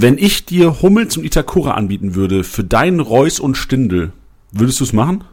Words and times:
Wenn 0.00 0.16
ich 0.16 0.44
dir 0.44 0.80
Hummels 0.80 1.16
und 1.16 1.24
Itakura 1.24 1.72
anbieten 1.72 2.14
würde 2.14 2.44
für 2.44 2.62
deinen 2.62 3.00
Reus 3.00 3.40
und 3.40 3.56
Stindel, 3.56 4.12
würdest 4.52 4.78
du 4.78 4.84
es 4.84 4.92
machen? 4.92 5.24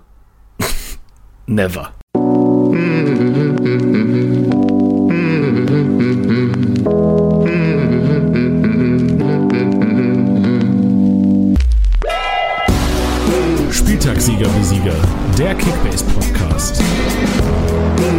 Never. 1.45 1.91
Spieltagssieger 13.69 14.47
wie 14.57 14.63
Sieger, 14.63 14.95
der 15.37 15.53
Kickbase 15.53 16.05
Podcast. 16.05 16.81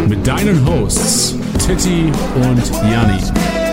Mit 0.08 0.24
deinen 0.24 0.64
Hosts 0.64 1.36
Titti 1.58 2.12
und 2.36 2.62
Janni. 2.88 3.65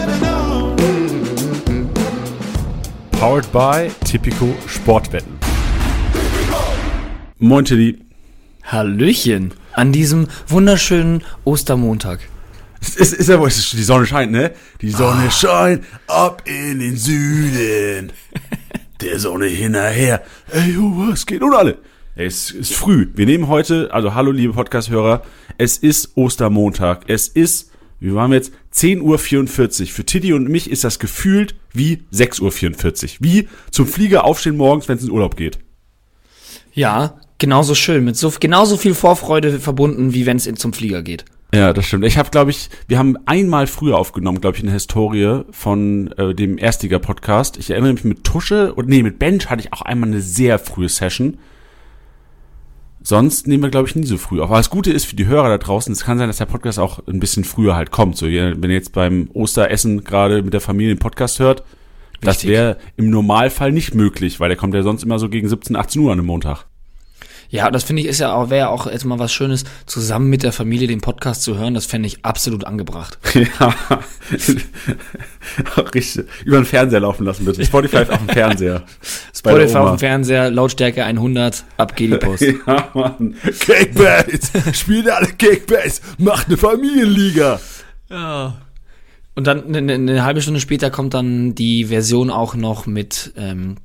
Powered 3.23 3.49
by 3.53 3.89
Tipico 4.03 4.53
Sportwetten. 4.67 5.39
Moin 7.39 7.63
Tilly. 7.63 7.99
Hallöchen 8.63 9.53
an 9.71 9.93
diesem 9.93 10.27
wunderschönen 10.49 11.23
Ostermontag. 11.45 12.19
Es 12.81 12.97
ist, 12.97 13.13
ist 13.13 13.29
ja 13.29 13.39
wohl, 13.39 13.47
die 13.47 13.83
Sonne 13.83 14.07
scheint, 14.07 14.33
ne? 14.33 14.51
Die 14.81 14.89
Sonne 14.89 15.31
scheint 15.31 15.85
ab 16.07 16.41
in 16.43 16.79
den 16.79 16.97
Süden. 16.97 18.11
Der 18.99 19.17
Sonne 19.19 19.45
hinterher. 19.45 20.21
Ey, 20.51 20.71
jo, 20.71 20.93
was 21.07 21.25
geht? 21.25 21.41
Und 21.43 21.55
alle. 21.55 21.77
Es 22.17 22.51
ist 22.51 22.73
früh. 22.73 23.07
Wir 23.15 23.25
nehmen 23.25 23.47
heute, 23.47 23.87
also 23.93 24.13
hallo 24.15 24.31
liebe 24.31 24.51
Podcast-Hörer, 24.51 25.23
es 25.57 25.77
ist 25.77 26.17
Ostermontag. 26.17 27.03
Es 27.07 27.29
ist, 27.29 27.71
wie 28.01 28.13
waren 28.13 28.31
wir 28.31 28.39
jetzt? 28.39 28.51
10.44 28.73 29.81
Uhr. 29.81 29.87
Für 29.87 30.05
Tiddy 30.05 30.33
und 30.33 30.49
mich 30.49 30.69
ist 30.69 30.83
das 30.83 30.99
gefühlt 30.99 31.55
wie 31.73 32.03
6.44 32.13 33.03
Uhr. 33.03 33.09
Wie 33.19 33.47
zum 33.71 33.87
Flieger 33.87 34.23
aufstehen 34.23 34.57
morgens, 34.57 34.87
wenn 34.87 34.97
es 34.97 35.03
in 35.03 35.11
Urlaub 35.11 35.35
geht. 35.35 35.59
Ja, 36.73 37.19
genauso 37.37 37.75
schön, 37.75 38.03
mit 38.03 38.17
so 38.17 38.31
genauso 38.39 38.77
viel 38.77 38.95
Vorfreude 38.95 39.59
verbunden, 39.59 40.13
wie 40.13 40.25
wenn 40.25 40.37
es 40.37 40.51
zum 40.55 40.73
Flieger 40.73 41.03
geht. 41.03 41.25
Ja, 41.53 41.71
das 41.71 41.85
stimmt. 41.85 42.05
Ich 42.05 42.17
habe, 42.17 42.31
glaube 42.31 42.49
ich, 42.49 42.69
wir 42.87 42.97
haben 42.97 43.15
einmal 43.27 43.67
früher 43.67 43.97
aufgenommen, 43.97 44.41
glaube 44.41 44.55
ich, 44.55 44.63
in 44.63 44.67
der 44.67 44.73
Historie 44.73 45.43
von 45.51 46.11
äh, 46.13 46.33
dem 46.33 46.57
Erstliga-Podcast. 46.57 47.57
Ich 47.57 47.69
erinnere 47.69 47.93
mich 47.93 48.03
mit 48.03 48.23
Tusche 48.23 48.73
und 48.73 48.89
nee, 48.89 49.03
mit 49.03 49.19
Bench 49.19 49.51
hatte 49.51 49.61
ich 49.61 49.71
auch 49.71 49.83
einmal 49.83 50.09
eine 50.09 50.21
sehr 50.21 50.57
frühe 50.57 50.89
Session. 50.89 51.37
Sonst 53.03 53.47
nehmen 53.47 53.63
wir, 53.63 53.69
glaube 53.69 53.87
ich, 53.87 53.95
nie 53.95 54.05
so 54.05 54.17
früh 54.17 54.39
auf. 54.41 54.49
Aber 54.49 54.57
das 54.57 54.69
Gute 54.69 54.91
ist 54.91 55.05
für 55.05 55.17
die 55.17 55.27
Hörer 55.27 55.49
da 55.49 55.57
draußen, 55.57 55.91
es 55.91 56.05
kann 56.05 56.17
sein, 56.17 56.29
dass 56.29 56.37
der 56.37 56.45
Podcast 56.45 56.79
auch 56.79 57.05
ein 57.05 57.19
bisschen 57.19 57.43
früher 57.43 57.75
halt 57.75 57.91
kommt. 57.91 58.17
So, 58.17 58.27
wenn 58.27 58.63
ihr 58.63 58.69
jetzt 58.69 58.93
beim 58.93 59.29
Osteressen 59.33 60.03
gerade 60.05 60.41
mit 60.41 60.53
der 60.53 60.61
Familie 60.61 60.95
den 60.95 60.99
Podcast 60.99 61.39
hört, 61.39 61.63
das 62.21 62.37
Richtig. 62.37 62.51
wäre 62.51 62.77
im 62.95 63.09
Normalfall 63.09 63.73
nicht 63.73 63.93
möglich, 63.93 64.39
weil 64.39 64.47
der 64.47 64.57
kommt 64.57 64.73
ja 64.73 64.83
sonst 64.83 65.03
immer 65.03 65.19
so 65.19 65.27
gegen 65.27 65.49
17, 65.49 65.75
18 65.75 66.01
Uhr 66.01 66.11
an 66.13 66.19
einem 66.19 66.27
Montag. 66.27 66.65
Ja, 67.53 67.69
das 67.69 67.83
finde 67.83 68.01
ich 68.01 68.07
ist 68.07 68.19
ja 68.19 68.33
auch, 68.33 68.49
wäre 68.49 68.61
ja 68.61 68.69
auch 68.69 68.87
jetzt 68.87 69.05
mal 69.05 69.19
was 69.19 69.31
Schönes, 69.31 69.63
zusammen 69.85 70.27
mit 70.27 70.41
der 70.41 70.51
Familie 70.51 70.87
den 70.87 71.01
Podcast 71.01 71.43
zu 71.43 71.55
hören. 71.55 71.75
Das 71.75 71.85
fände 71.85 72.07
ich 72.07 72.25
absolut 72.25 72.65
angebracht. 72.65 73.19
Ja, 73.59 73.75
richtig. 75.93 76.25
Über 76.45 76.57
den 76.57 76.65
Fernseher 76.65 77.01
laufen 77.01 77.25
lassen 77.25 77.45
bitte. 77.45 77.63
Spotify 77.63 77.97
auf 77.97 78.17
dem 78.17 78.29
Fernseher. 78.29 78.83
Spotify 79.35 79.75
auf 79.75 79.89
dem 79.91 79.99
Fernseher, 79.99 80.49
Lautstärke 80.49 81.03
100, 81.03 81.63
ab 81.77 81.95
geht 81.95 82.13
die 82.13 82.17
Post. 82.17 82.43
Ja, 82.65 82.89
Mann. 82.93 83.35
Spielt 84.73 85.09
alle 85.09 85.27
Kickbase. 85.27 86.01
Macht 86.17 86.47
eine 86.47 86.57
Familienliga. 86.57 87.59
Ja. 88.09 88.55
Und 89.35 89.45
dann 89.45 89.75
eine, 89.75 89.93
eine 89.93 90.23
halbe 90.23 90.41
Stunde 90.41 90.59
später 90.59 90.89
kommt 90.89 91.13
dann 91.13 91.53
die 91.53 91.85
Version 91.85 92.31
auch 92.31 92.55
noch 92.55 92.87
mit 92.87 93.33
ähm, 93.35 93.75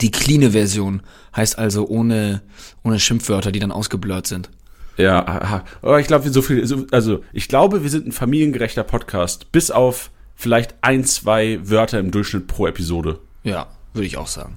die 0.00 0.10
cleane 0.10 0.50
Version, 0.52 1.02
heißt 1.34 1.58
also 1.58 1.86
ohne 1.86 2.42
ohne 2.82 2.98
Schimpfwörter, 2.98 3.52
die 3.52 3.60
dann 3.60 3.72
ausgeblurrt 3.72 4.26
sind. 4.26 4.50
Ja, 4.96 5.26
aha. 5.26 5.64
aber 5.82 5.98
ich 5.98 6.06
glaube, 6.06 6.28
so 6.30 6.40
viel, 6.40 6.66
so, 6.66 6.86
also 6.92 7.24
ich 7.32 7.48
glaube, 7.48 7.82
wir 7.82 7.90
sind 7.90 8.06
ein 8.06 8.12
familiengerechter 8.12 8.84
Podcast, 8.84 9.50
bis 9.50 9.70
auf 9.70 10.10
vielleicht 10.36 10.74
ein, 10.82 11.04
zwei 11.04 11.58
Wörter 11.62 11.98
im 11.98 12.10
Durchschnitt 12.10 12.46
pro 12.46 12.66
Episode. 12.66 13.18
Ja, 13.42 13.66
würde 13.92 14.06
ich 14.06 14.16
auch 14.16 14.28
sagen. 14.28 14.56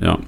Ja. 0.00 0.18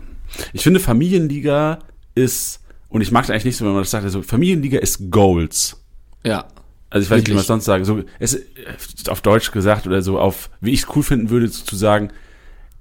Ich 0.53 0.63
finde, 0.63 0.81
Familienliga 0.81 1.79
ist, 2.15 2.61
und 2.89 3.01
ich 3.01 3.13
mag 3.13 3.25
es 3.25 3.31
eigentlich 3.31 3.45
nicht 3.45 3.57
so, 3.57 3.65
wenn 3.65 3.73
man 3.73 3.83
das 3.83 3.91
sagt, 3.91 4.05
also 4.05 4.23
Familienliga 4.23 4.79
ist 4.79 5.11
Goals. 5.11 5.81
Ja. 6.25 6.47
Also 6.91 7.05
ich 7.05 7.11
weiß 7.11 7.19
nicht, 7.19 7.29
wie 7.29 7.33
man 7.33 7.39
Wirklich. 7.39 7.41
es 7.41 7.47
sonst 7.47 7.65
sagen. 7.65 7.85
So, 7.85 8.03
es 8.19 8.35
ist 8.35 9.11
auf 9.11 9.21
Deutsch 9.21 9.51
gesagt 9.51 9.87
oder 9.87 10.03
so 10.03 10.19
auf, 10.19 10.51
wie 10.61 10.73
ich 10.73 10.83
es 10.83 10.89
cool 10.95 11.03
finden 11.03 11.31
würde, 11.31 11.51
zu 11.51 11.77
sagen, 11.77 12.11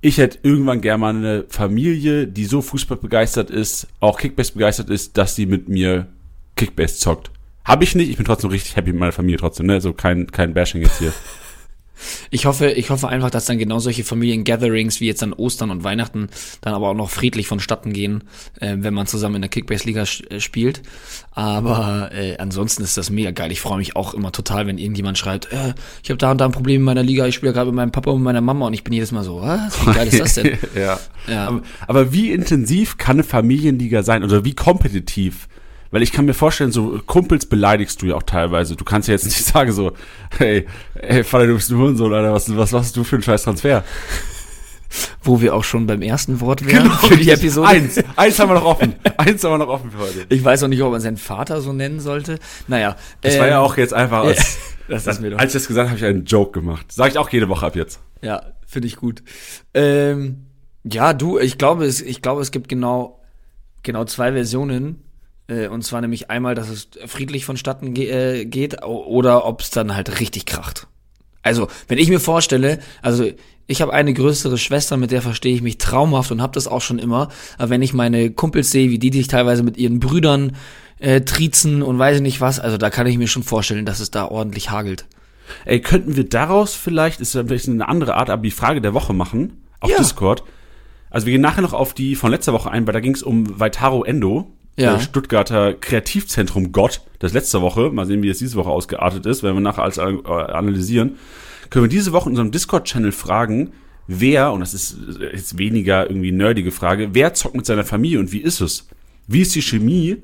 ich 0.03 0.17
hätte 0.17 0.39
irgendwann 0.43 0.81
gerne 0.81 0.97
mal 0.97 1.15
eine 1.15 1.45
Familie, 1.47 2.27
die 2.27 2.43
so 2.43 2.61
Fußball 2.61 2.97
begeistert 2.97 3.49
ist, 3.49 3.87
auch 4.01 4.19
Kickbase 4.19 4.51
begeistert 4.51 4.89
ist, 4.89 5.17
dass 5.17 5.35
sie 5.35 5.45
mit 5.45 5.69
mir 5.69 6.07
Kickbase 6.57 6.97
zockt. 6.97 7.31
Habe 7.63 7.85
ich 7.85 7.95
nicht, 7.95 8.09
ich 8.09 8.17
bin 8.17 8.25
trotzdem 8.25 8.49
richtig 8.49 8.75
happy 8.75 8.91
mit 8.91 8.99
meiner 8.99 9.13
Familie 9.13 9.37
trotzdem, 9.37 9.67
ne? 9.67 9.79
So 9.79 9.93
kein, 9.93 10.29
kein 10.29 10.53
Bashing 10.53 10.81
jetzt 10.81 10.99
hier. 10.99 11.13
Ich 12.31 12.45
hoffe, 12.45 12.71
ich 12.71 12.89
hoffe 12.89 13.07
einfach, 13.07 13.29
dass 13.29 13.45
dann 13.45 13.57
genau 13.57 13.79
solche 13.79 14.03
Familiengatherings 14.03 14.99
wie 14.99 15.07
jetzt 15.07 15.21
dann 15.21 15.33
Ostern 15.33 15.71
und 15.71 15.83
Weihnachten 15.83 16.29
dann 16.61 16.73
aber 16.73 16.89
auch 16.89 16.95
noch 16.95 17.09
friedlich 17.09 17.47
vonstatten 17.47 17.93
gehen, 17.93 18.23
äh, 18.59 18.75
wenn 18.79 18.93
man 18.93 19.07
zusammen 19.07 19.35
in 19.35 19.41
der 19.41 19.49
Kickbase-Liga 19.49 20.03
äh, 20.29 20.39
spielt. 20.39 20.81
Aber 21.31 22.11
äh, 22.13 22.37
ansonsten 22.37 22.83
ist 22.83 22.97
das 22.97 23.09
mega 23.09 23.31
geil. 23.31 23.51
Ich 23.51 23.61
freue 23.61 23.77
mich 23.77 23.95
auch 23.95 24.13
immer 24.13 24.31
total, 24.31 24.67
wenn 24.67 24.77
irgendjemand 24.77 25.17
schreibt, 25.17 25.51
äh, 25.51 25.73
ich 26.03 26.09
habe 26.09 26.17
da 26.17 26.31
und 26.31 26.39
da 26.39 26.45
ein 26.45 26.51
Problem 26.51 26.81
in 26.81 26.85
meiner 26.85 27.03
Liga, 27.03 27.25
ich 27.25 27.35
spiele 27.35 27.53
gerade 27.53 27.67
mit 27.67 27.75
meinem 27.75 27.91
Papa 27.91 28.11
und 28.11 28.23
meiner 28.23 28.41
Mama 28.41 28.67
und 28.67 28.73
ich 28.73 28.83
bin 28.83 28.93
jedes 28.93 29.11
Mal 29.11 29.23
so, 29.23 29.41
was? 29.41 29.85
Wie 29.85 29.91
geil 29.91 30.07
ist 30.07 30.19
das 30.19 30.33
denn? 30.35 30.57
ja. 30.75 30.99
Ja. 31.27 31.47
Aber, 31.47 31.61
aber 31.87 32.13
wie 32.13 32.31
intensiv 32.31 32.97
kann 32.97 33.17
eine 33.17 33.23
Familienliga 33.23 34.03
sein 34.03 34.23
oder 34.23 34.45
wie 34.45 34.53
kompetitiv? 34.53 35.47
Weil 35.93 36.01
ich 36.01 36.11
kann 36.11 36.25
mir 36.25 36.33
vorstellen, 36.33 36.71
so 36.71 36.99
Kumpels 37.05 37.45
beleidigst 37.45 38.01
du 38.01 38.07
ja 38.07 38.15
auch 38.15 38.23
teilweise. 38.23 38.75
Du 38.75 38.83
kannst 38.83 39.07
ja 39.07 39.13
jetzt 39.13 39.25
nicht 39.25 39.37
sagen 39.45 39.71
so, 39.71 39.91
hey, 40.39 40.65
hey 40.99 41.23
Vater, 41.23 41.45
du 41.45 41.53
bist 41.53 41.69
ein 41.69 41.77
Hurensohn, 41.77 42.11
Alter, 42.11 42.33
was, 42.33 42.57
was 42.57 42.71
machst 42.71 42.97
du 42.97 43.03
für 43.03 43.17
einen 43.17 43.21
scheiß 43.21 43.43
Transfer? 43.43 43.83
Wo 45.21 45.39
wir 45.39 45.53
auch 45.53 45.63
schon 45.63 45.85
beim 45.85 46.01
ersten 46.01 46.41
Wort 46.41 46.65
wären 46.65 46.89
für 46.89 47.15
die 47.15 47.29
Episode. 47.29 47.67
Eins, 47.67 48.03
eins 48.15 48.39
haben 48.39 48.49
wir 48.49 48.55
noch 48.55 48.65
offen. 48.65 48.95
Eins 49.17 49.43
haben 49.43 49.51
wir 49.51 49.57
noch 49.59 49.67
offen 49.67 49.91
für 49.91 49.99
heute. 49.99 50.25
Ich 50.29 50.43
weiß 50.43 50.63
auch 50.63 50.67
nicht, 50.67 50.81
ob 50.81 50.91
man 50.91 50.99
seinen 50.99 51.17
Vater 51.17 51.61
so 51.61 51.73
nennen 51.73 51.99
sollte. 51.99 52.39
Naja. 52.67 52.95
Das 53.21 53.35
ähm, 53.35 53.41
war 53.41 53.47
ja 53.47 53.59
auch 53.59 53.77
jetzt 53.77 53.93
einfach 53.93 54.23
als, 54.23 54.57
das 54.87 55.03
doch. 55.05 55.13
als 55.13 55.53
ich 55.53 55.61
das 55.61 55.67
gesagt 55.67 55.89
habe, 55.89 55.89
habe 55.89 55.97
ich 55.97 56.05
einen 56.05 56.25
Joke 56.25 56.59
gemacht. 56.59 56.87
Sag 56.91 57.11
ich 57.11 57.19
auch 57.19 57.29
jede 57.29 57.49
Woche 57.49 57.67
ab 57.67 57.75
jetzt. 57.75 57.99
Ja, 58.23 58.41
finde 58.65 58.87
ich 58.87 58.95
gut. 58.95 59.21
Ähm, 59.75 60.47
ja, 60.83 61.13
du, 61.13 61.37
ich 61.37 61.59
glaube, 61.59 61.85
es, 61.85 62.01
ich 62.01 62.23
glaube, 62.23 62.41
es 62.41 62.49
gibt 62.49 62.67
genau, 62.67 63.19
genau 63.83 64.05
zwei 64.05 64.31
Versionen. 64.31 65.03
Äh, 65.53 65.67
und 65.67 65.83
zwar 65.83 66.01
nämlich 66.01 66.29
einmal, 66.29 66.55
dass 66.55 66.69
es 66.69 66.87
friedlich 67.05 67.45
vonstatten 67.45 67.93
ge 67.93 68.09
äh, 68.09 68.45
geht 68.45 68.83
oder 68.83 69.45
ob 69.45 69.61
es 69.61 69.69
dann 69.69 69.95
halt 69.95 70.19
richtig 70.19 70.45
kracht. 70.45 70.87
Also, 71.41 71.67
wenn 71.87 71.97
ich 71.97 72.09
mir 72.09 72.19
vorstelle, 72.19 72.79
also 73.01 73.29
ich 73.67 73.81
habe 73.81 73.93
eine 73.93 74.13
größere 74.13 74.57
Schwester, 74.57 74.97
mit 74.97 75.11
der 75.11 75.21
verstehe 75.21 75.53
ich 75.53 75.61
mich 75.61 75.77
traumhaft 75.77 76.31
und 76.31 76.41
habe 76.41 76.53
das 76.53 76.67
auch 76.67 76.81
schon 76.81 76.99
immer. 76.99 77.29
Aber 77.57 77.69
wenn 77.69 77.81
ich 77.81 77.93
meine 77.93 78.31
Kumpels 78.31 78.71
sehe, 78.71 78.89
wie 78.89 78.99
die 78.99 79.11
sich 79.11 79.27
teilweise 79.27 79.63
mit 79.63 79.77
ihren 79.77 79.99
Brüdern 79.99 80.55
äh, 80.99 81.21
triezen 81.21 81.81
und 81.81 81.99
weiß 81.99 82.17
ich 82.17 82.21
nicht 82.21 82.41
was, 82.41 82.59
also 82.59 82.77
da 82.77 82.89
kann 82.89 83.07
ich 83.07 83.17
mir 83.17 83.27
schon 83.27 83.43
vorstellen, 83.43 83.85
dass 83.85 83.99
es 83.99 84.11
da 84.11 84.25
ordentlich 84.25 84.69
hagelt. 84.71 85.05
Ey, 85.65 85.81
könnten 85.81 86.15
wir 86.15 86.27
daraus 86.27 86.73
vielleicht, 86.73 87.19
ist 87.19 87.33
vielleicht 87.33 87.67
eine 87.67 87.87
andere 87.87 88.15
Art, 88.15 88.29
aber 88.29 88.41
die 88.41 88.51
Frage 88.51 88.81
der 88.81 88.93
Woche 88.93 89.13
machen 89.13 89.63
auf 89.79 89.89
Ja. 89.91 89.97
Discord. 89.97 90.43
Also 91.09 91.25
wir 91.27 91.33
gehen 91.33 91.41
nachher 91.41 91.61
noch 91.61 91.73
auf 91.73 91.93
die 91.93 92.15
von 92.15 92.31
letzter 92.31 92.53
Woche 92.53 92.71
ein, 92.71 92.87
weil 92.87 92.93
da 92.93 92.99
ging 92.99 93.13
es 93.13 93.21
um 93.23 93.59
Vaitaro 93.59 94.03
Endo, 94.03 94.51
Ja. 94.75 94.99
Stuttgarter 94.99 95.73
Kreativzentrum 95.73 96.71
Gott, 96.71 97.01
das 97.19 97.33
letzte 97.33 97.61
Woche. 97.61 97.91
Mal 97.91 98.05
sehen, 98.07 98.23
wie 98.23 98.29
es 98.29 98.39
diese 98.39 98.55
Woche 98.55 98.69
ausgeartet 98.69 99.25
ist, 99.25 99.43
wenn 99.43 99.53
wir 99.53 99.61
nachher 99.61 99.83
alles 99.83 99.97
äh, 99.97 100.01
analysieren. 100.01 101.17
Können 101.69 101.85
wir 101.85 101.89
diese 101.89 102.11
Woche 102.11 102.25
in 102.25 102.31
unserem 102.31 102.51
Discord-Channel 102.51 103.11
fragen, 103.11 103.71
wer, 104.07 104.51
und 104.51 104.59
das 104.61 104.73
ist 104.73 104.97
jetzt 105.31 105.57
weniger 105.57 106.09
irgendwie 106.09 106.31
nerdige 106.31 106.71
Frage, 106.71 107.09
wer 107.13 107.33
zockt 107.33 107.55
mit 107.55 107.65
seiner 107.65 107.83
Familie 107.83 108.19
und 108.19 108.31
wie 108.31 108.39
ist 108.41 108.61
es? 108.61 108.87
Wie 109.27 109.41
ist 109.41 109.53
die 109.55 109.61
Chemie? 109.61 110.17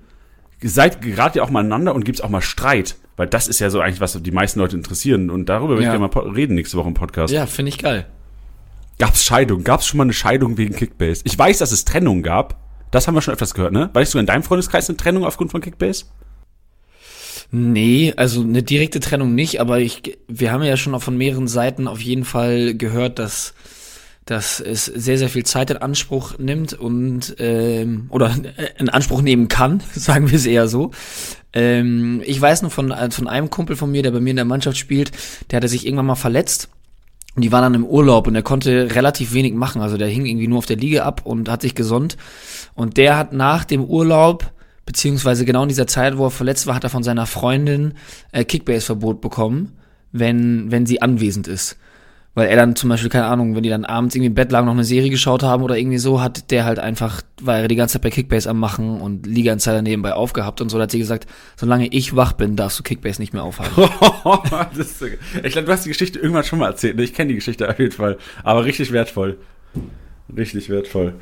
Seid 0.62 1.02
gerade 1.02 1.40
ihr 1.40 1.44
auch 1.44 1.50
mal 1.52 1.60
aneinander 1.62 1.96
und 1.96 2.04
gibt's 2.04 2.20
auch 2.22 2.30
mal 2.30 2.42
Streit? 2.42 2.96
Weil 3.18 3.28
das 3.28 3.48
ist 3.48 3.60
ja 3.60 3.70
so 3.70 3.80
eigentlich, 3.82 4.02
was 4.02 4.22
die 4.22 4.32
meisten 4.32 4.60
Leute 4.60 4.76
interessieren. 4.76 5.30
Und 5.30 5.48
darüber 5.48 5.74
will 5.76 5.82
ich 5.82 5.86
Ja. 5.86 5.96
gerne 5.98 6.10
mal 6.14 6.30
reden 6.32 6.56
nächste 6.56 6.78
Woche 6.78 6.88
im 6.88 6.94
Podcast. 6.94 7.34
Ja, 7.34 7.46
finde 7.46 7.70
ich 7.70 7.78
geil. 7.78 8.06
Gab's 8.98 9.24
Scheidung? 9.24 9.64
Gab's 9.64 9.88
schon 9.88 9.98
mal 9.98 10.04
eine 10.04 10.14
Scheidung 10.14 10.58
wegen 10.58 10.76
Kickbase? 10.76 11.22
Ich 11.24 11.38
weiß, 11.38 11.60
dass 11.60 11.72
es 11.72 11.86
Trennung 11.86 12.24
gab. 12.24 12.60
Das 12.92 13.08
haben 13.08 13.16
wir 13.16 13.22
schon 13.22 13.34
öfters 13.34 13.54
gehört, 13.54 13.72
ne? 13.74 13.90
Weißt 13.94 14.14
du 14.14 14.20
in 14.20 14.26
deinem 14.26 14.44
Freundeskreis 14.44 14.90
eine 14.90 14.98
Trennung 14.98 15.26
aufgrund 15.26 15.52
von 15.52 15.62
Kickbase? 15.62 16.06
Nee, 17.52 18.14
also 18.16 18.42
eine 18.42 18.62
direkte 18.62 19.00
Trennung 19.00 19.34
nicht, 19.34 19.60
aber 19.60 19.80
ich, 19.80 20.20
wir 20.28 20.52
haben 20.52 20.62
ja 20.64 20.78
schon 20.78 20.94
auch 20.94 21.02
von 21.02 21.18
mehreren 21.18 21.48
Seiten 21.48 21.88
auf 21.88 22.00
jeden 22.00 22.24
Fall 22.24 22.76
gehört, 22.76 23.18
dass, 23.18 23.56
dass 24.26 24.60
es 24.60 24.86
sehr, 24.86 25.18
sehr 25.18 25.30
viel 25.30 25.46
Zeit 25.46 25.72
in 25.72 25.78
Anspruch 25.78 26.38
nimmt 26.38 26.74
und 26.74 27.36
ähm, 27.40 28.06
oder 28.10 28.36
in 28.78 28.90
Anspruch 28.90 29.24
nehmen 29.24 29.48
kann, 29.48 29.82
sagen 29.96 30.30
wir 30.30 30.36
es 30.36 30.46
eher 30.46 30.68
so. 30.68 30.92
Ähm, 31.52 32.22
ich 32.24 32.40
weiß 32.40 32.62
nur 32.62 32.70
von, 32.70 32.94
von 33.10 33.28
einem 33.28 33.50
Kumpel 33.50 33.76
von 33.76 33.90
mir, 33.90 34.04
der 34.04 34.12
bei 34.12 34.20
mir 34.20 34.30
in 34.30 34.36
der 34.36 34.46
Mannschaft 34.46 34.78
spielt, 34.78 35.12
der 35.50 35.58
hatte 35.58 35.68
sich 35.68 35.86
irgendwann 35.88 36.06
mal 36.06 36.16
verletzt 36.16 36.70
Und 37.36 37.42
die 37.44 37.52
waren 37.52 37.64
dann 37.64 37.74
im 37.74 37.86
Urlaub 37.86 38.28
und 38.28 38.36
er 38.36 38.44
konnte 38.44 38.94
relativ 38.96 39.34
wenig 39.34 39.54
machen. 39.54 39.82
Also 39.82 39.98
der 39.98 40.08
hing 40.08 40.28
irgendwie 40.28 40.48
nur 40.48 40.60
auf 40.60 40.68
der 40.68 40.78
Liege 40.78 41.04
ab 41.04 41.22
und 41.24 41.50
hat 41.50 41.64
sich 41.64 41.74
gesund. 41.74 42.16
Und 42.80 42.96
der 42.96 43.18
hat 43.18 43.34
nach 43.34 43.66
dem 43.66 43.84
Urlaub, 43.84 44.54
beziehungsweise 44.86 45.44
genau 45.44 45.64
in 45.64 45.68
dieser 45.68 45.86
Zeit, 45.86 46.18
wo 46.18 46.28
er 46.28 46.32
verletzt 46.32 46.66
war, 46.66 46.76
hat 46.76 46.86
er 46.86 46.90
von 46.90 47.04
seiner 47.04 47.26
Freundin 47.26 47.96
äh, 48.32 48.46
Kickbase-Verbot 48.46 49.20
bekommen, 49.20 49.74
wenn, 50.14 50.72
wenn 50.72 50.86
sie 50.86 51.02
anwesend 51.02 51.50
ist. 51.50 51.78
Weil 52.36 52.48
er 52.48 52.56
dann 52.56 52.78
zum 52.78 52.90
Beispiel, 52.90 53.10
keine 53.10 53.26
Ahnung, 53.26 53.54
wenn 53.54 53.64
die 53.64 53.70
dann 53.70 53.84
abends 53.84 54.16
irgendwie 54.16 54.28
im 54.28 54.34
Bett 54.34 54.54
lagen, 54.54 54.66
noch 54.66 54.74
eine 54.74 54.86
Serie 54.86 55.10
geschaut 55.10 55.44
haben 55.44 55.62
oder 55.62 55.78
irgendwie 55.78 55.98
so, 55.98 56.22
hat 56.22 56.52
der 56.52 56.64
halt 56.64 56.80
einfach, 56.80 57.22
war 57.42 57.58
er 57.58 57.68
die 57.68 57.76
ganze 57.76 57.94
Zeit 57.94 58.04
bei 58.04 58.12
Kickbase 58.12 58.50
am 58.50 58.62
Machen 58.62 59.02
und 59.02 59.28
Liga 59.28 59.52
Insider 59.52 59.82
nebenbei 59.82 60.14
aufgehabt 60.14 60.62
und 60.62 60.70
so, 60.70 60.78
da 60.78 60.84
hat 60.84 60.92
sie 60.92 61.00
gesagt, 61.00 61.28
solange 61.58 61.88
ich 61.88 62.16
wach 62.16 62.32
bin, 62.32 62.56
darfst 62.56 62.80
du 62.80 62.84
Kickbase 62.84 63.22
nicht 63.22 63.34
mehr 63.34 63.44
ist 64.78 65.00
so 65.00 65.06
ich 65.44 65.52
glaube, 65.52 65.66
du 65.66 65.74
hast 65.74 65.84
die 65.84 65.90
Geschichte 65.90 66.20
irgendwann 66.20 66.46
schon 66.46 66.60
mal 66.60 66.68
erzählt. 66.68 66.96
ne? 66.96 67.04
Ich 67.04 67.14
kenne 67.14 67.28
die 67.28 67.36
Geschichte 67.36 67.68
auf 67.68 67.78
jeden 67.78 67.92
Fall. 67.92 68.18
Aber 68.42 68.64
richtig 68.64 68.94
wertvoll. 68.94 69.38
Richtig 70.38 70.70
wertvoll. 70.70 71.16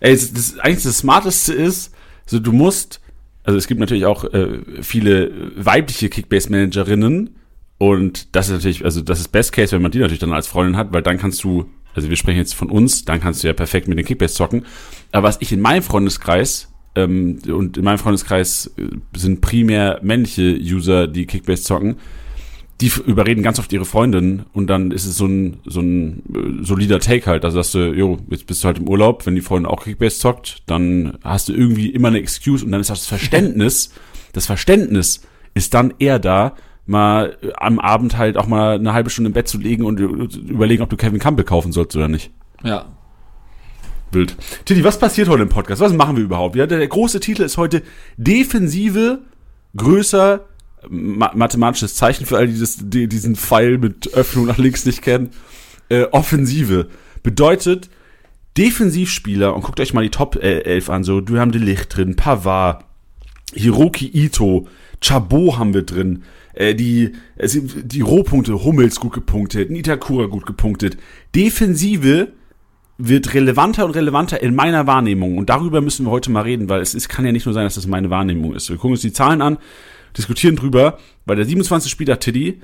Ey, 0.00 0.12
das, 0.12 0.32
das, 0.32 0.58
eigentlich 0.58 0.84
das 0.84 0.98
Smarteste 0.98 1.52
ist, 1.52 1.94
so 2.26 2.38
du 2.38 2.52
musst, 2.52 3.00
also 3.44 3.58
es 3.58 3.66
gibt 3.66 3.80
natürlich 3.80 4.06
auch 4.06 4.24
äh, 4.24 4.60
viele 4.82 5.52
weibliche 5.56 6.08
Kickbase-Managerinnen 6.08 7.36
und 7.78 8.34
das 8.34 8.48
ist 8.48 8.54
natürlich, 8.54 8.84
also 8.84 9.00
das 9.00 9.20
ist 9.20 9.28
Best 9.28 9.52
Case, 9.52 9.72
wenn 9.72 9.82
man 9.82 9.90
die 9.90 9.98
natürlich 9.98 10.20
dann 10.20 10.32
als 10.32 10.46
Freundin 10.46 10.76
hat, 10.76 10.92
weil 10.92 11.02
dann 11.02 11.18
kannst 11.18 11.42
du, 11.44 11.66
also 11.94 12.08
wir 12.08 12.16
sprechen 12.16 12.38
jetzt 12.38 12.54
von 12.54 12.70
uns, 12.70 13.04
dann 13.04 13.20
kannst 13.20 13.42
du 13.42 13.46
ja 13.46 13.52
perfekt 13.52 13.88
mit 13.88 13.98
den 13.98 14.04
Kickbase 14.04 14.34
zocken. 14.34 14.64
Aber 15.12 15.28
was 15.28 15.38
ich 15.40 15.52
in 15.52 15.60
meinem 15.60 15.82
Freundeskreis 15.82 16.70
ähm, 16.94 17.38
und 17.48 17.76
in 17.76 17.84
meinem 17.84 17.98
Freundeskreis 17.98 18.72
äh, 18.76 18.88
sind 19.16 19.40
primär 19.40 20.00
männliche 20.02 20.58
User, 20.60 21.06
die 21.08 21.26
Kickbase 21.26 21.62
zocken, 21.62 21.96
die 22.80 22.90
überreden 23.06 23.42
ganz 23.42 23.58
oft 23.58 23.72
ihre 23.72 23.84
Freundin 23.84 24.44
und 24.52 24.68
dann 24.68 24.90
ist 24.90 25.04
es 25.04 25.16
so 25.16 25.26
ein, 25.26 25.58
so 25.66 25.80
ein 25.80 26.22
äh, 26.34 26.64
solider 26.64 26.98
Take 26.98 27.26
halt. 27.26 27.44
Also 27.44 27.56
sagst 27.56 27.74
du, 27.74 27.92
jo, 27.92 28.18
jetzt 28.30 28.46
bist 28.46 28.64
du 28.64 28.66
halt 28.66 28.78
im 28.78 28.88
Urlaub, 28.88 29.26
wenn 29.26 29.34
die 29.34 29.42
Freundin 29.42 29.70
auch 29.70 29.84
Kickbase 29.84 30.18
zockt, 30.18 30.62
dann 30.66 31.18
hast 31.22 31.48
du 31.48 31.52
irgendwie 31.52 31.90
immer 31.90 32.08
eine 32.08 32.18
Excuse 32.18 32.64
und 32.64 32.72
dann 32.72 32.80
ist 32.80 32.90
das 32.90 33.06
Verständnis, 33.06 33.92
das 34.32 34.46
Verständnis 34.46 35.22
ist 35.52 35.74
dann 35.74 35.92
eher 35.98 36.18
da, 36.18 36.54
mal 36.86 37.36
äh, 37.42 37.52
am 37.56 37.78
Abend 37.78 38.16
halt 38.16 38.36
auch 38.36 38.46
mal 38.46 38.76
eine 38.76 38.92
halbe 38.92 39.10
Stunde 39.10 39.28
im 39.28 39.34
Bett 39.34 39.48
zu 39.48 39.58
liegen 39.58 39.84
und 39.84 40.00
äh, 40.00 40.38
überlegen, 40.50 40.82
ob 40.82 40.90
du 40.90 40.96
Kevin 40.96 41.20
Campbell 41.20 41.44
kaufen 41.44 41.72
sollst 41.72 41.96
oder 41.96 42.08
nicht. 42.08 42.30
Ja. 42.64 42.86
Wild. 44.12 44.36
Titi, 44.64 44.82
was 44.82 44.98
passiert 44.98 45.28
heute 45.28 45.42
im 45.42 45.48
Podcast? 45.48 45.80
Was 45.80 45.92
machen 45.92 46.16
wir 46.16 46.24
überhaupt? 46.24 46.56
Ja, 46.56 46.66
der, 46.66 46.78
der 46.78 46.88
große 46.88 47.20
Titel 47.20 47.42
ist 47.42 47.58
heute 47.58 47.82
Defensive 48.16 49.20
größer 49.76 50.40
ma 50.88 51.32
mathematisches 51.34 51.94
Zeichen 51.94 52.26
für 52.26 52.38
all 52.38 52.46
dieses, 52.46 52.78
die, 52.80 53.08
diesen 53.08 53.36
Pfeil 53.36 53.78
mit 53.78 54.14
Öffnung 54.14 54.46
nach 54.46 54.58
links 54.58 54.86
nicht 54.86 55.02
kennen. 55.02 55.30
Äh, 55.88 56.04
Offensive 56.12 56.88
bedeutet 57.22 57.90
Defensivspieler 58.56 59.54
und 59.54 59.62
guckt 59.62 59.80
euch 59.80 59.94
mal 59.94 60.02
die 60.02 60.10
Top 60.10 60.36
äh, 60.36 60.60
11 60.60 60.90
an. 60.90 61.04
So, 61.04 61.20
du 61.20 61.38
haben 61.38 61.52
de 61.52 61.60
Licht 61.60 61.96
drin, 61.96 62.16
Pavard, 62.16 62.84
Hiroki 63.54 64.10
Ito, 64.12 64.66
Chabot 65.02 65.58
haben 65.58 65.74
wir 65.74 65.82
drin. 65.82 66.22
Äh, 66.54 66.74
die, 66.74 67.12
sind 67.38 67.92
die 67.92 68.00
Rohpunkte, 68.00 68.64
Hummels 68.64 69.00
gut 69.00 69.12
gepunktet, 69.12 69.70
Nitakura 69.70 70.26
gut 70.26 70.46
gepunktet. 70.46 70.96
Defensive 71.34 72.32
wird 72.98 73.32
relevanter 73.32 73.86
und 73.86 73.92
relevanter 73.92 74.42
in 74.42 74.54
meiner 74.54 74.86
Wahrnehmung. 74.86 75.38
Und 75.38 75.48
darüber 75.48 75.80
müssen 75.80 76.04
wir 76.06 76.10
heute 76.10 76.30
mal 76.30 76.42
reden, 76.42 76.68
weil 76.68 76.82
es 76.82 76.94
ist, 76.94 77.08
kann 77.08 77.24
ja 77.24 77.32
nicht 77.32 77.46
nur 77.46 77.54
sein, 77.54 77.64
dass 77.64 77.76
das 77.76 77.86
meine 77.86 78.10
Wahrnehmung 78.10 78.54
ist. 78.54 78.68
Wir 78.68 78.76
gucken 78.76 78.92
uns 78.92 79.00
die 79.00 79.12
Zahlen 79.12 79.40
an, 79.40 79.58
diskutieren 80.16 80.56
drüber, 80.56 80.98
weil 81.26 81.36
der 81.36 81.44
27. 81.44 81.90
Spieler 81.90 82.18
Tiddy 82.18 82.60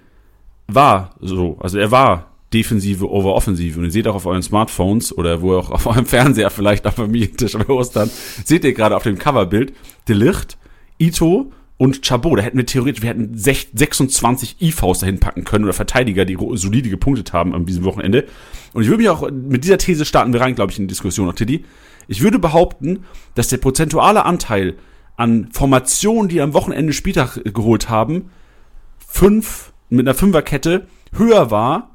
war 0.68 1.14
so, 1.20 1.56
also 1.60 1.78
er 1.78 1.90
war 1.90 2.32
Defensive 2.52 3.08
over 3.10 3.34
Offensive. 3.34 3.78
Und 3.78 3.84
ihr 3.86 3.90
seht 3.90 4.06
auch 4.08 4.14
auf 4.14 4.26
euren 4.26 4.42
Smartphones 4.42 5.16
oder 5.16 5.42
wo 5.42 5.56
auch 5.56 5.70
auf 5.70 5.86
eurem 5.86 6.06
Fernseher 6.06 6.50
vielleicht 6.50 6.84
dem 6.84 6.92
Familientisch 6.92 7.52
bei 7.52 7.68
Ostern, 7.68 8.10
seht 8.44 8.64
ihr 8.64 8.72
gerade 8.72 8.96
auf 8.96 9.02
dem 9.02 9.18
Coverbild 9.18 9.72
De 10.08 10.16
Licht, 10.16 10.56
Ito 10.98 11.52
und 11.78 12.06
Chabot. 12.06 12.38
Da 12.38 12.42
hätten 12.42 12.56
wir 12.56 12.66
theoretisch, 12.66 13.02
wir 13.02 13.10
hätten 13.10 13.34
sech- 13.36 13.68
26 13.74 14.62
IVs 14.62 15.00
dahin 15.00 15.20
packen 15.20 15.44
können 15.44 15.64
oder 15.64 15.72
Verteidiger, 15.74 16.24
die 16.24 16.38
solide 16.54 16.88
gepunktet 16.88 17.32
haben 17.32 17.54
an 17.54 17.66
diesem 17.66 17.84
Wochenende. 17.84 18.24
Und 18.72 18.82
ich 18.82 18.88
würde 18.88 19.02
mich 19.02 19.10
auch, 19.10 19.30
mit 19.30 19.64
dieser 19.64 19.78
These 19.78 20.04
starten 20.04 20.32
wir 20.32 20.40
rein, 20.40 20.54
glaube 20.54 20.72
ich, 20.72 20.78
in 20.78 20.84
die 20.84 20.92
Diskussion, 20.92 21.34
Tiddy. 21.34 21.64
Ich 22.08 22.22
würde 22.22 22.38
behaupten, 22.38 23.00
dass 23.34 23.48
der 23.48 23.58
prozentuale 23.58 24.24
Anteil 24.24 24.74
an 25.16 25.48
Formationen, 25.52 26.28
die 26.28 26.40
am 26.40 26.54
Wochenende 26.54 26.92
Spieltag 26.92 27.42
geholt 27.44 27.88
haben, 27.88 28.30
fünf, 28.98 29.72
mit 29.88 30.06
einer 30.06 30.14
Fünferkette 30.14 30.86
höher 31.12 31.50
war 31.50 31.90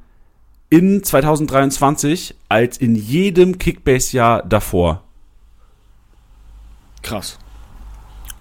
in 0.69 1.03
2023 1.03 2.35
als 2.49 2.77
in 2.77 2.95
jedem 2.95 3.57
Kickbase-Jahr 3.57 4.43
davor. 4.43 5.03
Krass. 7.03 7.37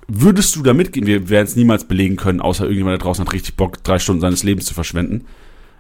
Würdest 0.07 0.57
du 0.57 0.63
da 0.63 0.75
mitgehen? 0.75 1.07
Wir 1.07 1.29
werden 1.29 1.47
es 1.47 1.57
niemals 1.57 1.85
belegen 1.85 2.17
können, 2.17 2.41
außer 2.41 2.65
irgendjemand 2.65 3.01
da 3.01 3.05
draußen 3.05 3.25
hat 3.25 3.33
richtig 3.33 3.57
Bock, 3.57 3.83
drei 3.85 3.99
Stunden 3.99 4.21
seines 4.21 4.43
Lebens 4.43 4.67
zu 4.67 4.75
verschwenden. 4.75 5.27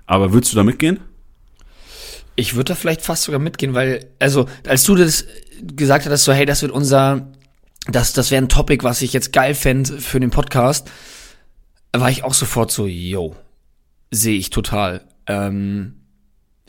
Aber 0.06 0.32
würdest 0.32 0.52
du 0.52 0.56
da 0.56 0.64
mitgehen? 0.64 1.00
Ich 2.36 2.54
würde 2.54 2.72
da 2.72 2.74
vielleicht 2.74 3.02
fast 3.02 3.24
sogar 3.24 3.40
mitgehen, 3.40 3.74
weil, 3.74 4.06
also, 4.18 4.46
als 4.66 4.84
du 4.84 4.94
das 4.94 5.24
gesagt 5.62 6.06
hattest, 6.06 6.24
so, 6.24 6.32
hey, 6.32 6.46
das 6.46 6.62
wird 6.62 6.72
unser, 6.72 7.28
das, 7.86 8.12
das 8.12 8.30
wäre 8.30 8.42
ein 8.42 8.48
Topic, 8.48 8.84
was 8.84 9.02
ich 9.02 9.12
jetzt 9.12 9.32
geil 9.32 9.54
fände 9.54 9.98
für 10.00 10.20
den 10.20 10.30
Podcast, 10.30 10.90
war 11.92 12.10
ich 12.10 12.24
auch 12.24 12.34
sofort 12.34 12.70
so, 12.70 12.86
yo, 12.86 13.34
sehe 14.10 14.38
ich 14.38 14.50
total. 14.50 15.02
Ähm, 15.26 15.96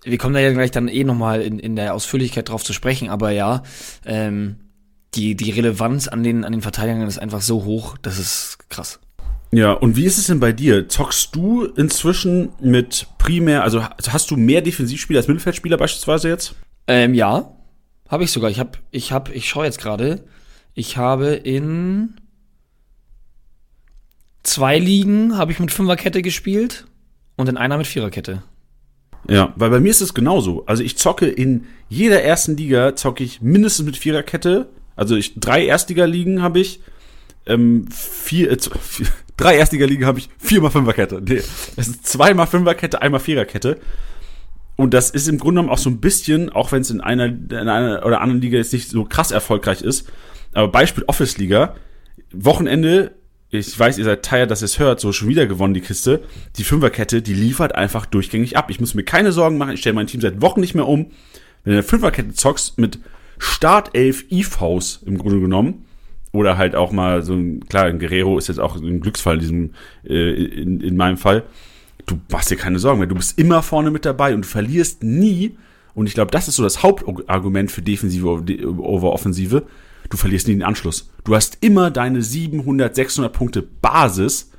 wir 0.03 0.17
kommen 0.17 0.33
da 0.33 0.39
ja 0.39 0.51
gleich 0.51 0.71
dann 0.71 0.87
eh 0.87 1.03
nochmal 1.03 1.41
in, 1.41 1.59
in 1.59 1.75
der 1.75 1.93
Ausführlichkeit 1.93 2.49
drauf 2.49 2.63
zu 2.63 2.73
sprechen, 2.73 3.09
aber 3.09 3.31
ja, 3.31 3.63
ähm, 4.05 4.57
die, 5.13 5.35
die 5.35 5.51
Relevanz 5.51 6.07
an 6.07 6.23
den, 6.23 6.43
an 6.45 6.53
den 6.53 6.61
Verteidigern 6.61 7.07
ist 7.07 7.19
einfach 7.19 7.41
so 7.41 7.65
hoch, 7.65 7.97
das 8.01 8.17
ist 8.17 8.57
krass. 8.69 8.99
Ja, 9.51 9.73
und 9.73 9.97
wie 9.97 10.05
ist 10.05 10.17
es 10.17 10.27
denn 10.27 10.39
bei 10.39 10.53
dir? 10.53 10.87
Zockst 10.87 11.35
du 11.35 11.65
inzwischen 11.65 12.49
mit 12.61 13.07
primär, 13.17 13.63
also 13.63 13.83
hast 13.83 14.31
du 14.31 14.37
mehr 14.37 14.61
Defensivspieler 14.61 15.19
als 15.19 15.27
Mittelfeldspieler 15.27 15.75
beispielsweise 15.75 16.29
jetzt? 16.29 16.55
Ähm, 16.87 17.13
ja, 17.13 17.51
habe 18.07 18.23
ich 18.23 18.31
sogar. 18.31 18.49
Ich 18.49 18.59
habe, 18.59 18.79
ich 18.91 19.11
habe, 19.11 19.33
ich 19.33 19.49
schaue 19.49 19.65
jetzt 19.65 19.79
gerade. 19.79 20.23
Ich 20.73 20.97
habe 20.97 21.33
in 21.33 22.15
zwei 24.43 24.79
Ligen 24.79 25.37
habe 25.37 25.51
ich 25.51 25.59
mit 25.59 25.71
Fünferkette 25.71 26.21
gespielt 26.21 26.85
und 27.35 27.49
in 27.49 27.57
einer 27.57 27.77
mit 27.77 27.87
Viererkette. 27.87 28.43
Ja, 29.29 29.53
weil 29.55 29.69
bei 29.69 29.79
mir 29.79 29.91
ist 29.91 30.01
es 30.01 30.13
genauso. 30.13 30.65
Also 30.65 30.83
ich 30.83 30.97
zocke 30.97 31.27
in 31.27 31.65
jeder 31.89 32.23
ersten 32.23 32.57
Liga 32.57 32.95
zocke 32.95 33.23
ich 33.23 33.41
mindestens 33.41 33.85
mit 33.85 33.97
Viererkette. 33.97 34.69
Also 34.95 35.15
ich 35.15 35.39
drei 35.39 35.65
Erstliga-Ligen 35.65 36.41
habe 36.41 36.59
ich, 36.59 36.81
ähm, 37.45 37.87
vier, 37.91 38.51
äh, 38.51 38.57
vier 38.81 39.07
drei 39.37 39.57
Erstliga-Ligen 39.57 40.05
habe 40.05 40.19
ich, 40.19 40.29
viermal 40.37 40.71
Fünferkette. 40.71 41.21
Nee, 41.21 41.41
es 41.75 41.87
ist 41.87 42.07
zweimal 42.07 42.47
Fünferkette, 42.47 43.01
einmal 43.01 43.19
Viererkette. 43.19 43.79
Und 44.75 44.93
das 44.93 45.11
ist 45.11 45.27
im 45.27 45.37
Grunde 45.37 45.61
genommen 45.61 45.73
auch 45.73 45.77
so 45.77 45.89
ein 45.89 46.01
bisschen, 46.01 46.49
auch 46.49 46.71
wenn 46.71 46.81
es 46.81 46.89
in 46.89 47.01
einer, 47.01 47.25
in 47.25 47.53
einer 47.53 48.03
oder 48.05 48.21
anderen 48.21 48.41
Liga 48.41 48.57
jetzt 48.57 48.73
nicht 48.73 48.89
so 48.89 49.05
krass 49.05 49.29
erfolgreich 49.31 49.81
ist, 49.81 50.07
aber 50.53 50.67
Beispiel 50.67 51.03
Office-Liga, 51.07 51.75
Wochenende, 52.33 53.15
ich 53.49 53.77
weiß, 53.77 53.97
ihr 53.97 54.05
seid 54.05 54.23
tired, 54.23 54.49
dass 54.49 54.61
ihr 54.61 54.65
es 54.65 54.79
hört, 54.79 54.99
so 54.99 55.11
schon 55.11 55.27
wieder 55.27 55.45
gewonnen, 55.45 55.73
die 55.73 55.81
Kiste. 55.81 56.23
Die 56.57 56.63
Fünferkette, 56.63 57.21
die 57.21 57.33
liefert 57.33 57.75
einfach 57.75 58.05
durchgängig 58.05 58.55
ab. 58.55 58.69
Ich 58.69 58.79
muss 58.79 58.93
mir 58.93 59.03
keine 59.03 59.31
Sorgen 59.31 59.57
machen, 59.57 59.73
ich 59.73 59.81
stelle 59.81 59.95
mein 59.95 60.07
Team 60.07 60.21
seit 60.21 60.41
Wochen 60.41 60.61
nicht 60.61 60.75
mehr 60.75 60.87
um. 60.87 61.07
Wenn 61.63 61.73
du 61.73 61.79
eine 61.79 61.83
Fünferkette 61.83 62.33
zockst 62.33 62.77
mit 62.77 62.99
Startelf 63.37 64.25
IVs 64.31 65.01
im 65.05 65.17
Grunde 65.17 65.41
genommen, 65.41 65.85
oder 66.31 66.57
halt 66.57 66.75
auch 66.75 66.91
mal 66.91 67.23
so 67.23 67.33
ein, 67.33 67.67
klar, 67.67 67.85
ein 67.85 67.99
Guerrero 67.99 68.37
ist 68.37 68.47
jetzt 68.47 68.59
auch 68.59 68.75
ein 68.75 69.01
Glücksfall 69.01 69.35
in 69.35 69.39
diesem, 69.39 69.71
äh, 70.07 70.31
in, 70.31 70.79
in 70.79 70.95
meinem 70.95 71.17
Fall. 71.17 71.43
Du 72.05 72.19
machst 72.31 72.49
dir 72.49 72.55
keine 72.55 72.79
Sorgen 72.79 72.99
mehr. 72.99 73.07
Du 73.07 73.15
bist 73.15 73.37
immer 73.37 73.61
vorne 73.61 73.91
mit 73.91 74.05
dabei 74.05 74.33
und 74.33 74.45
du 74.45 74.47
verlierst 74.47 75.03
nie. 75.03 75.57
Und 75.93 76.07
ich 76.07 76.13
glaube, 76.13 76.31
das 76.31 76.47
ist 76.47 76.55
so 76.55 76.63
das 76.63 76.83
Hauptargument 76.83 77.69
für 77.69 77.81
Defensive 77.81 78.27
over 78.77 79.11
Offensive. 79.11 79.63
Du 80.11 80.17
verlierst 80.17 80.47
nie 80.47 80.53
den 80.53 80.63
Anschluss. 80.63 81.09
Du 81.23 81.35
hast 81.35 81.57
immer 81.61 81.89
deine 81.89 82.21
700, 82.21 82.93
600 82.93 83.33
Punkte 83.33 83.61
Basis, 83.63 84.51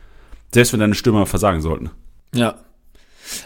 selbst 0.53 0.73
wenn 0.73 0.81
deine 0.81 0.95
Stürmer 0.95 1.27
versagen 1.27 1.61
sollten. 1.61 1.91
Ja. 2.35 2.59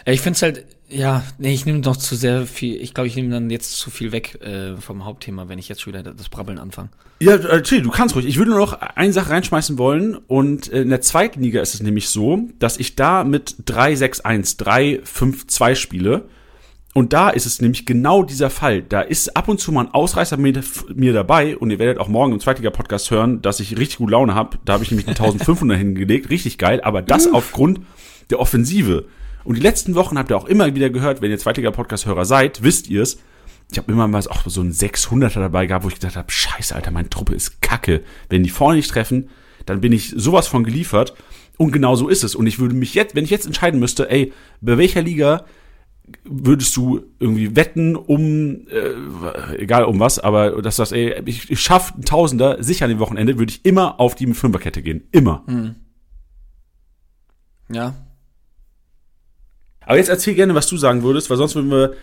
Äh, 0.05 0.13
Ich 0.13 0.21
finde 0.21 0.37
es 0.37 0.41
halt, 0.41 0.65
ja, 0.89 1.23
nee, 1.37 1.53
ich 1.53 1.65
nehme 1.65 1.79
noch 1.79 1.97
zu 1.97 2.15
sehr 2.15 2.47
viel, 2.47 2.81
ich 2.81 2.93
glaube, 2.93 3.09
ich 3.09 3.15
nehme 3.17 3.29
dann 3.29 3.49
jetzt 3.49 3.77
zu 3.77 3.91
viel 3.91 4.13
weg 4.13 4.41
äh, 4.41 4.77
vom 4.77 5.03
Hauptthema, 5.03 5.49
wenn 5.49 5.59
ich 5.59 5.67
jetzt 5.67 5.81
schon 5.81 5.93
wieder 5.93 6.01
das 6.01 6.29
Brabbeln 6.29 6.59
anfange. 6.59 6.89
Ja, 7.19 7.35
äh, 7.35 7.61
Till, 7.61 7.81
du 7.81 7.89
kannst 7.89 8.15
ruhig. 8.15 8.25
Ich 8.25 8.37
würde 8.37 8.51
nur 8.51 8.59
noch 8.59 8.73
eine 8.73 9.11
Sache 9.11 9.31
reinschmeißen 9.31 9.77
wollen. 9.77 10.15
Und 10.15 10.71
äh, 10.71 10.83
in 10.83 10.89
der 10.89 11.01
zweiten 11.01 11.41
Liga 11.41 11.61
ist 11.61 11.73
es 11.73 11.81
nämlich 11.81 12.07
so, 12.09 12.47
dass 12.59 12.77
ich 12.77 12.95
da 12.95 13.25
mit 13.25 13.55
3-6-1, 13.65 14.57
3-5-2 14.59 15.75
spiele. 15.75 16.29
Und 16.97 17.13
da 17.13 17.29
ist 17.29 17.45
es 17.45 17.61
nämlich 17.61 17.85
genau 17.85 18.23
dieser 18.23 18.49
Fall. 18.49 18.81
Da 18.81 19.01
ist 19.01 19.37
ab 19.37 19.49
und 19.49 19.59
zu 19.59 19.71
mal 19.71 19.81
ein 19.81 19.93
Ausreißer 19.93 20.35
mit 20.37 20.59
mir 20.97 21.13
dabei. 21.13 21.55
Und 21.55 21.69
ihr 21.69 21.77
werdet 21.77 21.99
auch 21.99 22.07
morgen 22.07 22.33
im 22.33 22.39
Zweitliga-Podcast 22.39 23.11
hören, 23.11 23.39
dass 23.43 23.59
ich 23.59 23.77
richtig 23.77 23.97
gut 23.97 24.09
Laune 24.09 24.33
habe. 24.33 24.57
Da 24.65 24.73
habe 24.73 24.83
ich 24.83 24.89
nämlich 24.89 25.05
eine 25.05 25.15
1500 25.15 25.77
hingelegt. 25.77 26.31
Richtig 26.31 26.57
geil. 26.57 26.81
Aber 26.81 27.03
das 27.03 27.31
aufgrund 27.31 27.81
der 28.31 28.39
Offensive. 28.39 29.05
Und 29.43 29.57
die 29.57 29.61
letzten 29.61 29.93
Wochen 29.93 30.17
habt 30.17 30.31
ihr 30.31 30.37
auch 30.37 30.47
immer 30.47 30.73
wieder 30.73 30.89
gehört, 30.89 31.21
wenn 31.21 31.29
ihr 31.29 31.37
zweitiger 31.37 31.69
Podcast-Hörer 31.69 32.25
seid, 32.25 32.63
wisst 32.63 32.89
ihr 32.89 33.03
es. 33.03 33.19
Ich 33.71 33.77
habe 33.77 33.91
immer 33.91 34.07
mal 34.07 34.23
auch 34.29 34.41
so 34.47 34.61
einen 34.61 34.71
600er 34.71 35.39
dabei 35.39 35.67
gehabt, 35.67 35.85
wo 35.85 35.89
ich 35.89 35.99
gedacht 35.99 36.15
habe, 36.15 36.31
scheiße, 36.31 36.73
Alter, 36.73 36.89
meine 36.89 37.11
Truppe 37.11 37.35
ist 37.35 37.61
kacke. 37.61 38.01
Wenn 38.29 38.41
die 38.41 38.49
vorne 38.49 38.77
nicht 38.77 38.89
treffen, 38.89 39.29
dann 39.67 39.81
bin 39.81 39.91
ich 39.91 40.15
sowas 40.17 40.47
von 40.47 40.63
geliefert. 40.63 41.13
Und 41.57 41.71
genau 41.71 41.95
so 41.95 42.07
ist 42.07 42.23
es. 42.23 42.33
Und 42.33 42.47
ich 42.47 42.57
würde 42.57 42.73
mich 42.73 42.95
jetzt, 42.95 43.13
wenn 43.13 43.23
ich 43.23 43.29
jetzt 43.29 43.45
entscheiden 43.45 43.79
müsste, 43.79 44.09
ey, 44.09 44.33
bei 44.61 44.79
welcher 44.79 45.03
Liga 45.03 45.45
würdest 46.23 46.75
du 46.77 47.01
irgendwie 47.19 47.55
wetten 47.55 47.95
um, 47.95 48.67
äh, 48.67 49.57
egal 49.57 49.85
um 49.85 49.99
was, 49.99 50.19
aber 50.19 50.61
dass 50.61 50.77
das, 50.77 50.91
ey, 50.91 51.21
ich, 51.25 51.49
ich 51.49 51.59
schaffe 51.59 51.93
einen 51.93 52.05
Tausender 52.05 52.63
sicher 52.63 52.85
an 52.85 52.89
dem 52.89 52.99
Wochenende, 52.99 53.37
würde 53.37 53.51
ich 53.51 53.65
immer 53.65 53.99
auf 53.99 54.15
die 54.15 54.33
Fünferkette 54.33 54.81
gehen. 54.81 55.07
Immer. 55.11 55.43
Hm. 55.47 55.75
Ja. 57.69 57.95
Aber 59.81 59.97
jetzt 59.97 60.09
erzähl 60.09 60.35
gerne, 60.35 60.55
was 60.55 60.67
du 60.67 60.77
sagen 60.77 61.03
würdest, 61.03 61.29
weil 61.29 61.37
sonst 61.37 61.55
würden 61.55 61.71
wir, 61.71 61.93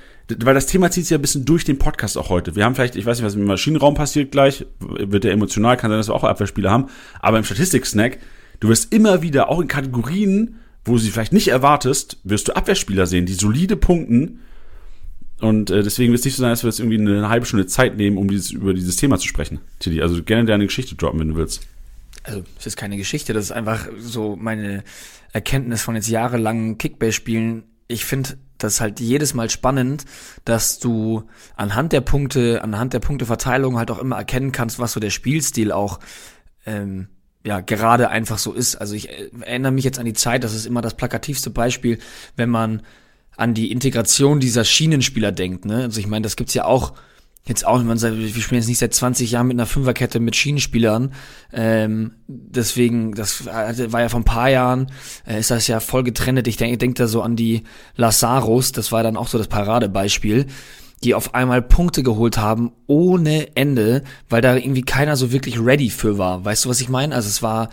weil 0.45 0.55
das 0.55 0.67
Thema 0.67 0.91
zieht 0.91 1.05
sich 1.05 1.11
ja 1.11 1.19
ein 1.19 1.23
bisschen 1.23 1.45
durch 1.45 1.65
den 1.65 1.79
Podcast 1.79 2.17
auch 2.17 2.31
heute. 2.31 2.57
Wir 2.57 2.65
haben 2.65 2.75
vielleicht, 2.75 2.97
ich 2.97 3.07
weiß 3.07 3.19
nicht, 3.19 3.27
was 3.27 3.35
im 3.35 3.45
Maschinenraum 3.45 3.95
passiert 3.95 4.33
gleich, 4.33 4.67
wird 4.81 5.25
der 5.25 5.33
emotional, 5.33 5.77
kann 5.77 5.91
sein, 5.91 5.99
dass 5.99 6.09
wir 6.09 6.15
auch 6.15 6.25
Abwehrspieler 6.25 6.71
haben, 6.71 6.87
aber 7.21 7.39
im 7.39 7.45
Statistik-Snack, 7.45 8.19
du 8.61 8.69
wirst 8.69 8.93
immer 8.93 9.23
wieder, 9.23 9.51
auch 9.51 9.61
in 9.61 9.69
Kategorien, 9.69 10.57
wo 10.85 10.99
sie 10.99 11.11
vielleicht 11.11 11.33
nicht 11.33 11.49
erwartest, 11.49 12.19
wirst 12.25 12.49
du 12.49 12.57
Abwehrspieler 12.57 13.07
sehen, 13.07 13.27
die 13.27 13.35
solide 13.35 13.77
punkten. 13.77 14.41
Und 15.41 15.71
äh, 15.71 15.83
deswegen 15.83 16.13
wird 16.13 16.21
es 16.21 16.25
nicht 16.25 16.37
so 16.37 16.43
sein, 16.43 16.51
dass 16.51 16.63
wir 16.63 16.71
jetzt 16.71 16.81
irgendwie 16.81 16.99
eine, 16.99 17.29
halbe 17.29 17.47
Stunde 17.47 17.67
Zeit 17.67 17.97
nehmen, 17.97 18.19
um 18.19 18.29
dieses, 18.29 18.51
über 18.51 18.75
dieses 18.75 18.97
Thema 18.97 19.19
zu 19.19 19.27
sprechen, 19.27 19.61
Tilly. 19.79 20.01
Also 20.03 20.23
gerne 20.23 20.45
deine 20.45 20.67
Geschichte 20.67 20.95
droppen, 20.95 21.21
wenn 21.21 21.31
du 21.31 21.37
willst. 21.37 21.67
Also, 22.23 22.43
es 22.59 22.67
ist 22.67 22.77
keine 22.77 22.97
Geschichte, 22.97 23.33
das 23.33 23.47
ist 23.47 23.53
einfach 23.53 23.89
so 23.99 24.37
meine 24.37 24.83
Erkenntnis 25.33 25.83
von 25.83 25.95
jetzt 25.95 26.09
jahrelangen 26.09 26.79
Kickbase-Spielen. 26.79 27.65
Ich 27.89 28.05
finde 28.07 28.39
das 28.57 28.81
halt 28.81 29.01
jedes 29.01 29.35
Mal 29.35 29.51
spannend, 29.51 30.05
dass 30.45 30.79
du 30.79 31.25
anhand 31.57 31.93
der 31.93 32.01
Punkte, 32.01 32.63
anhand 32.63 32.95
der 32.95 33.01
Punkteverteilung 33.01 33.77
halt 33.77 33.91
auch 33.91 33.99
immer 33.99 34.17
erkennen 34.17 34.53
kannst, 34.53 34.79
was 34.79 34.93
so 34.93 35.01
der 35.01 35.11
Spielstil 35.11 35.73
auch 35.73 36.01
ähm, 36.65 37.09
ja 37.45 37.61
gerade 37.61 38.09
einfach 38.09 38.39
so 38.39 38.53
ist. 38.53 38.77
Also 38.77 38.95
ich 38.95 39.11
äh, 39.11 39.31
erinnere 39.41 39.73
mich 39.73 39.85
jetzt 39.85 39.99
an 39.99 40.07
die 40.07 40.15
Zeit, 40.15 40.45
das 40.45 40.55
ist 40.55 40.67
immer 40.67 40.83
das 40.83 40.95
plakativste 40.95 41.51
Beispiel, 41.51 41.99
wenn 42.37 42.51
man 42.51 42.83
an 43.37 43.55
die 43.55 43.71
Integration 43.71 44.41
dieser 44.41 44.65
Schienenspieler 44.65 45.33
denkt. 45.33 45.65
Ne? 45.65 45.83
Also 45.83 46.01
ich 46.01 46.07
meine, 46.07 46.23
das 46.23 46.37
gibt's 46.37 46.55
ja 46.55 46.65
auch 46.65 46.95
jetzt 47.47 47.67
auch, 47.67 47.83
man 47.83 47.99
sagt, 47.99 48.17
wir 48.17 48.29
spielen 48.29 48.61
jetzt 48.61 48.69
nicht 48.69 48.79
seit 48.79 48.95
20 48.95 49.31
Jahren 49.31 49.49
mit 49.49 49.57
einer 49.57 49.67
Fünferkette 49.67 50.19
mit 50.19 50.35
Schienenspielern. 50.35 51.13
Ähm, 51.53 52.13
deswegen, 52.27 53.15
das 53.15 53.45
war 53.45 54.01
ja 54.01 54.09
vor 54.09 54.21
ein 54.21 54.25
paar 54.25 54.49
Jahren, 54.49 54.91
äh, 55.27 55.39
ist 55.41 55.51
das 55.51 55.67
ja 55.67 55.81
voll 55.81 56.05
getrennt. 56.05 56.49
Ich 56.49 56.57
denke 56.57 56.79
denk 56.79 56.95
da 56.95 57.07
so 57.07 57.21
an 57.21 57.37
die 57.37 57.65
Lazaros, 57.97 58.73
das 58.73 58.93
war 58.93 59.03
dann 59.03 59.19
auch 59.19 59.29
so 59.29 59.37
das 59.37 59.49
Paradebeispiel 59.49 60.47
die 61.05 61.15
auf 61.15 61.35
einmal 61.35 61.63
Punkte 61.63 62.03
geholt 62.03 62.39
haben 62.39 62.73
ohne 62.87 63.57
Ende, 63.57 64.03
weil 64.29 64.41
da 64.41 64.57
irgendwie 64.57 64.83
keiner 64.83 65.17
so 65.17 65.33
wirklich 65.33 65.61
ready 65.61 65.91
für 65.91 66.19
war. 66.19 66.45
Weißt 66.45 66.65
du, 66.65 66.69
was 66.69 66.81
ich 66.81 66.89
meine? 66.89 67.15
Also 67.15 67.29
es 67.29 67.43
war, 67.43 67.69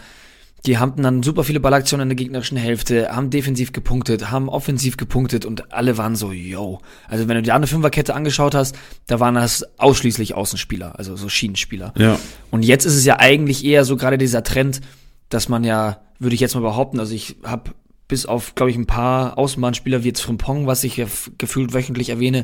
die 0.66 0.78
haben 0.78 1.02
dann 1.02 1.24
super 1.24 1.44
viele 1.44 1.60
Ballaktionen 1.60 2.04
in 2.04 2.10
der 2.10 2.24
gegnerischen 2.24 2.58
Hälfte, 2.58 3.16
haben 3.16 3.30
defensiv 3.30 3.72
gepunktet, 3.72 4.30
haben 4.30 4.50
offensiv 4.50 4.98
gepunktet 4.98 5.46
und 5.46 5.74
alle 5.74 5.98
waren 5.98 6.16
so, 6.16 6.32
yo. 6.32 6.80
Also 7.08 7.28
wenn 7.28 7.36
du 7.36 7.42
dir 7.42 7.56
eine 7.56 7.68
Fünferkette 7.68 8.14
angeschaut 8.14 8.54
hast, 8.54 8.78
da 9.08 9.20
waren 9.20 9.36
das 9.36 9.66
ausschließlich 9.80 10.36
Außenspieler, 10.36 11.00
also 11.00 11.16
so 11.16 11.30
Schienenspieler. 11.30 11.94
Ja. 11.98 12.20
Und 12.52 12.64
jetzt 12.64 12.86
ist 12.86 12.96
es 12.96 13.06
ja 13.06 13.18
eigentlich 13.20 13.64
eher 13.64 13.86
so 13.86 13.96
gerade 13.96 14.18
dieser 14.18 14.44
Trend, 14.44 14.82
dass 15.30 15.50
man 15.50 15.64
ja, 15.64 16.02
würde 16.20 16.36
ich 16.36 16.42
jetzt 16.42 16.54
mal 16.54 16.62
behaupten, 16.62 17.00
also 17.00 17.16
ich 17.16 17.38
habe 17.44 17.72
bis 18.08 18.26
auf, 18.26 18.56
glaube 18.56 18.72
ich, 18.72 18.78
ein 18.78 18.88
paar 18.88 19.38
Außenbahnspieler 19.38 20.04
wie 20.04 20.10
jetzt 20.10 20.20
Frimpong, 20.20 20.68
was 20.68 20.84
ich 20.84 20.98
ja 20.98 21.06
gefühlt 21.38 21.74
wöchentlich 21.74 22.10
erwähne, 22.10 22.44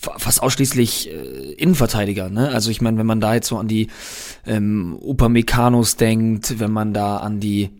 fast 0.00 0.42
ausschließlich 0.42 1.10
äh, 1.10 1.52
Innenverteidiger. 1.54 2.30
Ne? 2.30 2.50
Also 2.50 2.70
ich 2.70 2.80
meine, 2.80 2.98
wenn 2.98 3.06
man 3.06 3.20
da 3.20 3.34
jetzt 3.34 3.48
so 3.48 3.58
an 3.58 3.66
die 3.66 3.88
ähm, 4.46 4.96
Upameccanos 5.02 5.96
denkt, 5.96 6.60
wenn 6.60 6.70
man 6.70 6.94
da 6.94 7.16
an 7.16 7.40
die 7.40 7.70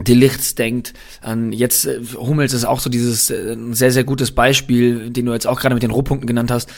Delichts 0.00 0.54
denkt, 0.54 0.94
an 1.20 1.52
jetzt 1.52 1.84
äh, 1.84 2.00
Hummels 2.16 2.54
ist 2.54 2.64
auch 2.64 2.80
so 2.80 2.88
dieses 2.88 3.28
äh, 3.30 3.56
sehr, 3.72 3.92
sehr 3.92 4.04
gutes 4.04 4.32
Beispiel, 4.32 5.10
den 5.10 5.26
du 5.26 5.32
jetzt 5.32 5.46
auch 5.46 5.60
gerade 5.60 5.74
mit 5.74 5.82
den 5.82 5.90
Rohpunkten 5.90 6.26
genannt 6.26 6.50
hast, 6.50 6.70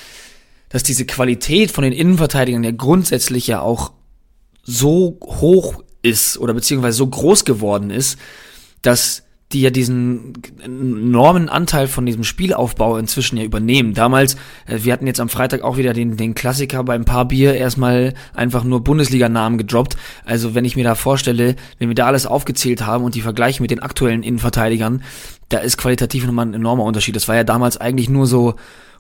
dass 0.69 0.83
diese 0.83 1.07
Qualität 1.07 1.71
von 1.71 1.85
den 1.85 1.93
Innenverteidigern 1.93 2.65
ja 2.65 2.73
grundsätzlich 2.73 3.47
ja 3.47 3.61
auch 3.61 3.93
so 4.65 5.19
hoch 5.23 5.85
ist 6.03 6.39
oder 6.39 6.55
beziehungsweise 6.55 6.99
so 6.99 7.07
groß 7.07 7.45
geworden 7.45 7.91
ist, 7.91 8.19
dass 8.83 9.23
die 9.53 9.61
ja 9.61 9.71
diesen 9.71 10.33
enormen 10.63 11.49
Anteil 11.49 11.87
von 11.87 12.05
diesem 12.05 12.25
Spielaufbau 12.25 12.97
inzwischen 12.97 13.37
ja 13.37 13.45
übernehmen. 13.45 13.95
Damals, 13.95 14.35
äh, 14.67 14.81
wir 14.83 14.93
hatten 14.93 15.07
jetzt 15.07 15.21
am 15.21 15.29
Freitag 15.29 15.63
auch 15.63 15.77
wieder 15.77 15.93
den, 15.93 16.17
den 16.17 16.35
Klassiker 16.35 16.83
beim 16.83 17.05
Paar 17.05 17.27
Bier 17.27 17.55
erstmal 17.55 18.15
einfach 18.35 18.65
nur 18.65 18.83
Bundesliga-Namen 18.83 19.59
gedroppt. 19.59 19.97
Also 20.25 20.55
wenn 20.57 20.65
ich 20.65 20.75
mir 20.75 20.85
da 20.85 20.97
vorstelle, 20.97 21.55
wenn 21.79 21.89
wir 21.89 21.95
da 21.95 22.07
alles 22.07 22.27
aufgezählt 22.27 22.85
haben 22.85 23.05
und 23.05 23.15
die 23.15 23.21
vergleichen 23.21 23.63
mit 23.63 23.71
den 23.71 23.81
aktuellen 23.81 24.25
Innenverteidigern, 24.25 25.03
da 25.49 25.59
ist 25.59 25.77
qualitativ 25.77 26.27
nochmal 26.27 26.47
ein 26.47 26.55
enormer 26.55 26.83
Unterschied. 26.83 27.15
Das 27.15 27.29
war 27.29 27.37
ja 27.37 27.45
damals 27.45 27.77
eigentlich 27.77 28.09
nur 28.09 28.27
so 28.27 28.55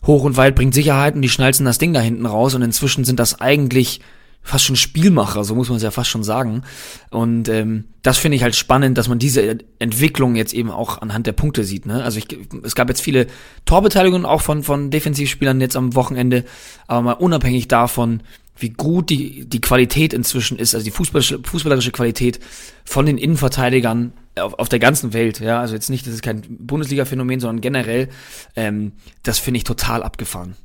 hoch 0.07 0.23
und 0.23 0.37
weit 0.37 0.55
bringt 0.55 0.75
Sicherheit 0.75 1.17
und 1.17 1.23
die 1.23 1.29
schnalzen 1.29 1.67
das 1.67 1.79
Ding 1.79 1.93
da 1.93 2.01
hinten 2.01 2.27
raus 2.27 2.55
und 2.55 2.63
inzwischen 2.63 3.05
sind 3.05 3.19
das 3.19 3.41
eigentlich 3.41 4.01
fast 4.47 4.65
schon 4.65 4.77
Spielmacher, 4.77 5.43
so 5.43 5.57
muss 5.57 5.69
man 5.69 5.77
es 5.77 5.83
ja 5.83 5.91
fast 5.91 6.09
schon 6.09 6.23
sagen. 6.23 6.63
Und 7.11 7.49
ähm, 7.49 7.85
das 8.03 8.17
finde 8.17 8.37
ich 8.37 8.45
halt 8.45 8.55
spannend, 8.55 8.97
dass 8.97 9.09
man 9.09 9.19
diese 9.19 9.59
Entwicklung 9.81 10.37
jetzt 10.37 10.55
eben 10.55 10.71
auch 10.71 11.03
anhand 11.03 11.27
der 11.27 11.33
Punkte 11.33 11.65
sieht. 11.65 11.85
Ne? 11.85 12.05
Also 12.05 12.19
ich, 12.19 12.29
es 12.63 12.77
gab 12.77 12.89
jetzt 12.89 13.01
viele 13.01 13.27
Torbeteiligungen 13.65 14.25
auch 14.25 14.43
von, 14.43 14.63
von 14.63 14.91
Defensivspielern 14.93 15.61
jetzt 15.61 15.77
am 15.77 15.97
Wochenende, 15.97 16.45
aber 16.87 17.03
mal 17.03 17.13
unabhängig 17.15 17.67
davon, 17.67 18.23
wie 18.59 18.71
gut 18.71 19.11
die, 19.11 19.45
die 19.47 19.61
Qualität 19.61 20.13
inzwischen 20.13 20.59
ist, 20.59 20.75
also 20.75 20.85
die 20.85 20.91
fußballerische, 20.91 21.41
fußballerische 21.45 21.93
Qualität 21.93 22.41
von 22.85 23.07
den 23.07 23.19
Innenverteidigern 23.19 24.13
auf, 24.39 24.55
auf 24.55 24.69
der 24.69 24.79
ganzen 24.79 25.13
Welt, 25.13 25.41
ja, 25.41 25.61
also 25.61 25.75
jetzt 25.75 25.91
nicht, 25.91 26.07
das 26.07 26.15
ist 26.15 26.23
kein 26.23 26.43
Bundesliga-Phänomen, 26.49 27.41
sondern 27.41 27.61
generell, 27.61 28.09
ähm, 28.55 28.93
das 29.23 29.39
finde 29.39 29.59
ich 29.59 29.65
total 29.65 30.03
abgefahren. 30.03 30.57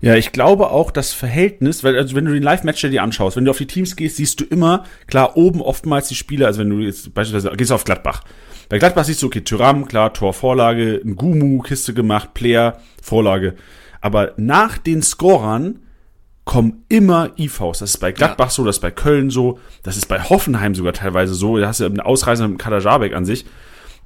Ja, 0.00 0.14
ich 0.14 0.32
glaube 0.32 0.70
auch 0.70 0.90
das 0.90 1.12
Verhältnis, 1.12 1.84
weil 1.84 1.96
also 1.96 2.14
wenn 2.14 2.24
du 2.24 2.32
den 2.32 2.42
Live-Match 2.42 2.82
dir 2.82 3.02
anschaust, 3.02 3.36
wenn 3.36 3.44
du 3.44 3.50
auf 3.50 3.58
die 3.58 3.66
Teams 3.66 3.96
gehst, 3.96 4.16
siehst 4.16 4.40
du 4.40 4.44
immer, 4.44 4.84
klar, 5.06 5.36
oben 5.36 5.60
oftmals 5.60 6.08
die 6.08 6.14
Spieler, 6.14 6.46
also 6.46 6.60
wenn 6.60 6.70
du 6.70 6.80
jetzt 6.80 7.14
beispielsweise 7.14 7.56
gehst 7.56 7.72
auf 7.72 7.84
Gladbach. 7.84 8.22
Bei 8.68 8.78
Gladbach 8.78 9.04
siehst 9.04 9.22
du, 9.22 9.26
okay, 9.26 9.42
Tyram, 9.42 9.86
klar, 9.86 10.12
Tor, 10.12 10.32
Vorlage, 10.32 11.00
ein 11.04 11.16
Gumu, 11.16 11.60
Kiste 11.60 11.94
gemacht, 11.94 12.34
Player, 12.34 12.80
Vorlage. 13.00 13.54
Aber 14.00 14.34
nach 14.36 14.78
den 14.78 15.02
Scorern 15.02 15.80
kommen 16.46 16.84
immer 16.88 17.32
IVs. 17.36 17.80
Das 17.80 17.90
ist 17.90 17.98
bei 17.98 18.12
Gladbach 18.12 18.46
ja. 18.46 18.50
so, 18.50 18.64
das 18.64 18.76
ist 18.76 18.80
bei 18.80 18.92
Köln 18.92 19.28
so, 19.28 19.58
das 19.82 19.96
ist 19.98 20.06
bei 20.06 20.22
Hoffenheim 20.22 20.74
sogar 20.74 20.94
teilweise 20.94 21.34
so. 21.34 21.58
Da 21.58 21.66
hast 21.66 21.80
du 21.80 21.84
eine 21.84 22.06
Ausreise 22.06 22.48
mit 22.48 22.58
Kader 22.58 22.78
Jabek 22.78 23.14
an 23.14 23.26
sich. 23.26 23.44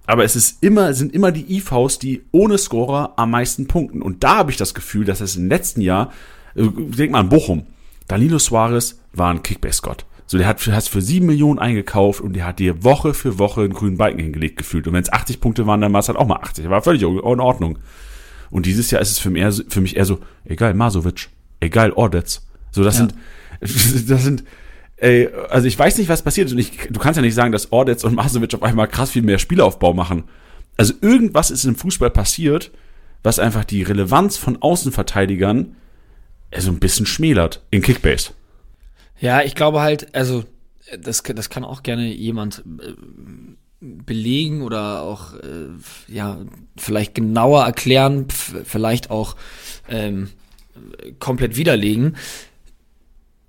Aber 0.06 0.24
es 0.24 0.34
ist 0.34 0.62
immer, 0.62 0.92
sind 0.94 1.14
immer 1.14 1.30
die 1.30 1.54
IVs, 1.54 1.98
die 2.00 2.22
ohne 2.32 2.58
Scorer 2.58 3.12
am 3.16 3.30
meisten 3.30 3.68
punkten. 3.68 4.02
Und 4.02 4.24
da 4.24 4.38
habe 4.38 4.50
ich 4.50 4.56
das 4.56 4.74
Gefühl, 4.74 5.04
dass 5.04 5.20
es 5.20 5.36
im 5.36 5.48
letzten 5.48 5.82
Jahr, 5.82 6.12
äh, 6.56 6.66
denk 6.66 7.12
mal 7.12 7.20
an 7.20 7.28
Bochum, 7.28 7.66
Danilo 8.08 8.38
Suarez 8.38 8.98
war 9.12 9.30
ein 9.30 9.42
Kickbase-Gott. 9.42 10.06
So, 10.26 10.38
der 10.38 10.46
hat, 10.46 10.66
hast 10.66 10.88
für 10.88 11.02
sieben 11.02 11.26
Millionen 11.26 11.58
eingekauft 11.58 12.22
und 12.22 12.32
der 12.32 12.46
hat 12.46 12.58
dir 12.58 12.82
Woche 12.82 13.12
für 13.14 13.38
Woche 13.38 13.60
einen 13.60 13.74
grünen 13.74 13.98
Balken 13.98 14.20
hingelegt 14.20 14.56
gefühlt. 14.56 14.86
Und 14.86 14.94
wenn 14.94 15.02
es 15.02 15.12
80 15.12 15.40
Punkte 15.40 15.66
waren, 15.66 15.82
dann 15.82 15.92
war 15.92 16.00
es 16.00 16.08
halt 16.08 16.18
auch 16.18 16.26
mal 16.26 16.36
80. 16.36 16.70
War 16.70 16.82
völlig 16.82 17.02
in 17.02 17.18
Ordnung. 17.18 17.78
Und 18.50 18.64
dieses 18.64 18.90
Jahr 18.90 19.02
ist 19.02 19.10
es 19.10 19.18
für 19.18 19.30
mich 19.30 19.42
eher, 19.42 19.52
für 19.52 19.80
mich 19.80 19.96
eher 19.96 20.06
so, 20.06 20.20
egal, 20.44 20.72
Masovic, 20.74 21.28
egal, 21.60 21.92
Ordetz. 21.92 22.42
So, 22.72 22.82
das 22.82 22.98
ja. 22.98 23.08
sind, 23.08 23.14
das 24.10 24.22
sind, 24.22 24.44
ey, 24.96 25.28
also 25.48 25.66
ich 25.66 25.78
weiß 25.78 25.98
nicht, 25.98 26.08
was 26.08 26.22
passiert 26.22 26.46
ist. 26.46 26.52
Und 26.52 26.58
ich, 26.58 26.88
du 26.90 27.00
kannst 27.00 27.16
ja 27.16 27.22
nicht 27.22 27.34
sagen, 27.34 27.52
dass 27.52 27.72
Ordetz 27.72 28.04
und 28.04 28.14
Masovic 28.14 28.54
auf 28.54 28.62
einmal 28.62 28.88
krass 28.88 29.10
viel 29.10 29.22
mehr 29.22 29.38
Spielaufbau 29.38 29.94
machen. 29.94 30.24
Also 30.76 30.94
irgendwas 31.00 31.50
ist 31.50 31.64
im 31.64 31.76
Fußball 31.76 32.10
passiert, 32.10 32.70
was 33.22 33.38
einfach 33.38 33.64
die 33.64 33.82
Relevanz 33.82 34.36
von 34.36 34.62
Außenverteidigern 34.62 35.76
äh, 36.50 36.60
so 36.60 36.70
ein 36.70 36.80
bisschen 36.80 37.06
schmälert 37.06 37.62
in 37.70 37.82
Kickbase. 37.82 38.32
Ja, 39.20 39.42
ich 39.42 39.54
glaube 39.54 39.80
halt, 39.80 40.14
also 40.14 40.44
das, 40.98 41.22
das 41.22 41.50
kann 41.50 41.64
auch 41.64 41.82
gerne 41.82 42.06
jemand 42.06 42.64
äh, 42.80 42.94
belegen 43.80 44.62
oder 44.62 45.02
auch 45.02 45.34
äh, 45.34 45.68
ja 46.08 46.38
vielleicht 46.76 47.14
genauer 47.14 47.64
erklären, 47.64 48.26
vielleicht 48.28 49.10
auch 49.10 49.36
ähm, 49.88 50.30
komplett 51.18 51.56
widerlegen 51.56 52.16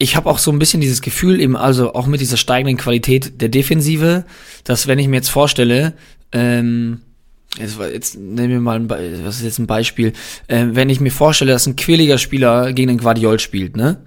ich 0.01 0.15
habe 0.15 0.29
auch 0.31 0.39
so 0.39 0.51
ein 0.51 0.57
bisschen 0.57 0.81
dieses 0.81 1.01
Gefühl, 1.01 1.39
eben 1.39 1.55
also 1.55 1.93
auch 1.93 2.07
mit 2.07 2.21
dieser 2.21 2.38
steigenden 2.38 2.77
Qualität 2.77 3.39
der 3.39 3.50
Defensive, 3.50 4.25
dass 4.63 4.88
wenn 4.88 4.97
ich 4.97 5.07
mir 5.07 5.17
jetzt 5.17 5.29
vorstelle, 5.29 5.93
ähm, 6.31 7.01
jetzt, 7.59 7.77
jetzt 7.79 8.17
nehmen 8.17 8.50
wir 8.50 8.59
mal 8.61 8.79
ein, 8.79 8.89
was 8.89 9.38
ist 9.38 9.43
jetzt 9.43 9.59
ein 9.59 9.67
Beispiel, 9.67 10.13
ähm, 10.50 10.75
wenn 10.75 10.89
ich 10.89 11.01
mir 11.01 11.11
vorstelle, 11.11 11.51
dass 11.51 11.67
ein 11.67 11.75
quirliger 11.75 12.17
Spieler 12.17 12.73
gegen 12.73 12.88
den 12.88 12.97
Guardiol 12.97 13.38
spielt, 13.38 13.77
ne? 13.77 14.01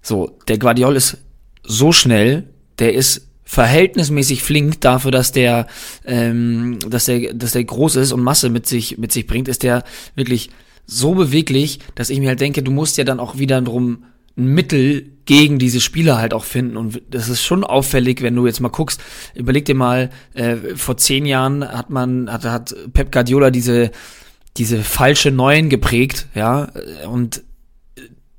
So, 0.00 0.38
der 0.48 0.58
Guardiol 0.58 0.96
ist 0.96 1.18
so 1.62 1.92
schnell, 1.92 2.48
der 2.80 2.92
ist 2.94 3.28
verhältnismäßig 3.44 4.42
flink 4.42 4.80
dafür, 4.80 5.12
dass 5.12 5.30
der, 5.30 5.68
ähm, 6.04 6.80
dass 6.88 7.04
der, 7.04 7.32
dass 7.32 7.52
der 7.52 7.62
groß 7.62 7.94
ist 7.94 8.10
und 8.10 8.24
Masse 8.24 8.50
mit 8.50 8.66
sich, 8.66 8.98
mit 8.98 9.12
sich 9.12 9.28
bringt, 9.28 9.46
ist 9.46 9.62
der 9.62 9.84
wirklich 10.16 10.50
so 10.86 11.14
beweglich, 11.14 11.78
dass 11.94 12.10
ich 12.10 12.18
mir 12.18 12.28
halt 12.28 12.40
denke, 12.40 12.62
du 12.62 12.70
musst 12.70 12.96
ja 12.98 13.04
dann 13.04 13.20
auch 13.20 13.38
wieder 13.38 13.60
drum 13.60 14.04
ein 14.36 14.46
Mittel 14.46 15.12
gegen 15.24 15.58
diese 15.58 15.80
Spieler 15.80 16.18
halt 16.18 16.34
auch 16.34 16.44
finden. 16.44 16.76
Und 16.76 17.02
das 17.10 17.28
ist 17.28 17.42
schon 17.42 17.64
auffällig, 17.64 18.22
wenn 18.22 18.34
du 18.34 18.46
jetzt 18.46 18.60
mal 18.60 18.68
guckst, 18.68 19.00
überleg 19.34 19.64
dir 19.64 19.74
mal, 19.74 20.10
äh, 20.34 20.56
vor 20.74 20.96
zehn 20.96 21.26
Jahren 21.26 21.66
hat 21.66 21.90
man, 21.90 22.32
hat, 22.32 22.44
hat 22.44 22.74
Pep 22.92 23.12
Guardiola 23.12 23.50
diese, 23.50 23.90
diese 24.56 24.82
falsche 24.82 25.30
Neuen 25.30 25.68
geprägt, 25.68 26.26
ja, 26.34 26.72
und 27.08 27.42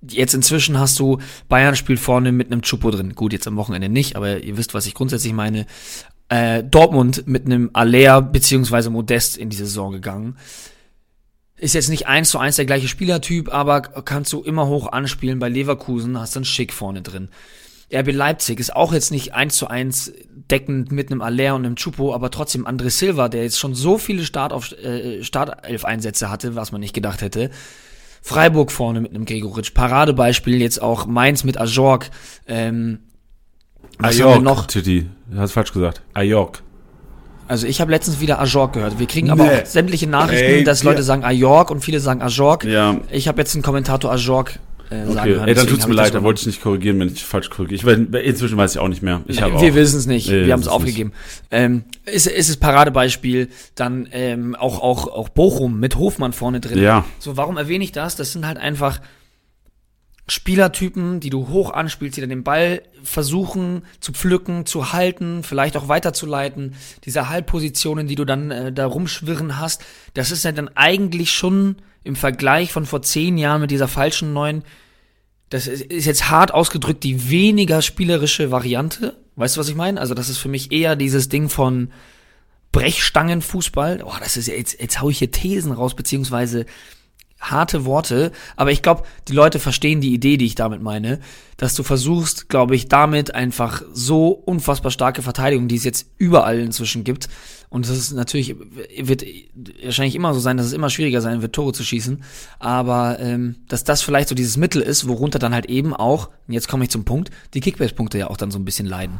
jetzt 0.07 0.33
inzwischen 0.33 0.79
hast 0.79 0.99
du 0.99 1.19
Bayern 1.47 1.75
spielt 1.75 1.99
vorne 1.99 2.31
mit 2.31 2.51
einem 2.51 2.61
Chupo 2.61 2.91
drin. 2.91 3.15
Gut, 3.15 3.33
jetzt 3.33 3.47
am 3.47 3.55
Wochenende 3.55 3.89
nicht, 3.89 4.15
aber 4.15 4.43
ihr 4.43 4.57
wisst, 4.57 4.73
was 4.73 4.85
ich 4.85 4.93
grundsätzlich 4.93 5.33
meine. 5.33 5.65
Äh, 6.29 6.63
Dortmund 6.63 7.27
mit 7.27 7.45
einem 7.45 7.69
Aller 7.73 8.21
beziehungsweise 8.21 8.89
Modest 8.89 9.37
in 9.37 9.49
die 9.49 9.57
Saison 9.57 9.91
gegangen. 9.91 10.37
Ist 11.63 11.75
jetzt 11.75 11.87
nicht 11.87 12.07
eins 12.07 12.29
zu 12.29 12.39
eins 12.39 12.57
der 12.57 12.65
gleiche 12.65 12.89
Spielertyp, 12.89 13.53
aber 13.53 13.79
kannst 13.81 14.33
du 14.33 14.41
immer 14.41 14.67
hoch 14.67 14.91
anspielen. 14.91 15.39
Bei 15.39 15.47
Leverkusen 15.47 16.19
hast 16.19 16.35
du 16.35 16.39
einen 16.39 16.45
Schick 16.45 16.73
vorne 16.73 17.01
drin. 17.01 17.29
RB 17.89 18.11
Leipzig 18.11 18.59
ist 18.59 18.75
auch 18.75 18.91
jetzt 18.91 19.11
nicht 19.11 19.33
eins 19.33 19.55
zu 19.55 19.67
eins 19.67 20.11
deckend 20.51 20.91
mit 20.91 21.09
einem 21.09 21.21
Aller 21.21 21.55
und 21.55 21.65
einem 21.65 21.77
Chupo, 21.77 22.13
aber 22.13 22.31
trotzdem 22.31 22.67
André 22.67 22.89
Silva, 22.89 23.29
der 23.29 23.43
jetzt 23.43 23.59
schon 23.59 23.75
so 23.75 23.97
viele 23.97 24.25
Start 24.25 24.51
auf, 24.51 24.73
äh, 24.73 25.23
Startelf-Einsätze 25.23 26.29
hatte, 26.29 26.55
was 26.55 26.73
man 26.73 26.81
nicht 26.81 26.93
gedacht 26.93 27.21
hätte, 27.21 27.49
Freiburg 28.21 28.69
vorne 28.69 28.99
mit 28.99 29.11
einem 29.11 29.23
Gregoritsch. 29.23 29.73
Paradebeispiel 29.73 30.59
jetzt 30.59 30.81
auch 30.81 31.05
Mainz 31.05 31.45
mit 31.45 31.57
Ajorg. 31.57 32.09
Ähm, 32.45 32.99
was 33.99 34.19
Ajorg, 34.19 34.41
noch? 34.43 34.65
Titi, 34.65 35.09
du 35.27 35.37
hast 35.39 35.53
falsch 35.53 35.71
gesagt. 35.71 36.01
Ajorg. 36.13 36.61
Also 37.53 37.67
ich 37.67 37.79
habe 37.81 37.91
letztens 37.91 38.19
wieder 38.19 38.39
Ajorg 38.39 38.73
gehört. 38.73 38.97
Wir 38.97 39.05
kriegen 39.05 39.29
aber 39.29 39.43
nee. 39.43 39.61
auch 39.61 39.65
sämtliche 39.67 40.07
Nachrichten, 40.07 40.43
Ey, 40.43 40.63
dass 40.63 40.81
Leute 40.81 41.01
ja. 41.01 41.03
sagen 41.03 41.23
Ajorg 41.23 41.69
und 41.69 41.81
viele 41.81 41.99
sagen 41.99 42.23
Ajorg. 42.23 42.63
Ja. 42.63 42.99
Ich 43.11 43.27
habe 43.27 43.39
jetzt 43.39 43.53
einen 43.53 43.61
Kommentator 43.61 44.11
Ajorg 44.11 44.57
äh, 44.89 45.03
okay. 45.03 45.13
sagen 45.13 45.47
Ey, 45.47 45.53
dann 45.53 45.67
tut's 45.67 45.85
mir 45.85 45.93
leid, 45.93 46.15
da 46.15 46.23
wollte 46.23 46.39
ich 46.41 46.47
nicht 46.47 46.63
korrigieren, 46.63 46.99
wenn 46.99 47.09
ich 47.09 47.23
falsch 47.23 47.51
korrigiere. 47.51 47.75
Ich 47.75 47.85
weiß, 47.85 48.23
inzwischen 48.23 48.57
weiß 48.57 48.71
ich 48.71 48.79
auch 48.79 48.87
nicht 48.87 49.03
mehr. 49.03 49.21
Ich 49.27 49.39
nee, 49.39 49.51
wir 49.51 49.75
wissen 49.75 49.99
es 49.99 50.07
nicht, 50.07 50.31
nee, 50.31 50.47
wir 50.47 50.53
haben 50.53 50.61
es 50.61 50.67
aufgegeben. 50.67 51.13
Ähm, 51.51 51.83
ist, 52.05 52.25
ist 52.25 52.49
es 52.49 52.57
Paradebeispiel, 52.57 53.49
dann 53.75 54.09
ähm, 54.13 54.55
auch, 54.55 54.81
auch, 54.81 55.05
auch 55.05 55.29
Bochum 55.29 55.79
mit 55.79 55.95
Hofmann 55.95 56.33
vorne 56.33 56.59
drin. 56.59 56.81
Ja. 56.81 57.05
So, 57.19 57.37
warum 57.37 57.57
erwähne 57.57 57.83
ich 57.83 57.91
das? 57.91 58.15
Das 58.15 58.31
sind 58.31 58.47
halt 58.47 58.57
einfach 58.57 58.99
Spielertypen, 60.27 61.19
die 61.19 61.29
du 61.29 61.49
hoch 61.49 61.71
anspielst, 61.71 62.15
die 62.15 62.21
dann 62.21 62.29
den 62.29 62.43
Ball 62.43 62.81
versuchen 63.03 63.83
zu 63.99 64.13
pflücken, 64.13 64.65
zu 64.65 64.93
halten, 64.93 65.43
vielleicht 65.43 65.75
auch 65.75 65.89
weiterzuleiten. 65.89 66.75
Diese 67.03 67.29
Halbpositionen, 67.29 68.07
die 68.07 68.15
du 68.15 68.23
dann 68.23 68.51
äh, 68.51 68.71
da 68.71 68.85
rumschwirren 68.85 69.59
hast, 69.59 69.83
das 70.13 70.31
ist 70.31 70.45
ja 70.45 70.53
dann 70.53 70.69
eigentlich 70.75 71.31
schon 71.31 71.75
im 72.03 72.15
Vergleich 72.15 72.71
von 72.71 72.85
vor 72.85 73.01
zehn 73.01 73.37
Jahren 73.37 73.61
mit 73.61 73.71
dieser 73.71 73.87
falschen 73.87 74.33
neuen 74.33 74.63
das 75.53 75.67
ist 75.67 76.05
jetzt 76.05 76.31
hart 76.31 76.51
ausgedrückt 76.51 77.03
die 77.03 77.29
weniger 77.29 77.83
spielerische 77.83 78.49
Variante. 78.49 79.15
Weißt 79.35 79.55
du, 79.55 79.59
was 79.59 79.69
ich 79.69 79.75
meine? 79.75 80.01
Also 80.01 80.15
das 80.15 80.27
ist 80.27 80.39
für 80.39 80.47
mich 80.47 80.71
eher 80.71 80.95
dieses 80.95 81.29
Ding 81.29 81.47
von 81.47 81.91
Brechstangenfußball. 82.71 84.01
Oh, 84.03 84.15
das 84.19 84.35
ist 84.35 84.47
jetzt, 84.47 84.81
jetzt 84.81 84.99
hau 84.99 85.11
ich 85.11 85.19
hier 85.19 85.29
Thesen 85.29 85.71
raus, 85.71 85.93
beziehungsweise 85.93 86.65
harte 87.51 87.85
Worte, 87.85 88.31
aber 88.55 88.71
ich 88.71 88.81
glaube, 88.81 89.03
die 89.27 89.33
Leute 89.33 89.59
verstehen 89.59 90.01
die 90.01 90.13
Idee, 90.13 90.37
die 90.37 90.45
ich 90.45 90.55
damit 90.55 90.81
meine, 90.81 91.19
dass 91.57 91.75
du 91.75 91.83
versuchst, 91.83 92.49
glaube 92.49 92.75
ich, 92.75 92.87
damit 92.87 93.35
einfach 93.35 93.83
so 93.93 94.29
unfassbar 94.29 94.91
starke 94.91 95.21
Verteidigung, 95.21 95.67
die 95.67 95.75
es 95.75 95.83
jetzt 95.83 96.07
überall 96.17 96.59
inzwischen 96.59 97.03
gibt, 97.03 97.29
und 97.73 97.89
das 97.89 97.97
ist 97.97 98.13
natürlich, 98.13 98.55
wird 99.01 99.25
wahrscheinlich 99.83 100.13
immer 100.13 100.35
so 100.35 100.39
sein, 100.39 100.57
dass 100.57 100.67
es 100.67 100.73
immer 100.73 100.91
schwieriger 100.91 101.21
sein 101.21 101.41
wird, 101.41 101.53
Tore 101.53 101.73
zu 101.73 101.83
schießen, 101.83 102.23
aber 102.59 103.17
ähm, 103.19 103.55
dass 103.67 103.83
das 103.83 104.03
vielleicht 104.03 104.29
so 104.29 104.35
dieses 104.35 104.57
Mittel 104.57 104.79
ist, 104.79 105.07
worunter 105.07 105.39
dann 105.39 105.55
halt 105.55 105.65
eben 105.65 105.91
auch, 105.91 106.29
und 106.47 106.53
jetzt 106.53 106.67
komme 106.67 106.83
ich 106.83 106.91
zum 106.91 107.03
Punkt, 107.03 107.31
die 107.55 107.61
Kickbase-Punkte 107.61 108.19
ja 108.19 108.29
auch 108.29 108.37
dann 108.37 108.51
so 108.51 108.59
ein 108.59 108.65
bisschen 108.65 108.85
leiden. 108.85 109.17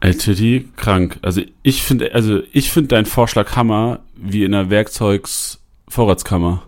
Titi, 0.00 0.68
krank. 0.76 1.18
Also 1.22 1.42
ich 1.64 1.82
finde, 1.82 2.14
also 2.14 2.40
ich 2.52 2.70
finde 2.70 2.86
deinen 2.86 3.06
Vorschlag 3.06 3.56
Hammer 3.56 3.98
wie 4.14 4.44
in 4.44 4.54
einer 4.54 4.70
Werkzeugs-Vorratskammer. 4.70 6.67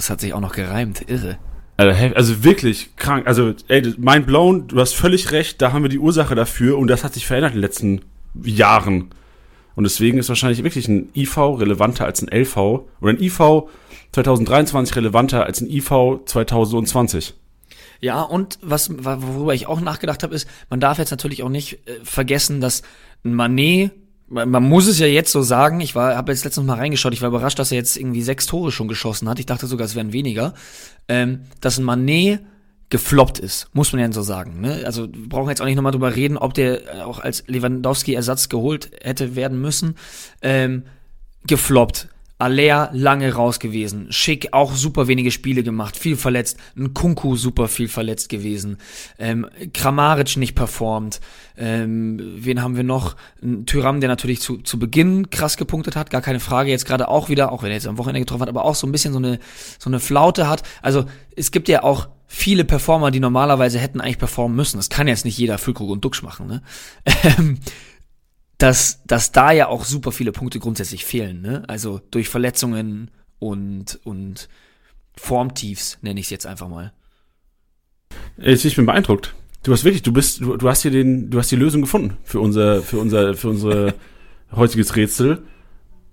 Das 0.00 0.08
hat 0.08 0.22
sich 0.22 0.32
auch 0.32 0.40
noch 0.40 0.54
gereimt, 0.54 1.10
irre. 1.10 1.36
Also, 1.76 2.42
wirklich 2.42 2.96
krank. 2.96 3.26
Also, 3.26 3.52
ey, 3.68 3.94
mind 3.98 4.26
blown, 4.26 4.66
du 4.66 4.80
hast 4.80 4.94
völlig 4.94 5.30
recht, 5.30 5.60
da 5.60 5.74
haben 5.74 5.82
wir 5.82 5.90
die 5.90 5.98
Ursache 5.98 6.34
dafür 6.34 6.78
und 6.78 6.86
das 6.86 7.04
hat 7.04 7.12
sich 7.12 7.26
verändert 7.26 7.50
in 7.50 7.58
den 7.58 7.60
letzten 7.60 8.00
Jahren. 8.42 9.10
Und 9.74 9.84
deswegen 9.84 10.16
ist 10.16 10.30
wahrscheinlich 10.30 10.64
wirklich 10.64 10.88
ein 10.88 11.10
IV 11.14 11.36
relevanter 11.36 12.06
als 12.06 12.22
ein 12.22 12.28
LV 12.32 12.56
oder 12.56 13.12
ein 13.12 13.20
IV 13.20 13.68
2023 14.12 14.96
relevanter 14.96 15.44
als 15.44 15.60
ein 15.60 15.68
IV 15.68 16.20
2020. 16.24 17.34
Ja, 18.00 18.22
und 18.22 18.58
was, 18.62 18.90
worüber 18.90 19.52
ich 19.52 19.66
auch 19.66 19.82
nachgedacht 19.82 20.22
habe, 20.22 20.34
ist, 20.34 20.48
man 20.70 20.80
darf 20.80 20.96
jetzt 20.96 21.10
natürlich 21.10 21.42
auch 21.42 21.50
nicht 21.50 21.86
äh, 21.86 22.02
vergessen, 22.04 22.62
dass 22.62 22.80
ein 23.22 23.34
Manet 23.34 23.90
man 24.30 24.62
muss 24.62 24.86
es 24.86 24.98
ja 24.98 25.06
jetzt 25.06 25.32
so 25.32 25.42
sagen, 25.42 25.80
ich 25.80 25.94
war, 25.94 26.16
habe 26.16 26.30
jetzt 26.32 26.44
letztens 26.44 26.66
mal 26.66 26.76
reingeschaut, 26.76 27.12
ich 27.12 27.20
war 27.20 27.28
überrascht, 27.28 27.58
dass 27.58 27.72
er 27.72 27.78
jetzt 27.78 27.96
irgendwie 27.96 28.22
sechs 28.22 28.46
Tore 28.46 28.70
schon 28.70 28.88
geschossen 28.88 29.28
hat. 29.28 29.40
Ich 29.40 29.46
dachte 29.46 29.66
sogar, 29.66 29.84
es 29.84 29.96
wären 29.96 30.12
weniger. 30.12 30.54
Ähm, 31.08 31.42
dass 31.60 31.78
ein 31.78 31.84
Manet 31.84 32.40
gefloppt 32.90 33.38
ist, 33.38 33.68
muss 33.72 33.92
man 33.92 34.00
ja 34.00 34.12
so 34.12 34.22
sagen. 34.22 34.60
Ne? 34.60 34.82
Also 34.84 35.12
wir 35.12 35.28
brauchen 35.28 35.48
jetzt 35.48 35.60
auch 35.60 35.66
nicht 35.66 35.76
nochmal 35.76 35.92
drüber 35.92 36.14
reden, 36.14 36.36
ob 36.36 36.54
der 36.54 37.06
auch 37.06 37.18
als 37.18 37.44
Lewandowski-Ersatz 37.46 38.48
geholt 38.48 38.90
hätte 39.02 39.36
werden 39.36 39.60
müssen. 39.60 39.96
Ähm, 40.42 40.84
gefloppt. 41.46 42.08
Aller 42.40 42.90
lange 42.92 43.34
raus 43.34 43.58
gewesen. 43.60 44.06
Schick 44.10 44.52
auch 44.52 44.74
super 44.74 45.08
wenige 45.08 45.30
Spiele 45.30 45.62
gemacht, 45.62 45.96
viel 45.96 46.16
verletzt. 46.16 46.56
Ein 46.76 46.94
Kunku 46.94 47.36
super 47.36 47.68
viel 47.68 47.88
verletzt 47.88 48.28
gewesen. 48.28 48.78
Ähm, 49.18 49.46
Kramaric 49.72 50.36
nicht 50.36 50.54
performt. 50.54 51.20
Ähm, 51.56 52.20
wen 52.36 52.62
haben 52.62 52.76
wir 52.76 52.84
noch? 52.84 53.16
Ein 53.42 53.66
Tyram, 53.66 54.00
der 54.00 54.08
natürlich 54.08 54.40
zu, 54.40 54.58
zu 54.58 54.78
Beginn 54.78 55.30
krass 55.30 55.56
gepunktet 55.56 55.96
hat, 55.96 56.10
gar 56.10 56.22
keine 56.22 56.40
Frage. 56.40 56.70
Jetzt 56.70 56.86
gerade 56.86 57.08
auch 57.08 57.28
wieder, 57.28 57.52
auch 57.52 57.62
wenn 57.62 57.70
er 57.70 57.76
jetzt 57.76 57.86
am 57.86 57.98
Wochenende 57.98 58.20
getroffen 58.20 58.42
hat, 58.42 58.48
aber 58.48 58.64
auch 58.64 58.74
so 58.74 58.86
ein 58.86 58.92
bisschen 58.92 59.12
so 59.12 59.18
eine, 59.18 59.38
so 59.78 59.90
eine 59.90 60.00
Flaute 60.00 60.48
hat. 60.48 60.62
Also 60.82 61.04
es 61.36 61.50
gibt 61.50 61.68
ja 61.68 61.82
auch 61.82 62.08
viele 62.26 62.64
Performer, 62.64 63.10
die 63.10 63.20
normalerweise 63.20 63.78
hätten 63.78 64.00
eigentlich 64.00 64.18
performen 64.18 64.56
müssen. 64.56 64.76
Das 64.76 64.88
kann 64.88 65.08
jetzt 65.08 65.24
nicht 65.24 65.36
jeder 65.36 65.58
Füllkrug 65.58 65.90
und 65.90 66.04
Duxch 66.04 66.22
machen, 66.22 66.46
ne? 66.46 66.62
Dass, 68.60 69.02
dass 69.06 69.32
da 69.32 69.52
ja 69.52 69.68
auch 69.68 69.84
super 69.84 70.12
viele 70.12 70.32
Punkte 70.32 70.58
grundsätzlich 70.58 71.04
fehlen, 71.04 71.40
ne? 71.40 71.62
Also 71.66 72.00
durch 72.10 72.28
Verletzungen 72.28 73.10
und, 73.38 73.98
und 74.04 74.48
Formtiefs, 75.16 75.98
nenne 76.02 76.20
ich 76.20 76.26
es 76.26 76.30
jetzt 76.30 76.46
einfach 76.46 76.68
mal. 76.68 76.92
Ich 78.36 78.76
bin 78.76 78.86
beeindruckt. 78.86 79.34
Du 79.62 79.72
hast 79.72 79.84
wirklich, 79.84 80.02
du 80.02 80.12
bist, 80.12 80.40
du, 80.40 80.56
du 80.56 80.68
hast 80.68 80.82
hier 80.82 80.90
den, 80.90 81.30
du 81.30 81.38
hast 81.38 81.50
die 81.50 81.56
Lösung 81.56 81.82
gefunden 81.82 82.16
für 82.22 82.40
unser, 82.40 82.82
für 82.82 82.98
unser, 82.98 83.34
für 83.34 83.48
unser 83.48 83.94
heutiges 84.52 84.96
Rätsel. 84.96 85.42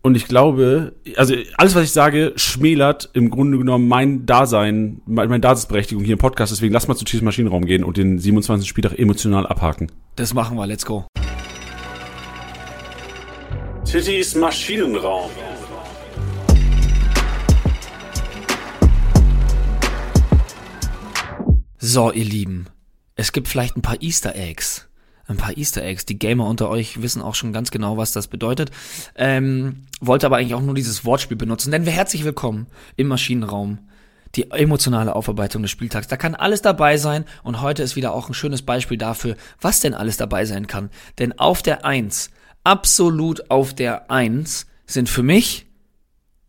Und 0.02 0.16
ich 0.16 0.28
glaube, 0.28 0.94
also 1.16 1.36
alles, 1.58 1.76
was 1.76 1.84
ich 1.84 1.92
sage, 1.92 2.34
schmälert 2.36 3.10
im 3.14 3.30
Grunde 3.30 3.58
genommen 3.58 3.88
mein 3.88 4.26
Dasein, 4.26 5.02
meine 5.06 5.40
Daseinsberechtigung 5.40 6.04
hier 6.04 6.14
im 6.14 6.20
Podcast. 6.20 6.52
Deswegen 6.52 6.74
lass 6.74 6.88
mal 6.88 6.96
zu 6.96 7.04
Chiefs 7.04 7.24
Maschinenraum 7.24 7.66
gehen 7.66 7.84
und 7.84 7.98
den 7.98 8.20
27. 8.20 8.68
Spieltag 8.68 8.98
emotional 8.98 9.46
abhaken. 9.46 9.92
Das 10.16 10.34
machen 10.34 10.58
wir, 10.58 10.66
let's 10.66 10.86
go. 10.86 11.06
Tittys 13.98 14.36
Maschinenraum. 14.36 15.32
So, 21.80 22.12
ihr 22.12 22.24
Lieben, 22.24 22.68
es 23.16 23.32
gibt 23.32 23.48
vielleicht 23.48 23.76
ein 23.76 23.82
paar 23.82 24.00
Easter 24.00 24.36
Eggs. 24.36 24.88
Ein 25.26 25.38
paar 25.38 25.58
Easter 25.58 25.82
Eggs. 25.82 26.06
Die 26.06 26.20
Gamer 26.20 26.46
unter 26.46 26.70
euch 26.70 27.02
wissen 27.02 27.24
auch 27.24 27.34
schon 27.34 27.54
ganz 27.54 27.72
genau, 27.72 27.98
was 27.98 28.12
das 28.12 28.28
bedeutet. 28.28 28.70
Ähm, 29.16 29.88
wollte 30.00 30.28
aber 30.28 30.38
eigentlich 30.38 30.54
auch 30.54 30.62
nur 30.62 30.76
dieses 30.76 31.04
Wortspiel 31.04 31.38
benutzen, 31.38 31.72
denn 31.72 31.86
wir 31.86 31.92
herzlich 31.92 32.24
willkommen 32.24 32.68
im 32.98 33.08
Maschinenraum. 33.08 33.80
Die 34.36 34.52
emotionale 34.52 35.16
Aufarbeitung 35.16 35.64
des 35.64 35.72
Spieltags. 35.72 36.08
Da 36.08 36.18
kann 36.18 36.36
alles 36.36 36.62
dabei 36.62 36.98
sein 36.98 37.26
und 37.42 37.62
heute 37.62 37.82
ist 37.82 37.96
wieder 37.96 38.14
auch 38.14 38.30
ein 38.30 38.36
schönes 38.36 38.62
Beispiel 38.62 39.00
dafür, 39.00 39.38
was 39.60 39.80
denn 39.80 39.96
alles 39.96 40.18
dabei 40.18 40.46
sein 40.46 40.68
kann. 40.68 40.92
Denn 41.18 41.40
auf 41.40 41.64
der 41.64 41.84
Eins 41.84 42.30
absolut 42.68 43.50
auf 43.50 43.74
der 43.74 44.12
Eins 44.12 44.68
sind 44.86 45.08
für 45.08 45.24
mich 45.24 45.68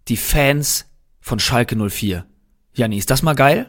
die 0.09 0.17
Fans 0.17 0.87
von 1.21 1.39
Schalke 1.39 1.77
04. 1.77 2.27
Janni, 2.75 2.99
ist 2.99 3.11
das 3.11 3.23
mal 3.23 3.35
geil? 3.35 3.69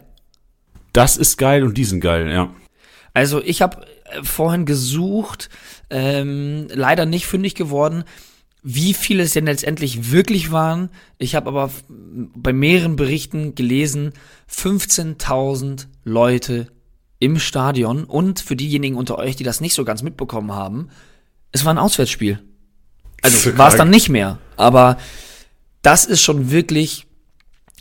Das 0.92 1.16
ist 1.16 1.38
geil 1.38 1.64
und 1.64 1.78
die 1.78 1.86
sind 1.86 2.00
geil, 2.00 2.28
ja. 2.32 2.52
Also 3.14 3.40
ich 3.44 3.62
habe 3.62 3.86
äh, 4.06 4.24
vorhin 4.24 4.66
gesucht, 4.66 5.50
ähm, 5.92 6.68
leider 6.74 7.06
nicht 7.06 7.28
fündig 7.28 7.54
geworden, 7.54 8.04
wie 8.64 8.96
viele 8.96 9.24
es 9.24 9.34
denn 9.34 9.46
letztendlich 9.46 10.12
wirklich 10.12 10.52
waren. 10.52 10.90
Ich 11.20 11.36
habe 11.36 11.50
aber 11.50 11.70
bei 11.88 12.52
mehreren 12.52 12.96
Berichten 12.96 13.54
gelesen, 13.54 14.14
15.000 14.52 15.86
Leute 16.04 16.68
im 17.20 17.38
Stadion 17.38 18.06
und 18.06 18.40
für 18.40 18.56
diejenigen 18.56 18.96
unter 18.96 19.20
euch, 19.20 19.36
die 19.36 19.44
das 19.44 19.62
nicht 19.62 19.76
so 19.76 19.86
ganz 19.86 20.02
mitbekommen 20.02 20.54
haben, 20.54 20.90
es 21.52 21.66
war 21.66 21.74
ein 21.74 21.78
Auswärtsspiel. 21.78 22.40
Also 23.22 23.38
So 23.38 23.58
war 23.58 23.70
es 23.70 23.76
dann 23.76 23.90
nicht 23.90 24.10
mehr. 24.10 24.40
Aber 24.58 24.98
das 25.82 26.06
ist 26.06 26.22
schon 26.22 26.52
wirklich 26.52 27.08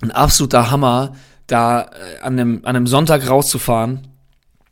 ein 0.00 0.10
absoluter 0.10 0.70
Hammer, 0.70 1.14
da 1.46 1.82
äh, 1.82 2.20
an, 2.22 2.38
einem, 2.38 2.60
an 2.64 2.76
einem 2.76 2.86
Sonntag 2.86 3.28
rauszufahren 3.28 4.08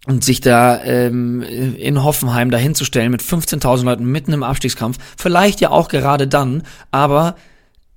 und 0.07 0.25
sich 0.25 0.41
da 0.41 0.83
ähm, 0.85 1.43
in 1.43 2.05
Hoffenheim 2.05 2.51
dahinzustellen 2.51 3.11
mit 3.11 3.23
15.000 3.23 3.85
Leuten 3.85 4.05
mitten 4.05 4.33
im 4.33 4.45
Abstiegskampf. 4.45 4.99
Vielleicht 5.17 5.61
ja 5.61 5.71
auch 5.71 5.89
gerade 5.89 6.29
dann, 6.29 6.63
aber 6.93 7.37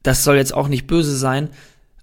das 0.01 0.23
soll 0.23 0.37
jetzt 0.37 0.53
auch 0.53 0.67
nicht 0.67 0.87
böse 0.87 1.15
sein. 1.15 1.49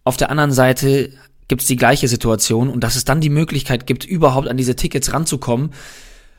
Auf 0.05 0.17
der 0.17 0.31
anderen 0.31 0.53
Seite 0.53 1.11
gibt's 1.49 1.67
die 1.67 1.77
gleiche 1.77 2.07
Situation 2.07 2.69
und 2.69 2.85
dass 2.85 2.95
es 2.95 3.05
dann 3.05 3.21
die 3.21 3.31
Möglichkeit 3.31 3.87
gibt, 3.87 4.05
überhaupt 4.05 4.49
an 4.49 4.57
diese 4.57 4.77
Tickets 4.77 5.13
ranzukommen, 5.13 5.73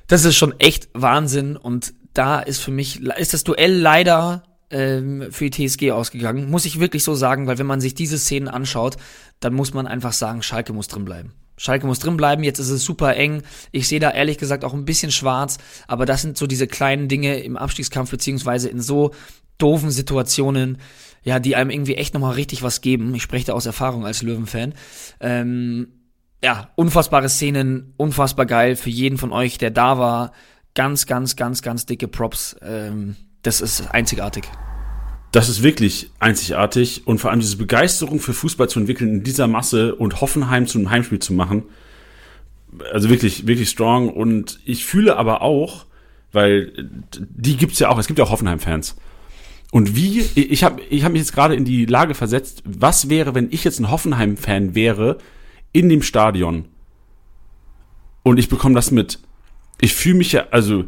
das 0.07 0.23
ist 0.23 0.37
schon 0.37 0.57
echt 0.59 0.87
Wahnsinn 0.93 1.57
und 1.57 1.93
da 2.17 2.39
ist 2.39 2.59
für 2.59 2.71
mich, 2.71 3.01
ist 3.01 3.33
das 3.33 3.43
Duell 3.43 3.73
leider 3.73 4.43
ähm, 4.69 5.27
für 5.31 5.49
die 5.49 5.67
TSG 5.67 5.91
ausgegangen, 5.91 6.49
muss 6.49 6.65
ich 6.65 6.79
wirklich 6.79 7.03
so 7.03 7.15
sagen, 7.15 7.47
weil 7.47 7.57
wenn 7.57 7.65
man 7.65 7.81
sich 7.81 7.95
diese 7.95 8.17
Szenen 8.17 8.47
anschaut, 8.47 8.97
dann 9.39 9.53
muss 9.53 9.73
man 9.73 9.87
einfach 9.87 10.13
sagen, 10.13 10.41
Schalke 10.41 10.73
muss 10.73 10.87
drin 10.87 11.05
bleiben. 11.05 11.33
Schalke 11.57 11.87
muss 11.87 11.99
drin 11.99 12.17
bleiben, 12.17 12.43
jetzt 12.43 12.59
ist 12.59 12.69
es 12.69 12.83
super 12.83 13.15
eng. 13.15 13.41
Ich 13.71 13.87
sehe 13.87 13.99
da 13.99 14.11
ehrlich 14.11 14.37
gesagt 14.37 14.63
auch 14.63 14.73
ein 14.73 14.85
bisschen 14.85 15.11
schwarz, 15.11 15.57
aber 15.87 16.05
das 16.05 16.21
sind 16.21 16.37
so 16.37 16.45
diese 16.45 16.67
kleinen 16.67 17.07
Dinge 17.07 17.39
im 17.39 17.57
Abstiegskampf 17.57 18.11
beziehungsweise 18.11 18.69
in 18.69 18.79
so 18.79 19.11
doofen 19.57 19.89
Situationen, 19.89 20.77
ja, 21.23 21.39
die 21.39 21.55
einem 21.55 21.71
irgendwie 21.71 21.95
echt 21.95 22.13
nochmal 22.13 22.33
richtig 22.33 22.61
was 22.61 22.81
geben. 22.81 23.13
Ich 23.15 23.23
spreche 23.23 23.47
da 23.47 23.53
aus 23.53 23.65
Erfahrung 23.65 24.05
als 24.05 24.21
Löwenfan. 24.21 24.75
Ähm, 25.19 25.87
ja, 26.43 26.69
unfassbare 26.75 27.29
Szenen, 27.29 27.93
unfassbar 27.97 28.45
geil 28.45 28.75
für 28.75 28.91
jeden 28.91 29.17
von 29.17 29.31
euch, 29.31 29.57
der 29.57 29.71
da 29.71 29.97
war. 29.97 30.33
Ganz, 30.77 31.07
ganz, 31.07 31.35
ganz, 31.35 31.63
ganz 31.63 31.87
dicke 31.87 32.07
Props. 32.07 32.55
Ähm, 32.61 33.15
das 33.41 33.61
ist 33.61 33.87
einzigartig. 33.95 34.47
Das 35.31 35.49
ist 35.49 35.63
wirklich 35.63 36.11
einzigartig 36.19 37.07
und 37.07 37.17
vor 37.17 37.31
allem 37.31 37.39
diese 37.39 37.57
Begeisterung 37.57 38.19
für 38.19 38.35
Fußball 38.35 38.69
zu 38.69 38.79
entwickeln 38.79 39.09
in 39.09 39.23
dieser 39.23 39.47
Masse 39.47 39.95
und 39.95 40.21
Hoffenheim 40.21 40.67
zu 40.67 40.77
einem 40.77 40.91
Heimspiel 40.91 41.17
zu 41.17 41.33
machen. 41.33 41.63
Also 42.93 43.09
wirklich, 43.09 43.47
wirklich 43.47 43.71
strong 43.71 44.09
und 44.09 44.59
ich 44.65 44.85
fühle 44.85 45.17
aber 45.17 45.41
auch, 45.41 45.87
weil 46.31 46.71
die 47.17 47.57
gibt's 47.57 47.79
ja 47.79 47.89
auch, 47.89 47.97
es 47.97 48.05
gibt 48.05 48.19
ja 48.19 48.25
auch 48.25 48.29
Hoffenheim-Fans. 48.29 48.97
Und 49.71 49.95
wie, 49.95 50.19
ich 50.35 50.63
habe 50.63 50.79
ich 50.91 51.03
hab 51.03 51.11
mich 51.11 51.21
jetzt 51.21 51.33
gerade 51.33 51.55
in 51.55 51.65
die 51.65 51.85
Lage 51.85 52.13
versetzt, 52.13 52.61
was 52.65 53.09
wäre, 53.09 53.33
wenn 53.33 53.51
ich 53.51 53.63
jetzt 53.63 53.79
ein 53.79 53.89
Hoffenheim-Fan 53.89 54.75
wäre 54.75 55.17
in 55.71 55.89
dem 55.89 56.03
Stadion 56.03 56.65
und 58.21 58.37
ich 58.37 58.47
bekomme 58.47 58.75
das 58.75 58.91
mit. 58.91 59.17
Ich 59.81 59.93
fühle 59.93 60.15
mich 60.15 60.31
ja, 60.31 60.47
also 60.51 60.85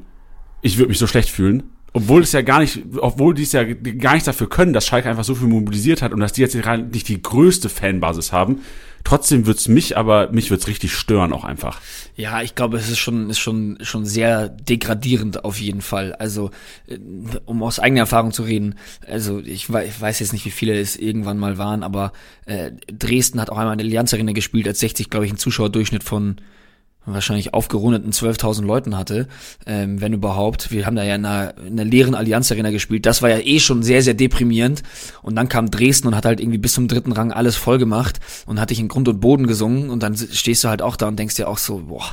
ich 0.62 0.78
würde 0.78 0.90
mich 0.90 1.00
so 1.00 1.08
schlecht 1.08 1.30
fühlen. 1.30 1.64
Obwohl 1.92 2.22
es 2.22 2.34
ja 2.34 2.42
gar 2.42 2.60
nicht, 2.60 2.84
obwohl 2.98 3.34
die 3.34 3.42
es 3.42 3.52
ja 3.52 3.64
gar 3.64 4.14
nichts 4.14 4.26
dafür 4.26 4.48
können, 4.48 4.74
dass 4.74 4.86
Schalke 4.86 5.10
einfach 5.10 5.24
so 5.24 5.34
viel 5.34 5.48
mobilisiert 5.48 6.04
hat 6.04 6.14
und 6.14 6.20
dass 6.20 6.34
die 6.34 6.42
jetzt 6.42 6.56
nicht 6.92 7.08
die 7.08 7.22
größte 7.22 7.68
Fanbasis 7.68 8.32
haben. 8.32 8.62
Trotzdem 9.04 9.48
wird's 9.48 9.68
mich 9.68 9.98
aber, 9.98 10.30
mich 10.32 10.52
wird's 10.52 10.68
richtig 10.68 10.94
stören 10.94 11.34
auch 11.34 11.46
einfach. 11.46 11.82
Ja, 12.16 12.42
ich 12.42 12.54
glaube, 12.54 12.78
es 12.78 12.90
ist 12.90 13.00
schon, 13.00 13.30
ist 13.30 13.40
schon, 13.40 13.78
schon 13.82 14.06
sehr 14.06 14.50
degradierend 14.50 15.46
auf 15.46 15.60
jeden 15.60 15.82
Fall. 15.82 16.14
Also, 16.14 16.52
äh, 16.86 17.00
um 17.46 17.64
aus 17.64 17.80
eigener 17.80 18.02
Erfahrung 18.02 18.34
zu 18.34 18.44
reden, 18.44 18.76
also 19.08 19.40
ich, 19.40 19.70
ich 19.70 20.02
weiß 20.02 20.20
jetzt 20.20 20.34
nicht, 20.34 20.46
wie 20.46 20.52
viele 20.52 20.78
es 20.78 20.96
irgendwann 20.96 21.38
mal 21.38 21.58
waren, 21.58 21.82
aber 21.82 22.12
äh, 22.46 22.72
Dresden 22.92 23.40
hat 23.42 23.50
auch 23.50 23.58
einmal 23.58 23.74
in 23.74 23.80
der 23.80 23.86
Allianz 23.86 24.14
Arena 24.14 24.34
gespielt, 24.34 24.68
als 24.68 24.80
60, 24.82 25.10
glaube 25.10 25.26
ich, 25.26 25.32
einen 25.32 25.40
Zuschauerdurchschnitt 25.40 26.04
von 26.04 26.36
wahrscheinlich 27.06 27.54
aufgerundeten 27.54 28.12
12.000 28.12 28.64
Leuten 28.64 28.98
hatte, 28.98 29.28
ähm, 29.66 30.02
wenn 30.02 30.14
überhaupt. 30.14 30.72
Wir 30.72 30.86
haben 30.86 30.96
da 30.96 31.04
ja 31.04 31.16
in 31.16 31.26
einer, 31.26 31.58
in 31.58 31.80
einer 31.80 31.90
leeren 31.90 32.16
Allianz 32.16 32.52
Arena 32.52 32.72
gespielt. 32.72 33.06
Das 33.06 33.22
war 33.22 33.30
ja 33.30 33.40
eh 33.40 33.60
schon 33.60 33.84
sehr, 33.84 34.02
sehr 34.02 34.14
deprimierend. 34.14 34.84
Und 35.22 35.36
dann 35.36 35.50
kam 35.50 35.72
Dresden 35.72 36.08
und 36.08 36.16
hat 36.16 36.26
halt 36.26 36.40
irgendwie 36.40 36.58
bis 36.58 36.74
zum 36.74 36.88
dritten 36.88 37.12
Rang 37.12 37.32
alles 37.32 37.56
voll 37.56 37.78
gemacht 37.78 38.20
und 38.46 38.60
hat 38.60 38.70
dich 38.70 38.80
in 38.80 38.88
Grund 38.88 39.08
und 39.08 39.20
Boden 39.20 39.48
gesungen. 39.48 39.90
Und 39.90 40.04
dann 40.04 40.16
stehst 40.16 40.64
du 40.64 40.70
halt 40.70 40.82
auch 40.82 40.96
da 40.96 41.08
und 41.08 41.18
denkst 41.18 41.36
dir 41.36 41.48
auch 41.48 41.58
so, 41.58 41.80
boah, 41.88 42.06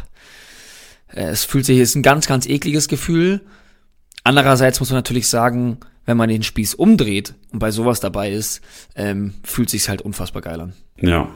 äh, 1.09 1.25
es 1.25 1.45
fühlt 1.45 1.67
sich, 1.67 1.79
es 1.79 1.91
ist 1.91 1.97
ein 1.97 2.03
ganz, 2.03 2.27
ganz 2.27 2.47
ekliges 2.47 2.89
Gefühl. 2.89 3.43
Andererseits 4.25 4.81
muss 4.81 4.91
man 4.91 4.99
natürlich 4.99 5.29
sagen, 5.29 5.79
wenn 6.05 6.17
man 6.17 6.29
den 6.29 6.43
Spieß 6.43 6.75
umdreht 6.75 7.35
und 7.53 7.59
bei 7.59 7.71
sowas 7.71 8.01
dabei 8.01 8.31
ist, 8.31 8.61
ähm, 8.95 9.35
fühlt 9.43 9.71
sich's 9.71 9.89
halt 9.89 10.03
unfassbar 10.03 10.43
geil 10.43 10.61
an. 10.61 10.73
Ja. 11.01 11.29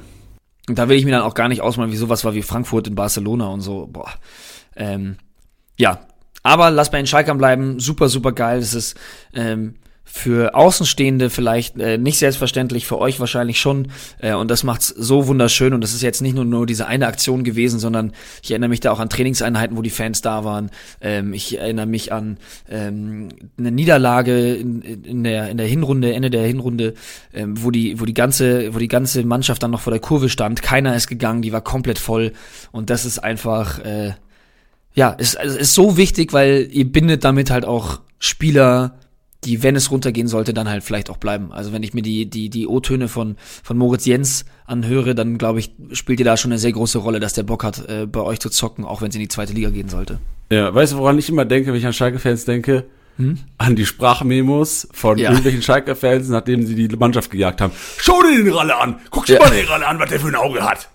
Und 0.69 0.79
da 0.79 0.89
will 0.89 0.97
ich 0.97 1.05
mir 1.05 1.13
dann 1.13 1.23
auch 1.23 1.35
gar 1.35 1.49
nicht 1.49 1.63
ausmalen, 1.63 1.93
wie 1.93 1.97
sowas 1.97 2.25
war 2.25 2.35
wie 2.35 2.43
Frankfurt 2.43 2.89
in 2.89 2.95
Barcelona 2.95 3.49
und 3.49 3.61
so. 3.61 3.87
Boah. 3.87 4.13
Ähm, 4.77 5.17
ja, 5.77 6.01
aber 6.43 6.71
lass 6.71 6.91
bei 6.91 6.99
den 6.99 7.07
Schalkern 7.07 7.39
bleiben. 7.39 7.81
Super, 7.81 8.09
super 8.09 8.33
geil. 8.33 8.61
Das 8.61 8.75
ist 8.75 8.99
ähm, 9.35 9.77
für 10.13 10.55
Außenstehende 10.55 11.31
vielleicht 11.31 11.79
äh, 11.79 11.97
nicht 11.97 12.19
selbstverständlich, 12.19 12.85
für 12.85 12.99
euch 12.99 13.21
wahrscheinlich 13.21 13.61
schon. 13.61 13.89
Äh, 14.19 14.35
und 14.35 14.51
das 14.51 14.65
macht's 14.65 14.89
so 14.89 15.29
wunderschön. 15.29 15.73
Und 15.73 15.83
das 15.83 15.95
ist 15.95 16.03
jetzt 16.03 16.21
nicht 16.21 16.35
nur, 16.35 16.45
nur 16.45 16.67
diese 16.67 16.87
eine 16.87 17.07
Aktion 17.07 17.45
gewesen, 17.45 17.79
sondern 17.79 18.13
ich 18.43 18.51
erinnere 18.51 18.71
mich 18.71 18.81
da 18.81 18.91
auch 18.91 18.99
an 18.99 19.09
Trainingseinheiten, 19.09 19.77
wo 19.77 19.83
die 19.83 19.91
Fans 19.91 20.21
da 20.21 20.45
waren. 20.45 20.71
Ähm, 21.01 21.33
ich 21.33 21.59
erinnere 21.59 21.87
mich 21.87 22.13
an 22.13 22.39
ähm, 22.69 23.29
eine 23.57 23.71
Niederlage 23.71 24.55
in, 24.55 24.83
in, 24.83 25.23
der, 25.25 25.49
in 25.49 25.59
der 25.59 25.69
Hinrunde, 25.69 26.13
Ende 26.13 26.31
der 26.31 26.47
Hinrunde, 26.47 26.95
ähm, 27.33 27.63
wo 27.63 27.71
die, 27.71 28.01
wo 28.01 28.05
die 28.05 28.15
ganze, 28.15 28.75
wo 28.75 28.79
die 28.79 28.89
ganze 28.89 29.25
Mannschaft 29.25 29.63
dann 29.63 29.71
noch 29.71 29.81
vor 29.81 29.93
der 29.93 30.01
Kurve 30.01 30.29
stand. 30.29 30.61
Keiner 30.61 30.97
ist 30.97 31.07
gegangen, 31.07 31.41
die 31.41 31.53
war 31.53 31.63
komplett 31.63 32.01
voll. 32.01 32.33
Und 32.73 32.91
das 32.91 33.05
ist 33.05 33.21
einfach, 33.21 33.79
äh, 33.85 34.15
ja, 34.93 35.11
ist, 35.11 35.39
also 35.39 35.57
ist 35.57 35.75
so 35.75 35.97
wichtig, 35.97 36.33
weil 36.33 36.69
ihr 36.73 36.91
bindet 36.91 37.23
damit 37.25 37.51
halt 37.51 37.65
auch 37.65 38.01
Spieler, 38.19 38.99
die, 39.45 39.63
wenn 39.63 39.75
es 39.77 39.91
runtergehen 39.91 40.29
sollte, 40.29 40.53
dann 40.53 40.69
halt 40.69 40.85
vielleicht 40.85 41.09
auch 41.11 41.17
bleiben. 41.17 41.51
Also 41.53 41.73
wenn 41.73 41.83
ich 41.83 41.95
mir 41.95 42.03
die, 42.03 42.27
die, 42.29 42.51
die 42.51 42.67
O-Töne 42.67 43.09
von, 43.09 43.37
von 43.63 43.79
Moritz 43.79 44.05
Jens 44.05 44.45
anhöre, 44.67 45.15
dann 45.15 45.39
glaube 45.39 45.61
ich, 45.61 45.73
spielt 45.93 46.19
ihr 46.21 46.27
da 46.27 46.37
schon 46.37 46.51
eine 46.53 46.59
sehr 46.59 46.73
große 46.73 46.99
Rolle, 46.99 47.21
dass 47.21 47.33
der 47.33 47.43
Bock 47.45 47.65
hat, 47.65 47.89
äh, 47.89 48.07
bei 48.07 48.21
euch 48.21 48.39
zu 48.41 48.51
zocken, 48.51 48.85
auch 48.85 49.01
wenn 49.01 49.09
es 49.09 49.15
in 49.15 49.21
die 49.23 49.29
zweite 49.29 49.53
Liga 49.55 49.71
gehen 49.71 49.89
sollte. 49.89 50.19
Ja, 50.53 50.75
weißt 50.75 50.93
du, 50.93 50.99
woran 50.99 51.19
ich 51.19 51.29
immer 51.31 51.45
denke, 51.47 51.71
wenn 51.73 51.79
ich 51.79 51.87
an 51.87 51.93
Schalke-Fans 51.93 52.45
denke? 52.45 52.85
An 53.59 53.77
die 53.77 53.85
Sprachmemos 53.85 54.89
von 54.93 55.19
Ja. 55.19 55.29
irgendwelchen 55.29 55.61
Schalke-Fans, 55.63 56.29
nachdem 56.31 56.65
sie 56.67 56.75
die 56.75 56.97
Mannschaft 56.97 57.31
gejagt 57.31 57.61
haben. 57.61 57.73
Schau 57.99 58.23
dir 58.23 58.43
den 58.43 58.53
Ralle 58.53 58.75
an! 58.79 58.99
Guck 59.11 59.27
dir 59.27 59.35
Ja. 59.35 59.41
mal 59.41 59.51
den 59.51 59.67
Ralle 59.67 59.87
an, 59.87 59.99
was 59.99 60.09
der 60.09 60.21
für 60.21 60.29
ein 60.29 60.35
Auge 60.37 60.63
hat! 60.65 60.89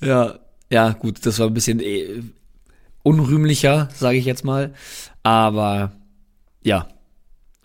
Ja, 0.00 0.38
ja, 0.70 0.90
gut, 0.92 1.24
das 1.26 1.38
war 1.40 1.48
ein 1.48 1.54
bisschen 1.54 1.80
äh, 1.80 2.22
unrühmlicher, 3.02 3.88
sage 3.94 4.18
ich 4.18 4.24
jetzt 4.26 4.44
mal. 4.44 4.74
Aber 5.22 5.92
ja, 6.62 6.86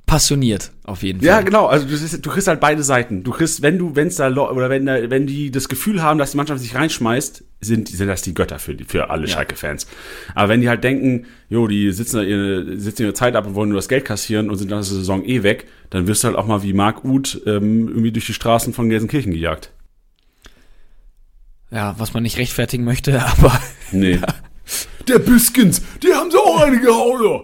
passioniert 0.06 0.72
auf 0.84 1.02
jeden 1.02 1.20
Fall. 1.20 1.28
Ja, 1.28 1.42
genau. 1.42 1.68
Also 1.68 1.88
du, 1.88 2.18
du 2.20 2.30
kriegst 2.30 2.48
halt 2.48 2.60
beide 2.60 2.84
Seiten. 2.84 3.24
Du 3.24 3.32
kriegst, 3.32 3.62
wenn 3.62 3.78
du, 3.78 3.96
wenn 3.96 4.08
es 4.08 4.18
da 4.18 4.30
oder 4.30 4.70
wenn 4.70 4.86
da, 4.86 5.10
wenn 5.10 5.26
die 5.26 5.50
das 5.50 5.70
Gefühl 5.70 6.02
haben, 6.04 6.20
dass 6.20 6.32
die 6.32 6.38
Mannschaft 6.38 6.62
sich 6.62 6.76
reinschmeißt, 6.76 7.44
sind, 7.62 7.88
sind 7.88 8.08
das 8.08 8.22
die 8.22 8.34
Götter 8.34 8.60
für 8.60 8.76
die, 8.76 8.84
für 8.84 9.10
alle 9.10 9.28
Schalke-Fans. 9.28 9.88
Aber 10.36 10.50
wenn 10.50 10.62
die 10.62 10.70
halt 10.70 10.84
denken, 10.84 11.26
jo, 11.50 11.68
die 11.68 11.92
sitzen 11.92 12.18
da 12.18 12.24
ihre, 12.24 12.78
sitzen 12.78 13.04
ihre 13.04 13.14
Zeit 13.14 13.36
ab 13.36 13.48
und 13.48 13.56
wollen 13.56 13.70
nur 13.70 13.78
das 13.78 13.88
Geld 13.88 14.06
kassieren 14.06 14.50
und 14.50 14.58
sind 14.58 14.70
nach 14.70 14.78
der 14.78 14.84
Saison 14.84 15.24
eh 15.26 15.44
weg, 15.44 15.68
dann 15.90 16.06
wirst 16.08 16.24
du 16.24 16.28
halt 16.28 16.38
auch 16.38 16.48
mal 16.48 16.64
wie 16.64 16.74
Marc 16.74 17.06
Uth 17.06 17.42
ähm, 17.46 17.88
irgendwie 17.88 18.12
durch 18.12 18.26
die 18.26 18.34
Straßen 18.34 18.74
von 18.74 18.90
Gelsenkirchen 18.90 19.32
gejagt. 19.32 19.72
ja, 21.72 21.96
was 21.98 22.14
man 22.14 22.24
nicht 22.24 22.38
rechtfertigen 22.38 22.84
möchte, 22.84 23.24
aber 23.38 23.60
Nee. 23.92 24.20
Der 25.08 25.20
Biskins, 25.20 25.82
die 26.02 26.14
haben 26.14 26.32
so 26.32 26.40
auch 26.40 26.62
eine 26.62 26.80
gehauen. 26.80 27.44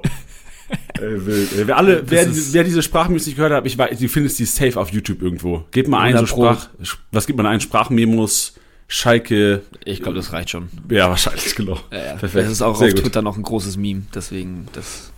Äh, 1.00 1.26
wild. 1.26 1.54
Äh, 1.54 1.68
wer, 1.68 1.78
alle, 1.78 2.04
wer, 2.10 2.28
wer 2.30 2.64
diese 2.66 2.82
Sprachmemos 2.82 3.26
nicht 3.26 3.36
gehört 3.38 3.54
hat, 3.54 3.66
ich 3.66 3.78
weiß, 3.78 3.98
du 3.98 4.08
findest 4.10 4.38
die 4.38 4.44
safe 4.46 4.78
auf 4.78 4.92
YouTube 4.92 5.22
irgendwo. 5.22 5.64
Gebt 5.72 5.88
mal 5.88 6.02
ein, 6.02 6.12
so 6.12 6.18
100 6.26 6.30
Pro. 6.30 6.54
Sprach, 6.84 7.00
was 7.14 7.26
gibt 7.26 7.38
man 7.38 7.46
ein? 7.46 7.62
Sprachmemos, 7.62 8.56
Schalke, 8.88 9.62
ich 9.86 10.02
glaube, 10.02 10.18
das 10.18 10.34
reicht 10.34 10.50
schon. 10.50 10.68
ja, 10.90 11.08
wahrscheinlich, 11.10 11.56
genau. 11.56 11.80
Ja, 11.92 11.98
ja. 12.06 12.16
Perfekt. 12.16 12.44
Das 12.46 12.52
ist 12.52 12.62
auch 12.62 12.76
Sehr 12.76 12.88
auf 12.90 12.94
gut. 12.96 13.04
Twitter 13.04 13.22
noch 13.22 13.38
ein 13.38 13.44
großes 13.44 13.78
Meme, 13.78 14.02
deswegen 14.14 14.68
das. 14.74 15.14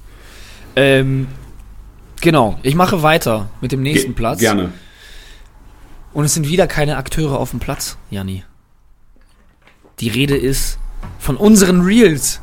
Ähm, 0.75 1.27
genau, 2.21 2.59
ich 2.61 2.75
mache 2.75 3.01
weiter 3.01 3.49
mit 3.61 3.71
dem 3.71 3.81
nächsten 3.81 4.09
Ge- 4.09 4.15
Platz. 4.15 4.39
Gerne. 4.39 4.71
Und 6.13 6.25
es 6.25 6.33
sind 6.35 6.47
wieder 6.47 6.67
keine 6.67 6.97
Akteure 6.97 7.39
auf 7.39 7.49
dem 7.51 7.59
Platz, 7.59 7.97
Janni. 8.11 8.43
Die 9.99 10.09
Rede 10.09 10.37
ist 10.37 10.77
von 11.17 11.37
unseren 11.37 11.81
Reels. 11.81 12.39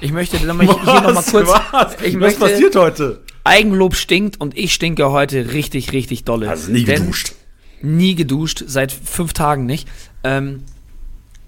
Ich 0.00 0.12
möchte 0.12 0.38
dann 0.38 0.56
mal 0.56 0.66
hier 0.66 0.74
noch 1.00 1.14
mal 1.14 1.22
kurz. 1.22 1.48
was? 1.48 1.94
Ich 2.02 2.14
was 2.14 2.20
möchte, 2.20 2.40
passiert 2.40 2.76
heute? 2.76 3.22
Eigenlob 3.44 3.94
stinkt 3.94 4.40
und 4.40 4.56
ich 4.56 4.74
stinke 4.74 5.10
heute 5.10 5.52
richtig, 5.52 5.92
richtig 5.92 6.24
dolle. 6.24 6.50
Also 6.50 6.70
nie 6.72 6.84
Denn- 6.84 7.02
geduscht. 7.02 7.32
nie 7.80 8.14
geduscht, 8.14 8.64
seit 8.66 8.92
fünf 8.92 9.32
Tagen 9.32 9.64
nicht, 9.66 9.88
ähm, 10.24 10.64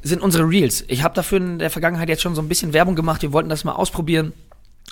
sind 0.02 0.22
unsere 0.22 0.48
Reels. 0.48 0.84
Ich 0.88 1.02
habe 1.02 1.14
dafür 1.14 1.38
in 1.38 1.58
der 1.58 1.70
Vergangenheit 1.70 2.08
jetzt 2.08 2.22
schon 2.22 2.34
so 2.34 2.40
ein 2.42 2.48
bisschen 2.48 2.72
Werbung 2.72 2.94
gemacht. 2.94 3.22
Wir 3.22 3.32
wollten 3.32 3.48
das 3.48 3.64
mal 3.64 3.72
ausprobieren. 3.72 4.32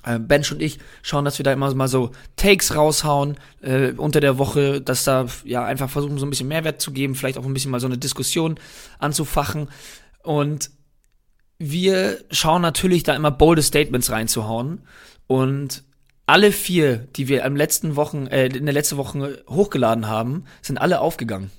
Äh, 0.04 0.18
Bench 0.18 0.52
und 0.52 0.60
ich 0.60 0.78
schauen, 1.02 1.24
dass 1.24 1.38
wir 1.38 1.44
da 1.44 1.52
immer 1.52 1.72
mal 1.74 1.88
so 1.88 2.10
Takes 2.36 2.74
raushauen 2.74 3.36
äh, 3.62 3.92
unter 3.96 4.20
der 4.20 4.36
Woche, 4.38 4.80
dass 4.80 5.04
da 5.04 5.26
ja 5.44 5.64
einfach 5.64 5.88
versuchen, 5.88 6.18
so 6.18 6.26
ein 6.26 6.30
bisschen 6.30 6.48
Mehrwert 6.48 6.80
zu 6.80 6.90
geben, 6.92 7.14
vielleicht 7.14 7.38
auch 7.38 7.44
ein 7.44 7.54
bisschen 7.54 7.70
mal 7.70 7.80
so 7.80 7.86
eine 7.86 7.98
Diskussion 7.98 8.56
anzufachen. 8.98 9.68
Und 10.22 10.70
wir 11.58 12.18
schauen 12.30 12.62
natürlich 12.62 13.02
da 13.02 13.14
immer 13.14 13.30
bolde 13.30 13.62
Statements 13.62 14.10
reinzuhauen. 14.10 14.82
Und 15.26 15.84
alle 16.26 16.52
vier, 16.52 16.96
die 16.96 17.28
wir 17.28 17.44
am 17.44 17.56
letzten 17.56 17.96
Wochen, 17.96 18.26
äh, 18.26 18.46
in 18.46 18.66
der 18.66 18.74
letzten 18.74 18.96
Woche 18.96 19.44
hochgeladen 19.48 20.08
haben, 20.08 20.44
sind 20.60 20.78
alle 20.78 21.00
aufgegangen. 21.00 21.50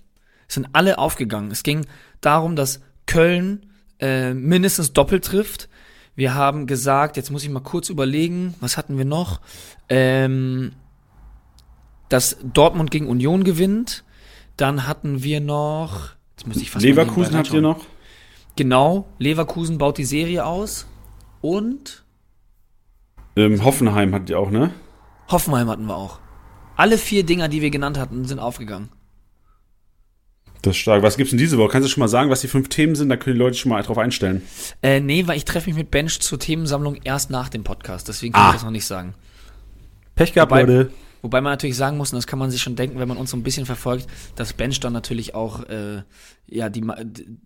Sind 0.48 0.70
alle 0.74 0.98
aufgegangen. 0.98 1.52
Es 1.52 1.64
ging 1.64 1.86
darum, 2.22 2.56
dass 2.56 2.82
Köln 3.06 3.66
äh, 4.00 4.34
mindestens 4.34 4.94
doppelt 4.94 5.26
trifft. 5.26 5.70
Wir 6.16 6.34
haben 6.34 6.68
gesagt, 6.68 7.18
jetzt 7.18 7.32
muss 7.32 7.44
ich 7.44 7.50
mal 7.50 7.62
kurz 7.62 7.90
überlegen, 7.90 8.56
was 8.60 8.78
hatten 8.78 8.98
wir 8.98 9.06
noch? 9.06 9.40
Ähm, 9.90 10.74
dass 12.10 12.38
Dortmund 12.44 12.92
gegen 12.92 13.08
Union 13.08 13.44
gewinnt. 13.44 14.04
Dann 14.56 14.88
hatten 14.88 15.24
wir 15.24 15.42
noch. 15.42 16.10
Jetzt 16.36 16.48
muss 16.48 16.58
ich 16.58 16.72
fast 16.72 16.84
Leverkusen 16.84 17.36
habt 17.36 17.54
ihr 17.54 17.62
noch? 17.62 17.86
Genau, 18.58 19.08
Leverkusen 19.20 19.78
baut 19.78 19.98
die 19.98 20.04
Serie 20.06 20.46
aus. 20.46 20.86
Und 21.42 22.04
Ähm, 23.38 23.64
Hoffenheim 23.64 24.14
habt 24.14 24.30
ihr 24.30 24.40
auch, 24.40 24.50
ne? 24.50 24.72
Hoffenheim 25.30 25.70
hatten 25.70 25.86
wir 25.86 25.96
auch. 25.96 26.20
Alle 26.76 26.98
vier 26.98 27.24
Dinger, 27.24 27.48
die 27.48 27.62
wir 27.62 27.70
genannt 27.70 27.98
hatten, 27.98 28.26
sind 28.26 28.40
aufgegangen. 28.40 28.90
Das 30.64 30.72
ist 30.76 30.78
stark. 30.82 31.04
Was 31.04 31.18
gibt's 31.18 31.30
denn 31.30 31.38
diese 31.38 31.58
Woche? 31.60 31.70
Kannst 31.70 31.88
du 31.88 31.92
schon 31.92 32.02
mal 32.02 32.08
sagen, 32.08 32.30
was 32.32 32.42
die 32.42 32.48
fünf 32.48 32.68
Themen 32.70 32.96
sind? 32.96 33.10
Da 33.10 33.16
können 33.18 33.36
die 33.36 33.40
Leute 33.40 33.56
schon 33.58 33.70
mal 33.70 33.82
drauf 33.84 33.98
einstellen. 34.00 34.42
Äh, 34.82 35.00
nee, 35.00 35.28
weil 35.28 35.38
ich 35.38 35.46
treffe 35.46 35.70
mich 35.70 35.78
mit 35.78 35.92
Bench 35.92 36.20
zur 36.20 36.40
Themensammlung 36.40 36.96
erst 37.04 37.30
nach 37.30 37.50
dem 37.50 37.64
Podcast. 37.64 38.08
Deswegen 38.08 38.34
kann 38.34 38.42
Ah. 38.42 38.48
ich 38.50 38.54
das 38.56 38.64
noch 38.64 38.72
nicht 38.72 38.86
sagen. 38.86 39.14
Pech 40.16 40.34
gehabt, 40.34 40.52
Wobei- 40.52 40.62
Leute. 40.64 40.92
Wobei 41.28 41.42
man 41.42 41.52
natürlich 41.52 41.76
sagen 41.76 41.98
muss, 41.98 42.14
und 42.14 42.16
das 42.16 42.26
kann 42.26 42.40
man 42.40 42.52
sich 42.52 42.62
schon 42.62 42.78
denken, 42.78 43.00
wenn 43.00 43.08
man 43.10 43.18
uns 43.18 43.32
so 43.32 43.36
ein 43.36 43.44
bisschen 43.44 43.66
verfolgt, 43.66 44.08
dass 44.38 44.54
Bench 44.54 44.80
dann 44.80 44.94
natürlich 44.94 45.36
auch 45.36 45.62
äh, 45.66 46.04
ja 46.48 46.70
die, 46.70 46.90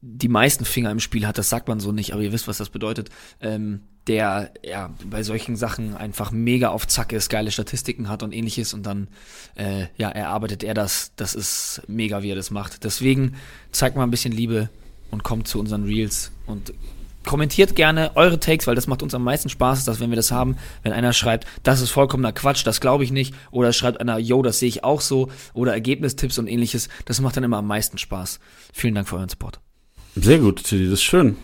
die 0.02 0.28
meisten 0.28 0.66
Finger 0.66 0.92
im 0.92 1.00
Spiel 1.00 1.26
hat. 1.26 1.40
Das 1.40 1.50
sagt 1.50 1.68
man 1.68 1.80
so 1.80 1.92
nicht, 1.92 2.14
aber 2.14 2.22
ihr 2.22 2.32
wisst, 2.32 2.48
was 2.48 2.60
das 2.60 2.70
bedeutet. 2.70 3.10
Ähm, 3.40 3.82
der 4.06 4.52
ja 4.64 4.94
bei 5.04 5.24
solchen 5.24 5.56
Sachen 5.56 5.98
einfach 5.98 6.32
mega 6.32 6.70
auf 6.70 6.88
Zack 6.88 7.12
ist, 7.12 7.30
geile 7.30 7.50
Statistiken 7.50 8.08
hat 8.08 8.22
und 8.22 8.36
ähnliches 8.36 8.76
und 8.76 8.86
dann 8.86 9.08
äh, 9.56 9.88
ja 9.98 10.10
erarbeitet 10.10 10.64
er 10.64 10.76
das. 10.76 11.14
Das 11.16 11.34
ist 11.34 11.82
mega, 11.88 12.22
wie 12.22 12.30
er 12.30 12.36
das 12.36 12.52
macht. 12.52 12.84
Deswegen 12.84 13.34
zeigt 13.72 13.96
mal 13.96 14.04
ein 14.04 14.12
bisschen 14.12 14.32
Liebe 14.32 14.70
und 15.10 15.24
kommt 15.24 15.48
zu 15.48 15.60
unseren 15.60 15.86
Reels 15.86 16.32
und 16.46 16.72
kommentiert 17.26 17.76
gerne 17.76 18.12
eure 18.16 18.40
Takes, 18.40 18.68
weil 18.68 18.76
das 18.76 18.88
macht 18.88 19.04
uns 19.04 19.14
am 19.14 19.24
meisten 19.24 19.50
Spaß, 19.50 19.86
dass 19.86 20.00
wenn 20.00 20.10
wir 20.10 20.16
das 20.16 20.32
haben, 20.32 20.56
wenn 20.84 20.94
einer 20.94 21.14
schreibt, 21.14 21.46
das 21.64 21.82
ist 21.82 21.92
vollkommener 21.92 22.32
Quatsch, 22.32 22.66
das 22.66 22.82
glaube 22.82 23.04
ich 23.04 23.12
nicht, 23.12 23.34
oder 23.52 23.74
schreibt 23.74 24.00
einer, 24.00 24.18
yo, 24.18 24.42
das 24.42 24.60
sehe 24.60 24.70
ich 24.70 24.84
auch 24.84 25.02
so, 25.02 25.30
oder 25.54 25.74
Ergebnistipps 25.74 26.38
und 26.40 26.48
ähnliches, 26.48 26.90
das 27.06 27.22
macht 27.22 27.38
dann 27.38 27.44
immer 27.44 27.58
am 27.58 27.68
meisten 27.68 27.98
Spaß. 27.98 28.40
Vielen 28.74 28.96
Dank 28.96 29.08
für 29.08 29.18
euren 29.18 29.30
Support. 29.30 29.60
Sehr 30.16 30.40
gut, 30.40 30.64
Tilly, 30.64 30.86
das 30.86 30.94
ist 30.94 31.04
schön. 31.04 31.38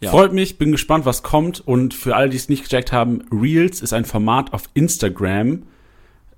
Ja. 0.00 0.10
Freut 0.10 0.32
mich, 0.32 0.58
bin 0.58 0.72
gespannt, 0.72 1.06
was 1.06 1.22
kommt. 1.22 1.66
Und 1.66 1.94
für 1.94 2.16
alle, 2.16 2.28
die 2.28 2.36
es 2.36 2.48
nicht 2.48 2.62
gecheckt 2.64 2.92
haben, 2.92 3.22
Reels 3.30 3.80
ist 3.80 3.92
ein 3.92 4.04
Format 4.04 4.52
auf 4.52 4.64
Instagram, 4.74 5.62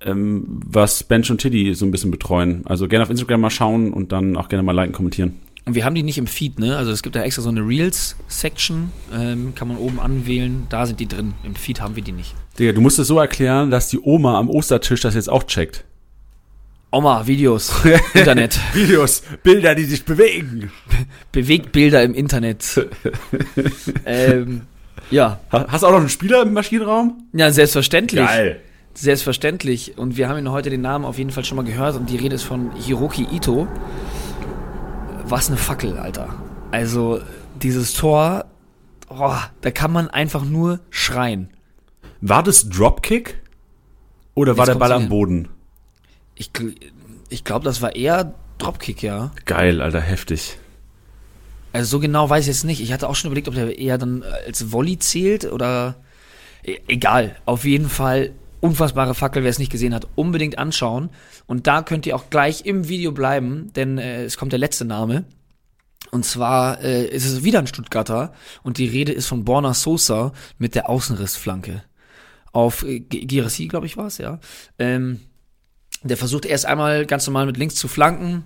ähm, 0.01 0.61
was 0.65 1.03
Bench 1.03 1.29
und 1.31 1.41
Tiddy 1.41 1.73
so 1.73 1.85
ein 1.85 1.91
bisschen 1.91 2.11
betreuen. 2.11 2.61
Also 2.65 2.87
gerne 2.87 3.03
auf 3.03 3.09
Instagram 3.09 3.41
mal 3.41 3.49
schauen 3.49 3.93
und 3.93 4.11
dann 4.11 4.37
auch 4.37 4.47
gerne 4.47 4.63
mal 4.63 4.73
liken, 4.73 4.93
kommentieren. 4.93 5.39
Und 5.67 5.75
wir 5.75 5.83
haben 5.85 5.93
die 5.95 6.01
nicht 6.03 6.17
im 6.17 6.27
Feed, 6.27 6.59
ne? 6.59 6.77
Also 6.77 6.91
es 6.91 7.03
gibt 7.03 7.15
da 7.17 7.21
extra 7.23 7.41
so 7.41 7.49
eine 7.49 7.59
Reels-Section, 7.59 8.91
ähm, 9.13 9.53
kann 9.53 9.67
man 9.67 9.75
oben 9.77 9.99
anwählen, 9.99 10.65
da 10.69 10.85
sind 10.85 10.99
die 11.01 11.07
drin. 11.07 11.33
Im 11.43 11.55
Feed 11.55 11.81
haben 11.81 11.95
wir 11.97 12.03
die 12.03 12.13
nicht. 12.13 12.33
Digga, 12.57 12.71
du 12.71 12.79
musst 12.81 12.97
es 12.99 13.07
so 13.07 13.19
erklären, 13.19 13.69
dass 13.69 13.89
die 13.89 13.99
Oma 13.99 14.39
am 14.39 14.49
Ostertisch 14.49 15.01
das 15.01 15.13
jetzt 15.13 15.29
auch 15.29 15.43
checkt. 15.43 15.83
Oma, 16.89 17.27
Videos, 17.27 17.73
Internet, 18.13 18.57
Videos, 18.73 19.21
Bilder, 19.43 19.75
die 19.75 19.83
sich 19.83 20.05
bewegen. 20.05 20.71
Bewegtbilder 21.33 22.01
im 22.01 22.13
Internet. 22.13 22.87
ähm, 24.05 24.61
ja, 25.11 25.39
Ha- 25.51 25.65
Hast 25.69 25.83
du 25.83 25.87
auch 25.87 25.91
noch 25.91 25.99
einen 25.99 26.07
Spieler 26.09 26.43
im 26.43 26.53
Maschinenraum? 26.53 27.25
ja, 27.33 27.51
selbstverständlich. 27.51 28.25
Geil. 28.25 28.61
Selbstverständlich. 28.93 29.97
Und 29.97 30.15
wir 30.17 30.27
haben 30.29 30.39
ihn 30.39 30.49
heute 30.49 30.69
den 30.69 30.81
Namen 30.81 31.03
auf 31.05 31.17
jeden 31.17 31.29
Fall 31.31 31.43
schon 31.45 31.57
mal 31.57 31.65
gehört 31.65 31.95
und 31.97 32.09
die 32.09 32.15
Rede 32.17 32.35
ist 32.35 32.43
von 32.43 32.71
Hiroki 32.75 33.27
Ito. 33.31 33.67
Was 35.29 35.49
eine 35.49 35.57
Fackel, 35.57 35.97
Alter. 35.97 36.33
Also, 36.71 37.21
dieses 37.61 37.93
Tor, 37.93 38.45
oh, 39.09 39.35
da 39.61 39.71
kann 39.71 39.91
man 39.91 40.09
einfach 40.09 40.45
nur 40.45 40.79
schreien. 40.89 41.49
War 42.21 42.43
das 42.43 42.69
Dropkick? 42.69 43.41
Oder 44.35 44.57
war 44.57 44.65
Jetzt 44.65 44.75
der 44.75 44.79
Ball 44.79 44.91
am. 44.93 45.09
Boden? 45.09 45.49
Ich, 46.35 46.51
ich 47.29 47.43
glaube, 47.43 47.65
das 47.65 47.81
war 47.81 47.95
eher 47.95 48.35
Dropkick, 48.57 49.03
ja. 49.03 49.31
Geil, 49.45 49.81
Alter, 49.81 49.99
heftig. 50.01 50.57
Also 51.73 51.97
so 51.97 51.99
genau 51.99 52.29
weiß 52.29 52.43
ich 52.45 52.47
jetzt 52.47 52.63
nicht. 52.63 52.81
Ich 52.81 52.93
hatte 52.93 53.09
auch 53.09 53.15
schon 53.15 53.29
überlegt, 53.29 53.47
ob 53.47 53.55
der 53.55 53.77
eher 53.77 53.97
dann 53.97 54.23
als 54.23 54.71
Volley 54.71 54.97
zählt 54.97 55.51
oder 55.51 55.95
e- 56.63 56.77
egal. 56.87 57.35
Auf 57.45 57.65
jeden 57.65 57.89
Fall 57.89 58.31
unfassbare 58.61 59.13
Fackel. 59.13 59.43
Wer 59.43 59.49
es 59.49 59.59
nicht 59.59 59.71
gesehen 59.71 59.93
hat, 59.93 60.07
unbedingt 60.15 60.57
anschauen. 60.57 61.09
Und 61.47 61.65
da 61.65 61.81
könnt 61.81 62.05
ihr 62.05 62.15
auch 62.15 62.29
gleich 62.29 62.65
im 62.65 62.87
Video 62.87 63.11
bleiben, 63.11 63.71
denn 63.75 63.97
äh, 63.97 64.23
es 64.23 64.37
kommt 64.37 64.51
der 64.51 64.59
letzte 64.59 64.85
Name. 64.85 65.25
Und 66.11 66.25
zwar 66.25 66.81
äh, 66.81 67.05
ist 67.07 67.25
es 67.25 67.43
wieder 67.43 67.59
ein 67.59 67.67
Stuttgarter 67.67 68.33
und 68.63 68.77
die 68.77 68.87
Rede 68.87 69.11
ist 69.11 69.27
von 69.27 69.43
Borna 69.45 69.73
Sosa 69.73 70.33
mit 70.57 70.75
der 70.75 70.89
Außenrissflanke. 70.89 71.83
Auf 72.51 72.83
äh, 72.83 72.99
Girassi, 72.99 73.67
glaube 73.67 73.87
ich, 73.87 73.97
war 73.97 74.07
es, 74.07 74.17
ja. 74.17 74.39
Ähm, 74.77 75.21
der 76.03 76.17
versucht 76.17 76.45
erst 76.45 76.65
einmal 76.65 77.05
ganz 77.05 77.25
normal 77.25 77.45
mit 77.45 77.57
links 77.57 77.75
zu 77.75 77.87
flanken, 77.87 78.45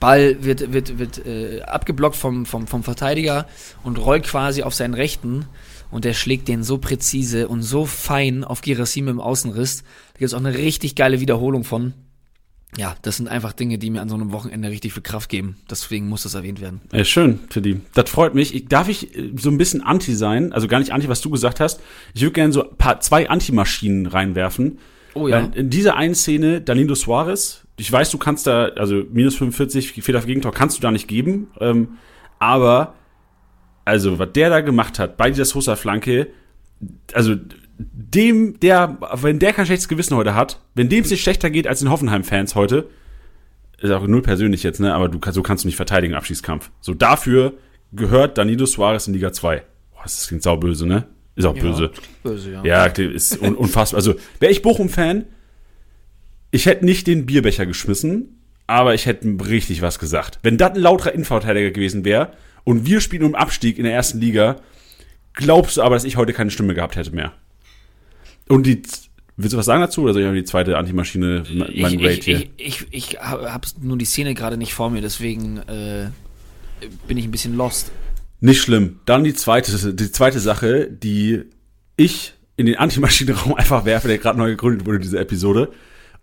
Ball 0.00 0.42
wird, 0.42 0.72
wird, 0.72 0.98
wird 0.98 1.26
äh, 1.26 1.62
abgeblockt 1.62 2.16
vom, 2.16 2.46
vom, 2.46 2.66
vom 2.66 2.82
Verteidiger 2.82 3.46
und 3.82 3.98
rollt 3.98 4.24
quasi 4.24 4.62
auf 4.62 4.74
seinen 4.74 4.94
Rechten. 4.94 5.46
Und 5.90 6.06
der 6.06 6.14
schlägt 6.14 6.48
den 6.48 6.62
so 6.62 6.78
präzise 6.78 7.48
und 7.48 7.62
so 7.62 7.84
fein 7.84 8.44
auf 8.44 8.62
Girassi 8.62 9.02
mit 9.02 9.10
dem 9.10 9.20
Außenriss. 9.20 9.82
Da 10.14 10.18
gibt 10.18 10.28
es 10.28 10.34
auch 10.34 10.38
eine 10.38 10.56
richtig 10.56 10.94
geile 10.94 11.20
Wiederholung 11.20 11.64
von. 11.64 11.92
Ja, 12.78 12.96
das 13.02 13.18
sind 13.18 13.28
einfach 13.28 13.52
Dinge, 13.52 13.76
die 13.76 13.90
mir 13.90 14.00
an 14.00 14.08
so 14.08 14.14
einem 14.14 14.32
Wochenende 14.32 14.70
richtig 14.70 14.94
viel 14.94 15.02
Kraft 15.02 15.28
geben. 15.28 15.56
Deswegen 15.70 16.08
muss 16.08 16.22
das 16.22 16.34
erwähnt 16.34 16.60
werden. 16.60 16.80
Ey, 16.90 17.04
schön, 17.04 17.40
Tiddy. 17.50 17.80
Das 17.94 18.08
freut 18.08 18.34
mich. 18.34 18.54
Ich, 18.54 18.66
darf 18.66 18.88
ich 18.88 19.16
äh, 19.16 19.32
so 19.36 19.50
ein 19.50 19.58
bisschen 19.58 19.82
anti 19.82 20.14
sein? 20.14 20.52
Also 20.52 20.68
gar 20.68 20.78
nicht 20.78 20.92
anti, 20.92 21.08
was 21.08 21.20
du 21.20 21.28
gesagt 21.28 21.60
hast. 21.60 21.80
Ich 22.14 22.22
würde 22.22 22.32
gerne 22.32 22.52
so 22.52 22.68
ein 22.68 22.76
paar, 22.76 23.00
zwei 23.00 23.28
Antimaschinen 23.28 24.06
reinwerfen. 24.06 24.78
Oh 25.14 25.28
ja. 25.28 25.36
Weil 25.36 25.54
in 25.54 25.68
dieser 25.68 25.96
einen 25.96 26.14
Szene, 26.14 26.62
Danilo 26.62 26.94
Suarez, 26.94 27.66
ich 27.76 27.92
weiß, 27.92 28.10
du 28.10 28.16
kannst 28.16 28.46
da, 28.46 28.66
also 28.76 29.02
minus 29.12 29.36
45 29.36 30.02
Fehler 30.02 30.20
auf 30.20 30.26
Gegentor 30.26 30.52
kannst 30.52 30.78
du 30.78 30.82
da 30.82 30.90
nicht 30.90 31.08
geben. 31.08 31.48
Ähm, 31.60 31.98
aber, 32.38 32.94
also, 33.84 34.18
was 34.18 34.32
der 34.32 34.48
da 34.48 34.60
gemacht 34.62 34.98
hat 34.98 35.18
bei 35.18 35.30
dieser 35.30 35.44
Sosa-Flanke, 35.44 36.28
also 37.12 37.36
dem, 37.92 38.58
der, 38.60 38.98
wenn 39.14 39.38
der 39.38 39.52
kein 39.52 39.66
schlechtes 39.66 39.88
Gewissen 39.88 40.16
heute 40.16 40.34
hat, 40.34 40.60
wenn 40.74 40.88
dem 40.88 41.04
es 41.04 41.10
nicht 41.10 41.22
schlechter 41.22 41.50
geht 41.50 41.66
als 41.66 41.80
den 41.80 41.90
Hoffenheim-Fans 41.90 42.54
heute, 42.54 42.88
ist 43.80 43.90
auch 43.90 44.06
null 44.06 44.22
persönlich 44.22 44.62
jetzt, 44.62 44.80
ne? 44.80 44.94
Aber 44.94 45.08
du 45.08 45.18
kannst, 45.18 45.34
so 45.34 45.42
kannst 45.42 45.64
du 45.64 45.68
nicht 45.68 45.76
verteidigen 45.76 46.12
im 46.12 46.18
Abschießkampf. 46.18 46.70
So 46.80 46.94
dafür 46.94 47.54
gehört 47.92 48.38
Danilo 48.38 48.66
Suarez 48.66 49.06
in 49.06 49.14
Liga 49.14 49.32
2. 49.32 49.62
Boah, 49.92 50.02
das 50.04 50.28
klingt 50.28 50.42
sauböse, 50.42 50.86
ne? 50.86 51.06
Ist 51.34 51.46
auch 51.46 51.54
böse. 51.54 51.90
Böse, 52.22 52.52
ja. 52.52 52.64
Ja, 52.64 52.86
ist 52.86 53.40
un 53.40 53.54
unfassbar. 53.54 53.98
Also, 53.98 54.14
wäre 54.38 54.52
ich 54.52 54.62
Bochum-Fan, 54.62 55.24
ich 56.50 56.66
hätte 56.66 56.84
nicht 56.84 57.06
den 57.06 57.24
Bierbecher 57.24 57.64
geschmissen, 57.64 58.42
aber 58.66 58.94
ich 58.94 59.06
hätte 59.06 59.26
richtig 59.48 59.82
was 59.82 59.98
gesagt. 59.98 60.38
Wenn 60.42 60.58
das 60.58 60.74
ein 60.74 60.80
lauterer 60.80 61.12
Innenverteidiger 61.12 61.70
gewesen 61.70 62.04
wäre 62.04 62.32
und 62.64 62.86
wir 62.86 63.00
spielen 63.00 63.24
um 63.24 63.34
Abstieg 63.34 63.78
in 63.78 63.84
der 63.84 63.94
ersten 63.94 64.20
Liga, 64.20 64.56
glaubst 65.32 65.78
du 65.78 65.82
aber, 65.82 65.94
dass 65.96 66.04
ich 66.04 66.16
heute 66.16 66.34
keine 66.34 66.50
Stimme 66.50 66.74
gehabt 66.74 66.96
hätte 66.96 67.14
mehr? 67.14 67.32
Und 68.48 68.66
die, 68.66 68.82
willst 69.36 69.52
du 69.52 69.58
was 69.58 69.66
sagen 69.66 69.80
dazu 69.80 70.02
oder 70.02 70.12
soll 70.12 70.22
ich 70.22 70.42
die 70.42 70.44
zweite 70.44 70.76
Antimaschine, 70.76 71.44
Ich, 71.48 71.82
mein 71.82 71.98
Rate 71.98 72.18
ich, 72.18 72.24
hier? 72.24 72.36
ich, 72.56 72.86
ich, 72.90 73.14
ich 73.14 73.20
habe 73.20 73.66
nur 73.80 73.96
die 73.96 74.04
Szene 74.04 74.34
gerade 74.34 74.56
nicht 74.56 74.74
vor 74.74 74.90
mir, 74.90 75.00
deswegen 75.00 75.58
äh, 75.58 76.08
bin 77.06 77.16
ich 77.16 77.24
ein 77.24 77.30
bisschen 77.30 77.56
lost. 77.56 77.90
Nicht 78.40 78.60
schlimm. 78.60 79.00
Dann 79.06 79.24
die 79.24 79.34
zweite, 79.34 79.94
die 79.94 80.10
zweite 80.10 80.40
Sache, 80.40 80.90
die 80.90 81.42
ich 81.96 82.34
in 82.56 82.66
den 82.66 82.76
Antimaschinenraum 82.76 83.54
einfach 83.56 83.84
werfe, 83.84 84.08
der 84.08 84.18
gerade 84.18 84.38
neu 84.38 84.50
gegründet 84.50 84.86
wurde, 84.86 84.98
diese 84.98 85.18
Episode. 85.18 85.70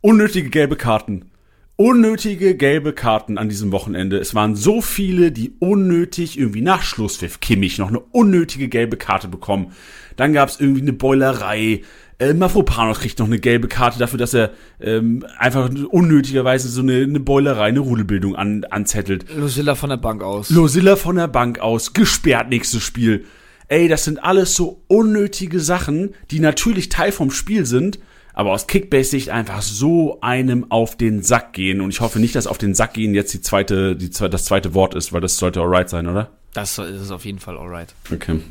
Unnötige 0.02 0.50
gelbe 0.50 0.76
Karten. 0.76 1.32
Unnötige 1.76 2.56
gelbe 2.58 2.92
Karten 2.92 3.38
an 3.38 3.48
diesem 3.48 3.72
Wochenende. 3.72 4.18
Es 4.18 4.36
waren 4.36 4.56
so 4.56 4.82
viele, 4.82 5.32
die 5.32 5.54
unnötig 5.60 6.38
irgendwie 6.38 6.62
nach 6.62 6.82
Schlusspfiff 6.82 7.40
Kimmich 7.40 7.78
noch 7.78 7.88
eine 7.88 8.00
unnötige 8.00 8.68
gelbe 8.68 8.98
Karte 8.98 9.30
bekommen. 9.30 9.72
Dann 10.18 10.34
gab 10.34 10.50
es 10.50 10.60
irgendwie 10.60 10.82
eine 10.82 10.92
Beulerei. 10.92 11.84
Äh, 12.20 12.34
Mafropanos 12.34 13.00
kriegt 13.00 13.18
noch 13.20 13.28
eine 13.28 13.40
gelbe 13.40 13.70
Karte 13.70 13.98
dafür, 13.98 14.20
dass 14.20 14.34
er 14.34 14.52
ähm, 14.82 15.26
einfach 15.38 15.70
unnötigerweise 15.90 16.68
so 16.68 16.82
eine, 16.82 17.02
eine 17.02 17.22
Beulerei, 17.22 17.68
eine 17.68 17.80
Rudelbildung 17.80 18.36
an, 18.36 18.66
anzettelt. 18.66 19.26
Lucilla 19.36 19.74
von 19.76 19.90
der 19.90 19.98
Bank 19.98 20.22
aus. 20.22 20.50
Losilla 20.50 20.98
von 20.98 21.16
der 21.16 21.30
Bank 21.30 21.60
aus, 21.60 21.94
gesperrt 21.94 22.50
nächstes 22.50 22.84
Spiel. 22.84 23.26
Ey, 23.70 23.88
das 23.88 24.04
sind 24.04 24.22
alles 24.22 24.54
so 24.54 24.82
unnötige 24.88 25.62
Sachen, 25.62 26.14
die 26.30 26.42
natürlich 26.42 26.90
Teil 26.90 27.14
vom 27.14 27.32
Spiel 27.32 27.66
sind, 27.66 28.00
aber 28.34 28.52
aus 28.52 28.68
Kickbase-Sicht 28.68 29.30
einfach 29.30 29.62
so 29.62 30.20
einem 30.20 30.70
auf 30.72 30.98
den 30.98 31.24
Sack 31.24 31.54
gehen. 31.54 31.80
Und 31.80 31.92
ich 31.92 32.02
hoffe 32.02 32.20
nicht, 32.20 32.36
dass 32.36 32.48
auf 32.48 32.58
den 32.58 32.74
Sack 32.76 32.96
gehen 32.96 33.14
jetzt 33.14 33.34
die 33.34 33.42
zweite, 33.42 33.96
die, 33.96 34.10
das 34.10 34.44
zweite 34.44 34.74
Wort 34.74 34.94
ist, 34.94 35.14
weil 35.14 35.22
das 35.22 35.38
sollte 35.38 35.62
alright 35.62 35.88
sein, 35.90 36.08
oder? 36.08 36.32
Das 36.54 36.80
ist 36.80 37.12
auf 37.12 37.24
jeden 37.24 37.40
Fall 37.40 37.58
alright. 37.58 37.94
Okay. 38.12 38.42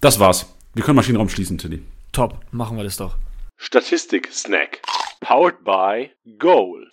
Das 0.00 0.18
war's. 0.18 0.46
Wir 0.74 0.82
können 0.84 0.96
Maschinenraum 0.96 1.28
schließen, 1.30 1.56
Tilly. 1.56 1.80
Top, 2.14 2.38
machen 2.52 2.76
wir 2.76 2.84
das 2.84 2.96
doch. 2.96 3.16
Statistik-Snack. 3.56 4.82
Powered 5.20 5.64
by 5.64 6.10
Goal. 6.38 6.86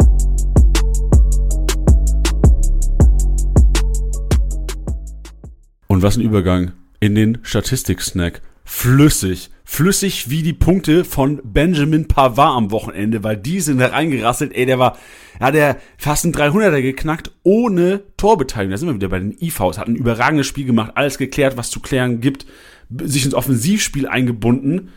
Und 5.86 6.01
was 6.01 6.17
ein 6.17 6.21
Übergang 6.21 6.71
in 6.99 7.13
den 7.13 7.38
Statistik-Snack. 7.43 8.41
Flüssig. 8.63 9.51
Flüssig 9.63 10.31
wie 10.31 10.41
die 10.41 10.53
Punkte 10.53 11.05
von 11.05 11.39
Benjamin 11.43 12.07
Pavard 12.07 12.57
am 12.57 12.71
Wochenende, 12.71 13.23
weil 13.23 13.38
die 13.38 13.60
sind 13.60 13.77
da 13.77 13.89
reingerasselt. 13.89 14.55
Ey, 14.55 14.65
der 14.65 14.79
war, 14.79 14.97
ja, 15.39 15.51
der 15.51 15.77
fast 15.99 16.25
ein 16.25 16.34
300er 16.34 16.81
geknackt 16.81 17.29
ohne 17.43 18.01
Torbeteiligung. 18.17 18.71
Da 18.71 18.77
sind 18.77 18.89
wir 18.89 18.95
wieder 18.95 19.10
bei 19.10 19.19
den 19.19 19.38
IVs. 19.39 19.77
Hat 19.77 19.88
ein 19.88 19.95
überragendes 19.95 20.47
Spiel 20.47 20.65
gemacht, 20.65 20.93
alles 20.95 21.19
geklärt, 21.19 21.57
was 21.57 21.69
zu 21.69 21.79
klären 21.79 22.21
gibt, 22.21 22.47
sich 22.89 23.23
ins 23.23 23.36
Offensivspiel 23.36 24.07
eingebunden. 24.07 24.89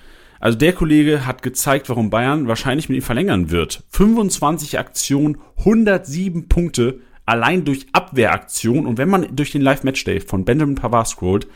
Also 0.44 0.58
der 0.58 0.74
Kollege 0.74 1.24
hat 1.24 1.40
gezeigt, 1.42 1.88
warum 1.88 2.10
Bayern 2.10 2.48
wahrscheinlich 2.48 2.90
mit 2.90 2.96
ihm 2.96 3.02
verlängern 3.02 3.50
wird. 3.50 3.82
25 3.92 4.78
Aktionen, 4.78 5.38
107 5.56 6.50
Punkte, 6.50 7.00
allein 7.24 7.64
durch 7.64 7.86
Abwehraktion. 7.92 8.84
Und 8.84 8.98
wenn 8.98 9.08
man 9.08 9.34
durch 9.34 9.52
den 9.52 9.62
Live-Matchday 9.62 10.20
von 10.20 10.44
Benjamin 10.44 10.74
Pavard 10.74 11.08
scrollt, 11.08 11.46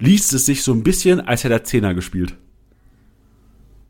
liest 0.00 0.34
es 0.34 0.44
sich 0.44 0.62
so 0.62 0.74
ein 0.74 0.82
bisschen, 0.82 1.22
als 1.22 1.44
hätte 1.44 1.54
er 1.54 1.64
Zehner 1.64 1.94
gespielt. 1.94 2.34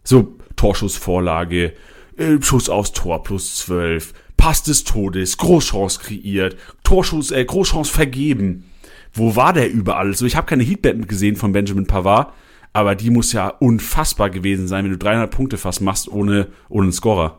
So 0.05 0.37
Torschussvorlage, 0.55 1.73
äh, 2.17 2.41
Schuss 2.41 2.69
aufs 2.69 2.93
Tor 2.93 3.25
plus 3.25 3.57
12, 3.57 4.15
Pass 4.37 4.63
des 4.63 4.85
Todes, 4.85 5.39
Großchance 5.39 5.99
kreiert, 5.99 6.57
Torschuss, 6.85 7.33
äh, 7.33 7.45
Großchance 7.45 7.93
vergeben. 7.93 8.71
Wo 9.13 9.35
war 9.35 9.53
der 9.53 9.73
überall? 9.73 10.15
So, 10.15 10.25
ich 10.25 10.37
habe 10.37 10.47
keine 10.47 10.63
Heatmap 10.63 11.09
gesehen 11.09 11.35
von 11.35 11.51
Benjamin 11.51 11.89
Pavard, 11.89 12.33
aber 12.73 12.95
die 12.95 13.11
muss 13.11 13.33
ja 13.33 13.49
unfassbar 13.49 14.31
gewesen 14.31 14.69
sein, 14.69 14.85
wenn 14.85 14.93
du 14.93 14.99
300 14.99 15.31
Punkte 15.31 15.59
fast 15.59 15.81
machst 15.81 16.09
ohne, 16.09 16.49
ohne 16.69 16.85
einen 16.85 16.93
Scorer. 16.93 17.39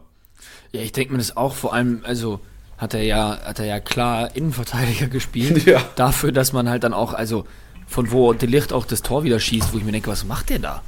Ja, 0.72 0.82
ich 0.82 0.92
denke 0.92 1.14
mir 1.14 1.20
das 1.20 1.36
auch 1.38 1.56
vor 1.56 1.74
allem, 1.74 2.02
also 2.04 2.40
hat 2.78 2.94
er 2.94 3.04
ja, 3.04 3.40
hat 3.44 3.60
er 3.60 3.66
ja 3.66 3.80
klar 3.80 4.36
Innenverteidiger 4.36 5.08
gespielt. 5.08 5.66
Ja. 5.66 5.82
Dafür, 5.96 6.32
dass 6.32 6.52
man 6.52 6.68
halt 6.68 6.84
dann 6.84 6.94
auch, 6.94 7.14
also 7.14 7.46
von 7.88 8.12
wo 8.12 8.34
Delicht 8.34 8.74
auch 8.74 8.86
das 8.86 9.02
Tor 9.02 9.24
wieder 9.24 9.40
schießt, 9.40 9.74
wo 9.74 9.78
ich 9.78 9.84
mir 9.84 9.92
denke, 9.92 10.10
was 10.10 10.26
macht 10.26 10.50
der 10.50 10.60
da? 10.60 10.82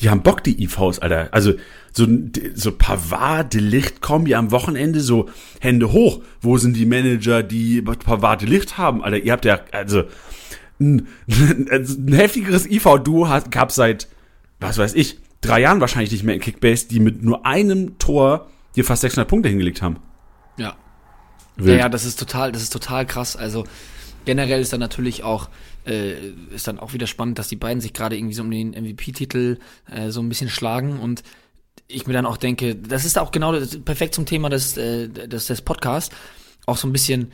Die 0.00 0.10
haben 0.10 0.22
Bock, 0.22 0.44
die 0.44 0.62
IVs, 0.62 0.98
Alter. 1.00 1.28
Also 1.32 1.54
so, 1.92 2.06
so 2.54 2.72
Pavard, 2.72 3.54
Delicht 3.54 4.00
Kombi 4.00 4.34
am 4.34 4.50
Wochenende, 4.50 5.00
so 5.00 5.28
Hände 5.60 5.92
hoch. 5.92 6.22
Wo 6.40 6.58
sind 6.58 6.76
die 6.76 6.86
Manager, 6.86 7.42
die 7.42 7.82
Pavard, 7.82 8.42
Delicht 8.42 8.78
haben? 8.78 9.02
Alter, 9.02 9.18
ihr 9.18 9.32
habt 9.32 9.44
ja, 9.44 9.60
also 9.72 10.04
ein, 10.84 11.08
ein 11.28 12.12
heftigeres 12.12 12.66
IV-Duo 12.66 13.28
gab 13.50 13.72
seit, 13.72 14.08
was 14.60 14.78
weiß 14.78 14.94
ich, 14.94 15.18
drei 15.40 15.60
Jahren 15.60 15.80
wahrscheinlich 15.80 16.12
nicht 16.12 16.24
mehr 16.24 16.34
in 16.34 16.40
Kickbase, 16.40 16.88
die 16.88 17.00
mit 17.00 17.22
nur 17.22 17.46
einem 17.46 17.98
Tor 17.98 18.48
dir 18.76 18.84
fast 18.84 19.02
600 19.02 19.28
Punkte 19.28 19.48
hingelegt 19.48 19.82
haben. 19.82 19.96
Ja. 20.56 20.76
Wild. 21.56 21.78
Ja, 21.78 21.84
ja, 21.84 21.88
das 21.88 22.04
ist 22.04 22.18
total, 22.18 22.52
das 22.52 22.62
ist 22.62 22.72
total 22.72 23.06
krass. 23.06 23.36
Also 23.36 23.64
generell 24.24 24.60
ist 24.60 24.72
dann 24.72 24.80
natürlich 24.80 25.22
auch, 25.22 25.48
äh, 25.86 26.30
ist 26.54 26.66
dann 26.66 26.78
auch 26.80 26.92
wieder 26.92 27.06
spannend, 27.06 27.38
dass 27.38 27.48
die 27.48 27.56
beiden 27.56 27.80
sich 27.80 27.92
gerade 27.92 28.16
irgendwie 28.16 28.34
so 28.34 28.42
um 28.42 28.50
den 28.50 28.70
MVP-Titel 28.70 29.58
äh, 29.90 30.10
so 30.10 30.20
ein 30.20 30.28
bisschen 30.28 30.50
schlagen 30.50 30.98
und 31.00 31.22
ich 31.86 32.06
mir 32.06 32.14
dann 32.14 32.26
auch 32.26 32.36
denke, 32.36 32.74
das 32.74 33.04
ist 33.04 33.18
auch 33.18 33.30
genau 33.30 33.52
das, 33.52 33.78
perfekt 33.82 34.14
zum 34.14 34.26
Thema 34.26 34.48
des, 34.48 34.76
äh, 34.76 35.08
des, 35.08 35.46
des 35.46 35.62
Podcasts, 35.62 36.14
auch 36.66 36.78
so 36.78 36.88
ein 36.88 36.92
bisschen, 36.92 37.30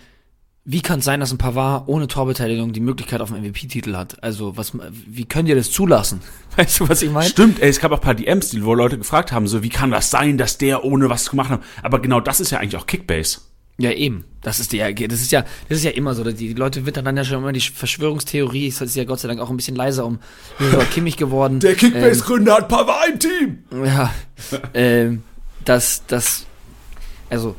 wie 0.72 0.82
kann 0.82 1.00
es 1.00 1.04
sein, 1.04 1.18
dass 1.18 1.32
ein 1.32 1.38
Pavard 1.38 1.88
ohne 1.88 2.06
Torbeteiligung 2.06 2.72
die 2.72 2.78
Möglichkeit 2.78 3.20
auf 3.20 3.32
einen 3.32 3.44
MVP-Titel 3.44 3.96
hat? 3.96 4.22
Also, 4.22 4.56
was, 4.56 4.72
wie 5.06 5.24
könnt 5.24 5.48
ihr 5.48 5.56
das 5.56 5.72
zulassen? 5.72 6.20
Weißt 6.56 6.78
du, 6.78 6.88
was 6.88 7.02
ich 7.02 7.10
meine? 7.10 7.28
Stimmt, 7.28 7.60
ey, 7.60 7.68
es 7.68 7.80
gab 7.80 7.90
auch 7.90 7.96
ein 7.96 8.02
paar 8.02 8.14
DMs, 8.14 8.50
die, 8.50 8.64
wo 8.64 8.74
Leute 8.74 8.96
gefragt 8.96 9.32
haben, 9.32 9.48
so, 9.48 9.64
wie 9.64 9.68
kann 9.68 9.90
das 9.90 10.10
sein, 10.10 10.38
dass 10.38 10.58
der 10.58 10.84
ohne 10.84 11.10
was 11.10 11.28
gemacht 11.28 11.50
hat? 11.50 11.60
Aber 11.82 12.00
genau 12.00 12.20
das 12.20 12.38
ist 12.38 12.52
ja 12.52 12.58
eigentlich 12.60 12.80
auch 12.80 12.86
Kickbase. 12.86 13.40
Ja, 13.78 13.90
eben. 13.90 14.24
Das 14.42 14.60
ist, 14.60 14.72
die, 14.72 14.78
das 14.78 15.20
ist 15.20 15.32
ja, 15.32 15.44
das 15.68 15.78
ist 15.78 15.84
ja 15.84 15.90
immer 15.90 16.14
so. 16.14 16.22
Die 16.22 16.52
Leute 16.52 16.86
wittern 16.86 17.04
dann 17.04 17.16
ja 17.16 17.24
schon 17.24 17.38
immer 17.38 17.52
die 17.52 17.60
Verschwörungstheorie. 17.60 18.68
Es 18.68 18.80
ist 18.80 18.94
ja 18.94 19.04
Gott 19.04 19.18
sei 19.18 19.26
Dank 19.26 19.40
auch 19.40 19.50
ein 19.50 19.56
bisschen 19.56 19.74
leiser 19.74 20.04
um 20.04 20.20
Kimmich 20.92 21.16
geworden. 21.16 21.58
Der 21.58 21.74
Kickbase-Gründer 21.74 22.52
ähm, 22.52 22.58
hat 22.58 22.68
Pavard 22.68 23.08
im 23.08 23.18
Team. 23.18 23.58
Ja, 23.84 24.14
ähm, 24.74 25.22
das, 25.64 26.04
das, 26.06 26.46
also 27.28 27.56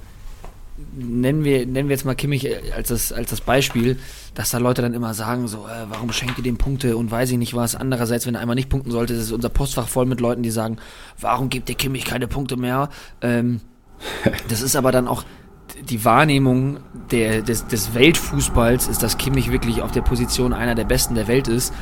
nennen 0.94 1.44
wir, 1.44 1.66
nennen 1.66 1.90
wir 1.90 1.96
jetzt 1.96 2.06
mal 2.06 2.16
Kimmich 2.16 2.48
als 2.76 2.90
das, 2.90 3.14
als 3.14 3.30
das 3.30 3.42
Beispiel, 3.42 3.98
dass 4.34 4.52
da 4.52 4.58
Leute 4.58 4.82
dann 4.82 4.94
immer 4.94 5.14
sagen, 5.14 5.48
so, 5.48 5.60
äh, 5.60 5.90
warum 5.90 6.12
schenkt 6.12 6.38
ihr 6.38 6.44
dem 6.44 6.58
Punkte 6.58 6.98
und 6.98 7.12
weiß 7.12 7.32
ich 7.32 7.38
nicht 7.38 7.54
was. 7.54 7.76
Andererseits, 7.76 8.28
wenn 8.28 8.36
er 8.36 8.42
einmal 8.42 8.56
nicht 8.56 8.70
punkten 8.70 8.92
sollte, 8.92 9.14
ist 9.14 9.32
unser 9.32 9.50
Postfach 9.50 9.88
voll 9.88 10.06
mit 10.06 10.22
Leuten, 10.22 10.44
die 10.44 10.52
sagen, 10.52 10.78
warum 11.20 11.50
gibt 11.50 11.70
der 11.70 11.76
Kimmich 11.76 12.06
keine 12.06 12.28
Punkte 12.28 12.58
mehr? 12.58 12.90
Ähm, 13.22 13.62
das 14.50 14.62
ist 14.62 14.76
aber 14.76 14.92
dann 14.92 15.08
auch, 15.08 15.24
die 15.90 16.04
Wahrnehmung 16.04 16.80
der, 17.12 17.42
des, 17.42 17.68
des 17.68 17.94
Weltfußballs 17.94 18.88
ist, 18.88 19.04
dass 19.04 19.18
Kimmich 19.18 19.52
wirklich 19.52 19.82
auf 19.82 19.92
der 19.92 20.02
Position 20.02 20.54
einer 20.54 20.76
der 20.76 20.84
Besten 20.86 21.16
der 21.16 21.28
Welt 21.28 21.48
ist. 21.48 21.74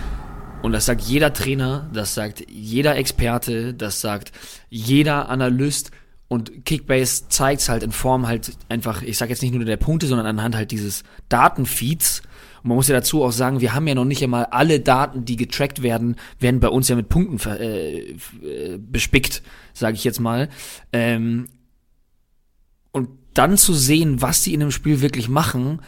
Und 0.61 0.73
das 0.73 0.85
sagt 0.85 1.01
jeder 1.01 1.33
Trainer, 1.33 1.89
das 1.93 2.13
sagt 2.13 2.43
jeder 2.49 2.97
Experte, 2.97 3.73
das 3.73 4.01
sagt 4.01 4.31
jeder 4.69 5.29
Analyst. 5.29 5.91
Und 6.29 6.63
Kickbase 6.63 7.27
zeigt 7.27 7.61
es 7.61 7.69
halt 7.69 7.81
in 7.81 7.91
Form 7.91 8.27
halt 8.27 8.51
einfach, 8.69 9.01
ich 9.01 9.17
sage 9.17 9.31
jetzt 9.31 9.41
nicht 9.41 9.53
nur 9.53 9.65
der 9.65 9.77
Punkte, 9.77 10.05
sondern 10.05 10.27
anhand 10.27 10.55
halt 10.55 10.69
dieses 10.69 11.03
Datenfeeds. 11.27 12.21
Und 12.61 12.69
man 12.69 12.75
muss 12.75 12.87
ja 12.87 12.95
dazu 12.95 13.23
auch 13.23 13.31
sagen, 13.31 13.61
wir 13.61 13.73
haben 13.73 13.87
ja 13.87 13.95
noch 13.95 14.05
nicht 14.05 14.23
einmal 14.23 14.45
alle 14.45 14.79
Daten, 14.79 15.25
die 15.25 15.37
getrackt 15.37 15.81
werden, 15.81 16.17
werden 16.39 16.59
bei 16.59 16.67
uns 16.67 16.87
ja 16.87 16.95
mit 16.95 17.09
Punkten 17.09 17.39
äh, 17.49 18.15
bespickt, 18.77 19.41
sage 19.73 19.95
ich 19.95 20.03
jetzt 20.03 20.19
mal. 20.19 20.49
Ähm, 20.93 21.47
und 22.91 23.09
dann 23.33 23.57
zu 23.57 23.73
sehen, 23.73 24.21
was 24.21 24.43
die 24.43 24.53
in 24.53 24.59
dem 24.59 24.71
Spiel 24.71 25.01
wirklich 25.01 25.29
machen, 25.29 25.81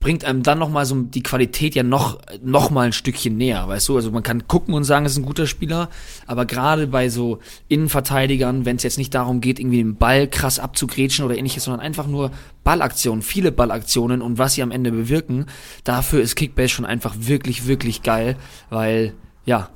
bringt 0.00 0.24
einem 0.24 0.44
dann 0.44 0.60
noch 0.60 0.68
mal 0.68 0.86
so 0.86 0.94
die 0.94 1.22
Qualität 1.24 1.74
ja 1.74 1.82
noch 1.82 2.18
noch 2.40 2.70
mal 2.70 2.86
ein 2.86 2.92
Stückchen 2.92 3.36
näher, 3.36 3.66
weißt 3.66 3.88
du? 3.88 3.96
Also 3.96 4.12
man 4.12 4.22
kann 4.22 4.46
gucken 4.46 4.74
und 4.74 4.84
sagen, 4.84 5.04
es 5.04 5.12
ist 5.12 5.18
ein 5.18 5.24
guter 5.24 5.46
Spieler, 5.46 5.88
aber 6.26 6.46
gerade 6.46 6.86
bei 6.86 7.08
so 7.08 7.40
Innenverteidigern, 7.66 8.64
wenn 8.64 8.76
es 8.76 8.84
jetzt 8.84 8.98
nicht 8.98 9.12
darum 9.14 9.40
geht, 9.40 9.58
irgendwie 9.58 9.78
den 9.78 9.96
Ball 9.96 10.28
krass 10.28 10.60
abzugrätschen 10.60 11.24
oder 11.24 11.36
ähnliches, 11.36 11.64
sondern 11.64 11.80
einfach 11.80 12.06
nur 12.06 12.30
Ballaktionen, 12.62 13.22
viele 13.22 13.50
Ballaktionen 13.50 14.22
und 14.22 14.38
was 14.38 14.54
sie 14.54 14.62
am 14.62 14.70
Ende 14.70 14.92
bewirken, 14.92 15.46
dafür 15.82 16.20
ist 16.22 16.36
Kickbase 16.36 16.68
schon 16.68 16.86
einfach 16.86 17.14
wirklich 17.18 17.66
wirklich 17.66 18.02
geil, 18.02 18.36
weil 18.70 19.14
ja, 19.46 19.70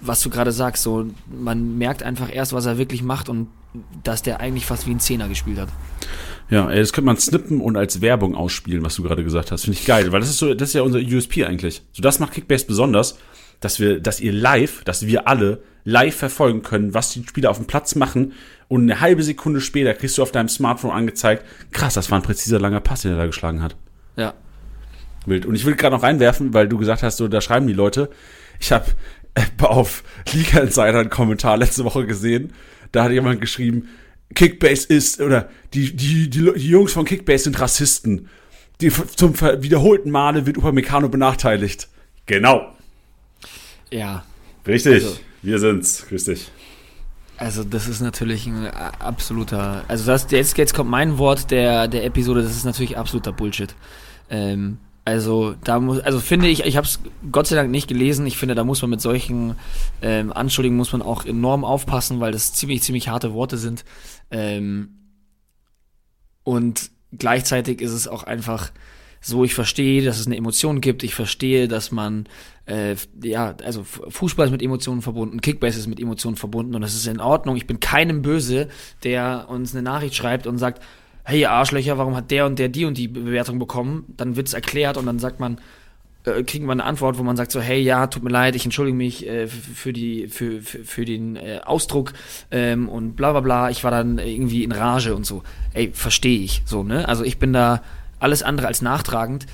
was 0.00 0.22
du 0.22 0.30
gerade 0.30 0.52
sagst, 0.52 0.82
so 0.82 1.06
man 1.30 1.76
merkt 1.76 2.02
einfach 2.02 2.34
erst, 2.34 2.54
was 2.54 2.64
er 2.64 2.78
wirklich 2.78 3.02
macht 3.02 3.28
und 3.28 3.48
dass 4.02 4.22
der 4.22 4.40
eigentlich 4.40 4.66
fast 4.66 4.86
wie 4.86 4.92
ein 4.92 5.00
Zehner 5.00 5.28
gespielt 5.28 5.58
hat. 5.58 5.68
Ja, 6.50 6.70
ey, 6.70 6.80
das 6.80 6.92
könnte 6.92 7.06
man 7.06 7.16
snippen 7.16 7.60
und 7.60 7.76
als 7.76 8.00
Werbung 8.00 8.34
ausspielen, 8.34 8.84
was 8.84 8.96
du 8.96 9.02
gerade 9.02 9.24
gesagt 9.24 9.52
hast. 9.52 9.64
Finde 9.64 9.78
ich 9.78 9.86
geil, 9.86 10.12
weil 10.12 10.20
das 10.20 10.30
ist 10.30 10.38
so, 10.38 10.52
das 10.54 10.70
ist 10.70 10.74
ja 10.74 10.82
unser 10.82 10.98
USP 10.98 11.44
eigentlich. 11.44 11.82
So, 11.92 12.02
das 12.02 12.18
macht 12.18 12.32
Kickbase 12.32 12.66
besonders, 12.66 13.18
dass 13.60 13.80
wir, 13.80 14.00
dass 14.00 14.20
ihr 14.20 14.32
live, 14.32 14.84
dass 14.84 15.06
wir 15.06 15.28
alle 15.28 15.62
live 15.84 16.14
verfolgen 16.14 16.62
können, 16.62 16.94
was 16.94 17.12
die 17.12 17.24
Spieler 17.26 17.50
auf 17.50 17.56
dem 17.56 17.66
Platz 17.66 17.94
machen 17.94 18.32
und 18.68 18.82
eine 18.82 19.00
halbe 19.00 19.22
Sekunde 19.22 19.60
später 19.60 19.94
kriegst 19.94 20.18
du 20.18 20.22
auf 20.22 20.32
deinem 20.32 20.48
Smartphone 20.48 20.92
angezeigt, 20.92 21.44
krass, 21.72 21.94
das 21.94 22.10
war 22.10 22.18
ein 22.18 22.22
präziser 22.22 22.60
langer 22.60 22.80
Pass, 22.80 23.02
den 23.02 23.12
er 23.12 23.18
da 23.18 23.26
geschlagen 23.26 23.62
hat. 23.62 23.76
Ja. 24.16 24.34
Wild. 25.26 25.46
Und 25.46 25.54
ich 25.54 25.64
will 25.64 25.74
gerade 25.74 25.94
noch 25.94 26.02
reinwerfen, 26.02 26.54
weil 26.54 26.68
du 26.68 26.78
gesagt 26.78 27.02
hast, 27.02 27.16
so, 27.16 27.28
da 27.28 27.40
schreiben 27.40 27.66
die 27.66 27.72
Leute. 27.72 28.10
Ich 28.60 28.72
habe 28.72 28.86
auf 29.62 30.02
Liga 30.32 30.60
Insider 30.60 31.00
einen 31.00 31.10
Kommentar 31.10 31.56
letzte 31.56 31.84
Woche 31.84 32.06
gesehen. 32.06 32.52
Da 32.92 33.04
hat 33.04 33.12
jemand 33.12 33.40
geschrieben, 33.40 33.88
Kickbase 34.34 34.86
ist, 34.88 35.20
oder 35.20 35.48
die, 35.74 35.94
die, 35.94 36.30
die, 36.30 36.52
die 36.54 36.68
Jungs 36.68 36.92
von 36.92 37.04
Kickbase 37.04 37.44
sind 37.44 37.60
Rassisten. 37.60 38.28
Die, 38.80 38.90
zum 38.90 39.38
wiederholten 39.40 40.10
Male 40.10 40.46
wird 40.46 40.58
Upamecano 40.58 41.08
benachteiligt. 41.08 41.88
Genau. 42.26 42.74
Ja. 43.90 44.24
Richtig. 44.66 44.94
Also, 44.94 45.16
wir 45.42 45.58
sind's. 45.58 46.06
Grüß 46.08 46.24
dich. 46.24 46.50
Also 47.36 47.64
das 47.64 47.88
ist 47.88 48.00
natürlich 48.00 48.46
ein 48.46 48.68
absoluter, 48.68 49.84
also 49.88 50.06
das, 50.06 50.30
jetzt, 50.30 50.56
jetzt 50.58 50.74
kommt 50.74 50.90
mein 50.90 51.18
Wort 51.18 51.50
der, 51.50 51.88
der 51.88 52.04
Episode, 52.04 52.42
das 52.42 52.52
ist 52.52 52.64
natürlich 52.64 52.96
absoluter 52.96 53.32
Bullshit. 53.32 53.74
Ähm, 54.30 54.78
also 55.04 55.56
da 55.64 55.80
muss, 55.80 55.98
also 56.00 56.20
finde 56.20 56.46
ich, 56.46 56.64
ich 56.64 56.76
habe 56.76 56.86
es 56.86 57.00
Gott 57.32 57.48
sei 57.48 57.56
Dank 57.56 57.72
nicht 57.72 57.88
gelesen. 57.88 58.24
Ich 58.26 58.36
finde, 58.36 58.54
da 58.54 58.62
muss 58.62 58.80
man 58.82 58.90
mit 58.90 59.00
solchen 59.00 59.56
ähm, 60.00 60.32
Anschuldigungen 60.32 60.78
muss 60.78 60.92
man 60.92 61.02
auch 61.02 61.24
enorm 61.24 61.64
aufpassen, 61.64 62.20
weil 62.20 62.30
das 62.30 62.52
ziemlich 62.52 62.82
ziemlich 62.82 63.08
harte 63.08 63.32
Worte 63.32 63.56
sind. 63.58 63.84
Ähm, 64.32 64.98
und 66.42 66.90
gleichzeitig 67.12 67.80
ist 67.80 67.92
es 67.92 68.08
auch 68.08 68.24
einfach 68.24 68.72
so, 69.20 69.44
ich 69.44 69.54
verstehe, 69.54 70.02
dass 70.02 70.18
es 70.18 70.26
eine 70.26 70.36
Emotion 70.36 70.80
gibt. 70.80 71.04
Ich 71.04 71.14
verstehe, 71.14 71.68
dass 71.68 71.92
man 71.92 72.26
äh, 72.66 72.96
ja, 73.22 73.54
also 73.62 73.84
Fußball 73.84 74.46
ist 74.46 74.52
mit 74.52 74.62
Emotionen 74.62 75.02
verbunden, 75.02 75.40
Kickbase 75.40 75.78
ist 75.78 75.86
mit 75.86 76.00
Emotionen 76.00 76.36
verbunden 76.36 76.74
und 76.74 76.80
das 76.80 76.94
ist 76.94 77.06
in 77.06 77.20
Ordnung. 77.20 77.56
Ich 77.56 77.66
bin 77.66 77.80
keinem 77.80 78.22
böse, 78.22 78.68
der 79.04 79.46
uns 79.48 79.74
eine 79.74 79.82
Nachricht 79.82 80.14
schreibt 80.14 80.46
und 80.46 80.58
sagt, 80.58 80.82
hey 81.24 81.44
Arschlöcher, 81.44 81.98
warum 81.98 82.16
hat 82.16 82.30
der 82.30 82.46
und 82.46 82.58
der 82.58 82.68
die 82.68 82.84
und 82.84 82.98
die 82.98 83.08
Bewertung 83.08 83.58
bekommen? 83.58 84.04
Dann 84.16 84.36
wird's 84.36 84.54
erklärt 84.54 84.96
und 84.96 85.06
dann 85.06 85.18
sagt 85.18 85.40
man, 85.40 85.60
äh, 86.24 86.42
kriegen 86.42 86.66
wir 86.66 86.72
eine 86.72 86.84
Antwort, 86.84 87.18
wo 87.18 87.22
man 87.22 87.36
sagt 87.36 87.52
so, 87.52 87.60
hey, 87.60 87.80
ja, 87.80 88.06
tut 88.06 88.22
mir 88.22 88.30
leid, 88.30 88.54
ich 88.54 88.64
entschuldige 88.64 88.96
mich 88.96 89.26
äh, 89.26 89.46
für 89.48 89.92
die, 89.92 90.28
für, 90.28 90.60
für, 90.62 90.84
für 90.84 91.04
den 91.04 91.36
äh, 91.36 91.60
Ausdruck 91.64 92.12
ähm, 92.50 92.88
und 92.88 93.16
bla 93.16 93.32
bla 93.32 93.40
bla, 93.40 93.70
ich 93.70 93.84
war 93.84 93.90
dann 93.90 94.18
irgendwie 94.18 94.64
in 94.64 94.72
Rage 94.72 95.14
und 95.14 95.26
so. 95.26 95.42
Ey, 95.74 95.90
verstehe 95.92 96.40
ich 96.40 96.62
so, 96.64 96.82
ne? 96.82 97.08
Also 97.08 97.24
ich 97.24 97.38
bin 97.38 97.52
da 97.52 97.82
alles 98.18 98.42
andere 98.42 98.68
als 98.68 98.82
nachtragend. 98.82 99.46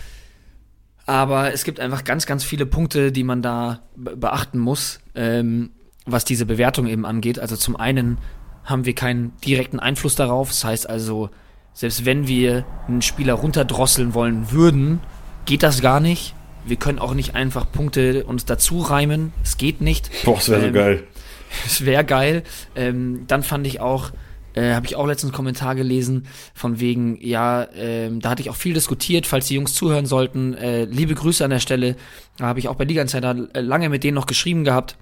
Aber 1.07 1.55
es 1.55 1.65
gibt 1.65 1.81
einfach 1.81 2.05
ganz, 2.05 2.27
ganz 2.27 2.45
viele 2.45 2.67
Punkte, 2.67 3.13
die 3.13 3.25
man 3.25 3.41
da 3.41 3.81
beachten 3.97 4.59
muss, 4.59 5.01
ähm, 5.15 5.71
was 6.05 6.27
diese 6.27 6.45
Bewertung 6.45 6.87
eben 6.87 7.07
angeht. 7.07 7.39
Also 7.39 7.57
zum 7.57 7.77
einen 7.77 8.19
haben 8.65 8.85
wir 8.85 8.95
keinen 8.95 9.33
direkten 9.41 9.81
Einfluss 9.81 10.17
darauf. 10.17 10.51
Das 10.51 10.65
heißt 10.65 10.87
also, 10.89 11.31
selbst 11.73 12.05
wenn 12.05 12.29
wir 12.29 12.67
einen 12.87 13.01
Spieler 13.01 13.35
runterdrosseln 13.35 14.13
wollen 14.13 14.51
würden, 14.53 15.01
geht 15.47 15.63
das 15.63 15.81
gar 15.81 16.01
nicht. 16.01 16.35
Wir 16.69 16.77
können 16.77 16.99
auch 16.99 17.15
nicht 17.15 17.35
einfach 17.35 17.71
Punkte 17.71 18.25
uns 18.25 18.45
dazu 18.45 18.81
reimen. 18.81 19.33
Es 19.43 19.57
geht 19.57 19.81
nicht. 19.81 20.11
Boah, 20.25 20.37
das 20.37 20.49
wäre 20.49 20.61
Ähm, 20.61 20.67
so 20.67 20.73
geil. 20.73 21.05
Es 21.67 21.85
wäre 21.85 22.05
geil. 22.05 22.43
Ähm, 22.77 23.25
dann 23.27 23.43
fand 23.43 23.67
ich 23.67 23.81
auch, 23.81 24.11
äh, 24.55 24.75
habe 24.75 24.85
ich 24.85 24.97
auch 24.97 25.07
letztens 25.07 25.31
einen 25.31 25.37
Kommentar 25.37 25.75
gelesen, 25.75 26.27
von 26.53 26.79
wegen, 26.79 27.19
ja, 27.23 27.67
ähm, 27.75 28.21
da 28.21 28.31
hatte 28.31 28.43
ich 28.43 28.51
auch 28.51 28.57
viel 28.57 28.75
diskutiert, 28.75 29.27
falls 29.27 29.47
die 29.47 29.55
Jungs 29.55 29.75
zuhören 29.75 30.05
sollten. 30.05 30.53
Äh, 30.55 30.85
liebe 30.85 31.15
Grüße 31.15 31.43
an 31.43 31.51
der 31.51 31.61
Stelle. 31.61 31.97
Da 32.37 32.47
habe 32.47 32.59
ich 32.59 32.69
auch 32.69 32.75
bei 32.75 32.85
Liga 32.85 33.01
Insider 33.01 33.49
äh, 33.55 33.61
lange 33.61 33.89
mit 33.89 34.05
denen 34.05 34.15
noch 34.15 34.27
geschrieben 34.27 34.65
gehabt. 34.65 34.99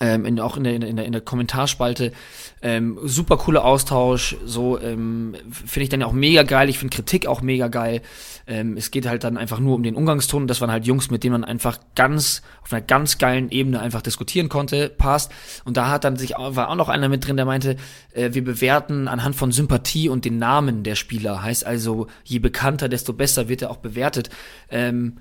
Ähm, 0.00 0.26
in, 0.26 0.40
auch 0.40 0.56
in 0.56 0.64
der, 0.64 0.74
in, 0.74 0.96
der, 0.96 1.04
in 1.04 1.12
der 1.12 1.20
Kommentarspalte. 1.20 2.12
Ähm, 2.62 2.98
super 3.04 3.36
cooler 3.36 3.64
Austausch. 3.64 4.36
So 4.44 4.80
ähm, 4.80 5.36
finde 5.50 5.84
ich 5.84 5.88
dann 5.88 6.02
auch 6.02 6.12
mega 6.12 6.42
geil. 6.42 6.68
Ich 6.68 6.78
finde 6.78 6.94
Kritik 6.94 7.26
auch 7.26 7.42
mega 7.42 7.68
geil. 7.68 8.02
Ähm, 8.46 8.76
es 8.76 8.90
geht 8.90 9.06
halt 9.06 9.22
dann 9.24 9.36
einfach 9.36 9.60
nur 9.60 9.74
um 9.74 9.82
den 9.82 9.94
Umgangston. 9.94 10.46
Das 10.46 10.60
waren 10.60 10.70
halt 10.70 10.86
Jungs, 10.86 11.10
mit 11.10 11.22
denen 11.22 11.32
man 11.32 11.44
einfach 11.44 11.78
ganz 11.94 12.42
auf 12.62 12.72
einer 12.72 12.82
ganz 12.82 13.18
geilen 13.18 13.50
Ebene 13.50 13.80
einfach 13.80 14.02
diskutieren 14.02 14.48
konnte. 14.48 14.88
Passt. 14.88 15.30
Und 15.64 15.76
da 15.76 15.88
hat 15.88 16.04
dann 16.04 16.16
sich 16.16 16.36
auch, 16.36 16.56
war 16.56 16.70
auch 16.70 16.74
noch 16.76 16.88
einer 16.88 17.08
mit 17.08 17.26
drin, 17.26 17.36
der 17.36 17.46
meinte, 17.46 17.76
äh, 18.12 18.30
wir 18.32 18.44
bewerten 18.44 19.06
anhand 19.06 19.36
von 19.36 19.52
Sympathie 19.52 20.08
und 20.08 20.24
den 20.24 20.38
Namen 20.38 20.82
der 20.82 20.96
Spieler. 20.96 21.42
Heißt 21.42 21.64
also, 21.64 22.08
je 22.24 22.40
bekannter, 22.40 22.88
desto 22.88 23.12
besser 23.12 23.48
wird 23.48 23.62
er 23.62 23.70
auch 23.70 23.76
bewertet. 23.76 24.30
Ähm, 24.70 25.18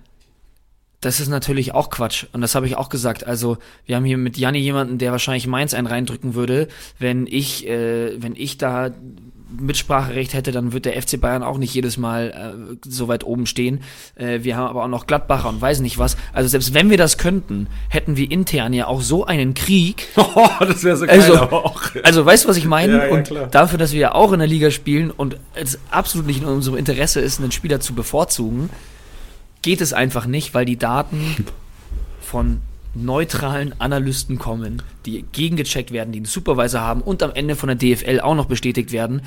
das 1.05 1.19
ist 1.19 1.27
natürlich 1.29 1.73
auch 1.73 1.89
Quatsch. 1.89 2.25
Und 2.33 2.41
das 2.41 2.55
habe 2.55 2.65
ich 2.67 2.77
auch 2.77 2.89
gesagt. 2.89 3.25
Also, 3.25 3.57
wir 3.85 3.95
haben 3.95 4.05
hier 4.05 4.17
mit 4.17 4.37
Janni 4.37 4.59
jemanden, 4.59 4.97
der 4.97 5.11
wahrscheinlich 5.11 5.47
Mainz 5.47 5.73
einen 5.73 5.87
reindrücken 5.87 6.33
würde. 6.35 6.67
Wenn 6.99 7.27
ich, 7.27 7.67
äh, 7.67 8.21
wenn 8.21 8.35
ich 8.35 8.57
da 8.57 8.91
Mitspracherecht 9.59 10.33
hätte, 10.33 10.51
dann 10.51 10.73
wird 10.73 10.85
der 10.85 10.99
FC 11.01 11.19
Bayern 11.19 11.43
auch 11.43 11.57
nicht 11.57 11.73
jedes 11.73 11.97
Mal 11.97 12.75
äh, 12.83 12.89
so 12.89 13.07
weit 13.07 13.23
oben 13.23 13.45
stehen. 13.45 13.81
Äh, 14.15 14.39
wir 14.43 14.57
haben 14.57 14.67
aber 14.67 14.83
auch 14.83 14.87
noch 14.87 15.07
Gladbacher 15.07 15.49
und 15.49 15.61
weiß 15.61 15.81
nicht 15.81 15.97
was. 15.97 16.17
Also 16.33 16.49
selbst 16.49 16.73
wenn 16.73 16.89
wir 16.89 16.97
das 16.97 17.17
könnten, 17.17 17.67
hätten 17.89 18.17
wir 18.17 18.29
intern 18.31 18.73
ja 18.73 18.87
auch 18.87 19.01
so 19.01 19.25
einen 19.25 19.53
Krieg. 19.53 20.07
Oh, 20.35 20.47
das 20.61 20.83
wäre 20.83 20.97
so 20.97 21.05
geil, 21.05 21.19
Also, 21.19 21.37
aber 21.37 21.65
auch. 21.65 21.81
also 22.01 22.25
weißt 22.25 22.45
du, 22.45 22.49
was 22.49 22.57
ich 22.57 22.65
meine? 22.65 22.97
Ja, 22.97 23.05
ja, 23.05 23.13
und 23.13 23.27
klar. 23.27 23.47
dafür, 23.47 23.77
dass 23.77 23.91
wir 23.93 23.99
ja 23.99 24.15
auch 24.15 24.31
in 24.31 24.39
der 24.39 24.47
Liga 24.47 24.71
spielen 24.71 25.11
und 25.11 25.37
es 25.53 25.77
absolut 25.91 26.25
nicht 26.25 26.41
in 26.41 26.47
unserem 26.47 26.77
Interesse 26.77 27.19
ist, 27.19 27.39
einen 27.39 27.51
Spieler 27.51 27.79
zu 27.79 27.93
bevorzugen, 27.93 28.69
geht 29.63 29.81
es 29.81 29.93
einfach 29.93 30.27
nicht, 30.27 30.53
weil 30.53 30.65
die 30.65 30.77
Daten 30.77 31.45
von 32.21 32.61
neutralen 32.93 33.73
Analysten 33.79 34.37
kommen, 34.37 34.83
die 35.07 35.25
gegengecheckt 35.31 35.91
werden, 35.91 36.11
die 36.11 36.19
einen 36.19 36.25
Supervisor 36.25 36.81
haben 36.81 37.01
und 37.01 37.23
am 37.23 37.31
Ende 37.33 37.55
von 37.55 37.67
der 37.67 37.75
DFL 37.75 38.19
auch 38.19 38.35
noch 38.35 38.45
bestätigt 38.45 38.91
werden. 38.91 39.23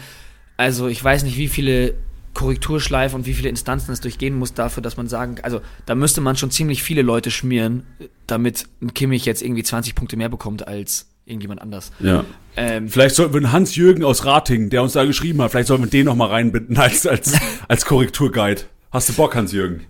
Also 0.56 0.86
ich 0.86 1.02
weiß 1.02 1.24
nicht, 1.24 1.36
wie 1.36 1.48
viele 1.48 1.94
Korrekturschleifen 2.36 3.20
und 3.20 3.26
wie 3.26 3.32
viele 3.32 3.48
Instanzen 3.48 3.92
es 3.92 4.00
durchgehen 4.00 4.38
muss 4.38 4.54
dafür, 4.54 4.82
dass 4.82 4.96
man 4.96 5.08
sagen, 5.08 5.36
also 5.42 5.62
da 5.86 5.94
müsste 5.94 6.20
man 6.20 6.36
schon 6.36 6.50
ziemlich 6.50 6.82
viele 6.82 7.02
Leute 7.02 7.30
schmieren, 7.30 7.84
damit 8.26 8.66
ein 8.80 8.94
Kimmich 8.94 9.24
jetzt 9.24 9.42
irgendwie 9.42 9.62
20 9.62 9.94
Punkte 9.94 10.16
mehr 10.16 10.28
bekommt 10.28 10.68
als 10.68 11.08
irgendjemand 11.24 11.60
anders. 11.60 11.92
Ja. 11.98 12.24
Ähm, 12.56 12.88
Vielleicht 12.88 13.16
sollten 13.16 13.32
wir 13.32 13.38
einen 13.38 13.52
Hans-Jürgen 13.52 14.04
aus 14.04 14.24
Ratingen, 14.26 14.70
der 14.70 14.82
uns 14.82 14.92
da 14.92 15.04
geschrieben 15.04 15.42
hat, 15.42 15.50
vielleicht 15.50 15.68
sollten 15.68 15.84
wir 15.84 15.90
den 15.90 16.06
noch 16.06 16.14
mal 16.14 16.28
reinbinden 16.28 16.76
als, 16.76 17.06
als, 17.06 17.32
als 17.68 17.84
Korrekturguide. 17.84 18.62
Hast 18.92 19.08
du 19.08 19.14
Bock, 19.14 19.34
Hans-Jürgen? 19.34 19.86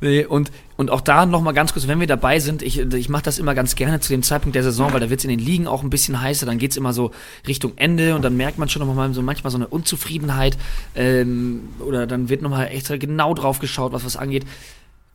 Nee, 0.00 0.24
und, 0.24 0.50
und 0.76 0.90
auch 0.90 1.00
da 1.00 1.26
noch 1.26 1.42
mal 1.42 1.52
ganz 1.52 1.72
kurz, 1.72 1.86
wenn 1.86 2.00
wir 2.00 2.06
dabei 2.06 2.38
sind, 2.40 2.62
ich, 2.62 2.78
ich 2.78 3.08
mache 3.08 3.22
das 3.22 3.38
immer 3.38 3.54
ganz 3.54 3.74
gerne 3.74 4.00
zu 4.00 4.10
dem 4.10 4.22
Zeitpunkt 4.22 4.54
der 4.54 4.62
Saison, 4.62 4.92
weil 4.92 5.00
da 5.00 5.10
wird's 5.10 5.24
in 5.24 5.30
den 5.30 5.38
Ligen 5.38 5.66
auch 5.66 5.82
ein 5.82 5.90
bisschen 5.90 6.20
heißer, 6.20 6.46
dann 6.46 6.58
geht's 6.58 6.76
immer 6.76 6.92
so 6.92 7.12
Richtung 7.46 7.72
Ende 7.76 8.14
und 8.14 8.22
dann 8.22 8.36
merkt 8.36 8.58
man 8.58 8.68
schon 8.68 8.86
noch 8.86 8.94
mal 8.94 9.12
so 9.14 9.22
manchmal 9.22 9.50
so 9.50 9.58
eine 9.58 9.66
Unzufriedenheit 9.66 10.56
ähm, 10.94 11.68
oder 11.80 12.06
dann 12.06 12.28
wird 12.28 12.42
noch 12.42 12.50
mal 12.50 12.64
extra 12.66 12.96
genau 12.96 13.34
drauf 13.34 13.58
geschaut, 13.58 13.92
was 13.92 14.04
was 14.04 14.16
angeht. 14.16 14.44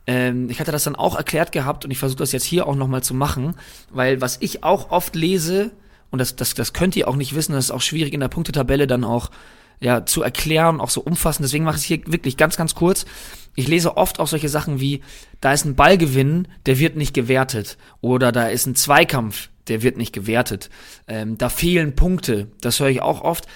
Ähm, 0.06 0.50
ich 0.50 0.60
hatte 0.60 0.72
das 0.72 0.84
dann 0.84 0.96
auch 0.96 1.16
erklärt 1.16 1.52
gehabt 1.52 1.84
und 1.84 1.90
ich 1.90 1.98
versuche 1.98 2.18
das 2.18 2.32
jetzt 2.32 2.44
hier 2.44 2.66
auch 2.66 2.74
noch 2.74 2.88
mal 2.88 3.02
zu 3.02 3.14
machen, 3.14 3.54
weil 3.90 4.20
was 4.20 4.38
ich 4.40 4.64
auch 4.64 4.90
oft 4.90 5.14
lese, 5.14 5.70
und 6.10 6.18
das, 6.18 6.36
das, 6.36 6.54
das 6.54 6.72
könnt 6.72 6.96
ihr 6.96 7.08
auch 7.08 7.16
nicht 7.16 7.34
wissen, 7.34 7.52
das 7.52 7.66
ist 7.66 7.70
auch 7.70 7.80
schwierig 7.80 8.12
in 8.12 8.20
der 8.20 8.28
Punktetabelle 8.28 8.86
dann 8.86 9.04
auch 9.04 9.30
ja, 9.82 10.06
zu 10.06 10.22
erklären, 10.22 10.80
auch 10.80 10.90
so 10.90 11.00
umfassend. 11.00 11.44
Deswegen 11.44 11.64
mache 11.64 11.76
ich 11.76 11.82
es 11.82 11.86
hier 11.86 12.00
wirklich 12.06 12.36
ganz, 12.36 12.56
ganz 12.56 12.74
kurz. 12.74 13.04
Ich 13.54 13.68
lese 13.68 13.96
oft 13.96 14.20
auch 14.20 14.28
solche 14.28 14.48
Sachen 14.48 14.80
wie, 14.80 15.02
da 15.40 15.52
ist 15.52 15.64
ein 15.64 15.74
Ballgewinn, 15.74 16.48
der 16.64 16.78
wird 16.78 16.96
nicht 16.96 17.12
gewertet. 17.12 17.76
Oder 18.00 18.32
da 18.32 18.46
ist 18.46 18.66
ein 18.66 18.76
Zweikampf, 18.76 19.50
der 19.68 19.82
wird 19.82 19.96
nicht 19.96 20.12
gewertet. 20.12 20.70
Ähm, 21.08 21.36
da 21.36 21.48
fehlen 21.48 21.96
Punkte. 21.96 22.48
Das 22.60 22.78
höre 22.78 22.88
ich 22.88 23.02
auch 23.02 23.22
oft. 23.22 23.46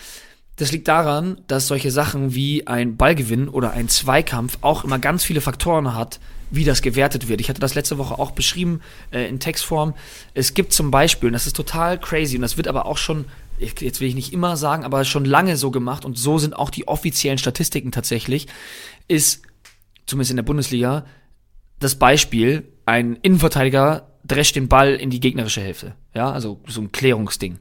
Das 0.57 0.73
liegt 0.73 0.89
daran, 0.89 1.41
dass 1.47 1.69
solche 1.69 1.91
Sachen 1.91 2.35
wie 2.35 2.67
ein 2.67 2.97
Ballgewinn 2.97 3.49
oder 3.49 3.73
ein 3.73 3.89
Zweikampf 3.89 4.59
auch 4.63 4.85
immer 4.85 4.99
ganz 4.99 5.23
viele 5.23 5.41
Faktoren 5.41 5.95
hat, 5.95 6.19
wie 6.51 6.65
das 6.65 6.83
gewertet 6.83 7.29
wird. 7.29 7.41
Ich 7.41 7.49
hatte 7.49 7.61
das 7.61 7.75
letzte 7.75 7.99
Woche 7.99 8.19
auch 8.19 8.33
beschrieben 8.33 8.81
äh, 9.13 9.29
in 9.29 9.39
Textform. 9.39 9.95
Es 10.35 10.55
gibt 10.55 10.73
zum 10.73 10.91
Beispiel, 10.91 11.29
und 11.29 11.35
das 11.35 11.47
ist 11.47 11.57
total 11.57 12.01
crazy, 12.01 12.37
und 12.37 12.43
das 12.43 12.57
wird 12.57 12.69
aber 12.69 12.87
auch 12.87 12.99
schon, 12.99 13.27
jetzt 13.59 14.01
will 14.01 14.09
ich 14.09 14.15
nicht 14.15 14.33
immer 14.33 14.57
sagen, 14.57 14.85
aber 14.85 15.05
schon 15.05 15.25
lange 15.25 15.57
so 15.57 15.71
gemacht, 15.71 16.05
und 16.05 16.19
so 16.19 16.39
sind 16.39 16.55
auch 16.55 16.71
die 16.71 16.89
offiziellen 16.89 17.39
Statistiken 17.39 17.93
tatsächlich, 17.93 18.47
ist, 19.09 19.43
zumindest 20.07 20.31
in 20.31 20.37
der 20.37 20.45
Bundesliga, 20.45 21.05
das 21.79 21.97
Beispiel, 21.97 22.73
ein 22.87 23.17
Innenverteidiger 23.17 24.13
drescht 24.25 24.57
den 24.57 24.69
Ball 24.69 24.95
in 24.95 25.11
die 25.11 25.21
gegnerische 25.21 25.61
Hälfte. 25.61 25.95
Ja, 26.15 26.31
also 26.31 26.61
so 26.67 26.81
ein 26.81 26.93
Klärungsding. 26.93 27.59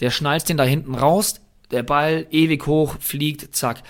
Der 0.00 0.10
schnallt 0.10 0.48
den 0.48 0.56
da 0.56 0.64
hinten 0.64 0.94
raus, 0.94 1.40
der 1.70 1.82
Ball 1.82 2.26
ewig 2.30 2.66
hoch, 2.66 2.96
fliegt, 3.00 3.54
zack. 3.54 3.82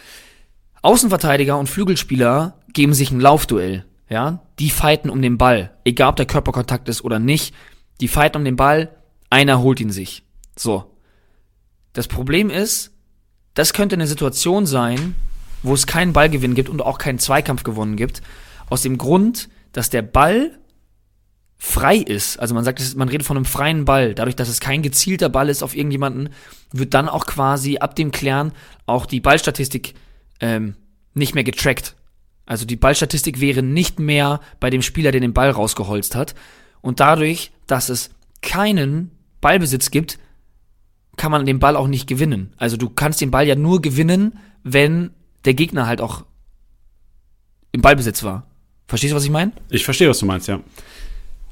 Außenverteidiger 0.83 1.59
und 1.59 1.69
Flügelspieler 1.69 2.59
geben 2.73 2.95
sich 2.95 3.11
ein 3.11 3.21
Laufduell. 3.21 3.85
Ja, 4.09 4.47
die 4.61 4.71
fighten 4.71 5.11
um 5.11 5.21
den 5.21 5.37
Ball, 5.37 5.73
egal 5.85 6.11
ob 6.11 6.17
der 6.17 6.27
Körperkontakt 6.27 6.89
ist 6.89 7.03
oder 7.03 7.19
nicht. 7.19 7.55
Die 8.01 8.09
fighten 8.09 8.39
um 8.39 8.45
den 8.45 8.57
Ball, 8.57 8.95
einer 9.31 9.61
holt 9.61 9.81
ihn 9.81 9.91
sich. 9.91 10.23
So. 10.55 10.96
Das 11.97 12.09
Problem 12.09 12.51
ist, 12.51 12.91
das 13.55 13.73
könnte 13.73 13.97
eine 13.97 14.07
Situation 14.07 14.67
sein, 14.67 15.15
wo 15.63 15.73
es 15.73 15.87
keinen 15.87 16.13
Ballgewinn 16.13 16.55
gibt 16.55 16.69
und 16.69 16.83
auch 16.83 16.99
keinen 16.99 17.19
Zweikampf 17.19 17.63
gewonnen 17.63 17.97
gibt. 17.97 18.21
Aus 18.69 18.83
dem 18.83 18.99
Grund, 18.99 19.49
dass 19.73 19.89
der 19.89 20.03
Ball 20.03 20.59
frei 21.57 21.97
ist. 21.97 22.39
Also 22.39 22.55
man 22.55 22.65
sagt, 22.65 22.97
man 22.97 23.09
redet 23.09 23.27
von 23.27 23.39
einem 23.39 23.47
freien 23.47 23.87
Ball. 23.87 24.15
Dadurch, 24.15 24.37
dass 24.37 24.51
es 24.51 24.61
kein 24.61 24.83
gezielter 24.83 25.31
Ball 25.31 25.49
ist 25.49 25.63
auf 25.63 25.75
irgendjemanden, 25.75 26.29
wird 26.71 26.93
dann 26.93 27.09
auch 27.09 27.25
quasi 27.25 27.79
ab 27.79 27.97
dem 27.97 28.11
Klären 28.11 28.53
auch 28.85 29.07
die 29.07 29.21
Ballstatistik 29.21 29.95
ähm, 30.41 30.75
nicht 31.15 31.35
mehr 31.35 31.45
getrackt. 31.45 31.97
Also 32.45 32.67
die 32.67 32.77
Ballstatistik 32.77 33.41
wäre 33.41 33.63
nicht 33.63 33.99
mehr 34.01 34.43
bei 34.61 34.69
dem 34.69 34.83
Spieler, 34.83 35.13
der 35.13 35.23
den 35.23 35.33
Ball 35.33 35.49
rausgeholzt 35.49 36.15
hat. 36.15 36.35
Und 36.83 37.01
dadurch, 37.01 37.53
dass 37.67 37.89
es 37.89 38.11
keinen 38.43 39.13
Ballbesitz 39.41 39.91
gibt, 39.91 40.19
kann 41.17 41.33
man 41.33 41.47
den 41.47 41.59
Ball 41.59 41.77
auch 41.77 41.89
nicht 41.89 42.07
gewinnen. 42.07 42.53
Also 42.57 42.77
du 42.77 42.89
kannst 42.89 43.21
den 43.21 43.31
Ball 43.31 43.47
ja 43.47 43.55
nur 43.55 43.81
gewinnen, 43.83 44.39
wenn 44.63 45.11
der 45.45 45.55
Gegner 45.55 45.87
halt 45.87 46.01
auch 46.01 46.25
im 47.73 47.81
Ballbesitz 47.81 48.23
war. 48.23 48.47
Verstehst 48.89 49.13
du, 49.13 49.17
was 49.17 49.25
ich 49.25 49.31
meine? 49.31 49.53
Ich 49.71 49.85
verstehe, 49.85 50.09
was 50.09 50.19
du 50.19 50.27
meinst, 50.27 50.49
ja. 50.49 50.61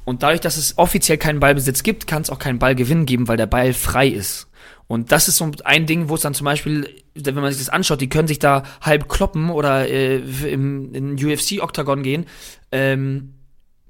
Und 0.05 0.23
dadurch, 0.23 0.41
dass 0.41 0.57
es 0.57 0.77
offiziell 0.77 1.17
keinen 1.17 1.39
Ballbesitz 1.39 1.83
gibt, 1.83 2.07
kann 2.07 2.21
es 2.21 2.29
auch 2.29 2.39
keinen 2.39 2.59
Ballgewinn 2.59 3.05
geben, 3.05 3.27
weil 3.27 3.37
der 3.37 3.47
Ball 3.47 3.73
frei 3.73 4.07
ist. 4.07 4.47
Und 4.87 5.11
das 5.11 5.27
ist 5.27 5.37
so 5.37 5.51
ein 5.63 5.87
Ding, 5.87 6.09
wo 6.09 6.15
es 6.15 6.21
dann 6.21 6.35
zum 6.35 6.45
Beispiel, 6.45 6.87
wenn 7.15 7.35
man 7.35 7.51
sich 7.51 7.61
das 7.63 7.69
anschaut, 7.69 8.01
die 8.01 8.09
können 8.09 8.27
sich 8.27 8.37
da 8.37 8.63
halb 8.81 9.09
kloppen 9.09 9.49
oder 9.49 9.89
äh, 9.89 10.17
im, 10.17 10.93
in 10.93 11.13
UFC-Oktagon 11.15 12.03
gehen. 12.03 12.27
Ähm, 12.71 13.34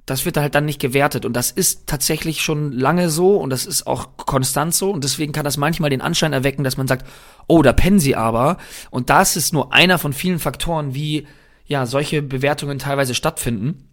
das 0.06 0.24
wird 0.24 0.36
halt 0.36 0.54
dann 0.54 0.64
nicht 0.64 0.80
gewertet. 0.80 1.24
Und 1.24 1.34
das 1.34 1.50
ist 1.50 1.86
tatsächlich 1.88 2.40
schon 2.40 2.72
lange 2.72 3.10
so 3.10 3.36
und 3.36 3.50
das 3.50 3.66
ist 3.66 3.86
auch 3.88 4.16
konstant 4.16 4.72
so. 4.72 4.90
Und 4.90 5.02
deswegen 5.02 5.32
kann 5.32 5.44
das 5.44 5.56
manchmal 5.56 5.90
den 5.90 6.00
Anschein 6.00 6.32
erwecken, 6.32 6.62
dass 6.62 6.76
man 6.76 6.86
sagt, 6.86 7.06
oh, 7.48 7.60
da 7.60 7.72
pennen 7.72 7.98
sie 7.98 8.14
aber. 8.14 8.56
Und 8.90 9.10
das 9.10 9.36
ist 9.36 9.52
nur 9.52 9.72
einer 9.72 9.98
von 9.98 10.12
vielen 10.12 10.38
Faktoren, 10.38 10.94
wie 10.94 11.26
ja 11.66 11.86
solche 11.86 12.22
Bewertungen 12.22 12.78
teilweise 12.78 13.14
stattfinden. 13.14 13.88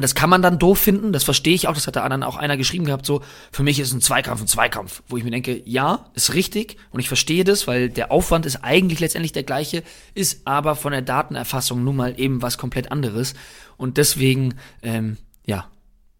Das 0.00 0.14
kann 0.14 0.30
man 0.30 0.42
dann 0.42 0.60
doof 0.60 0.78
finden, 0.78 1.12
das 1.12 1.24
verstehe 1.24 1.54
ich 1.54 1.66
auch, 1.66 1.74
das 1.74 1.88
hat 1.88 1.96
da 1.96 2.08
dann 2.08 2.22
auch 2.22 2.36
einer 2.36 2.56
geschrieben 2.56 2.84
gehabt, 2.84 3.04
so, 3.04 3.20
für 3.50 3.64
mich 3.64 3.80
ist 3.80 3.92
ein 3.92 4.00
Zweikampf 4.00 4.40
ein 4.40 4.46
Zweikampf, 4.46 5.02
wo 5.08 5.16
ich 5.16 5.24
mir 5.24 5.32
denke, 5.32 5.60
ja, 5.64 6.06
ist 6.14 6.34
richtig 6.34 6.76
und 6.92 7.00
ich 7.00 7.08
verstehe 7.08 7.42
das, 7.42 7.66
weil 7.66 7.88
der 7.90 8.12
Aufwand 8.12 8.46
ist 8.46 8.62
eigentlich 8.62 9.00
letztendlich 9.00 9.32
der 9.32 9.42
gleiche, 9.42 9.82
ist 10.14 10.46
aber 10.46 10.76
von 10.76 10.92
der 10.92 11.02
Datenerfassung 11.02 11.82
nun 11.82 11.96
mal 11.96 12.14
eben 12.16 12.42
was 12.42 12.58
komplett 12.58 12.92
anderes 12.92 13.34
und 13.76 13.96
deswegen, 13.96 14.54
ähm, 14.82 15.16
ja, 15.48 15.66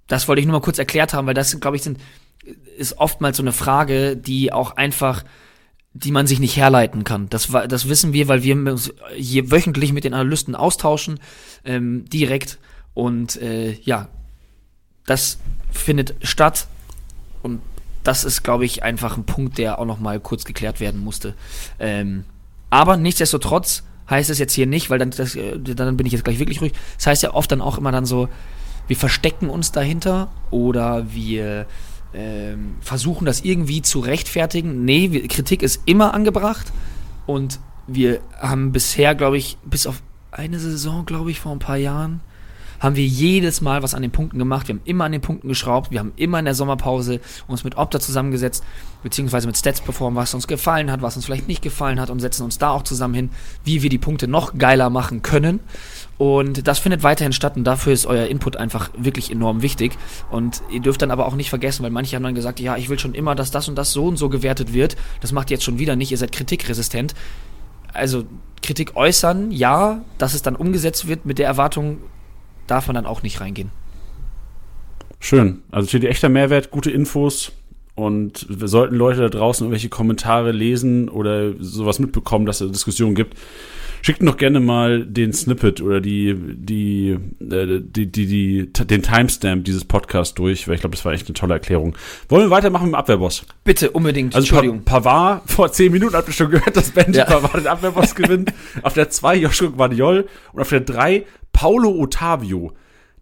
das 0.09 0.27
wollte 0.27 0.41
ich 0.41 0.47
nur 0.47 0.55
mal 0.55 0.65
kurz 0.65 0.79
erklärt 0.79 1.13
haben, 1.13 1.27
weil 1.27 1.35
das, 1.35 1.61
glaube 1.61 1.77
ich, 1.77 1.83
sind, 1.83 2.01
ist 2.77 2.99
oftmals 2.99 3.37
so 3.37 3.43
eine 3.43 3.53
Frage, 3.53 4.17
die 4.17 4.53
auch 4.53 4.77
einfach 4.77 5.23
die 5.95 6.13
man 6.13 6.27
sich 6.27 6.39
nicht 6.39 6.57
herleiten 6.57 7.03
kann. 7.05 7.29
Das, 7.29 7.49
das 7.69 7.89
wissen 7.89 8.13
wir, 8.13 8.29
weil 8.29 8.43
wir 8.43 8.55
uns 8.55 8.93
hier 9.17 9.51
wöchentlich 9.51 9.93
mit 9.93 10.05
den 10.05 10.15
Analysten 10.15 10.55
austauschen, 10.55 11.19
ähm, 11.65 12.05
direkt. 12.09 12.59
Und 12.95 13.37
äh, 13.37 13.73
ja, 13.83 14.09
das 15.07 15.39
findet 15.73 16.15
statt. 16.23 16.69
Und 17.43 17.61
das 18.05 18.25
ist, 18.25 18.43
glaube 18.43 18.65
ich, 18.65 18.83
einfach 18.83 19.17
ein 19.17 19.25
Punkt, 19.25 19.59
der 19.59 19.79
auch 19.79 19.87
noch 19.87 19.99
mal 19.99 20.21
kurz 20.21 20.45
geklärt 20.45 20.79
werden 20.79 21.03
musste. 21.03 21.35
Ähm, 21.79 22.25
aber 22.71 22.97
nichtsdestotrotz 22.97 23.83
heißt 24.09 24.31
es 24.31 24.39
jetzt 24.39 24.53
hier 24.53 24.67
nicht, 24.67 24.91
weil 24.91 24.99
dann, 24.99 25.11
das, 25.11 25.35
äh, 25.35 25.59
dann 25.59 25.97
bin 25.97 26.07
ich 26.07 26.13
jetzt 26.13 26.25
gleich 26.25 26.39
wirklich 26.39 26.61
ruhig. 26.61 26.73
Das 26.97 27.07
heißt 27.07 27.23
ja 27.23 27.35
oft 27.35 27.51
dann 27.51 27.61
auch 27.61 27.79
immer 27.79 27.93
dann 27.93 28.07
so, 28.07 28.29
wir 28.89 28.97
verstecken 28.97 29.49
uns 29.51 29.71
dahinter 29.71 30.29
oder 30.51 31.13
wir 31.13 31.67
ähm, 32.15 32.77
versuchen 32.81 33.27
das 33.27 33.43
irgendwie 33.43 33.83
zu 33.83 34.01
rechtfertigen. 34.01 34.85
Nee, 34.85 35.13
wir, 35.13 35.29
Kritik 35.29 35.63
ist 35.63 35.83
immer 35.85 36.15
angebracht 36.15 36.73
und 37.27 37.61
wir 37.87 38.21
haben 38.39 38.73
bisher, 38.73 39.15
glaube 39.15 39.39
ich, 39.39 39.59
bis 39.65 39.87
auf 39.87 40.03
eine 40.31 40.59
Saison, 40.59 41.07
glaube 41.07 41.31
ich, 41.31 41.41
vor 41.41 41.53
ein 41.53 41.59
paar 41.59 41.77
Jahren, 41.77 42.21
haben 42.81 42.97
wir 42.97 43.07
jedes 43.07 43.61
Mal 43.61 43.83
was 43.83 43.95
an 43.95 44.03
den 44.03 44.11
Punkten 44.11 44.39
gemacht. 44.39 44.69
Wir 44.69 44.75
haben 44.75 44.83
immer 44.85 45.05
an 45.05 45.13
den 45.13 45.21
Punkten 45.21 45.49
geschraubt. 45.49 45.91
Wir 45.91 46.01
haben 46.01 46.13
immer 46.17 46.39
in 46.39 46.45
der 46.45 46.55
Sommerpause 46.55 47.21
uns 47.47 47.65
mit 47.65 47.77
Opta 47.77 48.01
zusammengesetzt, 48.01 48.65
beziehungsweise 49.03 49.47
mit 49.47 49.57
Stats 49.57 49.81
performt, 49.81 50.17
was 50.17 50.35
uns 50.35 50.47
gefallen 50.47 50.91
hat, 50.91 51.03
was 51.03 51.17
uns 51.17 51.25
vielleicht 51.25 51.49
nicht 51.49 51.63
gefallen 51.63 52.01
hat 52.01 52.11
und 52.11 52.21
setzen 52.21 52.43
uns 52.43 52.59
da 52.59 52.71
auch 52.71 52.83
zusammen 52.83 53.15
hin, 53.15 53.31
wie 53.65 53.83
wir 53.83 53.91
die 53.91 53.99
Punkte 53.99 54.29
noch 54.29 54.57
geiler 54.59 54.91
machen 54.91 55.23
können. 55.23 55.61
Und 56.19 56.67
das 56.67 56.81
findet 56.81 57.05
weiterhin 57.05 57.33
statt 57.33 57.57
und 57.57 57.65
dafür 57.65 57.93
ist 57.93 58.07
euer 58.07 58.27
Input 58.27 58.57
einfach 58.57 58.91
wirklich 58.97 59.31
enorm 59.31 59.63
wichtig. 59.63 59.97
Und 60.31 60.63
ihr 60.71 60.81
dürft 60.81 61.01
dann 61.01 61.13
aber 61.13 61.27
auch 61.27 61.37
nicht 61.37 61.49
vergessen, 61.49 61.85
weil 61.85 61.91
manche 61.91 62.17
haben 62.17 62.25
dann 62.25 62.35
gesagt, 62.35 62.59
ja, 62.59 62.77
ich 62.77 62.89
will 62.89 62.99
schon 62.99 63.15
immer, 63.15 63.37
dass 63.37 63.53
das 63.53 63.69
und 63.69 63.77
das 63.77 63.93
so 63.93 64.07
und 64.07 64.17
so 64.17 64.29
gewertet 64.29 64.73
wird. 64.73 64.97
Das 65.21 65.31
macht 65.31 65.51
ihr 65.51 65.57
jetzt 65.57 65.65
schon 65.65 65.79
wieder 65.79 65.95
nicht, 65.95 66.11
ihr 66.11 66.19
seid 66.19 66.33
kritikresistent. 66.33 67.15
Also 67.93 68.25
Kritik 68.63 68.97
äußern, 68.97 69.53
ja, 69.53 70.03
dass 70.19 70.35
es 70.35 70.43
dann 70.43 70.57
umgesetzt 70.57 71.07
wird 71.07 71.25
mit 71.25 71.39
der 71.39 71.47
Erwartung, 71.47 71.99
darf 72.71 72.87
man 72.87 72.95
dann 72.95 73.07
auch 73.07 73.23
nicht 73.23 73.41
reingehen. 73.41 73.71
Schön. 75.21 75.63
Also 75.71 75.89
steht 75.89 76.05
echter 76.05 76.29
Mehrwert, 76.29 76.71
gute 76.71 76.91
Infos. 76.91 77.53
Und 77.95 78.47
sollten 78.49 78.95
Leute 78.95 79.23
da 79.23 79.29
draußen 79.29 79.65
irgendwelche 79.65 79.89
Kommentare 79.89 80.53
lesen 80.53 81.09
oder 81.09 81.55
sowas 81.59 81.99
mitbekommen, 81.99 82.47
dass 82.47 82.59
es 82.59 82.63
eine 82.63 82.71
Diskussion 82.71 83.17
gibt, 83.17 83.37
schickt 84.03 84.23
noch 84.23 84.37
gerne 84.37 84.61
mal 84.61 85.05
den 85.05 85.33
Snippet 85.33 85.81
oder 85.81 86.01
die, 86.01 86.35
die, 86.37 87.17
äh, 87.41 87.81
die, 87.81 88.11
die, 88.11 88.27
die, 88.27 88.73
den 88.73 89.03
Timestamp 89.03 89.65
dieses 89.65 89.85
Podcasts 89.85 90.35
durch, 90.35 90.69
weil 90.69 90.75
ich 90.75 90.81
glaube, 90.81 90.97
das 90.97 91.05
war 91.05 91.13
echt 91.13 91.27
eine 91.27 91.35
tolle 91.35 91.55
Erklärung. 91.55 91.97
Wollen 92.29 92.47
wir 92.47 92.51
weitermachen 92.51 92.87
mit 92.87 92.93
dem 92.93 92.99
Abwehrboss? 92.99 93.45
Bitte, 93.65 93.91
unbedingt. 93.91 94.35
Also 94.35 94.45
Entschuldigung. 94.45 94.85
Pa 94.85 95.01
Pavard, 95.01 95.51
vor 95.51 95.73
zehn 95.73 95.93
Minuten 95.93 96.15
habt 96.15 96.29
ihr 96.29 96.35
schon 96.35 96.51
gehört, 96.51 96.77
dass 96.77 96.91
Benji 96.91 97.19
ja. 97.19 97.25
Pavard 97.25 97.57
den 97.57 97.67
Abwehrboss 97.67 98.15
gewinnt. 98.15 98.53
auf 98.83 98.95
der 98.95 99.11
zwei 99.11 99.37
Joshua 99.37 99.69
Guardiol 99.69 100.27
und 100.53 100.61
auf 100.61 100.69
der 100.69 100.81
drei 100.81 101.25
Paulo 101.53 101.91
Ottavio. 101.91 102.73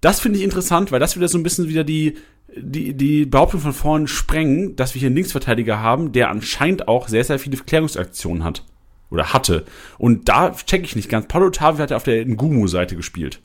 Das 0.00 0.20
finde 0.20 0.38
ich 0.38 0.44
interessant, 0.44 0.92
weil 0.92 1.00
das 1.00 1.16
wieder 1.16 1.28
so 1.28 1.38
ein 1.38 1.42
bisschen 1.42 1.68
wieder 1.68 1.84
die, 1.84 2.16
die, 2.56 2.94
die 2.94 3.26
Behauptung 3.26 3.60
von 3.60 3.72
vorn 3.72 4.06
sprengen, 4.06 4.76
dass 4.76 4.94
wir 4.94 5.00
hier 5.00 5.08
einen 5.08 5.16
Linksverteidiger 5.16 5.80
haben, 5.80 6.12
der 6.12 6.30
anscheinend 6.30 6.88
auch 6.88 7.08
sehr, 7.08 7.24
sehr 7.24 7.38
viele 7.38 7.56
Klärungsaktionen 7.56 8.44
hat. 8.44 8.64
Oder 9.10 9.32
hatte. 9.32 9.64
Und 9.98 10.28
da 10.28 10.52
checke 10.52 10.84
ich 10.84 10.96
nicht 10.96 11.08
ganz. 11.08 11.28
Paulo 11.28 11.46
Ottavio 11.46 11.82
hat 11.82 11.90
ja 11.90 11.96
auf 11.96 12.02
der 12.02 12.26
Ngumu-Seite 12.26 12.96
gespielt. 12.96 13.40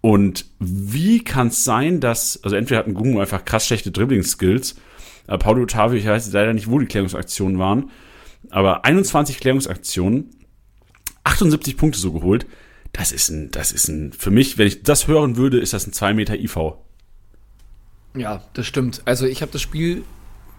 Und 0.00 0.46
wie 0.58 1.22
kann 1.22 1.48
es 1.48 1.64
sein, 1.64 2.00
dass, 2.00 2.42
also 2.42 2.56
entweder 2.56 2.80
hat 2.80 2.88
Ngumu 2.88 3.20
einfach 3.20 3.44
krass 3.44 3.66
schlechte 3.66 3.90
Dribbling-Skills, 3.90 4.76
aber 5.26 5.38
Paulo 5.38 5.62
Ottavio, 5.62 5.98
ich 5.98 6.06
weiß 6.06 6.32
leider 6.32 6.52
nicht, 6.52 6.68
wo 6.68 6.78
die 6.78 6.86
Klärungsaktionen 6.86 7.58
waren, 7.58 7.90
aber 8.50 8.84
21 8.84 9.38
Klärungsaktionen, 9.38 10.30
78 11.24 11.76
Punkte 11.76 12.00
so 12.00 12.12
geholt 12.12 12.46
das 12.92 13.10
ist 13.12 13.30
ein, 13.30 13.50
das 13.50 13.72
ist 13.72 13.88
ein, 13.88 14.12
für 14.12 14.30
mich, 14.30 14.58
wenn 14.58 14.66
ich 14.66 14.82
das 14.82 15.08
hören 15.08 15.36
würde, 15.36 15.58
ist 15.58 15.72
das 15.72 15.86
ein 15.86 15.92
2 15.92 16.14
Meter 16.14 16.34
IV. 16.34 16.56
Ja, 18.14 18.42
das 18.52 18.66
stimmt. 18.66 19.02
Also 19.06 19.26
ich 19.26 19.40
habe 19.40 19.50
das 19.50 19.62
Spiel 19.62 20.04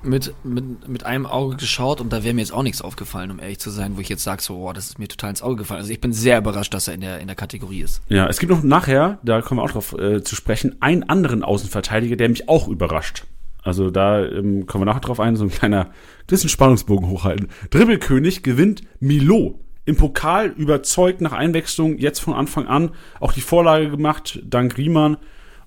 mit, 0.04 0.34
mit, 0.43 0.88
mit 0.88 1.06
einem 1.06 1.26
Auge 1.26 1.58
geschaut 1.58 2.01
und 2.01 2.12
da 2.12 2.24
wäre 2.24 2.34
mir 2.34 2.41
jetzt 2.41 2.54
auch 2.54 2.64
nichts 2.64 2.82
aufgefallen, 2.82 3.32
um 3.32 3.39
ehrlich 3.39 3.60
zu 3.60 3.70
sein, 3.70 3.95
wo 3.95 4.01
ich 4.01 4.10
jetzt 4.10 4.24
sage, 4.24 4.41
so, 4.41 4.58
oh, 4.58 4.74
das 4.74 4.88
ist 4.88 4.99
mir 4.99 5.08
total 5.08 5.32
ins 5.32 5.41
Auge 5.41 5.58
gefallen. 5.58 5.80
Also 5.80 5.91
ich 5.91 6.01
bin 6.01 6.14
sehr 6.14 6.38
überrascht, 6.38 6.74
dass 6.74 6.88
er 6.88 6.93
in 6.93 7.01
der, 7.01 7.20
in 7.20 7.28
der 7.28 7.36
Kategorie 7.36 7.82
ist. 7.82 8.01
Ja, 8.10 8.28
es 8.28 8.39
gibt 8.39 8.51
noch 8.51 8.64
nachher, 8.64 9.20
da 9.24 9.41
kommen 9.41 9.60
wir 9.60 9.64
auch 9.64 9.72
drauf 9.72 9.93
äh, 9.97 10.22
zu 10.24 10.36
sprechen, 10.36 10.76
einen 10.82 11.04
anderen 11.04 11.43
Außenverteidiger, 11.43 12.16
der 12.16 12.30
mich 12.30 12.49
auch 12.49 12.68
überrascht. 12.68 13.26
Also 13.64 13.89
da 13.89 14.24
ähm, 14.26 14.66
kommen 14.66 14.82
wir 14.82 14.86
nachher 14.86 14.99
drauf 14.99 15.20
ein, 15.20 15.36
so 15.36 15.45
ein 15.45 15.49
kleiner, 15.49 15.91
bisschen 16.28 16.49
Spannungsbogen 16.49 17.08
hochhalten. 17.08 17.47
Dribbelkönig 17.70 18.43
gewinnt 18.43 18.84
Milo 18.99 19.60
im 19.86 19.97
Pokal 19.97 20.47
überzeugt 20.47 21.22
nach 21.22 21.34
Einwechslung, 21.34 21.97
jetzt 21.97 22.20
von 22.20 22.34
Anfang 22.34 22.68
an 22.68 22.91
auch 23.20 23.34
die 23.34 23.41
Vorlage 23.41 23.89
gemacht, 23.89 24.41
dank 24.45 24.78
Riemann 24.78 25.18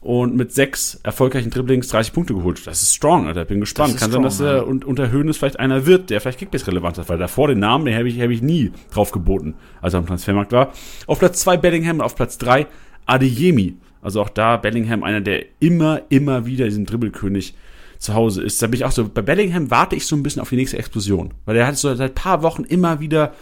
und 0.00 0.36
mit 0.36 0.52
sechs 0.52 1.00
erfolgreichen 1.02 1.50
Dribblings 1.50 1.88
30 1.88 2.12
Punkte 2.12 2.34
geholt. 2.34 2.66
Das 2.66 2.82
ist 2.82 2.94
strong, 2.94 3.26
Alter. 3.26 3.44
Bin 3.44 3.60
gespannt. 3.60 3.96
Kann 3.96 4.10
strong, 4.10 4.12
sein, 4.12 4.22
dass 4.22 4.40
er 4.40 4.56
ja. 4.56 4.62
und, 4.62 4.84
unter 4.84 5.10
Höhnes 5.10 5.36
vielleicht 5.36 5.58
einer 5.58 5.86
wird, 5.86 6.10
der 6.10 6.20
vielleicht 6.20 6.38
Kickbase 6.38 6.66
relevant 6.66 6.98
ist, 6.98 7.08
weil 7.08 7.18
davor 7.18 7.48
den 7.48 7.58
Namen, 7.58 7.86
den 7.86 7.96
habe 7.96 8.08
ich, 8.08 8.20
hab 8.20 8.30
ich 8.30 8.42
nie 8.42 8.72
drauf 8.92 9.10
geboten, 9.10 9.54
als 9.80 9.94
er 9.94 9.98
am 9.98 10.06
Transfermarkt 10.06 10.52
war. 10.52 10.72
Auf 11.06 11.18
Platz 11.18 11.40
zwei 11.40 11.56
Bellingham 11.56 11.96
und 11.96 12.02
auf 12.02 12.14
Platz 12.14 12.38
drei 12.38 12.66
Adeyemi. 13.06 13.76
Also 14.02 14.20
auch 14.20 14.28
da 14.28 14.56
Bellingham 14.56 15.02
einer, 15.02 15.20
der 15.20 15.44
immer, 15.58 16.02
immer 16.10 16.46
wieder 16.46 16.66
diesen 16.66 16.86
Dribbelkönig 16.86 17.54
zu 17.98 18.14
Hause 18.14 18.42
ist. 18.42 18.62
Da 18.62 18.66
bin 18.66 18.74
ich 18.74 18.84
auch 18.84 18.92
so, 18.92 19.08
bei 19.08 19.22
Bellingham 19.22 19.70
warte 19.70 19.96
ich 19.96 20.06
so 20.06 20.14
ein 20.14 20.22
bisschen 20.22 20.42
auf 20.42 20.50
die 20.50 20.56
nächste 20.56 20.78
Explosion. 20.78 21.34
Weil 21.44 21.56
er 21.56 21.66
hat 21.66 21.76
so 21.76 21.92
seit 21.94 22.14
paar 22.14 22.42
Wochen 22.42 22.64
immer 22.64 23.00
wieder 23.00 23.32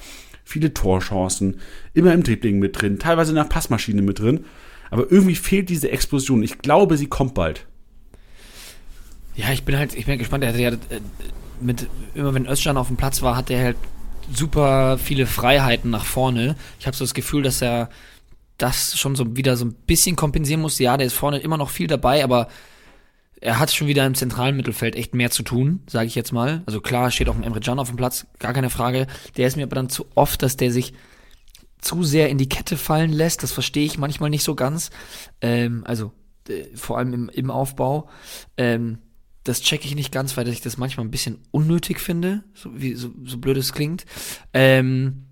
viele 0.45 0.73
Torchancen, 0.73 1.57
immer 1.95 2.13
im 2.13 2.23
Dribbling 2.23 2.59
mit 2.59 2.81
drin, 2.81 2.99
teilweise 2.99 3.33
in 3.33 3.37
der 3.37 3.45
Passmaschine 3.45 4.03
mit 4.03 4.21
drin. 4.21 4.45
Aber 4.95 5.11
irgendwie 5.11 5.35
fehlt 5.35 5.71
diese 5.71 5.91
Explosion. 5.91 6.45
Ich 6.45 6.59
glaube, 6.59 6.97
sie 6.97 7.09
kommt 7.09 7.35
bald. 7.35 7.67
Ja, 9.35 9.51
ich 9.51 9.65
bin 9.65 9.77
halt, 9.77 9.93
ich 9.93 10.07
bin 10.07 10.21
gespannt. 10.21 10.45
Er 10.45 10.53
hat 10.53 10.61
ja 10.61 10.71
äh, 10.71 11.01
mit, 11.61 11.89
immer 12.15 12.33
wenn 12.33 12.47
Özcan 12.47 12.77
auf 12.77 12.87
dem 12.87 12.97
Platz 12.97 13.21
war, 13.21 13.35
hat 13.35 13.51
er 13.51 13.65
halt 13.65 13.77
super 14.33 14.97
viele 14.97 15.27
Freiheiten 15.27 15.91
nach 15.91 16.05
vorne. 16.05 16.55
Ich 16.79 16.87
habe 16.87 16.97
so 16.97 17.03
das 17.03 17.13
Gefühl, 17.13 17.43
dass 17.43 17.61
er 17.61 17.91
das 18.57 18.97
schon 18.97 19.17
so 19.17 19.37
wieder 19.37 19.57
so 19.57 19.65
ein 19.65 19.75
bisschen 19.75 20.15
kompensieren 20.15 20.61
muss. 20.61 20.79
Ja, 20.79 20.97
der 20.97 21.09
ist 21.09 21.15
vorne 21.15 21.39
immer 21.39 21.57
noch 21.57 21.71
viel 21.71 21.89
dabei, 21.89 22.23
aber 22.23 22.47
er 23.41 23.59
hat 23.59 23.73
schon 23.73 23.89
wieder 23.89 24.07
im 24.07 24.15
zentralen 24.15 24.55
Mittelfeld 24.55 24.95
echt 24.95 25.13
mehr 25.13 25.33
zu 25.33 25.43
tun, 25.43 25.81
sage 25.89 26.07
ich 26.07 26.15
jetzt 26.15 26.31
mal. 26.31 26.63
Also 26.67 26.81
klar 26.81 27.11
steht 27.11 27.29
auch 27.29 27.35
ein 27.35 27.43
Emre 27.43 27.59
Can 27.59 27.81
auf 27.81 27.89
dem 27.89 27.97
Platz, 27.97 28.29
gar 28.39 28.53
keine 28.53 28.71
Frage. 28.71 29.09
Der 29.37 29.49
ist 29.49 29.57
mir 29.57 29.65
aber 29.65 29.75
dann 29.75 29.89
zu 29.89 30.07
oft, 30.15 30.41
dass 30.41 30.57
der 30.57 30.71
sich 30.71 30.95
zu 31.79 32.03
sehr 32.03 32.29
in 32.29 32.39
die 32.39 32.49
Kette 32.49 32.77
fallen 32.77 33.13
lässt. 33.13 33.43
Das 33.43 33.53
verstehe 33.53 33.85
ich 33.85 33.99
manchmal 33.99 34.31
nicht 34.31 34.45
so 34.45 34.55
ganz. 34.55 34.91
Ähm, 35.41 35.83
also 35.87 36.13
äh, 36.49 36.65
vor 36.75 36.99
allem 36.99 37.13
im, 37.13 37.29
im 37.29 37.51
Aufbau. 37.51 38.09
Ähm, 38.57 38.99
das 39.45 39.61
checke 39.61 39.87
ich 39.87 39.95
nicht 39.95 40.11
ganz, 40.11 40.37
weil 40.37 40.49
ich 40.49 40.63
das 40.63 40.79
manchmal 40.79 41.07
ein 41.07 41.11
bisschen 41.11 41.43
unnötig 41.51 42.01
finde, 42.01 42.45
so, 42.55 42.71
wie, 42.75 42.95
so, 42.95 43.11
so 43.25 43.37
blöd 43.39 43.59
es 43.59 43.75
klingt. 43.75 44.07
Ähm, 44.55 45.27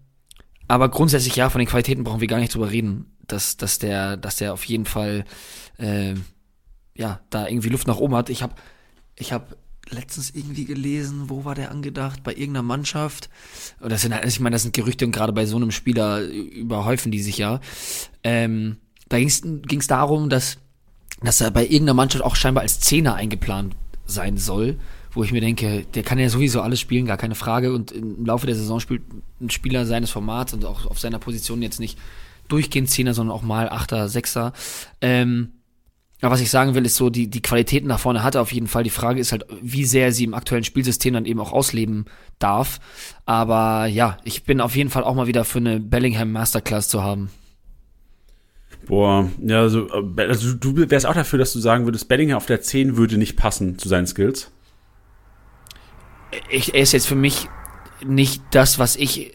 aber 0.69 0.91
grundsätzlich 0.91 1.35
ja, 1.37 1.49
von 1.49 1.59
den 1.59 1.69
Qualitäten 1.69 2.05
brauchen 2.05 2.21
wir 2.21 2.29
gar 2.29 2.39
nicht 2.39 2.55
drüber 2.55 2.71
reden, 2.71 3.17
dass, 3.27 3.57
dass, 3.57 3.79
der, 3.79 4.19
dass 4.19 4.37
der 4.37 4.53
auf 4.53 4.65
jeden 4.65 4.85
Fall 4.85 5.25
äh, 5.79 6.15
ja, 6.95 7.21
da 7.31 7.49
irgendwie 7.49 7.71
Luft 7.71 7.87
nach 7.87 7.97
oben 7.97 8.15
hat. 8.15 8.29
Ich 8.29 8.43
habe 8.43 8.55
ich 9.17 9.33
hab 9.33 9.57
letztens 9.93 10.31
irgendwie 10.31 10.65
gelesen, 10.65 11.29
wo 11.29 11.45
war 11.45 11.55
der 11.55 11.71
angedacht? 11.71 12.23
Bei 12.23 12.33
irgendeiner 12.33 12.63
Mannschaft. 12.63 13.31
Das 13.81 14.03
sind, 14.03 14.15
ich 14.25 14.41
meine, 14.41 14.55
das 14.55 14.63
sind 14.63 14.75
Gerüchte 14.75 15.05
und 15.05 15.13
gerade 15.13 15.33
bei 15.33 15.47
so 15.47 15.57
einem 15.57 15.71
Spieler 15.71 16.23
überhäufen 16.23 17.13
die 17.13 17.23
sich 17.23 17.39
ja. 17.39 17.61
Ähm, 18.25 18.77
da 19.09 19.19
ging 19.19 19.29
es 19.29 19.87
darum, 19.87 20.31
dass, 20.31 20.59
dass 21.23 21.41
er 21.41 21.51
bei 21.51 21.65
irgendeiner 21.65 21.95
Mannschaft 21.95 22.25
auch 22.25 22.37
scheinbar 22.37 22.63
als 22.63 22.81
Zehner 22.81 23.15
eingeplant 23.15 23.77
sein 24.07 24.39
soll, 24.39 24.79
wo 25.13 25.23
ich 25.23 25.33
mir 25.33 25.41
denke, 25.41 25.85
der 25.95 26.03
kann 26.03 26.19
ja 26.19 26.29
sowieso 26.29 26.63
alles 26.63 26.81
spielen, 26.81 27.07
gar 27.07 27.19
keine 27.19 27.35
Frage. 27.35 27.73
Und 27.73 27.93
im 27.93 28.25
Laufe 28.25 28.47
der 28.47 28.57
Saison 28.57 28.81
spielt 28.81 29.03
ein 29.41 29.51
Spieler 29.51 29.85
seines 29.87 30.11
Formats 30.11 30.55
und 30.55 30.65
auch 30.65 30.87
auf 30.87 30.99
seiner 30.99 31.19
Position 31.19 31.63
jetzt 31.63 31.81
nicht 31.81 31.99
durchgehend 32.49 32.91
Zehner, 32.91 33.15
sondern 33.15 33.37
auch 33.37 33.43
mal 33.43 33.69
Achter, 33.69 34.09
Sechser. 34.09 34.53
Ähm, 35.01 35.53
aber 36.23 36.35
was 36.35 36.41
ich 36.41 36.51
sagen 36.51 36.75
will, 36.75 36.87
ist 36.87 36.95
so, 36.95 37.11
die, 37.11 37.29
die 37.29 37.43
Qualitäten 37.43 37.89
nach 37.89 37.99
vorne 37.99 38.23
hat 38.23 38.37
er 38.37 38.43
auf 38.43 38.53
jeden 38.53 38.69
Fall. 38.69 38.85
Die 38.85 38.91
Frage 38.91 39.21
ist 39.21 39.33
halt, 39.33 39.45
wie 39.61 39.85
sehr 39.85 40.07
er 40.07 40.13
sie 40.13 40.23
im 40.23 40.35
aktuellen 40.35 40.63
Spielsystem 40.63 41.15
dann 41.15 41.27
eben 41.27 41.41
auch 41.41 41.53
ausleben 41.53 42.05
darf. 42.39 42.79
Aber 43.27 43.87
ja, 43.87 44.19
ich 44.23 44.45
bin 44.45 44.61
auf 44.61 44.77
jeden 44.77 44.89
Fall 44.89 45.03
auch 45.03 45.17
mal 45.17 45.27
wieder 45.27 45.45
für 45.45 45.59
eine 45.59 45.81
Bellingham 45.81 46.31
Masterclass 46.31 46.89
zu 46.89 47.03
haben. 47.03 47.31
Boah, 48.87 49.29
ja, 49.41 49.61
also, 49.61 49.89
äh, 49.89 50.23
also 50.23 50.55
du 50.55 50.77
wärst 50.91 51.07
auch 51.07 51.15
dafür, 51.15 51.41
dass 51.41 51.53
du 51.53 51.59
sagen 51.59 51.87
würdest, 51.87 52.09
Bellingham 52.09 52.37
auf 52.37 52.47
der 52.47 52.61
10 52.61 52.97
würde 52.97 53.19
nicht 53.19 53.37
passen 53.37 53.79
zu 53.79 53.89
seinen 53.89 54.07
Skills. 54.07 54.53
Ich, 56.51 56.75
er 56.75 56.83
ist 56.83 56.93
jetzt 56.93 57.07
für 57.07 57.17
mich 57.17 57.49
nicht 58.05 58.43
das, 58.53 58.79
was 58.79 58.95
ich 58.97 59.33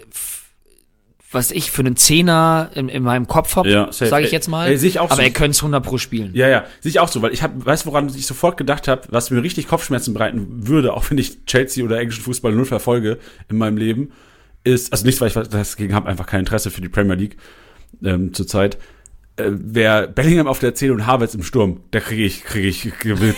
was 1.38 1.52
ich 1.52 1.70
für 1.70 1.82
einen 1.82 1.96
Zehner 1.96 2.72
in, 2.74 2.90
in 2.90 3.04
meinem 3.04 3.28
Kopf 3.28 3.56
habe, 3.56 3.70
Ja, 3.70 3.92
sage 3.92 4.26
ich 4.26 4.32
jetzt 4.32 4.48
mal. 4.48 4.68
Ey, 4.68 4.78
sehe 4.78 4.90
ich 4.90 5.00
aber 5.00 5.16
so. 5.16 5.22
er 5.22 5.30
könnte 5.30 5.52
es 5.52 5.60
100 5.60 5.84
pro 5.84 6.00
spielen. 6.00 6.32
Ja, 6.34 6.48
ja, 6.48 6.66
sehe 6.82 6.90
ich 6.90 7.00
auch 7.00 7.10
so, 7.10 7.22
weil 7.22 7.32
ich 7.32 7.44
habe, 7.44 7.64
weißt 7.64 7.86
du, 7.86 7.90
woran 7.90 8.08
ich 8.10 8.26
sofort 8.26 8.58
gedacht 8.58 8.88
habe, 8.88 9.04
was 9.10 9.30
mir 9.30 9.44
richtig 9.44 9.68
Kopfschmerzen 9.68 10.16
bereiten 10.16 10.68
würde, 10.68 10.94
auch 10.94 11.10
wenn 11.12 11.20
ich 11.20 11.46
Chelsea 11.46 11.86
oder 11.86 12.00
englischen 12.00 12.24
Fußball 12.24 12.52
null 12.52 12.66
verfolge 12.66 13.20
in 13.50 13.58
meinem 13.58 13.78
Leben, 13.78 14.12
ist, 14.64 14.92
also 14.92 15.06
nicht, 15.06 15.22
weil 15.22 15.30
ich 15.30 15.36
was 15.36 15.50
dagegen 15.50 15.94
habe, 15.94 16.10
einfach 16.10 16.26
kein 16.26 16.42
Interesse 16.42 16.72
für 16.72 16.82
die 16.82 16.90
Premier 16.90 17.16
League 17.16 17.38
ähm, 18.04 18.34
zurzeit. 18.34 18.78
Äh, 19.38 19.52
wer 19.52 20.08
Bellingham 20.08 20.48
auf 20.48 20.58
der 20.58 20.74
10 20.74 20.92
und 20.92 21.06
Havertz 21.06 21.36
im 21.36 21.44
Sturm, 21.44 21.82
da 21.92 22.00
kriege 22.00 22.24
ich, 22.24 22.44
kriege 22.44 22.68
ich, 22.68 22.92
kriege 22.98 23.38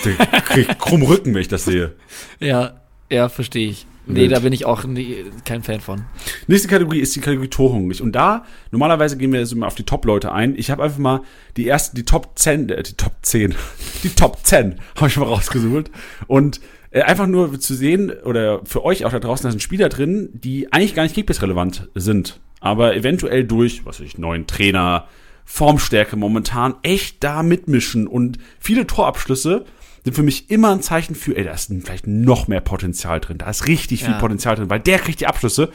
ich 0.56 0.80
krumm 0.80 1.04
Rücken, 1.04 1.34
wenn 1.34 1.42
ich 1.42 1.50
das 1.50 1.66
sehe. 1.66 1.96
Ja, 2.40 2.80
ja, 3.12 3.28
verstehe 3.28 3.70
ich. 3.70 3.86
Nee, 4.10 4.28
da 4.28 4.40
bin 4.40 4.54
ich 4.54 4.66
auch 4.66 4.86
nie, 4.86 5.26
kein 5.46 5.62
Fan 5.64 5.82
von. 5.82 6.06
Nächste 6.48 6.68
Kategorie 6.68 7.00
ist 7.00 7.16
die 7.16 7.20
Kategorie 7.20 7.48
Torhungrig. 7.48 8.02
Und 8.02 8.14
da, 8.14 8.44
normalerweise 8.72 9.18
gehen 9.18 9.32
wir 9.32 9.46
so 9.46 9.56
mal 9.56 9.68
auf 9.68 9.76
die 9.76 9.84
Top-Leute 9.84 10.32
ein. 10.32 10.56
Ich 10.58 10.72
habe 10.72 10.84
einfach 10.84 10.98
mal 10.98 11.22
die 11.58 11.68
ersten, 11.68 11.96
die 11.96 12.06
Top 12.06 12.32
10, 12.36 12.70
äh, 12.70 12.84
die 12.84 12.94
Top 12.94 13.14
10, 13.22 13.56
die 14.04 14.10
Top 14.10 14.40
10 14.44 14.76
habe 14.96 15.08
ich 15.08 15.18
mal 15.18 15.26
rausgesucht. 15.26 15.92
Und 16.28 16.60
äh, 16.92 17.02
einfach 17.02 17.28
nur 17.28 17.60
zu 17.60 17.76
sehen, 17.76 18.12
oder 18.12 18.62
für 18.66 18.84
euch 18.84 19.06
auch 19.06 19.12
da 19.12 19.20
draußen, 19.20 19.44
da 19.44 19.52
sind 19.52 19.62
Spieler 19.62 19.90
drin, 19.90 20.30
die 20.34 20.74
eigentlich 20.74 20.96
gar 20.96 21.04
nicht 21.04 21.16
kickbase-relevant 21.16 21.90
sind. 21.94 22.40
Aber 22.62 22.96
eventuell 22.96 23.44
durch, 23.44 23.86
was 23.86 24.00
weiß 24.00 24.08
ich, 24.08 24.18
neuen 24.18 24.48
Trainer, 24.48 25.08
Formstärke 25.46 26.16
momentan 26.16 26.76
echt 26.84 27.24
da 27.24 27.44
mitmischen. 27.44 28.08
Und 28.08 28.38
viele 28.60 28.86
Torabschlüsse 28.86 29.66
sind 30.10 30.16
für 30.16 30.24
mich 30.24 30.50
immer 30.50 30.72
ein 30.72 30.82
Zeichen 30.82 31.16
für, 31.16 31.36
ey, 31.38 31.44
da 31.44 31.52
ist 31.52 31.72
vielleicht 31.84 32.08
noch 32.08 32.48
mehr 32.48 32.62
Potenzial 32.62 33.20
drin. 33.20 33.38
Da 33.38 33.50
ist 33.50 33.68
richtig 33.68 34.04
viel 34.04 34.14
Ja. 34.14 34.20
Potenzial 34.20 34.56
drin, 34.56 34.70
weil 34.70 34.80
der 34.80 35.00
kriegt 35.00 35.20
die 35.20 35.28
Abschlüsse. 35.28 35.70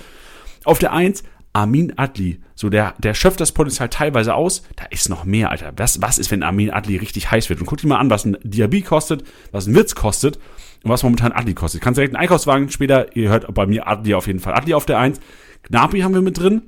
Auf 0.65 0.79
der 0.79 0.93
1 0.93 1.23
Amin 1.53 1.93
Adli. 1.97 2.41
So, 2.57 2.69
der, 2.69 2.95
der 2.99 3.15
schöpft 3.15 3.41
das 3.41 3.53
Potenzial 3.53 3.89
teilweise 3.89 4.35
aus. 4.35 4.65
Da 4.75 4.87
ist 4.87 5.09
noch 5.09 5.25
mehr, 5.25 5.51
Alter. 5.53 5.73
Was, 5.77 6.03
was 6.03 6.19
ist, 6.19 6.33
wenn 6.33 6.43
Amin 6.43 6.71
Adli 6.71 6.97
richtig 6.97 7.31
heiß 7.31 7.49
wird? 7.49 7.61
Und 7.61 7.67
guck 7.67 7.79
dir 7.79 7.87
mal 7.87 7.99
an, 7.99 8.11
was 8.11 8.25
ein 8.25 8.37
Diaby 8.43 8.83
kostet, 8.83 9.23
was 9.53 9.67
ein 9.69 9.75
Witz 9.77 9.95
kostet 9.95 10.37
und 10.83 10.91
was 10.91 11.05
momentan 11.05 11.31
Adli 11.31 11.55
kostet. 11.55 11.81
Kannst 11.81 11.99
direkt 11.99 12.15
einen 12.15 12.21
Einkaufswagen 12.23 12.71
später, 12.71 13.15
ihr 13.17 13.29
hört 13.31 13.53
bei 13.55 13.67
mir 13.67 13.87
Adli 13.87 14.15
auf 14.15 14.27
jeden 14.27 14.41
Fall. 14.41 14.55
Adli 14.55 14.75
auf 14.75 14.85
der 14.87 14.99
1. 14.99 15.21
Gnabry 15.69 16.01
haben 16.01 16.15
wir 16.15 16.23
mit 16.23 16.39
drin. 16.39 16.63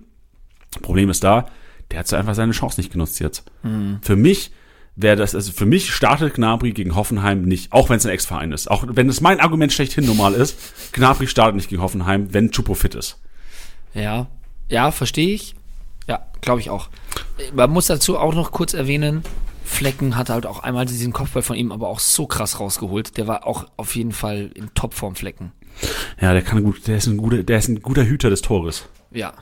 Problem 0.83 1.11
ist 1.11 1.25
da, 1.25 1.47
der 1.91 1.99
hat 2.01 2.07
so 2.07 2.15
einfach 2.17 2.35
seine 2.35 2.53
Chance 2.53 2.81
nicht 2.81 2.93
genutzt 2.93 3.19
jetzt. 3.19 3.45
Für 4.03 4.15
mich 4.17 4.53
wäre 4.97 5.17
das, 5.17 5.35
also 5.35 5.53
für 5.53 5.67
mich 5.67 5.95
startet 5.95 6.35
Gnabry 6.35 6.73
gegen 6.73 6.97
Hoffenheim 6.97 7.43
nicht, 7.43 7.73
auch 7.73 7.89
wenn 7.89 7.99
es 7.99 8.07
ein 8.07 8.13
Ex-Verein 8.13 8.53
ist. 8.53 8.71
Auch 8.71 8.85
wenn 8.89 9.09
es 9.09 9.21
mein 9.21 9.41
Argument 9.41 9.73
schlechthin 9.73 10.07
normal 10.07 10.35
ist, 10.35 10.93
Gnabry 10.93 11.27
startet 11.29 11.57
nicht 11.57 11.69
gegen 11.69 11.83
Hoffenheim, 11.83 12.33
wenn 12.33 12.51
Chupo 12.51 12.75
fit 12.75 12.95
ist. 12.95 13.21
Ja, 13.95 14.27
ja, 14.69 14.91
verstehe 14.91 15.35
ich. 15.35 15.55
Ja, 16.09 16.27
glaube 16.41 16.61
ich 16.61 16.71
auch. 16.71 16.89
Man 17.55 17.71
muss 17.71 17.87
dazu 17.87 18.19
auch 18.19 18.35
noch 18.35 18.53
kurz 18.53 18.75
erwähnen, 18.75 19.23
Flecken 19.67 20.17
hat 20.17 20.31
halt 20.31 20.47
auch 20.47 20.61
einmal 20.61 20.87
diesen 20.87 21.13
Kopfball 21.13 21.43
von 21.43 21.57
ihm 21.57 21.73
aber 21.73 21.89
auch 21.89 21.99
so 21.99 22.27
krass 22.27 22.61
rausgeholt. 22.61 23.17
Der 23.17 23.27
war 23.27 23.47
auch 23.47 23.67
auf 23.77 23.97
jeden 23.97 24.13
Fall 24.13 24.51
in 24.55 24.73
Topform 24.75 25.17
Flecken. 25.17 25.53
Ja, 26.21 26.33
der 26.33 26.43
kann 26.43 26.63
gut, 26.63 26.87
der 26.87 26.97
ist 26.97 27.07
ein 27.07 27.17
guter, 27.17 27.43
der 27.43 27.59
ist 27.59 27.69
ein 27.69 27.83
guter 27.83 28.05
Hüter 28.05 28.31
des 28.31 28.43
Tores. 28.43 28.89
Ja. 29.11 29.35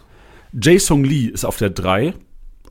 Jae 0.52 0.78
Sung 0.78 1.04
Lee 1.04 1.26
ist 1.26 1.44
auf 1.44 1.58
der 1.58 1.70
3. 1.70 2.14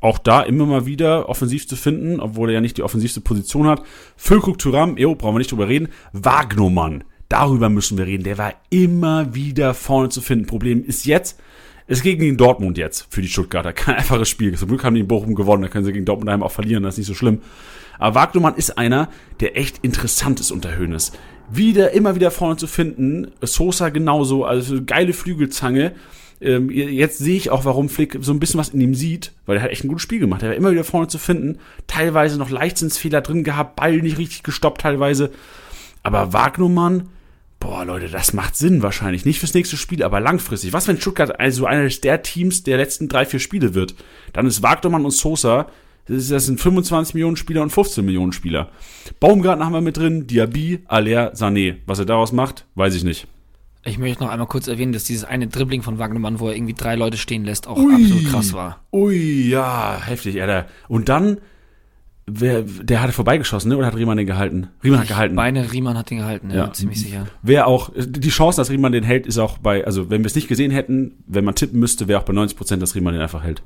Auch 0.03 0.17
da 0.17 0.41
immer 0.41 0.65
mal 0.65 0.85
wieder 0.85 1.29
offensiv 1.29 1.65
zu 1.65 1.77
finden, 1.77 2.19
obwohl 2.19 2.49
er 2.49 2.55
ja 2.55 2.61
nicht 2.61 2.75
die 2.75 2.83
offensivste 2.83 3.21
Position 3.21 3.67
hat. 3.67 3.83
Füllkrug 4.17 4.57
Thuram, 4.57 4.97
jo, 4.97 5.15
brauchen 5.15 5.35
wir 5.35 5.39
nicht 5.39 5.51
drüber 5.53 5.69
reden. 5.69 5.87
Wagnermann, 6.11 7.05
darüber 7.29 7.69
müssen 7.69 7.97
wir 7.97 8.05
reden. 8.05 8.25
Der 8.25 8.37
war 8.37 8.53
immer 8.69 9.33
wieder 9.33 9.73
vorne 9.73 10.09
zu 10.09 10.19
finden. 10.19 10.45
Problem 10.45 10.83
ist 10.83 11.05
jetzt, 11.05 11.39
es 11.87 12.01
geht 12.01 12.19
gegen 12.19 12.35
Dortmund 12.35 12.77
jetzt 12.77 13.07
für 13.11 13.21
die 13.21 13.29
Stuttgarter. 13.29 13.71
Kein 13.71 13.95
einfaches 13.95 14.27
Spiel. 14.27 14.57
Zum 14.57 14.67
Glück 14.67 14.83
haben 14.83 14.95
die 14.95 14.99
in 14.99 15.07
Bochum 15.07 15.35
gewonnen, 15.35 15.63
da 15.63 15.69
können 15.69 15.85
sie 15.85 15.93
gegen 15.93 16.03
Dortmund 16.03 16.43
auch 16.43 16.51
verlieren, 16.51 16.83
das 16.83 16.95
ist 16.95 16.97
nicht 16.97 17.07
so 17.07 17.13
schlimm. 17.13 17.39
Aber 17.97 18.15
Wagnermann 18.15 18.55
ist 18.55 18.77
einer, 18.77 19.07
der 19.39 19.57
echt 19.57 19.85
interessant 19.85 20.41
ist 20.41 20.51
unter 20.51 20.75
Hönes. 20.75 21.13
Wieder, 21.49 21.91
immer 21.91 22.15
wieder 22.15 22.29
vorne 22.29 22.57
zu 22.57 22.67
finden. 22.67 23.31
Sosa 23.41 23.87
genauso, 23.87 24.43
also 24.43 24.83
geile 24.85 25.13
Flügelzange. 25.13 25.93
Ähm, 26.41 26.69
jetzt 26.69 27.17
sehe 27.17 27.35
ich 27.35 27.49
auch, 27.49 27.65
warum 27.65 27.89
Flick 27.89 28.17
so 28.21 28.33
ein 28.33 28.39
bisschen 28.39 28.59
was 28.59 28.69
in 28.69 28.81
ihm 28.81 28.95
sieht, 28.95 29.31
weil 29.45 29.57
er 29.57 29.63
hat 29.63 29.71
echt 29.71 29.83
ein 29.83 29.87
gutes 29.87 30.03
Spiel 30.03 30.19
gemacht. 30.19 30.43
Er 30.43 30.49
war 30.49 30.55
immer 30.55 30.71
wieder 30.71 30.83
vorne 30.83 31.07
zu 31.07 31.17
finden. 31.17 31.59
Teilweise 31.87 32.37
noch 32.37 32.49
Leichtsinnsfehler 32.49 33.21
drin 33.21 33.43
gehabt, 33.43 33.75
Ball 33.75 33.97
nicht 33.97 34.17
richtig 34.17 34.43
gestoppt 34.43 34.81
teilweise. 34.81 35.31
Aber 36.03 36.33
Wagnermann, 36.33 37.09
boah, 37.59 37.85
Leute, 37.85 38.09
das 38.09 38.33
macht 38.33 38.57
Sinn 38.57 38.83
wahrscheinlich. 38.83 39.25
Nicht 39.25 39.39
fürs 39.39 39.53
nächste 39.53 39.77
Spiel, 39.77 40.03
aber 40.03 40.19
langfristig. 40.19 40.73
Was, 40.73 40.87
wenn 40.87 40.99
Stuttgart 40.99 41.39
also 41.39 41.65
eines 41.65 42.01
der 42.01 42.21
Teams 42.21 42.63
der 42.63 42.77
letzten 42.77 43.07
drei, 43.07 43.25
vier 43.25 43.39
Spiele 43.39 43.73
wird? 43.73 43.95
Dann 44.33 44.45
ist 44.45 44.61
Wagnermann 44.61 45.05
und 45.05 45.11
Sosa, 45.11 45.67
das 46.07 46.27
sind 46.27 46.59
25 46.59 47.13
Millionen 47.13 47.37
Spieler 47.37 47.61
und 47.61 47.69
15 47.69 48.03
Millionen 48.03 48.33
Spieler. 48.33 48.69
Baumgarten 49.21 49.63
haben 49.63 49.71
wir 49.71 49.81
mit 49.81 49.95
drin, 49.95 50.27
Diaby, 50.27 50.81
Aller, 50.87 51.33
Sané. 51.33 51.77
Was 51.85 51.99
er 51.99 52.05
daraus 52.05 52.33
macht, 52.33 52.65
weiß 52.75 52.95
ich 52.95 53.05
nicht. 53.05 53.27
Ich 53.85 53.97
möchte 53.97 54.23
noch 54.23 54.29
einmal 54.31 54.47
kurz 54.47 54.67
erwähnen, 54.67 54.93
dass 54.93 55.03
dieses 55.03 55.25
eine 55.25 55.47
Dribbling 55.47 55.81
von 55.81 55.99
Wagnermann, 55.99 56.39
wo 56.39 56.47
er 56.47 56.55
irgendwie 56.55 56.73
drei 56.73 56.95
Leute 56.95 57.17
stehen 57.17 57.43
lässt, 57.43 57.67
auch 57.67 57.77
absolut 57.77 58.25
krass 58.29 58.53
war. 58.53 58.81
Ui, 58.93 59.49
ja, 59.49 59.99
heftig, 60.01 60.41
Alter. 60.41 60.67
Und 60.87 61.09
dann, 61.09 61.39
wer, 62.25 62.61
der 62.61 63.01
hatte 63.01 63.11
vorbeigeschossen, 63.11 63.67
ne? 63.69 63.77
Oder 63.77 63.87
hat 63.87 63.95
Riemann 63.97 64.15
den 64.15 64.25
gehalten? 64.25 64.69
Riemann 64.83 65.01
hat 65.01 65.09
gehalten. 65.09 65.35
Beine 65.35 65.69
Riemann 65.73 65.97
hat 65.97 66.09
den 66.09 66.19
gehalten, 66.19 66.49
ja, 66.49 66.55
Ja. 66.67 66.73
ziemlich 66.73 67.01
sicher. 67.01 67.27
Wer 67.41 67.67
auch, 67.67 67.91
die 67.97 68.29
Chance, 68.29 68.61
dass 68.61 68.69
Riemann 68.69 68.93
den 68.93 69.03
hält, 69.03 69.27
ist 69.27 69.37
auch 69.37 69.57
bei, 69.57 69.85
also 69.85 70.09
wenn 70.09 70.21
wir 70.21 70.27
es 70.27 70.35
nicht 70.35 70.47
gesehen 70.47 70.71
hätten, 70.71 71.21
wenn 71.27 71.43
man 71.43 71.55
tippen 71.55 71.77
müsste, 71.79 72.07
wäre 72.07 72.19
auch 72.21 72.25
bei 72.25 72.31
90 72.33 72.57
Prozent, 72.57 72.81
dass 72.81 72.95
Riemann 72.95 73.13
den 73.13 73.21
einfach 73.21 73.43
hält. 73.43 73.63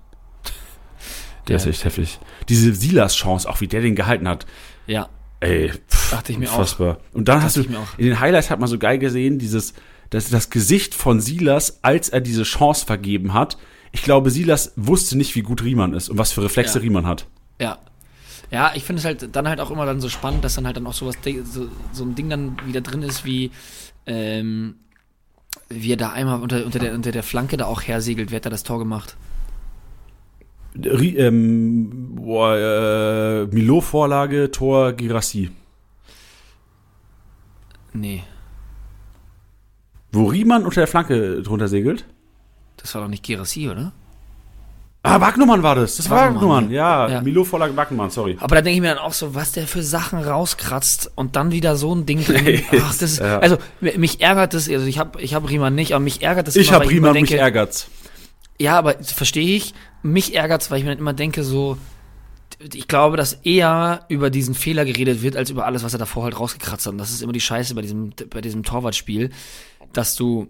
Der 1.48 1.56
Ja. 1.58 1.62
ist 1.62 1.68
echt 1.68 1.86
heftig. 1.86 2.20
Diese 2.50 2.74
Silas-Chance, 2.74 3.48
auch 3.48 3.62
wie 3.62 3.68
der 3.68 3.82
den 3.82 3.96
gehalten 3.96 4.28
hat, 4.28 4.46
Ja, 4.88 5.10
ey, 5.42 5.70
pff, 5.72 6.10
dachte 6.12 6.32
ich 6.32 6.40
mir 6.40 6.50
auch. 6.50 6.54
unfassbar. 6.58 6.98
Und 7.14 7.28
dann 7.28 7.44
hast 7.44 7.58
du, 7.58 7.62
auch. 7.62 7.98
in 8.00 8.06
den 8.06 8.20
Highlights 8.20 8.50
hat 8.50 8.60
man 8.60 8.68
so 8.68 8.80
geil 8.80 8.98
gesehen, 8.98 9.38
dieses, 9.38 9.74
das, 10.10 10.30
das 10.30 10.50
Gesicht 10.50 10.96
von 10.96 11.20
Silas, 11.20 11.80
als 11.84 12.10
er 12.10 12.22
diese 12.22 12.44
Chance 12.44 12.86
vergeben 12.86 13.34
hat. 13.34 13.58
Ich 13.92 14.02
glaube, 14.02 14.32
Silas 14.32 14.74
wusste 14.76 15.18
nicht, 15.18 15.36
wie 15.36 15.42
gut 15.42 15.64
Riemann 15.64 15.94
ist 15.94 16.10
und 16.10 16.18
was 16.18 16.32
für 16.32 16.44
Reflexe 16.44 16.80
Ja. 16.80 16.84
Riemann 16.84 17.06
hat. 17.06 17.28
Ja. 17.60 17.80
Ja, 18.50 18.72
ich 18.76 18.84
finde 18.84 19.00
es 19.02 19.06
halt 19.06 19.36
dann 19.36 19.48
halt 19.48 19.60
auch 19.60 19.72
immer 19.72 19.86
dann 19.86 20.00
so 20.00 20.08
spannend, 20.08 20.44
dass 20.46 20.56
dann 20.56 20.66
halt 20.66 20.78
dann 20.78 20.88
auch 20.88 20.94
sowas, 20.94 21.16
so, 21.52 21.68
so 21.92 22.04
ein 22.06 22.16
Ding 22.16 22.30
dann 22.30 22.56
wieder 22.66 22.80
drin 22.80 23.02
ist, 23.02 23.26
wie, 23.26 23.52
ähm, 24.06 24.76
wie 25.68 25.92
er 25.92 25.98
da 25.98 26.12
einmal 26.12 26.42
unter, 26.42 26.66
unter, 26.66 26.80
der, 26.80 26.94
unter 26.94 27.12
der 27.12 27.24
Flanke 27.24 27.58
da 27.58 27.66
auch 27.66 27.82
hersegelt. 27.82 28.32
Wer 28.32 28.38
hat 28.38 28.46
da 28.46 28.50
das 28.50 28.64
Tor 28.64 28.80
gemacht? 28.80 29.18
Ähm, 30.82 32.16
boah, 32.16 32.56
äh, 32.56 33.46
Milo-Vorlage, 33.48 34.52
Tor 34.52 34.94
Girassi. 34.94 35.50
Nee, 37.94 38.24
Wo 40.12 40.26
Riemann 40.26 40.64
unter 40.66 40.82
der 40.82 40.88
Flanke 40.88 41.42
drunter 41.42 41.68
segelt. 41.68 42.06
das 42.78 42.94
war 42.96 43.02
doch 43.02 43.10
nicht 43.10 43.24
Girassi, 43.24 43.70
oder? 43.70 43.92
Ah, 45.04 45.22
Wagnumann 45.22 45.64
war 45.64 45.76
das. 45.76 45.96
Das 45.98 46.10
war 46.10 46.18
Wagnumann, 46.18 46.66
Wagnumann. 46.66 46.72
Ja, 46.72 47.08
ja. 47.08 47.22
Milo-Vorlage 47.22 47.76
Wagnumann, 47.78 48.10
sorry. 48.10 48.38
Aber 48.42 48.56
da 48.56 48.62
denke 48.62 48.76
ich 48.76 48.82
mir 48.82 48.90
dann 48.90 48.98
auch 48.98 49.14
so, 49.14 49.36
was 49.36 49.54
der 49.54 49.66
für 49.68 49.82
Sachen 49.82 50.20
rauskratzt 50.20 51.12
und 51.16 51.36
dann 51.36 51.52
wieder 51.52 51.78
so 51.78 51.96
ein 51.96 52.06
Ding 52.06 52.26
drin. 52.26 52.62
Ach, 52.72 52.90
das 52.90 53.02
ist, 53.02 53.20
ja. 53.20 53.40
Also 53.40 53.58
mich 53.80 54.20
ärgert 54.22 54.54
das, 54.54 54.70
also 54.70 54.86
ich 54.86 55.00
habe 55.00 55.22
ich 55.22 55.34
hab 55.34 55.50
Riemann 55.50 55.76
nicht, 55.76 55.94
aber 55.94 56.04
mich 56.04 56.24
ärgert 56.24 56.48
das 56.48 56.56
Ich 56.58 56.68
immer, 56.68 56.78
hab 56.78 56.84
weil 56.84 56.90
Riemann, 56.90 57.14
mich 57.14 57.30
denke, 57.30 57.42
ärgert's. 57.42 57.88
Ja, 58.60 58.78
aber 58.78 58.96
verstehe 59.02 59.56
ich. 59.56 59.74
Mich 60.04 60.36
ärgert's, 60.36 60.72
weil 60.72 60.80
ich 60.80 60.84
mir 60.84 60.92
dann 60.92 61.00
immer 61.00 61.14
denke, 61.14 61.44
so, 61.44 61.78
ich 62.60 62.88
glaube, 62.88 63.18
dass 63.18 63.34
eher 63.34 64.06
über 64.10 64.30
diesen 64.30 64.56
Fehler 64.56 64.84
geredet 64.84 65.22
wird, 65.22 65.38
als 65.38 65.50
über 65.52 65.66
alles, 65.66 65.84
was 65.84 65.94
er 65.94 66.00
davor 66.00 66.24
halt 66.24 66.40
rausgekratzt 66.40 66.86
hat. 66.86 66.94
Und 66.94 66.98
das 66.98 67.12
ist 67.12 67.22
immer 67.22 67.34
die 67.34 67.40
Scheiße 67.40 67.76
bei 67.76 67.82
diesem, 67.82 68.14
bei 68.30 68.42
diesem 68.42 68.64
Torwartspiel, 68.64 69.30
dass 69.94 70.16
du 70.16 70.48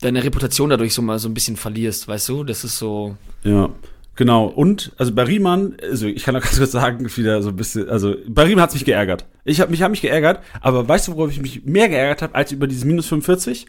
deine 0.00 0.22
Reputation 0.22 0.70
dadurch 0.70 0.94
so 0.94 1.02
mal 1.02 1.18
so 1.18 1.28
ein 1.28 1.34
bisschen 1.34 1.56
verlierst, 1.56 2.08
weißt 2.08 2.28
du? 2.28 2.44
Das 2.44 2.64
ist 2.64 2.78
so. 2.78 3.16
Ja, 3.42 3.70
genau. 4.14 4.46
Und, 4.46 4.92
also 4.96 5.14
bei 5.14 5.24
Riemann, 5.24 5.76
also 5.82 6.06
ich 6.06 6.24
kann 6.24 6.36
auch 6.36 6.40
ganz 6.42 6.58
kurz 6.58 6.72
sagen, 6.72 7.04
wieder 7.16 7.42
so 7.42 7.50
ein 7.50 7.56
bisschen, 7.56 7.88
also 7.88 8.14
bei 8.28 8.44
Riemann 8.44 8.62
hat's 8.62 8.74
mich 8.74 8.84
geärgert. 8.84 9.26
Ich 9.44 9.60
habe 9.60 9.70
mich, 9.70 9.82
hab 9.82 9.90
mich 9.90 10.02
geärgert, 10.02 10.40
aber 10.60 10.86
weißt 10.86 11.08
du, 11.08 11.16
worauf 11.16 11.30
ich 11.30 11.40
mich 11.40 11.64
mehr 11.64 11.88
geärgert 11.88 12.22
habe, 12.22 12.34
als 12.34 12.52
über 12.52 12.66
dieses 12.66 12.84
Minus 12.84 13.06
45? 13.06 13.66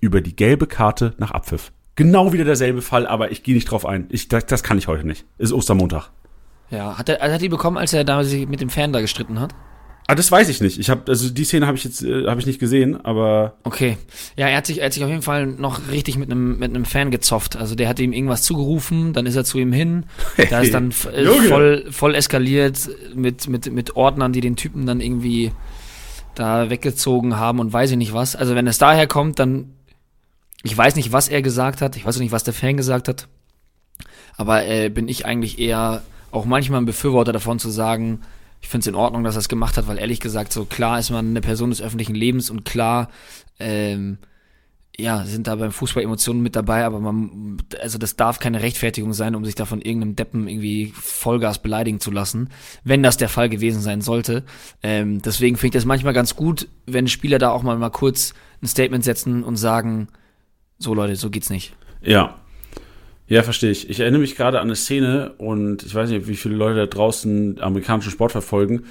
Über 0.00 0.20
die 0.20 0.36
gelbe 0.36 0.66
Karte 0.66 1.14
nach 1.18 1.32
Abpfiff. 1.32 1.72
Genau 1.96 2.32
wieder 2.32 2.44
derselbe 2.44 2.80
Fall, 2.80 3.08
aber 3.08 3.32
ich 3.32 3.42
gehe 3.42 3.54
nicht 3.54 3.70
drauf 3.70 3.84
ein. 3.84 4.06
Ich, 4.10 4.28
das, 4.28 4.46
das 4.46 4.62
kann 4.62 4.78
ich 4.78 4.86
heute 4.86 5.04
nicht. 5.04 5.24
Ist 5.38 5.52
Ostermontag. 5.52 6.10
Ja, 6.70 6.96
hat 6.96 7.08
er, 7.08 7.20
hat 7.20 7.30
er 7.30 7.38
die 7.38 7.48
bekommen, 7.48 7.76
als 7.76 7.92
er 7.92 8.04
da 8.04 8.22
sich 8.22 8.46
mit 8.46 8.60
dem 8.60 8.70
Fan 8.70 8.92
da 8.92 9.00
gestritten 9.00 9.40
hat? 9.40 9.54
Ah, 10.10 10.14
das 10.14 10.32
weiß 10.32 10.48
ich 10.48 10.62
nicht. 10.62 10.78
Ich 10.78 10.88
habe 10.88 11.02
also 11.08 11.28
die 11.28 11.44
Szene 11.44 11.66
habe 11.66 11.76
ich 11.76 11.84
jetzt 11.84 12.02
äh, 12.02 12.26
habe 12.28 12.40
ich 12.40 12.46
nicht 12.46 12.58
gesehen, 12.58 12.98
aber 13.04 13.58
Okay. 13.62 13.98
Ja, 14.36 14.48
er 14.48 14.56
hat 14.56 14.66
sich, 14.66 14.78
er 14.78 14.86
hat 14.86 14.94
sich 14.94 15.04
auf 15.04 15.10
jeden 15.10 15.20
Fall 15.20 15.46
noch 15.46 15.90
richtig 15.90 16.16
mit 16.16 16.30
einem 16.30 16.58
mit 16.58 16.70
einem 16.74 16.86
Fan 16.86 17.10
gezofft. 17.10 17.56
Also 17.56 17.74
der 17.74 17.90
hat 17.90 18.00
ihm 18.00 18.14
irgendwas 18.14 18.42
zugerufen, 18.42 19.12
dann 19.12 19.26
ist 19.26 19.36
er 19.36 19.44
zu 19.44 19.58
ihm 19.58 19.70
hin. 19.70 20.06
Da 20.48 20.62
ist 20.62 20.72
dann 20.72 20.92
äh, 21.12 21.26
voll, 21.48 21.84
voll 21.90 22.14
eskaliert 22.14 22.88
mit, 23.14 23.48
mit, 23.48 23.70
mit 23.70 23.96
Ordnern, 23.96 24.32
die 24.32 24.40
den 24.40 24.56
Typen 24.56 24.86
dann 24.86 25.02
irgendwie 25.02 25.52
da 26.34 26.70
weggezogen 26.70 27.36
haben 27.36 27.60
und 27.60 27.70
weiß 27.70 27.90
ich 27.90 27.98
nicht 27.98 28.14
was. 28.14 28.34
Also 28.34 28.54
wenn 28.54 28.66
es 28.66 28.78
daher 28.78 29.08
kommt, 29.08 29.38
dann 29.38 29.74
ich 30.62 30.76
weiß 30.76 30.96
nicht, 30.96 31.12
was 31.12 31.28
er 31.28 31.42
gesagt 31.42 31.82
hat, 31.82 31.96
ich 31.96 32.06
weiß 32.06 32.16
auch 32.16 32.20
nicht, 32.20 32.32
was 32.32 32.44
der 32.44 32.54
Fan 32.54 32.78
gesagt 32.78 33.08
hat. 33.08 33.28
Aber 34.38 34.64
äh, 34.64 34.88
bin 34.88 35.06
ich 35.06 35.26
eigentlich 35.26 35.58
eher 35.58 36.02
auch 36.30 36.46
manchmal 36.46 36.80
ein 36.80 36.86
Befürworter 36.86 37.32
davon 37.34 37.58
zu 37.58 37.68
sagen, 37.68 38.22
ich 38.60 38.68
finde 38.68 38.82
es 38.82 38.86
in 38.86 38.94
Ordnung, 38.94 39.24
dass 39.24 39.36
er 39.36 39.40
es 39.40 39.48
gemacht 39.48 39.76
hat, 39.76 39.86
weil 39.86 39.98
ehrlich 39.98 40.20
gesagt, 40.20 40.52
so 40.52 40.64
klar 40.64 40.98
ist 40.98 41.10
man 41.10 41.28
eine 41.30 41.40
Person 41.40 41.70
des 41.70 41.82
öffentlichen 41.82 42.14
Lebens 42.14 42.50
und 42.50 42.64
klar, 42.64 43.08
ähm, 43.58 44.18
ja, 45.00 45.24
sind 45.24 45.46
da 45.46 45.54
beim 45.54 45.70
Fußball 45.70 46.02
Emotionen 46.02 46.42
mit 46.42 46.56
dabei, 46.56 46.84
aber 46.84 46.98
man, 46.98 47.58
also 47.80 47.98
das 47.98 48.16
darf 48.16 48.40
keine 48.40 48.62
Rechtfertigung 48.62 49.12
sein, 49.12 49.36
um 49.36 49.44
sich 49.44 49.54
da 49.54 49.64
von 49.64 49.80
irgendeinem 49.80 50.16
Deppen 50.16 50.48
irgendwie 50.48 50.92
Vollgas 50.92 51.60
beleidigen 51.60 52.00
zu 52.00 52.10
lassen, 52.10 52.50
wenn 52.82 53.04
das 53.04 53.16
der 53.16 53.28
Fall 53.28 53.48
gewesen 53.48 53.80
sein 53.80 54.00
sollte. 54.00 54.42
Ähm, 54.82 55.22
deswegen 55.22 55.56
finde 55.56 55.68
ich 55.68 55.80
das 55.80 55.84
manchmal 55.84 56.14
ganz 56.14 56.34
gut, 56.34 56.66
wenn 56.86 57.06
Spieler 57.06 57.38
da 57.38 57.50
auch 57.50 57.62
mal, 57.62 57.78
mal 57.78 57.90
kurz 57.90 58.34
ein 58.60 58.66
Statement 58.66 59.04
setzen 59.04 59.44
und 59.44 59.54
sagen, 59.54 60.08
so 60.78 60.94
Leute, 60.94 61.14
so 61.14 61.30
geht's 61.30 61.50
nicht. 61.50 61.76
ja. 62.02 62.34
Ja, 63.28 63.42
verstehe 63.42 63.70
ich. 63.70 63.90
Ich 63.90 64.00
erinnere 64.00 64.22
mich 64.22 64.36
gerade 64.36 64.58
an 64.58 64.68
eine 64.68 64.76
Szene 64.76 65.34
und 65.36 65.82
ich 65.82 65.94
weiß 65.94 66.08
nicht, 66.08 66.26
wie 66.28 66.36
viele 66.36 66.56
Leute 66.56 66.76
da 66.76 66.86
draußen 66.86 67.60
amerikanischen 67.60 68.10
Sport 68.10 68.32
verfolgen, 68.32 68.84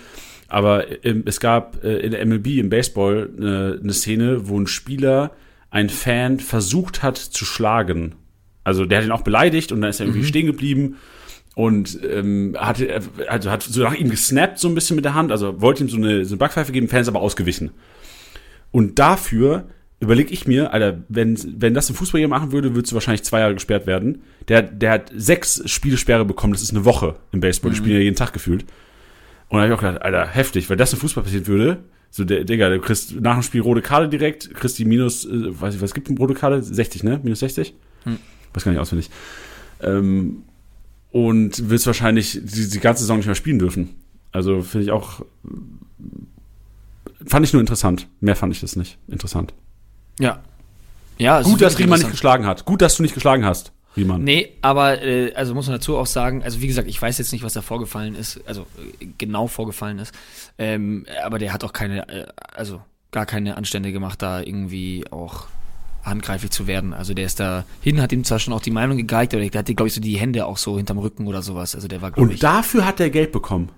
aber 0.48 0.86
es 1.04 1.40
gab 1.40 1.84
äh, 1.84 1.98
in 1.98 2.12
der 2.12 2.26
MLB 2.26 2.48
im 2.60 2.70
Baseball 2.70 3.30
eine, 3.36 3.80
eine 3.82 3.94
Szene, 3.94 4.48
wo 4.48 4.60
ein 4.60 4.68
Spieler 4.68 5.32
einen 5.72 5.90
Fan 5.90 6.40
versucht 6.40 7.04
hat 7.04 7.18
zu 7.18 7.46
schlagen. 7.46 8.16
Also 8.64 8.86
der 8.86 9.00
hat 9.00 9.06
ihn 9.06 9.12
auch 9.12 9.24
beleidigt 9.24 9.72
und 9.72 9.82
dann 9.82 9.90
ist 9.90 10.00
er 10.00 10.06
irgendwie 10.06 10.26
stehen 10.26 10.46
geblieben 10.46 10.98
und 11.56 12.00
ähm, 12.08 12.56
hat, 12.60 12.80
also 13.28 13.50
hat 13.50 13.64
so 13.64 13.82
nach 13.82 13.96
ihm 13.96 14.10
gesnappt 14.10 14.60
so 14.60 14.68
ein 14.68 14.76
bisschen 14.76 14.96
mit 14.96 15.06
der 15.06 15.16
Hand, 15.16 15.32
also 15.32 15.60
wollte 15.62 15.84
ihm 15.84 15.90
so 15.90 15.98
eine, 15.98 16.26
so 16.26 16.34
eine 16.34 16.38
Backpfeife 16.38 16.72
geben, 16.72 16.88
Fan 16.88 17.02
ist 17.02 17.08
aber 17.08 17.22
ausgewichen. 17.22 17.72
Und 18.72 19.00
dafür 19.00 19.68
überlege 20.00 20.32
ich 20.32 20.48
mir, 20.48 20.74
Alter, 20.74 21.04
wenn, 21.10 21.38
wenn 21.60 21.74
das 21.74 21.90
ein 21.90 21.96
Fußballer 21.96 22.28
machen 22.28 22.52
würde, 22.52 22.76
würdest 22.76 22.92
du 22.92 22.96
wahrscheinlich 22.96 23.24
zwei 23.24 23.40
Jahre 23.40 23.56
gesperrt 23.56 23.88
werden. 23.88 24.22
Der, 24.48 24.62
der 24.62 24.92
hat 24.92 25.12
sechs 25.16 25.62
Spielesperre 25.66 26.26
bekommen, 26.26 26.54
das 26.54 26.62
ist 26.62 26.72
eine 26.72 26.86
Woche 26.86 27.16
im 27.32 27.40
Baseball, 27.40 27.72
die 27.72 27.78
spielen 27.78 27.96
ja 27.96 28.02
jeden 28.02 28.16
Tag 28.16 28.34
gefühlt. 28.34 28.64
Und 29.50 29.58
da 29.58 29.64
habe 29.64 29.68
ich 29.68 29.74
auch 29.74 29.82
gedacht, 29.82 30.02
Alter, 30.02 30.28
heftig, 30.28 30.70
wenn 30.70 30.78
das 30.78 30.94
im 30.94 31.00
Fußball 31.00 31.24
passiert 31.24 31.48
würde, 31.48 31.80
so 32.10 32.24
der, 32.24 32.44
Digga, 32.44 32.70
du 32.70 32.80
kriegst 32.80 33.20
nach 33.20 33.34
dem 33.34 33.44
Spiel 33.44 33.62
rote 33.62 33.82
Karte 33.82 34.08
direkt, 34.08 34.54
kriegst 34.54 34.78
die 34.80 34.86
minus, 34.86 35.26
äh, 35.26 35.60
weiß 35.60 35.76
ich, 35.76 35.82
was 35.82 35.94
gibt 35.94 36.10
eine 36.10 36.18
rote 36.18 36.34
Karte? 36.34 36.62
60, 36.62 37.04
ne? 37.04 37.20
Minus 37.24 37.40
60? 37.40 37.74
Hm. 38.04 38.18
Weiß 38.54 38.64
gar 38.64 38.72
nicht 38.72 38.82
auswendig. 38.82 39.10
Ähm, 39.82 40.44
und 41.12 41.70
wirst 41.70 41.88
wahrscheinlich 41.88 42.40
die, 42.44 42.70
die 42.70 42.80
ganze 42.80 43.04
Saison 43.04 43.18
nicht 43.18 43.26
mehr 43.26 43.36
spielen 43.36 43.60
dürfen. 43.60 43.90
Also 44.32 44.62
finde 44.62 44.86
ich 44.86 44.92
auch, 44.92 45.26
fand 47.26 47.46
ich 47.46 47.54
nur 47.54 47.60
interessant. 47.60 48.08
Mehr 48.20 48.36
fand 48.36 48.54
ich 48.54 48.62
das 48.62 48.76
nicht 48.76 48.98
interessant. 49.08 49.54
Ja. 50.20 50.40
Ja, 51.18 51.42
Gut, 51.42 51.62
dass 51.62 51.80
Riemann 51.80 52.00
nicht 52.00 52.12
geschlagen 52.12 52.46
hat. 52.46 52.66
Gut, 52.66 52.82
dass 52.82 52.96
du 52.96 53.02
nicht 53.04 53.16
geschlagen 53.16 53.44
hast, 53.44 53.72
Riemann. 53.96 54.24
Nee, 54.24 54.54
aber 54.62 55.02
äh, 55.02 55.34
also 55.34 55.56
muss 55.56 55.66
man 55.68 55.78
dazu 55.78 55.98
auch 55.98 56.06
sagen, 56.06 56.44
also 56.44 56.62
wie 56.62 56.68
gesagt, 56.68 56.88
ich 56.88 57.02
weiß 57.02 57.18
jetzt 57.18 57.32
nicht, 57.32 57.44
was 57.44 57.54
da 57.54 57.62
vorgefallen 57.62 58.14
ist, 58.14 58.40
also 58.46 58.68
äh, 59.00 59.08
genau 59.18 59.48
vorgefallen 59.48 59.98
ist, 59.98 60.14
ähm, 60.60 61.06
aber 61.26 61.40
der 61.40 61.54
hat 61.54 61.64
auch 61.64 61.74
keine, 61.74 62.08
äh, 62.08 62.28
also 62.54 62.82
gar 63.12 63.26
keine 63.26 63.58
Anstände 63.58 63.92
gemacht, 63.92 64.22
da 64.22 64.42
irgendwie 64.42 65.06
auch 65.10 65.48
handgreiflich 66.04 66.52
zu 66.52 66.68
werden. 66.68 66.94
Also 66.94 67.14
der 67.14 67.26
ist 67.26 67.40
da 67.40 67.66
hin, 67.82 68.02
hat 68.02 68.12
ihm 68.12 68.24
zwar 68.24 68.40
schon 68.40 68.54
auch 68.54 68.62
die 68.62 68.72
Meinung 68.72 68.98
gegeigt, 68.98 69.34
aber 69.34 69.44
der 69.44 69.60
hatte, 69.60 69.74
glaube 69.74 69.88
ich, 69.88 69.94
so 69.94 70.02
die 70.02 70.18
Hände 70.18 70.46
auch 70.46 70.58
so 70.58 70.78
hinterm 70.78 71.00
Rücken 71.00 71.28
oder 71.28 71.42
sowas. 71.42 71.76
Also 71.76 71.88
der 71.88 72.02
war, 72.02 72.12
glaube 72.12 72.30
Und 72.30 72.44
dafür 72.44 72.86
hat 72.86 73.00
er 73.00 73.10
Geld 73.10 73.32
bekommen. 73.32 73.70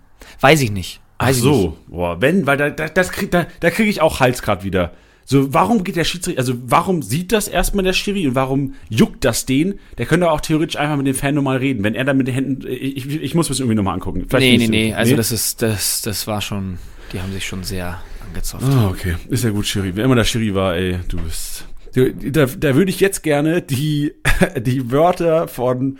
weiß 0.41 0.61
ich 0.61 0.71
nicht. 0.71 0.99
Ach 1.17 1.27
Weiß 1.27 1.37
ich 1.37 1.43
so, 1.43 1.77
boah, 1.87 2.21
wenn, 2.21 2.45
weil 2.45 2.57
da, 2.57 2.69
da, 2.69 2.87
das 2.87 3.11
krieg, 3.11 3.31
da, 3.31 3.47
da 3.59 3.71
kriege 3.71 3.89
ich 3.89 4.01
auch 4.01 4.19
Hals 4.19 4.41
grad 4.41 4.63
wieder. 4.63 4.93
So, 5.31 5.53
warum 5.53 5.83
geht 5.83 5.95
der 5.95 6.05
Schiedsrichter, 6.05 6.39
also 6.39 6.55
warum 6.65 7.03
sieht 7.03 7.31
das 7.31 7.47
erstmal 7.47 7.83
der 7.83 7.93
Schiri 7.93 8.27
und 8.27 8.33
warum 8.33 8.73
juckt 8.89 9.23
das 9.23 9.45
den? 9.45 9.79
Der 9.99 10.07
könnte 10.07 10.31
auch 10.31 10.41
theoretisch 10.41 10.75
einfach 10.75 10.97
mit 10.97 11.05
dem 11.05 11.13
Fan 11.13 11.35
nochmal 11.35 11.57
reden. 11.57 11.83
Wenn 11.83 11.93
er 11.93 12.03
dann 12.03 12.17
mit 12.17 12.25
den 12.25 12.33
Händen, 12.33 12.67
ich, 12.67 13.05
ich, 13.05 13.21
ich 13.21 13.35
muss 13.35 13.47
mir 13.47 13.53
das 13.53 13.59
irgendwie 13.59 13.75
nochmal 13.75 13.93
angucken. 13.93 14.25
Vielleicht 14.27 14.57
Nee, 14.57 14.67
nee, 14.67 14.87
nee, 14.87 14.93
also 14.95 15.15
das 15.15 15.31
ist, 15.31 15.61
das, 15.61 16.01
das 16.01 16.25
war 16.25 16.41
schon, 16.41 16.79
die 17.13 17.21
haben 17.21 17.31
sich 17.31 17.45
schon 17.45 17.63
sehr 17.63 18.01
angezopft. 18.27 18.65
Ah, 18.65 18.87
okay. 18.87 19.17
Ist 19.29 19.43
ja 19.43 19.51
gut, 19.51 19.67
Schiri. 19.67 19.91
Wer 19.93 20.05
immer 20.05 20.15
der 20.15 20.23
Schiri 20.23 20.55
war, 20.55 20.75
ey, 20.75 20.97
du 21.07 21.17
bist. 21.17 21.67
Du, 21.93 22.11
da, 22.11 22.47
da 22.47 22.73
würde 22.73 22.89
ich 22.89 22.99
jetzt 22.99 23.21
gerne 23.21 23.61
die, 23.61 24.13
die 24.59 24.89
Wörter 24.89 25.47
von, 25.47 25.99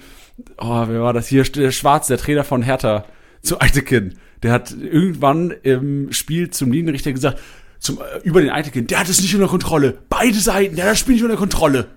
oh, 0.57 0.85
wer 0.87 1.01
war 1.03 1.13
das 1.13 1.27
hier? 1.27 1.43
Der 1.43 1.69
Schwarz, 1.69 2.07
der 2.07 2.17
Trainer 2.17 2.43
von 2.43 2.63
Hertha 2.63 3.05
zu 3.43 3.61
Eitekin. 3.61 4.15
Der 4.41 4.53
hat 4.53 4.71
irgendwann 4.71 5.53
im 5.63 6.11
Spiel 6.13 6.49
zum 6.49 6.71
Linienrichter 6.71 7.11
gesagt, 7.11 7.39
zum, 7.79 7.99
äh, 7.99 8.19
über 8.23 8.41
den 8.41 8.49
Eitekin, 8.49 8.87
der 8.87 8.99
hat 8.99 9.09
es 9.09 9.21
nicht 9.21 9.33
unter 9.35 9.47
Kontrolle. 9.47 9.97
Beide 10.09 10.37
Seiten, 10.39 10.75
der 10.75 10.85
hat 10.85 10.91
das 10.91 10.99
Spiel 10.99 11.15
nicht 11.15 11.23
unter 11.23 11.37
Kontrolle. 11.37 11.87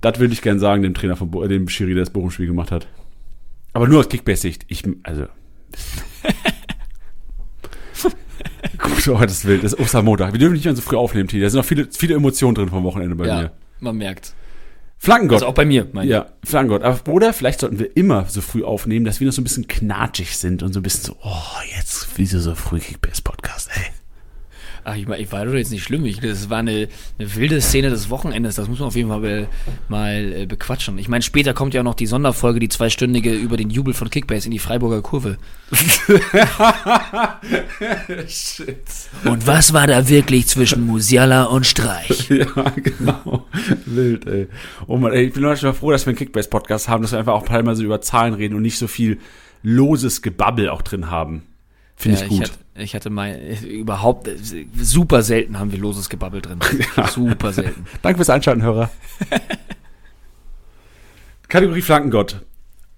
Das 0.00 0.18
würde 0.18 0.32
ich 0.32 0.42
gern 0.42 0.58
sagen, 0.60 0.82
dem 0.82 0.94
Trainer 0.94 1.16
von, 1.16 1.30
Bo- 1.30 1.42
äh, 1.44 1.48
dem 1.48 1.68
Schiri, 1.68 1.94
der 1.94 2.04
das 2.04 2.10
Bochum-Spiel 2.12 2.46
gemacht 2.46 2.70
hat. 2.70 2.86
Aber 3.72 3.88
nur 3.88 4.00
aus 4.00 4.08
Kickbase-Sicht. 4.08 4.64
Ich, 4.68 4.82
also. 5.02 5.26
Gut, 8.78 9.08
oh, 9.08 9.18
das 9.20 9.32
ist 9.32 9.44
wild. 9.44 9.64
Das 9.64 9.72
ist 9.72 9.80
Ostermontag. 9.80 10.32
Wir 10.32 10.38
dürfen 10.38 10.54
nicht 10.54 10.64
mehr 10.64 10.74
so 10.76 10.82
früh 10.82 10.96
aufnehmen, 10.96 11.28
T. 11.28 11.40
Da 11.40 11.50
sind 11.50 11.58
noch 11.58 11.64
viele, 11.64 11.88
viele 11.90 12.14
Emotionen 12.14 12.54
drin 12.54 12.68
vom 12.68 12.84
Wochenende 12.84 13.16
bei 13.16 13.26
ja, 13.26 13.40
mir. 13.42 13.52
man 13.80 13.96
merkt. 13.96 14.34
Flankengott. 14.98 15.36
Also 15.36 15.46
auch 15.46 15.54
bei 15.54 15.64
mir, 15.64 15.86
meine 15.92 16.06
ich. 16.06 16.12
ja, 16.12 16.26
Flankengott. 16.44 16.82
Aber- 16.82 17.12
Oder 17.12 17.32
vielleicht 17.32 17.60
sollten 17.60 17.78
wir 17.78 17.96
immer 17.96 18.26
so 18.26 18.40
früh 18.40 18.64
aufnehmen, 18.64 19.04
dass 19.04 19.20
wir 19.20 19.26
noch 19.26 19.32
so 19.34 19.40
ein 19.40 19.44
bisschen 19.44 19.66
knatschig 19.68 20.36
sind 20.36 20.62
und 20.62 20.72
so 20.72 20.80
ein 20.80 20.82
bisschen 20.82 21.04
so, 21.04 21.16
oh, 21.22 21.34
jetzt 21.76 22.08
wieso 22.16 22.40
so 22.40 22.54
früh 22.54 22.78
Kickbase-Podcast, 22.80 23.70
ey. 23.74 23.82
Ach, 24.88 24.96
ich, 24.96 25.06
mein, 25.06 25.20
ich 25.20 25.30
war 25.30 25.44
doch 25.44 25.52
jetzt 25.52 25.70
nicht 25.70 25.84
schlimm. 25.84 26.06
Ich, 26.06 26.20
das 26.20 26.48
war 26.48 26.58
eine, 26.58 26.88
eine 27.18 27.34
wilde 27.36 27.60
Szene 27.60 27.90
des 27.90 28.08
Wochenendes. 28.08 28.54
Das 28.54 28.68
muss 28.68 28.78
man 28.78 28.88
auf 28.88 28.96
jeden 28.96 29.10
Fall 29.10 29.20
be, 29.20 29.48
mal 29.88 30.32
äh, 30.32 30.46
bequatschen. 30.46 30.96
Ich 30.96 31.08
meine, 31.08 31.20
später 31.20 31.52
kommt 31.52 31.74
ja 31.74 31.82
auch 31.82 31.84
noch 31.84 31.94
die 31.94 32.06
Sonderfolge, 32.06 32.58
die 32.58 32.70
zweistündige 32.70 33.34
über 33.34 33.58
den 33.58 33.68
Jubel 33.68 33.92
von 33.92 34.08
Kickbase 34.08 34.46
in 34.46 34.52
die 34.52 34.58
Freiburger 34.58 35.02
Kurve. 35.02 35.36
Shit. 38.28 38.78
Und 39.24 39.46
was 39.46 39.74
war 39.74 39.86
da 39.86 40.08
wirklich 40.08 40.46
zwischen 40.46 40.86
Musiala 40.86 41.44
und 41.44 41.66
Streich? 41.66 42.30
Ja, 42.38 42.70
genau. 42.76 43.46
Wild, 43.86 44.26
ey. 44.26 44.46
Oh 44.86 44.96
Mann, 44.96 45.12
ey, 45.12 45.24
ich 45.24 45.32
bin 45.32 45.42
manchmal 45.42 45.74
froh, 45.74 45.90
dass 45.90 46.06
wir 46.06 46.10
einen 46.10 46.18
Kickbase-Podcast 46.18 46.88
haben, 46.88 47.02
dass 47.02 47.12
wir 47.12 47.18
einfach 47.18 47.34
auch 47.34 47.46
teilweise 47.46 47.82
über 47.82 48.00
Zahlen 48.00 48.34
reden 48.34 48.54
und 48.54 48.62
nicht 48.62 48.78
so 48.78 48.86
viel 48.86 49.18
loses 49.62 50.22
Gebabbel 50.22 50.68
auch 50.68 50.82
drin 50.82 51.10
haben. 51.10 51.47
Finde 51.98 52.18
Ja, 52.18 52.24
ich 52.24 52.30
gut. 52.30 52.42
hatte, 52.42 52.52
ich 52.76 52.94
hatte 52.94 53.10
mal 53.10 53.34
überhaupt 53.66 54.30
super 54.80 55.22
selten 55.22 55.58
haben 55.58 55.72
wir 55.72 55.80
loses 55.80 56.08
Gebabbel 56.08 56.40
drin. 56.40 56.60
Super 57.10 57.52
selten. 57.52 57.86
Danke 58.02 58.18
fürs 58.18 58.30
Einschalten, 58.30 58.62
Hörer. 58.62 58.88
Kategorie 61.48 61.82
Flankengott. 61.82 62.44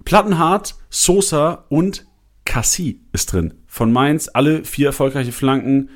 Plattenhart, 0.04 0.74
Sosa 0.90 1.64
und 1.70 2.06
Cassie 2.44 3.00
ist 3.12 3.32
drin. 3.32 3.54
Von 3.66 3.90
Mainz 3.92 4.28
alle 4.32 4.64
vier 4.64 4.88
erfolgreiche 4.88 5.32
Flanken. 5.32 5.88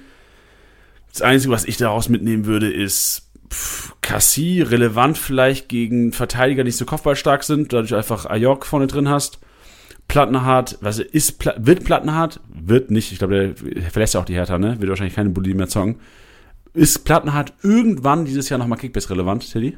Das 1.12 1.20
Einzige, 1.22 1.52
was 1.52 1.64
ich 1.64 1.76
daraus 1.76 2.08
mitnehmen 2.08 2.46
würde, 2.46 2.72
ist 2.72 3.30
pff, 3.50 3.94
Cassie, 4.00 4.62
relevant 4.62 5.18
vielleicht 5.18 5.68
gegen 5.68 6.12
Verteidiger, 6.12 6.62
die 6.62 6.68
nicht 6.68 6.76
so 6.78 6.84
kopfballstark 6.86 7.44
sind, 7.44 7.72
dadurch 7.72 7.94
einfach 7.94 8.26
Ajok 8.26 8.64
vorne 8.66 8.86
drin 8.86 9.08
hast. 9.08 9.40
Plattenhart, 10.08 10.78
was 10.80 10.98
ist, 10.98 11.44
wird 11.56 11.84
Plattenhart? 11.84 12.40
Wird 12.48 12.90
nicht, 12.90 13.12
ich 13.12 13.18
glaube, 13.18 13.54
der 13.54 13.90
verlässt 13.90 14.14
ja 14.14 14.20
auch 14.20 14.24
die 14.24 14.34
Hertha, 14.34 14.58
ne? 14.58 14.80
Wird 14.80 14.88
wahrscheinlich 14.88 15.14
keine 15.14 15.30
Bulli 15.30 15.54
mehr 15.54 15.68
zocken. 15.68 15.96
Ist 16.74 17.04
Plattenhardt 17.04 17.52
irgendwann 17.62 18.24
dieses 18.24 18.48
Jahr 18.48 18.58
nochmal 18.58 18.78
Kickbase 18.78 19.10
relevant, 19.10 19.50
Teddy? 19.50 19.76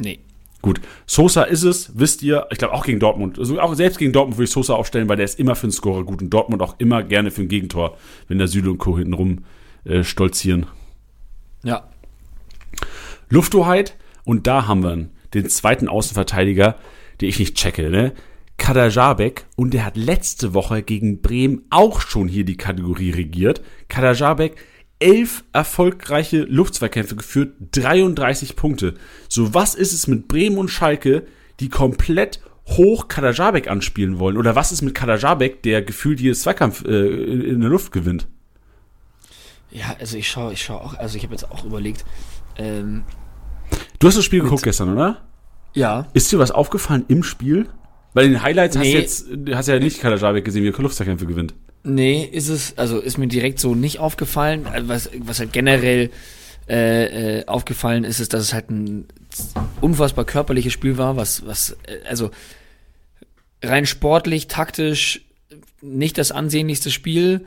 Nee. 0.00 0.20
Gut. 0.62 0.80
Sosa 1.06 1.42
ist 1.42 1.62
es, 1.62 1.92
wisst 1.98 2.22
ihr, 2.22 2.46
ich 2.50 2.58
glaube 2.58 2.74
auch 2.74 2.84
gegen 2.84 2.98
Dortmund. 2.98 3.38
Also 3.38 3.60
auch 3.60 3.74
selbst 3.74 3.98
gegen 3.98 4.12
Dortmund 4.12 4.38
würde 4.38 4.44
ich 4.44 4.50
Sosa 4.50 4.74
aufstellen, 4.74 5.08
weil 5.08 5.16
der 5.16 5.26
ist 5.26 5.38
immer 5.38 5.54
für 5.54 5.64
einen 5.64 5.72
Scorer 5.72 6.04
gut 6.04 6.22
und 6.22 6.30
Dortmund 6.30 6.62
auch 6.62 6.76
immer 6.78 7.02
gerne 7.02 7.30
für 7.30 7.42
ein 7.42 7.48
Gegentor, 7.48 7.98
wenn 8.28 8.38
der 8.38 8.48
Süle 8.48 8.70
und 8.70 8.78
Co. 8.78 8.96
hinten 8.96 9.12
rum 9.12 9.44
äh, 9.84 10.02
stolzieren. 10.04 10.66
Ja. 11.62 11.88
Lufthoheit 13.28 13.96
und 14.24 14.46
da 14.46 14.66
haben 14.66 14.82
wir 14.82 15.08
den 15.34 15.48
zweiten 15.50 15.88
Außenverteidiger, 15.88 16.76
den 17.20 17.28
ich 17.28 17.38
nicht 17.38 17.56
checke, 17.56 17.90
ne? 17.90 18.12
Kadajabek 18.58 19.46
und 19.56 19.74
der 19.74 19.84
hat 19.84 19.96
letzte 19.96 20.54
Woche 20.54 20.82
gegen 20.82 21.20
Bremen 21.20 21.62
auch 21.70 22.00
schon 22.00 22.28
hier 22.28 22.44
die 22.44 22.56
Kategorie 22.56 23.10
regiert. 23.10 23.62
Kadajabek 23.88 24.56
elf 25.00 25.44
erfolgreiche 25.52 26.42
Luftzweikämpfe 26.44 27.16
geführt, 27.16 27.54
33 27.72 28.56
Punkte. 28.56 28.94
So 29.28 29.52
was 29.54 29.74
ist 29.74 29.92
es 29.92 30.06
mit 30.06 30.28
Bremen 30.28 30.56
und 30.56 30.68
Schalke, 30.68 31.26
die 31.60 31.68
komplett 31.68 32.40
hoch 32.68 33.08
Kadajabek 33.08 33.68
anspielen 33.68 34.18
wollen? 34.18 34.36
Oder 34.38 34.54
was 34.56 34.72
ist 34.72 34.82
mit 34.82 34.94
Kadajabek, 34.94 35.62
der 35.62 35.82
gefühlt 35.82 36.20
jedes 36.20 36.42
Zweikampf 36.42 36.84
äh, 36.84 37.06
in, 37.06 37.40
in 37.42 37.60
der 37.60 37.70
Luft 37.70 37.92
gewinnt? 37.92 38.26
Ja, 39.70 39.96
also 39.98 40.16
ich 40.16 40.28
schaue, 40.30 40.52
ich 40.52 40.62
schaue 40.62 40.80
auch, 40.80 40.94
also 40.94 41.16
ich 41.16 41.24
habe 41.24 41.34
jetzt 41.34 41.50
auch 41.50 41.64
überlegt, 41.64 42.04
ähm, 42.56 43.02
Du 43.98 44.06
hast 44.06 44.16
das 44.16 44.24
Spiel 44.24 44.40
geguckt 44.42 44.62
gestern, 44.62 44.92
oder? 44.92 45.22
ja, 45.74 46.06
Ist 46.14 46.30
dir 46.30 46.38
was 46.38 46.50
aufgefallen 46.52 47.04
im 47.08 47.22
Spiel? 47.24 47.66
Weil 48.14 48.26
in 48.26 48.32
den 48.32 48.42
Highlights 48.42 48.76
hast 48.76 48.84
Nee. 48.84 48.92
du 48.94 48.98
jetzt, 49.00 49.26
du 49.30 49.54
hast 49.56 49.68
ja 49.68 49.78
nicht 49.78 50.00
Kalajabek 50.00 50.44
gesehen, 50.44 50.62
wie 50.64 50.68
er 50.70 50.82
Luftzeitkämpfe 50.82 51.26
gewinnt. 51.26 51.52
Nee, 51.82 52.24
ist 52.24 52.48
es, 52.48 52.78
also 52.78 52.98
ist 53.00 53.18
mir 53.18 53.26
direkt 53.26 53.60
so 53.60 53.74
nicht 53.74 53.98
aufgefallen. 53.98 54.66
Also 54.66 54.88
Was, 54.88 55.10
was 55.18 55.40
halt 55.40 55.52
generell 55.52 56.10
äh, 56.68 57.40
äh, 57.40 57.46
aufgefallen 57.46 58.04
ist, 58.04 58.20
ist, 58.20 58.32
dass 58.32 58.42
es 58.42 58.52
halt 58.54 58.70
ein 58.70 59.06
unfassbar 59.82 60.24
körperliches 60.24 60.72
Spiel 60.72 60.96
war, 60.96 61.16
was, 61.16 61.44
was, 61.46 61.76
äh, 61.86 62.08
also 62.08 62.30
rein 63.62 63.84
sportlich, 63.84 64.46
taktisch 64.48 65.22
nicht 65.82 66.16
das 66.16 66.32
ansehnlichste 66.32 66.90
Spiel, 66.90 67.44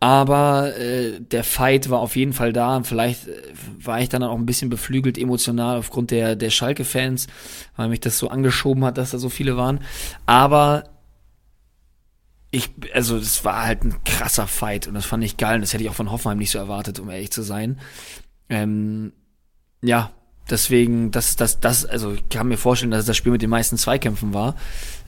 aber 0.00 0.76
äh, 0.78 1.20
der 1.20 1.44
Fight 1.44 1.90
war 1.90 2.00
auf 2.00 2.16
jeden 2.16 2.32
Fall 2.32 2.54
da. 2.54 2.76
Und 2.76 2.86
Vielleicht 2.86 3.28
äh, 3.28 3.42
war 3.84 4.00
ich 4.00 4.08
dann 4.08 4.22
auch 4.22 4.36
ein 4.36 4.46
bisschen 4.46 4.70
beflügelt 4.70 5.18
emotional 5.18 5.76
aufgrund 5.76 6.10
der, 6.10 6.36
der 6.36 6.48
Schalke-Fans, 6.48 7.26
weil 7.76 7.90
mich 7.90 8.00
das 8.00 8.18
so 8.18 8.28
angeschoben 8.28 8.84
hat, 8.84 8.96
dass 8.96 9.10
da 9.10 9.18
so 9.18 9.28
viele 9.28 9.58
waren. 9.58 9.80
Aber 10.24 10.84
ich, 12.50 12.70
also 12.94 13.18
es 13.18 13.44
war 13.44 13.66
halt 13.66 13.84
ein 13.84 14.02
krasser 14.04 14.46
Fight 14.46 14.88
und 14.88 14.94
das 14.94 15.04
fand 15.04 15.22
ich 15.22 15.36
geil 15.36 15.56
und 15.56 15.60
das 15.60 15.74
hätte 15.74 15.84
ich 15.84 15.90
auch 15.90 15.94
von 15.94 16.10
Hoffenheim 16.10 16.38
nicht 16.38 16.50
so 16.50 16.58
erwartet, 16.58 16.98
um 16.98 17.10
ehrlich 17.10 17.30
zu 17.30 17.42
sein. 17.42 17.78
Ähm, 18.48 19.12
ja, 19.82 20.10
deswegen, 20.48 21.10
das, 21.10 21.36
das, 21.36 21.60
das, 21.60 21.84
also 21.84 22.14
ich 22.14 22.28
kann 22.30 22.48
mir 22.48 22.56
vorstellen, 22.56 22.90
dass 22.90 23.00
es 23.00 23.06
das 23.06 23.18
Spiel 23.18 23.32
mit 23.32 23.42
den 23.42 23.50
meisten 23.50 23.76
Zweikämpfen 23.76 24.32
war. 24.32 24.56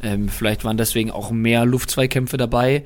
Ähm, 0.02 0.28
vielleicht 0.28 0.64
waren 0.64 0.76
deswegen 0.76 1.10
auch 1.10 1.30
mehr 1.30 1.64
Luftzweikämpfe 1.64 2.36
dabei, 2.36 2.84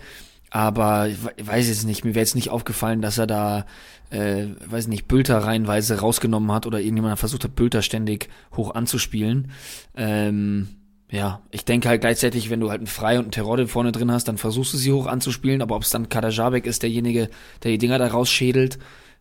aber 0.50 1.08
ich 1.08 1.24
we- 1.24 1.32
ich 1.36 1.46
weiß 1.46 1.68
jetzt 1.68 1.84
nicht, 1.84 2.04
mir 2.04 2.14
wäre 2.14 2.22
jetzt 2.22 2.34
nicht 2.34 2.50
aufgefallen, 2.50 3.02
dass 3.02 3.18
er 3.18 3.26
da, 3.26 3.66
äh, 4.10 4.46
weiß 4.66 4.88
nicht, 4.88 5.08
Bülter 5.08 5.38
reihenweise 5.38 6.00
rausgenommen 6.00 6.52
hat 6.52 6.66
oder 6.66 6.80
irgendjemand 6.80 7.18
versucht 7.18 7.44
hat, 7.44 7.54
Bülter 7.56 7.82
ständig 7.82 8.28
hoch 8.56 8.74
anzuspielen. 8.74 9.50
Ähm, 9.96 10.68
ja, 11.10 11.40
ich 11.50 11.64
denke 11.64 11.88
halt 11.88 12.00
gleichzeitig, 12.00 12.50
wenn 12.50 12.60
du 12.60 12.70
halt 12.70 12.80
einen 12.80 12.86
Frei 12.88 13.18
und 13.18 13.26
einen 13.26 13.30
Terodde 13.30 13.68
vorne 13.68 13.92
drin 13.92 14.10
hast, 14.10 14.28
dann 14.28 14.38
versuchst 14.38 14.72
du 14.72 14.76
sie 14.76 14.92
hoch 14.92 15.06
anzuspielen, 15.06 15.62
aber 15.62 15.76
ob 15.76 15.82
es 15.82 15.90
dann 15.90 16.08
Kadajabek 16.08 16.66
ist, 16.66 16.82
derjenige, 16.82 17.28
der 17.62 17.70
die 17.70 17.78
Dinger 17.78 17.98
da 17.98 18.08
rausschädelt, 18.08 18.78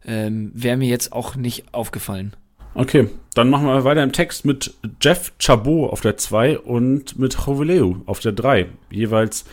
ähm, 0.07 0.51
wäre 0.53 0.77
mir 0.77 0.87
jetzt 0.89 1.13
auch 1.13 1.35
nicht 1.35 1.73
aufgefallen. 1.73 2.35
Okay, 2.73 3.09
dann 3.35 3.49
machen 3.49 3.67
wir 3.67 3.83
weiter 3.85 4.03
im 4.03 4.11
Text 4.11 4.45
mit 4.45 4.73
Jeff 5.01 5.31
Chabot 5.39 5.91
auf 5.91 6.01
der 6.01 6.17
2 6.17 6.59
und 6.59 7.17
mit 7.17 7.33
Jovileu 7.45 7.95
auf 8.05 8.19
der 8.19 8.33
3. 8.33 8.65
Jeweils 8.91 9.45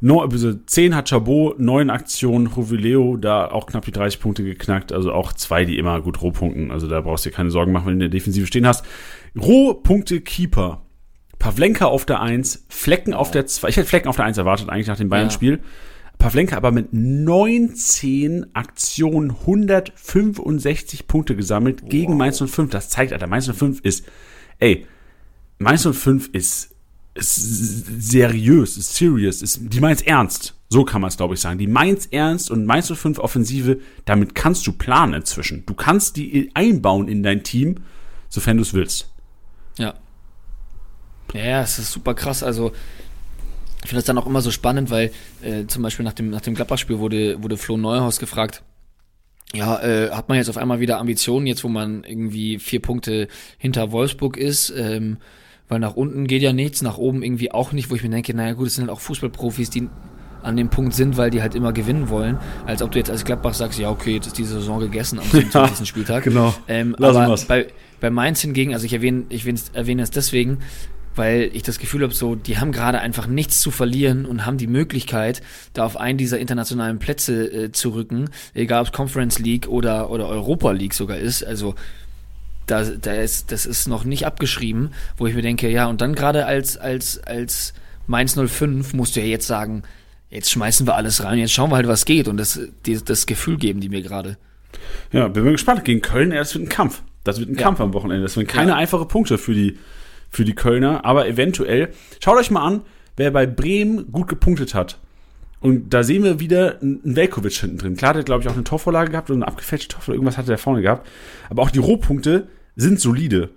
no, 0.00 0.20
also 0.20 0.52
10 0.52 0.94
hat 0.94 1.08
Chabot, 1.08 1.58
9 1.58 1.90
Aktionen, 1.90 2.50
Jovileu 2.54 3.16
da 3.16 3.50
auch 3.50 3.66
knapp 3.66 3.84
die 3.84 3.92
30 3.92 4.20
Punkte 4.20 4.44
geknackt. 4.44 4.92
Also 4.92 5.12
auch 5.12 5.32
zwei, 5.32 5.64
die 5.64 5.78
immer 5.78 6.00
gut 6.00 6.22
Rohpunkten. 6.22 6.70
Also 6.70 6.88
da 6.88 7.00
brauchst 7.00 7.24
du 7.24 7.30
dir 7.30 7.36
keine 7.36 7.50
Sorgen 7.50 7.72
machen, 7.72 7.86
wenn 7.86 7.98
du 7.98 8.04
in 8.04 8.10
der 8.10 8.18
Defensive 8.18 8.46
stehen 8.46 8.66
hast. 8.66 8.84
Rohpunkte 9.38 10.20
Keeper. 10.20 10.82
Pavlenka 11.38 11.86
auf 11.86 12.06
der 12.06 12.20
1, 12.20 12.66
Flecken 12.68 13.14
auf 13.14 13.30
der 13.30 13.46
2. 13.46 13.68
Ich 13.68 13.76
hätte 13.76 13.88
Flecken 13.88 14.08
auf 14.08 14.16
der 14.16 14.24
1 14.24 14.38
erwartet, 14.38 14.70
eigentlich 14.70 14.86
nach 14.86 14.96
dem 14.96 15.08
Bayern-Spiel. 15.08 15.60
Pavlenka 16.18 16.56
aber 16.56 16.72
mit 16.72 16.92
19 16.92 18.54
Aktionen 18.54 19.30
165 19.30 21.06
Punkte 21.06 21.36
gesammelt 21.36 21.88
gegen 21.90 22.16
Mainz 22.16 22.38
05. 22.38 22.70
Das 22.70 22.88
zeigt, 22.88 23.12
Alter, 23.12 23.26
Mainz 23.26 23.50
05 23.50 23.80
ist, 23.80 24.06
ey, 24.58 24.86
Mainz 25.58 25.86
05 25.86 26.30
ist, 26.32 26.75
ist 27.16 27.34
seriös, 28.10 28.76
ist 28.76 28.94
serious, 28.94 29.42
ist, 29.42 29.60
die 29.62 29.80
meint's 29.80 30.02
ernst. 30.02 30.54
So 30.68 30.84
kann 30.84 31.00
man 31.00 31.08
es, 31.08 31.16
glaube 31.16 31.34
ich, 31.34 31.40
sagen. 31.40 31.58
Die 31.58 31.66
meint's 31.66 32.06
ernst 32.06 32.50
und 32.50 32.66
Mainz 32.66 32.92
05 32.92 33.18
Offensive, 33.18 33.78
damit 34.04 34.34
kannst 34.34 34.66
du 34.66 34.72
planen 34.72 35.14
inzwischen. 35.14 35.64
Du 35.66 35.74
kannst 35.74 36.16
die 36.16 36.50
einbauen 36.54 37.08
in 37.08 37.22
dein 37.22 37.44
Team, 37.44 37.76
sofern 38.28 38.56
du 38.56 38.62
es 38.62 38.74
willst. 38.74 39.12
Ja. 39.78 39.94
Ja, 41.32 41.62
es 41.62 41.78
ist 41.78 41.92
super 41.92 42.14
krass. 42.14 42.42
Also, 42.42 42.72
ich 43.82 43.88
finde 43.88 43.96
das 43.96 44.04
dann 44.04 44.18
auch 44.18 44.26
immer 44.26 44.40
so 44.40 44.50
spannend, 44.50 44.90
weil 44.90 45.12
äh, 45.42 45.66
zum 45.66 45.82
Beispiel 45.82 46.04
nach 46.04 46.14
dem, 46.14 46.30
nach 46.30 46.40
dem 46.40 46.54
Gladbach-Spiel 46.54 46.98
wurde, 46.98 47.42
wurde 47.42 47.56
Flo 47.56 47.76
Neuhaus 47.76 48.18
gefragt, 48.18 48.62
ja, 49.54 49.80
äh, 49.80 50.10
hat 50.10 50.28
man 50.28 50.38
jetzt 50.38 50.48
auf 50.48 50.56
einmal 50.56 50.80
wieder 50.80 50.98
Ambitionen, 50.98 51.46
jetzt 51.46 51.62
wo 51.62 51.68
man 51.68 52.02
irgendwie 52.02 52.58
vier 52.58 52.82
Punkte 52.82 53.28
hinter 53.58 53.92
Wolfsburg 53.92 54.36
ist, 54.36 54.70
ähm, 54.76 55.18
weil 55.68 55.80
nach 55.80 55.94
unten 55.96 56.26
geht 56.26 56.42
ja 56.42 56.52
nichts, 56.52 56.82
nach 56.82 56.98
oben 56.98 57.22
irgendwie 57.22 57.50
auch 57.52 57.72
nicht, 57.72 57.90
wo 57.90 57.94
ich 57.94 58.02
mir 58.02 58.10
denke, 58.10 58.34
naja 58.34 58.52
gut, 58.52 58.68
es 58.68 58.74
sind 58.76 58.82
halt 58.88 58.96
auch 58.96 59.00
Fußballprofis, 59.00 59.70
die 59.70 59.88
an 60.42 60.56
dem 60.56 60.68
Punkt 60.68 60.94
sind, 60.94 61.16
weil 61.16 61.30
die 61.30 61.42
halt 61.42 61.56
immer 61.56 61.72
gewinnen 61.72 62.08
wollen, 62.08 62.38
als 62.66 62.80
ob 62.80 62.92
du 62.92 62.98
jetzt 62.98 63.10
als 63.10 63.24
Gladbach 63.24 63.54
sagst, 63.54 63.78
ja 63.80 63.90
okay, 63.90 64.14
jetzt 64.14 64.28
ist 64.28 64.38
diese 64.38 64.54
Saison 64.54 64.78
gegessen 64.78 65.18
am 65.18 65.24
27. 65.30 65.88
Spieltag. 65.88 66.22
genau. 66.24 66.54
Ähm, 66.68 66.94
Lassen 66.98 67.16
aber 67.18 67.28
wir's. 67.32 67.46
bei, 67.46 67.66
bei 68.00 68.10
Mainz 68.10 68.42
hingegen, 68.42 68.72
also 68.72 68.86
ich 68.86 68.92
erwähne, 68.92 69.24
ich 69.28 69.44
erwähne- 69.72 70.02
es 70.02 70.10
deswegen, 70.10 70.58
weil 71.16 71.50
ich 71.54 71.62
das 71.64 71.78
Gefühl 71.78 72.02
habe, 72.02 72.12
so, 72.14 72.34
die 72.36 72.58
haben 72.58 72.70
gerade 72.70 73.00
einfach 73.00 73.26
nichts 73.26 73.60
zu 73.60 73.70
verlieren 73.72 74.24
und 74.26 74.46
haben 74.46 74.58
die 74.58 74.66
Möglichkeit, 74.68 75.40
da 75.72 75.84
auf 75.84 75.96
einen 75.96 76.18
dieser 76.18 76.38
internationalen 76.38 76.98
Plätze 77.00 77.46
äh, 77.50 77.72
zu 77.72 77.88
rücken, 77.94 78.26
egal 78.54 78.82
ob 78.82 78.86
es 78.88 78.92
Conference 78.92 79.38
League 79.40 79.66
oder, 79.66 80.10
oder 80.10 80.28
Europa 80.28 80.70
League 80.72 80.94
sogar 80.94 81.16
ist. 81.16 81.42
Also 81.44 81.74
da, 82.66 82.84
da 82.84 83.12
ist, 83.14 83.52
das 83.52 83.66
ist 83.66 83.86
noch 83.88 84.04
nicht 84.04 84.26
abgeschrieben, 84.26 84.90
wo 85.16 85.26
ich 85.26 85.34
mir 85.34 85.42
denke, 85.42 85.70
ja, 85.70 85.86
und 85.86 86.00
dann 86.00 86.14
gerade 86.14 86.46
als, 86.46 86.76
als, 86.76 87.22
als 87.24 87.74
Mainz 88.06 88.34
05 88.38 88.92
musst 88.94 89.16
du 89.16 89.20
ja 89.20 89.26
jetzt 89.26 89.46
sagen, 89.46 89.82
jetzt 90.30 90.50
schmeißen 90.50 90.86
wir 90.86 90.94
alles 90.96 91.22
rein, 91.24 91.38
jetzt 91.38 91.52
schauen 91.52 91.70
wir 91.70 91.76
halt, 91.76 91.88
was 91.88 92.04
geht 92.04 92.28
und 92.28 92.36
das, 92.36 92.60
die, 92.84 93.02
das 93.04 93.26
Gefühl 93.26 93.56
geben 93.56 93.80
die 93.80 93.88
mir 93.88 94.02
gerade. 94.02 94.36
Ja, 95.12 95.28
bin 95.28 95.44
mal 95.44 95.52
gespannt. 95.52 95.84
Gegen 95.84 96.02
Köln, 96.02 96.32
ja, 96.32 96.38
das 96.38 96.54
wird 96.54 96.64
ein 96.64 96.68
Kampf. 96.68 97.02
Das 97.24 97.38
wird 97.40 97.48
ein 97.50 97.54
Ja. 97.56 97.62
Kampf 97.62 97.80
am 97.80 97.92
Wochenende. 97.94 98.22
Das 98.24 98.34
sind 98.34 98.46
keine 98.48 98.72
Ja. 98.72 98.76
einfache 98.76 99.06
Punkte 99.06 99.38
für 99.38 99.54
die, 99.54 99.78
für 100.30 100.44
die 100.44 100.54
Kölner, 100.54 101.04
aber 101.04 101.26
eventuell. 101.28 101.92
Schaut 102.22 102.36
euch 102.38 102.50
mal 102.50 102.64
an, 102.64 102.82
wer 103.16 103.30
bei 103.30 103.46
Bremen 103.46 104.12
gut 104.12 104.28
gepunktet 104.28 104.74
hat. 104.74 104.98
Und 105.60 105.90
da 105.94 106.02
sehen 106.02 106.22
wir 106.22 106.38
wieder 106.38 106.80
einen 106.82 107.00
Velkovic 107.16 107.54
hinten 107.54 107.78
drin. 107.78 107.96
Klar, 107.96 108.12
der 108.12 108.20
hat, 108.20 108.26
glaube 108.26 108.42
ich, 108.42 108.48
auch 108.48 108.54
eine 108.54 108.64
Torvorlage 108.64 109.10
gehabt 109.10 109.30
oder 109.30 109.38
eine 109.38 109.48
abgefälschte 109.48 109.88
Torvorlage. 109.94 110.18
Irgendwas 110.18 110.36
hat 110.36 110.46
er 110.46 110.52
da 110.52 110.56
vorne 110.58 110.82
gehabt. 110.82 111.06
Aber 111.48 111.62
auch 111.62 111.70
die 111.70 111.78
Rohpunkte 111.78 112.46
sind 112.76 113.00
solide. 113.00 113.50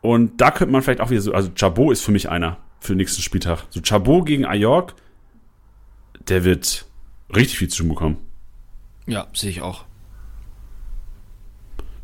Und 0.00 0.40
da 0.40 0.50
könnte 0.50 0.72
man 0.72 0.82
vielleicht 0.82 1.00
auch 1.00 1.10
wieder 1.10 1.20
so, 1.20 1.32
also 1.32 1.50
Chabot 1.54 1.92
ist 1.92 2.02
für 2.02 2.12
mich 2.12 2.28
einer 2.28 2.58
für 2.80 2.92
den 2.92 2.98
nächsten 2.98 3.22
Spieltag. 3.22 3.64
So 3.70 3.80
Chabot 3.80 4.26
gegen 4.26 4.44
Ajork, 4.44 4.94
der 6.28 6.44
wird 6.44 6.86
richtig 7.34 7.58
viel 7.58 7.68
zu 7.68 7.78
tun 7.78 7.88
bekommen. 7.88 8.16
Ja, 9.06 9.26
sehe 9.32 9.50
ich 9.50 9.62
auch. 9.62 9.84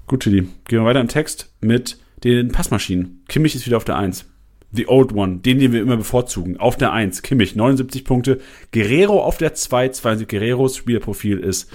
Gut, 0.07 0.23
Tilly. 0.23 0.49
Gehen 0.67 0.81
wir 0.81 0.85
weiter 0.85 1.01
im 1.01 1.09
Text 1.09 1.53
mit 1.61 1.99
den 2.25 2.51
Passmaschinen. 2.51 3.23
Kimmich 3.29 3.55
ist 3.55 3.67
wieder 3.67 3.77
auf 3.77 3.85
der 3.85 3.97
1. 3.97 4.27
The 4.73 4.89
Old 4.89 5.13
One, 5.13 5.39
den, 5.39 5.59
den 5.59 5.73
wir 5.73 5.81
immer 5.81 5.97
bevorzugen. 5.97 6.59
Auf 6.59 6.77
der 6.77 6.93
1. 6.93 7.23
Kimmich, 7.23 7.57
79 7.57 8.05
Punkte. 8.05 8.41
Guerrero 8.73 9.23
auf 9.23 9.39
der 9.39 9.55
2. 9.55 9.91
72 9.91 10.29
Guerreros 10.29 10.77
Spielerprofil 10.77 11.39
ist. 11.39 11.71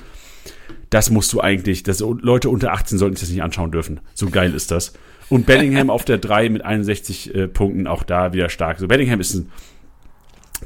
Das 0.89 1.09
musst 1.09 1.33
du 1.33 1.41
eigentlich, 1.41 1.83
das, 1.83 1.99
Leute 1.99 2.49
unter 2.49 2.71
18 2.71 2.97
sollten 2.97 3.15
sich 3.15 3.27
das 3.27 3.31
nicht 3.31 3.43
anschauen 3.43 3.71
dürfen. 3.71 3.99
So 4.13 4.29
geil 4.29 4.53
ist 4.53 4.71
das. 4.71 4.93
Und 5.29 5.45
Bellingham 5.45 5.89
auf 5.89 6.05
der 6.05 6.17
3 6.17 6.49
mit 6.49 6.63
61 6.63 7.33
äh, 7.33 7.47
Punkten, 7.47 7.87
auch 7.87 8.03
da 8.03 8.33
wieder 8.33 8.49
stark. 8.49 8.79
So, 8.79 8.87
Bellingham 8.87 9.19
ist 9.19 9.33
ein, 9.33 9.49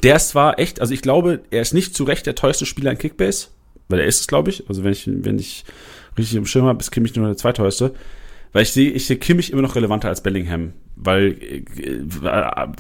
der 0.04 0.16
ist 0.16 0.30
zwar 0.30 0.60
echt, 0.60 0.82
also 0.82 0.94
ich 0.94 1.02
glaube, 1.02 1.42
er 1.50 1.62
ist 1.62 1.74
nicht 1.74 1.96
zu 1.96 2.04
Recht 2.04 2.26
der 2.26 2.36
teuerste 2.36 2.66
Spieler 2.66 2.92
in 2.92 2.98
Kickbase, 2.98 3.48
weil 3.90 4.00
er 4.00 4.06
ist 4.06 4.20
es, 4.20 4.28
glaube 4.28 4.50
ich. 4.50 4.68
Also 4.68 4.84
wenn 4.84 4.92
ich, 4.92 5.08
wenn 5.08 5.40
ich 5.40 5.64
richtig 6.18 6.38
im 6.38 6.46
Schirm 6.46 6.66
habe, 6.66 6.80
ist 6.80 6.92
Kimmich 6.92 7.16
nur 7.16 7.28
der 7.28 7.38
zweiteuerste. 7.38 7.94
Weil 8.54 8.64
ich 8.64 8.72
sehe, 8.72 8.92
ich 8.92 9.06
sehe 9.06 9.18
Kimmich 9.18 9.52
immer 9.52 9.62
noch 9.62 9.76
relevanter 9.76 10.08
als 10.08 10.22
Bellingham, 10.22 10.74
weil, 10.96 11.38
äh, 11.42 11.62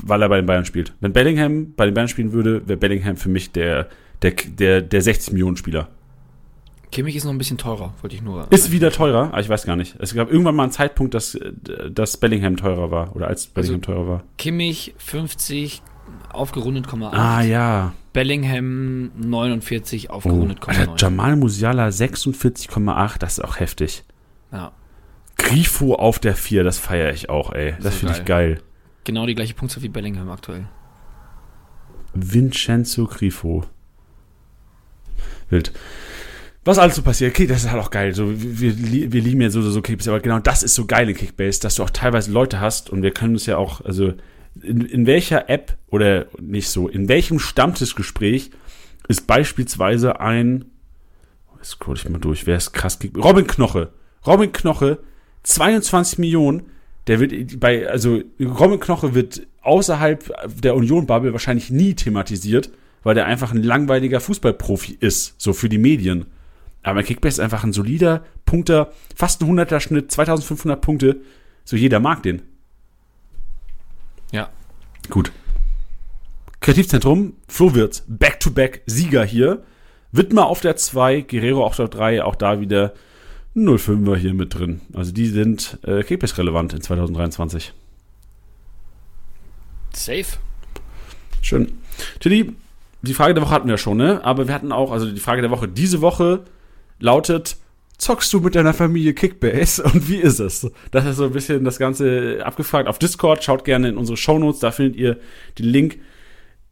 weil 0.03 0.21
er 0.21 0.29
bei 0.29 0.37
den 0.37 0.45
Bayern 0.45 0.65
spielt. 0.65 0.93
Wenn 1.01 1.13
Bellingham 1.13 1.73
bei 1.75 1.85
den 1.85 1.93
Bayern 1.93 2.07
spielen 2.07 2.31
würde, 2.31 2.67
wäre 2.67 2.77
Bellingham 2.77 3.17
für 3.17 3.29
mich 3.29 3.51
der, 3.51 3.89
der, 4.21 4.31
der, 4.31 4.81
der 4.81 5.01
60 5.01 5.33
Millionen 5.33 5.57
Spieler. 5.57 5.89
Kimmich 6.91 7.15
ist 7.15 7.25
noch 7.25 7.31
ein 7.31 7.38
bisschen 7.38 7.57
teurer, 7.57 7.93
wollte 8.01 8.15
ich 8.15 8.21
nur. 8.21 8.47
Ist 8.51 8.71
wieder 8.71 8.91
teurer, 8.91 9.27
aber 9.27 9.39
ich 9.41 9.49
weiß 9.49 9.65
gar 9.65 9.75
nicht. 9.75 9.95
Es 9.99 10.13
gab 10.13 10.31
irgendwann 10.31 10.55
mal 10.55 10.63
einen 10.63 10.71
Zeitpunkt, 10.71 11.13
dass, 11.13 11.38
dass 11.91 12.17
Bellingham 12.17 12.55
teurer 12.57 12.91
war 12.91 13.15
oder 13.15 13.27
als 13.27 13.47
Bellingham 13.47 13.81
teurer 13.81 14.07
war. 14.07 14.23
Kimmich 14.38 14.93
50 14.97 15.81
aufgerundet, 16.31 16.88
8. 16.88 17.13
Ah 17.13 17.41
ja. 17.41 17.93
Bellingham 18.13 19.11
49 19.17 20.09
Oh, 20.09 20.13
aufgerundet, 20.13 20.59
Alter, 20.65 20.85
9. 20.88 20.97
Jamal 20.97 21.35
Musiala 21.35 21.88
46,8, 21.89 23.19
das 23.19 23.38
ist 23.38 23.43
auch 23.43 23.59
heftig. 23.59 24.03
Ja, 24.51 24.71
Grifo 25.38 25.93
auf 25.95 26.17
der 26.19 26.35
4, 26.35 26.63
das 26.63 26.79
feiere 26.79 27.11
ich 27.13 27.29
auch, 27.29 27.51
ey. 27.51 27.75
Das 27.81 27.93
So 27.93 27.99
finde 27.99 28.15
ich 28.17 28.25
geil. 28.25 28.61
genau 29.03 29.25
die 29.25 29.35
gleiche 29.35 29.53
Punktzahl 29.53 29.83
wie 29.83 29.89
Bellingham 29.89 30.29
aktuell. 30.29 30.67
Vincenzo 32.13 33.05
Grifo. 33.05 33.65
Wild. 35.49 35.71
Was 36.68 36.80
alles 36.80 36.97
so 36.97 37.01
passiert, 37.01 37.32
okay, 37.32 37.47
das 37.47 37.63
ist 37.63 37.72
halt 37.72 37.82
auch 37.82 37.91
geil. 37.91 38.13
So, 38.13 38.30
wir, 38.30 38.78
wir 39.13 39.22
lieben 39.22 39.39
ja 39.39 39.49
so, 39.49 39.61
so 39.61 39.82
Kickbase, 39.82 40.09
aber 40.09 40.20
genau 40.20 40.39
das 40.39 40.63
ist 40.63 40.76
so 40.76 40.86
geil 40.86 41.07
in 41.09 41.15
Kickbase, 41.15 41.61
dass 41.61 41.76
du 41.76 41.84
auch 41.84 41.89
teilweise 41.89 42.30
Leute 42.30 42.59
hast 42.59 42.89
und 42.89 43.03
wir 43.03 43.11
können 43.11 43.36
es 43.36 43.45
ja 43.45 43.55
auch, 43.55 43.80
also 43.86 44.13
in, 44.61 44.82
in 44.82 45.05
welcher 45.05 45.49
App 45.49 45.78
oder 45.88 46.26
nicht 46.41 46.70
so, 46.70 46.89
in 46.89 47.07
welchem 47.07 47.39
Stammtischgespräch 47.39 48.51
ist 49.07 49.28
beispielsweise 49.28 50.20
ein 50.20 50.65
scroll 51.63 51.95
ich 51.95 52.09
mal 52.09 52.20
durch. 52.20 52.45
Wer 52.45 52.57
ist 52.57 52.74
krass? 52.74 52.99
Robin 53.15 53.47
Knoche. 53.47 53.93
Robin 54.26 54.51
Knoche, 54.51 54.99
22 55.43 56.20
Millionen. 56.20 56.63
Der 57.07 57.22
wird 57.22 57.61
bei, 57.61 57.88
also 57.88 58.22
Robin 58.41 58.82
Knoche 58.82 59.15
wird 59.15 59.47
außerhalb 59.61 60.61
der 60.61 60.76
Union-Bubble 60.76 61.32
wahrscheinlich 61.32 61.70
nie 61.70 61.93
thematisiert, 61.93 62.72
weil 63.03 63.15
der 63.15 63.26
einfach 63.26 63.53
ein 63.53 63.63
langweiliger 63.63 64.20
Fußballprofi 64.20 64.97
ist, 64.99 65.36
so 65.38 65.53
für 65.53 65.70
die 65.70 65.78
Medien. 65.78 66.26
Aber 66.88 67.03
Kickbase 67.03 67.35
ist 67.35 67.39
einfach 67.41 67.65
ein 67.65 67.73
solider 67.73 68.23
Punkter, 68.45 68.93
fast 69.13 69.41
ein 69.41 69.49
100er 69.49 69.81
Schnitt, 69.81 70.09
2500 70.09 70.79
Punkte. 70.79 71.17
So 71.65 71.75
jeder 71.75 71.99
mag 71.99 72.23
den. 72.23 72.43
Ja. 74.31 74.49
Gut. 75.09 75.33
Kreativzentrum, 76.61 77.33
Flo 77.49 77.75
Wirtz, 77.75 78.05
Back-to-Back 78.07 78.83
Sieger 78.85 79.25
hier. 79.25 79.63
Wittmer 80.13 80.45
auf 80.45 80.61
der 80.61 80.77
2, 80.77 81.21
Guerrero 81.21 81.65
auf 81.65 81.75
der 81.75 81.89
3, 81.89 82.23
auch 82.23 82.35
da 82.35 82.61
wieder 82.61 82.93
05er 83.53 84.15
hier 84.15 84.33
mit 84.33 84.57
drin. 84.57 84.79
Also 84.93 85.11
die 85.11 85.27
sind 85.27 85.79
äh, 85.83 86.03
Kickbase 86.03 86.38
relevant 86.38 86.71
in 86.71 86.79
2023. 86.79 87.73
Safe. 89.91 90.38
Schön. 91.41 91.79
Tilly, 92.21 92.55
die 93.01 93.13
Frage 93.13 93.33
der 93.33 93.43
Woche 93.43 93.51
hatten 93.53 93.67
wir 93.67 93.77
schon, 93.77 93.97
ne? 93.97 94.23
Aber 94.23 94.47
wir 94.47 94.53
hatten 94.53 94.71
auch, 94.71 94.93
also 94.93 95.11
die 95.11 95.19
Frage 95.19 95.41
der 95.41 95.51
Woche 95.51 95.67
diese 95.67 95.99
Woche 95.99 96.45
lautet, 96.99 97.57
zockst 97.97 98.31
du 98.33 98.39
mit 98.39 98.55
deiner 98.55 98.73
Familie 98.73 99.13
Kickbase? 99.13 99.83
Und 99.93 100.09
wie 100.09 100.17
ist 100.17 100.39
es? 100.39 100.69
Das 100.91 101.05
ist 101.05 101.17
so 101.17 101.25
ein 101.25 101.31
bisschen 101.31 101.63
das 101.63 101.79
Ganze 101.79 102.39
abgefragt 102.43 102.87
auf 102.87 102.99
Discord. 102.99 103.43
Schaut 103.43 103.65
gerne 103.65 103.89
in 103.89 103.97
unsere 103.97 104.17
Shownotes, 104.17 104.59
da 104.59 104.71
findet 104.71 104.95
ihr 104.95 105.17
den 105.57 105.65
Link 105.65 105.99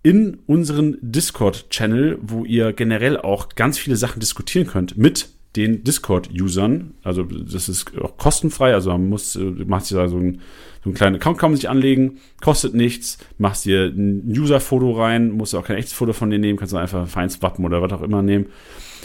in 0.03 0.37
unseren 0.45 0.97
Discord-Channel, 1.01 2.19
wo 2.21 2.45
ihr 2.45 2.73
generell 2.73 3.17
auch 3.17 3.49
ganz 3.49 3.79
viele 3.79 3.95
Sachen 3.95 4.19
diskutieren 4.19 4.67
könnt 4.67 4.97
mit 4.97 5.29
den 5.55 5.83
Discord-Usern. 5.83 6.93
Also 7.01 7.23
das 7.23 7.69
ist 7.69 7.97
auch 7.99 8.17
kostenfrei, 8.17 8.73
also 8.73 8.91
man 8.91 9.09
muss, 9.09 9.39
macht 9.65 9.85
sich 9.85 9.97
da 9.97 10.07
so 10.07 10.17
ein, 10.17 10.41
so 10.83 10.89
einen 10.89 10.93
kleinen 10.93 11.15
Account 11.15 11.37
kann 11.37 11.51
man 11.51 11.55
sich 11.55 11.69
anlegen, 11.69 12.19
kostet 12.41 12.75
nichts, 12.75 13.17
machst 13.37 13.65
dir 13.65 13.85
ein 13.85 14.25
User-Foto 14.27 14.91
rein, 14.91 15.31
musst 15.31 15.55
auch 15.55 15.65
kein 15.65 15.77
echtes 15.77 15.93
Foto 15.93 16.13
von 16.13 16.29
dir 16.29 16.39
nehmen, 16.39 16.59
kannst 16.59 16.73
du 16.73 16.77
einfach 16.77 17.01
ein 17.01 17.07
feines 17.07 17.41
Wappen 17.41 17.65
oder 17.65 17.81
was 17.81 17.93
auch 17.93 18.01
immer 18.01 18.21
nehmen, 18.21 18.47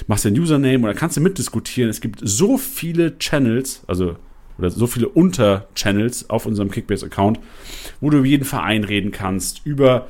machst 0.07 0.25
dir 0.25 0.31
ein 0.31 0.39
Username 0.39 0.85
oder 0.85 0.95
kannst 0.95 1.17
du 1.17 1.21
mitdiskutieren. 1.21 1.91
Es 1.91 2.01
gibt 2.01 2.21
so 2.23 2.59
viele 2.59 3.19
Channels, 3.19 3.83
also 3.87 4.17
oder 4.59 4.71
so 4.71 4.87
viele 4.87 5.09
Unter-Channels 5.09 6.29
auf 6.29 6.45
unserem 6.45 6.71
Kickbase-Account, 6.71 7.41
wo 8.01 8.11
du 8.11 8.19
über 8.19 8.27
jeden 8.27 8.45
Verein 8.45 8.85
reden 8.85 9.11
kannst, 9.11 9.63
über 9.65 10.09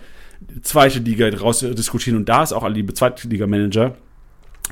zweite 0.62 0.98
Liga 0.98 1.28
raus 1.28 1.60
diskutieren 1.60 2.16
und 2.16 2.28
da 2.28 2.42
ist 2.42 2.52
auch 2.52 2.68
liebe 2.68 2.92
zweite 2.94 3.28
Liga 3.28 3.46
Manager. 3.46 3.96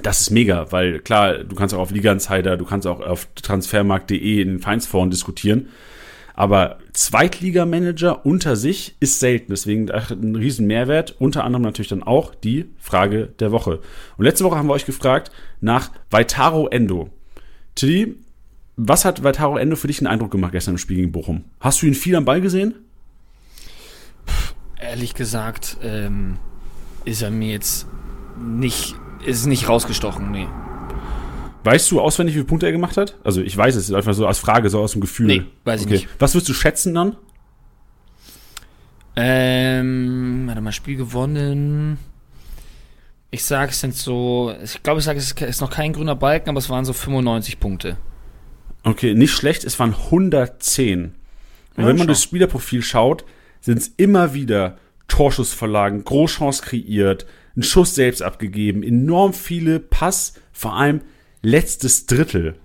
Das 0.03 0.21
ist 0.21 0.31
mega, 0.31 0.71
weil 0.73 1.01
klar, 1.01 1.45
du 1.45 1.55
kannst 1.57 1.75
auch 1.75 1.81
auf 1.81 1.91
Liga 1.91 2.13
Insider, 2.13 2.57
du 2.57 2.65
kannst 2.65 2.87
auch 2.87 3.01
auf 3.01 3.29
transfermarkt.de 3.35 4.43
in 4.43 4.49
den 4.49 4.59
Vereinsforen 4.61 5.11
diskutieren. 5.11 5.69
Aber 6.39 6.78
Zweitligamanager 6.93 8.24
unter 8.24 8.55
sich 8.55 8.95
ist 9.01 9.18
selten, 9.18 9.49
deswegen 9.51 9.91
ein 9.91 10.36
riesen 10.36 10.68
Mehrwert. 10.68 11.16
Unter 11.18 11.43
anderem 11.43 11.64
natürlich 11.64 11.89
dann 11.89 12.05
auch 12.05 12.32
die 12.32 12.66
Frage 12.78 13.26
der 13.41 13.51
Woche. 13.51 13.80
Und 14.16 14.24
letzte 14.24 14.45
Woche 14.45 14.57
haben 14.57 14.68
wir 14.68 14.74
euch 14.74 14.86
gefragt 14.86 15.32
nach 15.61 15.91
Vaitaro 16.12 16.68
Endo. 16.68 17.11
Tilly, 17.74 18.14
was 18.76 19.05
hat 19.05 19.24
Vaitaro 19.24 19.57
Endo 19.57 19.74
für 19.74 19.89
dich 19.89 19.99
einen 19.99 20.07
Eindruck 20.07 20.30
gemacht 20.30 20.53
gestern 20.53 20.74
im 20.74 20.78
Spiel 20.78 20.99
gegen 20.99 21.11
Bochum? 21.11 21.43
Hast 21.59 21.82
du 21.82 21.86
ihn 21.86 21.95
viel 21.95 22.14
am 22.14 22.24
Ball 22.24 22.41
gesehen? 22.41 22.76
Ehrlich 24.80 25.14
gesagt, 25.14 25.78
ähm, 25.82 26.36
ist 27.05 27.20
er 27.20 27.32
mir 27.32 27.51
jetzt 27.51 27.89
nicht, 28.41 28.95
ist 29.26 29.47
nicht 29.47 29.68
rausgestochen, 29.68 30.30
nee. 30.30 30.47
Weißt 31.65 31.91
du 31.91 32.01
auswendig, 32.01 32.35
wie 32.35 32.39
viele 32.39 32.47
Punkte 32.47 32.67
er 32.67 32.73
gemacht 32.73 32.97
hat? 32.97 33.17
Also 33.25 33.43
ich 33.43 33.57
weiß 33.57 33.75
es, 33.75 33.93
einfach 33.93 34.15
so 34.15 34.27
als 34.27 34.39
Frage, 34.39 34.71
so 34.71 34.81
aus 34.81 34.93
dem 34.93 35.01
Gefühl. 35.01 35.27
Nee, 35.27 35.43
weiß 35.65 35.83
ich 35.83 35.89
nicht. 35.89 36.09
Was 36.19 36.35
würdest 36.35 36.49
du 36.49 36.55
schätzen 36.55 36.95
dann? 36.95 37.17
Ähm, 39.17 40.45
warte 40.47 40.61
mal, 40.61 40.73
Spiel 40.73 40.97
gewonnen. 40.97 41.99
Ich 43.31 43.45
sag, 43.45 43.71
es 43.71 43.81
sind 43.81 43.95
so, 43.95 44.55
ich 44.63 44.83
glaube, 44.83 45.01
ich 45.01 45.05
sage, 45.05 45.19
es 45.19 45.33
ist 45.33 45.61
noch 45.61 45.71
kein 45.71 45.93
grüner 45.93 46.15
Balken, 46.15 46.49
aber 46.49 46.59
es 46.59 46.71
waren 46.71 46.85
so 46.85 46.93
95 46.93 47.61
Punkte. 47.61 47.99
Okay, 48.85 49.15
nicht 49.15 49.33
schlecht, 49.33 49.65
es 49.65 49.79
waren 49.79 49.93
110. 49.95 51.05
Und 51.05 51.13
Ja, 51.77 51.87
wenn 51.87 51.97
man 51.97 52.07
das 52.07 52.23
Spielerprofil 52.23 52.81
schaut, 52.83 53.25
sind 53.61 53.79
es 53.79 53.89
immer 53.97 54.35
wieder 54.35 54.79
Torschussverlagen, 55.09 56.05
Großchance 56.05 56.63
kreiert, 56.63 57.27
einen 57.57 57.65
Schuss 57.65 57.95
selbst 57.95 58.23
abgegeben, 58.23 58.83
enorm 58.83 59.33
viele 59.33 59.81
Pass, 59.81 60.35
vor 60.53 60.77
allem 60.77 61.01
letztes 61.43 62.07
Drittel. 62.07 62.57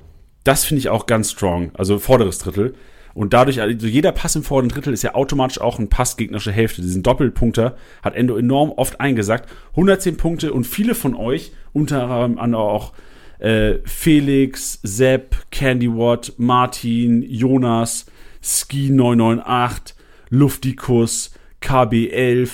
Das 0.44 0.66
finde 0.66 0.80
ich 0.80 0.90
auch 0.90 1.06
ganz 1.06 1.32
strong, 1.32 1.72
also 1.76 2.00
vorderes 2.00 2.40
Drittel. 2.40 2.76
Und 3.14 3.34
dadurch, 3.34 3.62
also 3.62 3.88
jeder 3.88 4.12
Pass 4.12 4.36
im 4.36 4.44
vorderen 4.44 4.70
Drittel 4.70 4.94
ist 4.94 5.04
ja 5.04 5.14
automatisch 5.14 5.62
auch 5.62 5.78
ein 5.78 5.90
Pass 5.90 6.18
gegnerische 6.18 6.52
Hälfte. 6.52 6.82
Diesen 6.82 7.04
Doppelpunkter 7.04 7.76
hat 8.02 8.16
Endo 8.16 8.36
enorm 8.36 8.72
oft 8.72 9.00
eingesagt. 9.00 9.50
110 9.72 10.18
Punkte 10.18 10.52
und 10.52 10.66
viele 10.66 10.96
von 10.96 11.16
euch, 11.16 11.52
unter 11.74 12.10
anderem 12.10 12.56
auch 12.56 12.94
äh, 13.40 13.80
Felix, 13.86 14.80
Sepp, 14.82 15.36
Candy 15.52 15.90
Watt, 15.90 16.34
Martin, 16.38 17.22
Jonas, 17.22 18.08
Ski 18.42 18.90
998, 18.90 19.96
Luftikus, 20.30 21.32
KB11. 21.62 22.50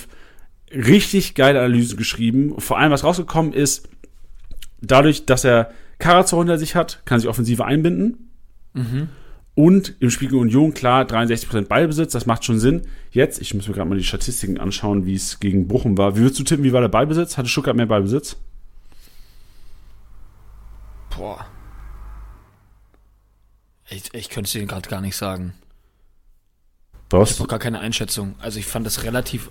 Richtig 0.71 1.35
geile 1.35 1.59
Analysen 1.59 1.97
geschrieben. 1.97 2.55
Vor 2.59 2.77
allem, 2.77 2.91
was 2.91 3.03
rausgekommen 3.03 3.53
ist, 3.53 3.87
dadurch, 4.81 5.25
dass 5.25 5.45
er 5.45 5.71
Karazor 5.99 6.39
hinter 6.39 6.57
sich 6.57 6.75
hat, 6.75 7.01
kann 7.05 7.19
sich 7.19 7.29
Offensive 7.29 7.65
einbinden. 7.65 8.31
Und 9.55 9.95
im 9.99 10.09
Spiel 10.09 10.29
gegen 10.29 10.39
Union, 10.39 10.73
klar, 10.73 11.03
63% 11.03 11.67
Ballbesitz, 11.67 12.13
das 12.13 12.25
macht 12.25 12.45
schon 12.45 12.59
Sinn. 12.59 12.87
Jetzt, 13.11 13.41
ich 13.41 13.53
muss 13.53 13.67
mir 13.67 13.73
gerade 13.73 13.89
mal 13.89 13.97
die 13.97 14.05
Statistiken 14.05 14.57
anschauen, 14.57 15.05
wie 15.05 15.15
es 15.15 15.41
gegen 15.41 15.67
Bochum 15.67 15.97
war. 15.97 16.15
Wie 16.15 16.21
würdest 16.21 16.39
du 16.39 16.43
tippen, 16.43 16.63
wie 16.63 16.71
war 16.71 16.81
der 16.81 16.87
Ballbesitz? 16.87 17.37
Hatte 17.37 17.49
Stuttgart 17.49 17.75
mehr 17.75 17.85
Ballbesitz? 17.85 18.37
Boah. 21.15 21.45
Ich, 23.89 24.13
ich 24.13 24.29
könnte 24.29 24.47
es 24.47 24.51
dir 24.53 24.65
gerade 24.65 24.87
gar 24.87 25.01
nicht 25.01 25.17
sagen. 25.17 25.53
Was? 27.09 27.39
Noch 27.39 27.47
gar 27.47 27.59
keine 27.59 27.79
Einschätzung. 27.79 28.35
Also 28.39 28.59
ich 28.59 28.65
fand 28.65 28.85
das 28.85 29.03
relativ 29.03 29.49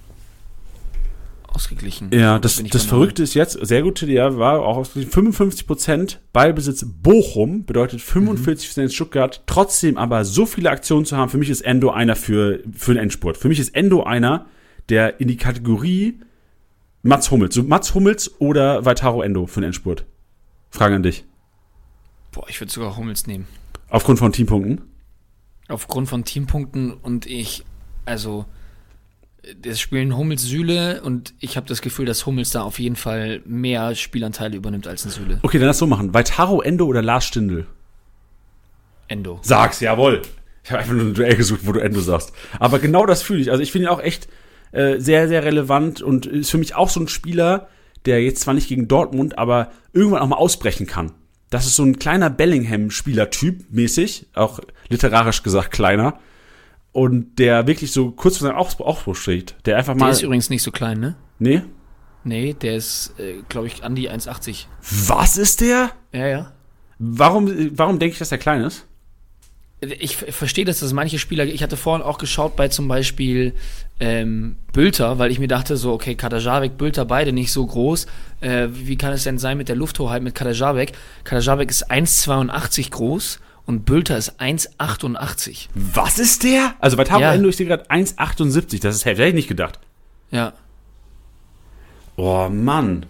ausgeglichen. 1.49 2.11
Ja, 2.13 2.39
das, 2.39 2.59
ich 2.59 2.71
das 2.71 2.83
der 2.83 2.89
Verrückte 2.91 3.23
ist 3.23 3.35
jetzt, 3.35 3.59
sehr 3.67 3.83
gut, 3.83 4.03
ja, 4.03 4.37
war 4.39 4.61
auch 4.61 4.77
aus 4.77 4.95
55% 4.95 6.19
Ballbesitz 6.33 6.85
Bochum, 6.87 7.65
bedeutet 7.65 8.01
45% 8.01 8.91
Stuttgart, 8.91 9.43
trotzdem 9.47 9.97
aber 9.97 10.25
so 10.25 10.47
viele 10.47 10.71
Aktionen 10.71 11.05
zu 11.05 11.17
haben, 11.17 11.31
für 11.31 11.39
mich 11.39 11.51
ist 11.51 11.63
Endo 11.63 11.91
einer 11.91 12.17
für, 12.17 12.61
für 12.73 12.95
den 12.95 13.03
Endspurt. 13.03 13.37
Für 13.37 13.49
mich 13.49 13.59
ist 13.59 13.75
Endo 13.75 14.03
einer, 14.03 14.47
der 14.89 15.21
in 15.21 15.29
die 15.29 15.37
Kategorie 15.37 16.21
Mats 17.03 17.31
Hummels, 17.31 17.55
so 17.55 17.63
Mats 17.63 17.95
Hummels 17.95 18.41
oder 18.41 18.85
Vaitaro 18.85 19.23
Endo 19.23 19.47
für 19.47 19.61
den 19.61 19.69
Endspurt. 19.69 20.05
Frage 20.71 20.95
an 20.97 21.03
dich. 21.03 21.25
Boah, 22.33 22.45
ich 22.49 22.61
würde 22.61 22.73
sogar 22.73 22.97
Hummels 22.97 23.27
nehmen. 23.27 23.47
Aufgrund 23.89 24.19
von 24.19 24.33
Teampunkten? 24.33 24.83
Aufgrund 25.69 26.09
von 26.09 26.25
Teampunkten 26.25 26.93
und 26.93 27.27
ich, 27.27 27.65
also 28.05 28.47
das 29.63 29.81
spielen 29.81 30.17
Hummels 30.17 30.43
Süle 30.43 31.03
und 31.03 31.35
ich 31.41 31.57
habe 31.57 31.67
das 31.67 31.81
Gefühl, 31.81 32.07
dass 32.07 32.27
Hummels 32.27 32.51
da 32.51 32.63
auf 32.63 32.79
jeden 32.79 32.97
Fall 32.97 33.41
mehr 33.45 33.95
Spielanteile 33.95 34.57
übernimmt 34.57 34.87
als 34.87 35.05
ein 35.05 35.11
Süle. 35.11 35.39
Okay, 35.43 35.59
dann 35.59 35.69
lass 35.69 35.79
so 35.79 35.87
machen. 35.87 36.13
Vaitaro 36.13 36.61
Endo 36.61 36.87
oder 36.87 37.03
Lars 37.03 37.27
Stindl? 37.27 37.67
Endo. 39.07 39.39
Sag's, 39.43 39.81
jawohl. 39.81 40.23
Ich 40.65 40.71
habe 40.71 40.83
einfach 40.83 40.95
nur 40.95 41.05
ein 41.05 41.15
Duell 41.15 41.37
gesucht, 41.37 41.61
wo 41.65 41.73
du 41.73 41.81
Endo 41.81 42.01
sagst. 42.01 42.33
Aber 42.59 42.79
genau 42.79 43.07
das 43.07 43.23
fühle 43.23 43.41
ich. 43.41 43.51
Also 43.51 43.63
ich 43.63 43.73
finde 43.73 43.89
ihn 43.89 43.91
auch 43.91 44.03
echt 44.03 44.29
äh, 44.73 44.99
sehr, 44.99 45.29
sehr 45.29 45.45
relevant 45.45 46.03
und 46.03 46.27
ist 46.27 46.51
für 46.51 46.59
mich 46.59 46.75
auch 46.75 46.91
so 46.91 47.01
ein 47.01 47.09
Spieler, 47.09 47.69
der 48.05 48.23
jetzt 48.23 48.43
zwar 48.43 48.55
nicht 48.55 48.69
gegen 48.69 48.87
Dortmund, 48.87 49.39
aber 49.39 49.71
irgendwann 49.93 50.21
auch 50.21 50.29
mal 50.29 50.37
ausbrechen 50.37 50.87
kann. 50.87 51.13
Das 51.51 51.65
ist 51.65 51.77
so 51.77 51.85
ein 51.85 51.99
kleiner 51.99 52.29
Bellingham-Spielertyp 52.29 53.65
mäßig, 53.71 54.27
auch 54.35 54.61
literarisch 54.89 55.43
gesagt 55.43 55.71
kleiner. 55.71 56.19
Und 56.93 57.39
der 57.39 57.67
wirklich 57.67 57.93
so 57.93 58.11
kurz 58.11 58.39
vor 58.39 58.49
seinem 58.49 58.57
Aufbruch 58.57 59.15
steht. 59.15 59.55
Der 59.67 59.77
einfach 59.77 59.95
Der 59.95 60.01
mal. 60.05 60.11
ist 60.11 60.23
übrigens 60.23 60.51
nicht 60.51 60.63
so 60.63 60.71
klein, 60.71 60.99
ne? 61.01 61.17
Nee? 61.39 61.63
Nee, 62.25 62.55
der 62.55 62.77
ist, 62.77 63.15
äh, 63.19 63.43
glaube 63.49 63.69
ich, 63.69 63.85
an 63.85 63.95
die 63.95 64.11
1,80. 64.11 64.67
Was 65.07 65.37
ist 65.37 65.61
der? 65.61 65.91
Ja, 66.13 66.27
ja. 66.27 66.53
Warum, 66.99 67.49
warum 67.79 67.99
denke 67.99 68.15
ich, 68.15 68.19
dass 68.19 68.31
der 68.31 68.39
klein 68.39 68.63
ist? 68.63 68.87
Ich 69.81 70.17
verstehe, 70.17 70.65
dass 70.65 70.81
das 70.81 70.93
manche 70.93 71.21
Spieler, 71.21 71.45
ich 71.47 71.63
hatte 71.63 71.77
vorhin 71.77 72.05
auch 72.05 72.19
geschaut 72.19 72.57
bei 72.57 72.67
zum 72.67 72.89
Beispiel 72.89 73.55
ähm, 74.01 74.57
Bülter, 74.73 75.21
weil 75.21 75.31
ich 75.31 75.39
mir 75.39 75.47
dachte 75.47 75.77
so, 75.77 75.93
okay, 75.93 76.17
Kadajavek, 76.17 76.77
Bülter, 76.77 77.05
beide 77.05 77.33
nicht 77.33 77.53
so 77.53 77.65
groß. 77.65 78.07
Äh, 78.41 78.69
wie 78.73 78.97
kann 78.97 79.13
es 79.13 79.23
denn 79.23 79.39
sein 79.39 79.57
mit 79.57 79.69
der 79.69 79.77
Lufthoheit 79.77 80.21
mit 80.23 80.35
Kadajavek? 80.35 80.93
Kadajavek 81.23 81.71
ist 81.71 81.89
1,82 81.93 82.91
groß 82.91 83.39
und 83.69 83.85
Bülter 83.85 84.17
ist 84.17 84.41
1,88. 84.41 85.69
Was 85.75 86.19
ist 86.19 86.43
der? 86.43 86.75
Also 86.81 86.97
bei 86.97 87.05
Taro 87.05 87.21
Ja. 87.21 87.35
Ich 87.35 87.57
sehe 87.57 87.67
gerade 87.67 87.91
1,78. 87.91 88.81
Das 88.81 88.97
ist 88.97 89.05
heftig. 89.05 89.19
Hätte 89.19 89.29
ich 89.29 89.35
nicht 89.35 89.49
gedacht. 89.49 89.79
Ja. 90.31 90.55
Oh 92.17 92.49
Mann. 92.51 93.05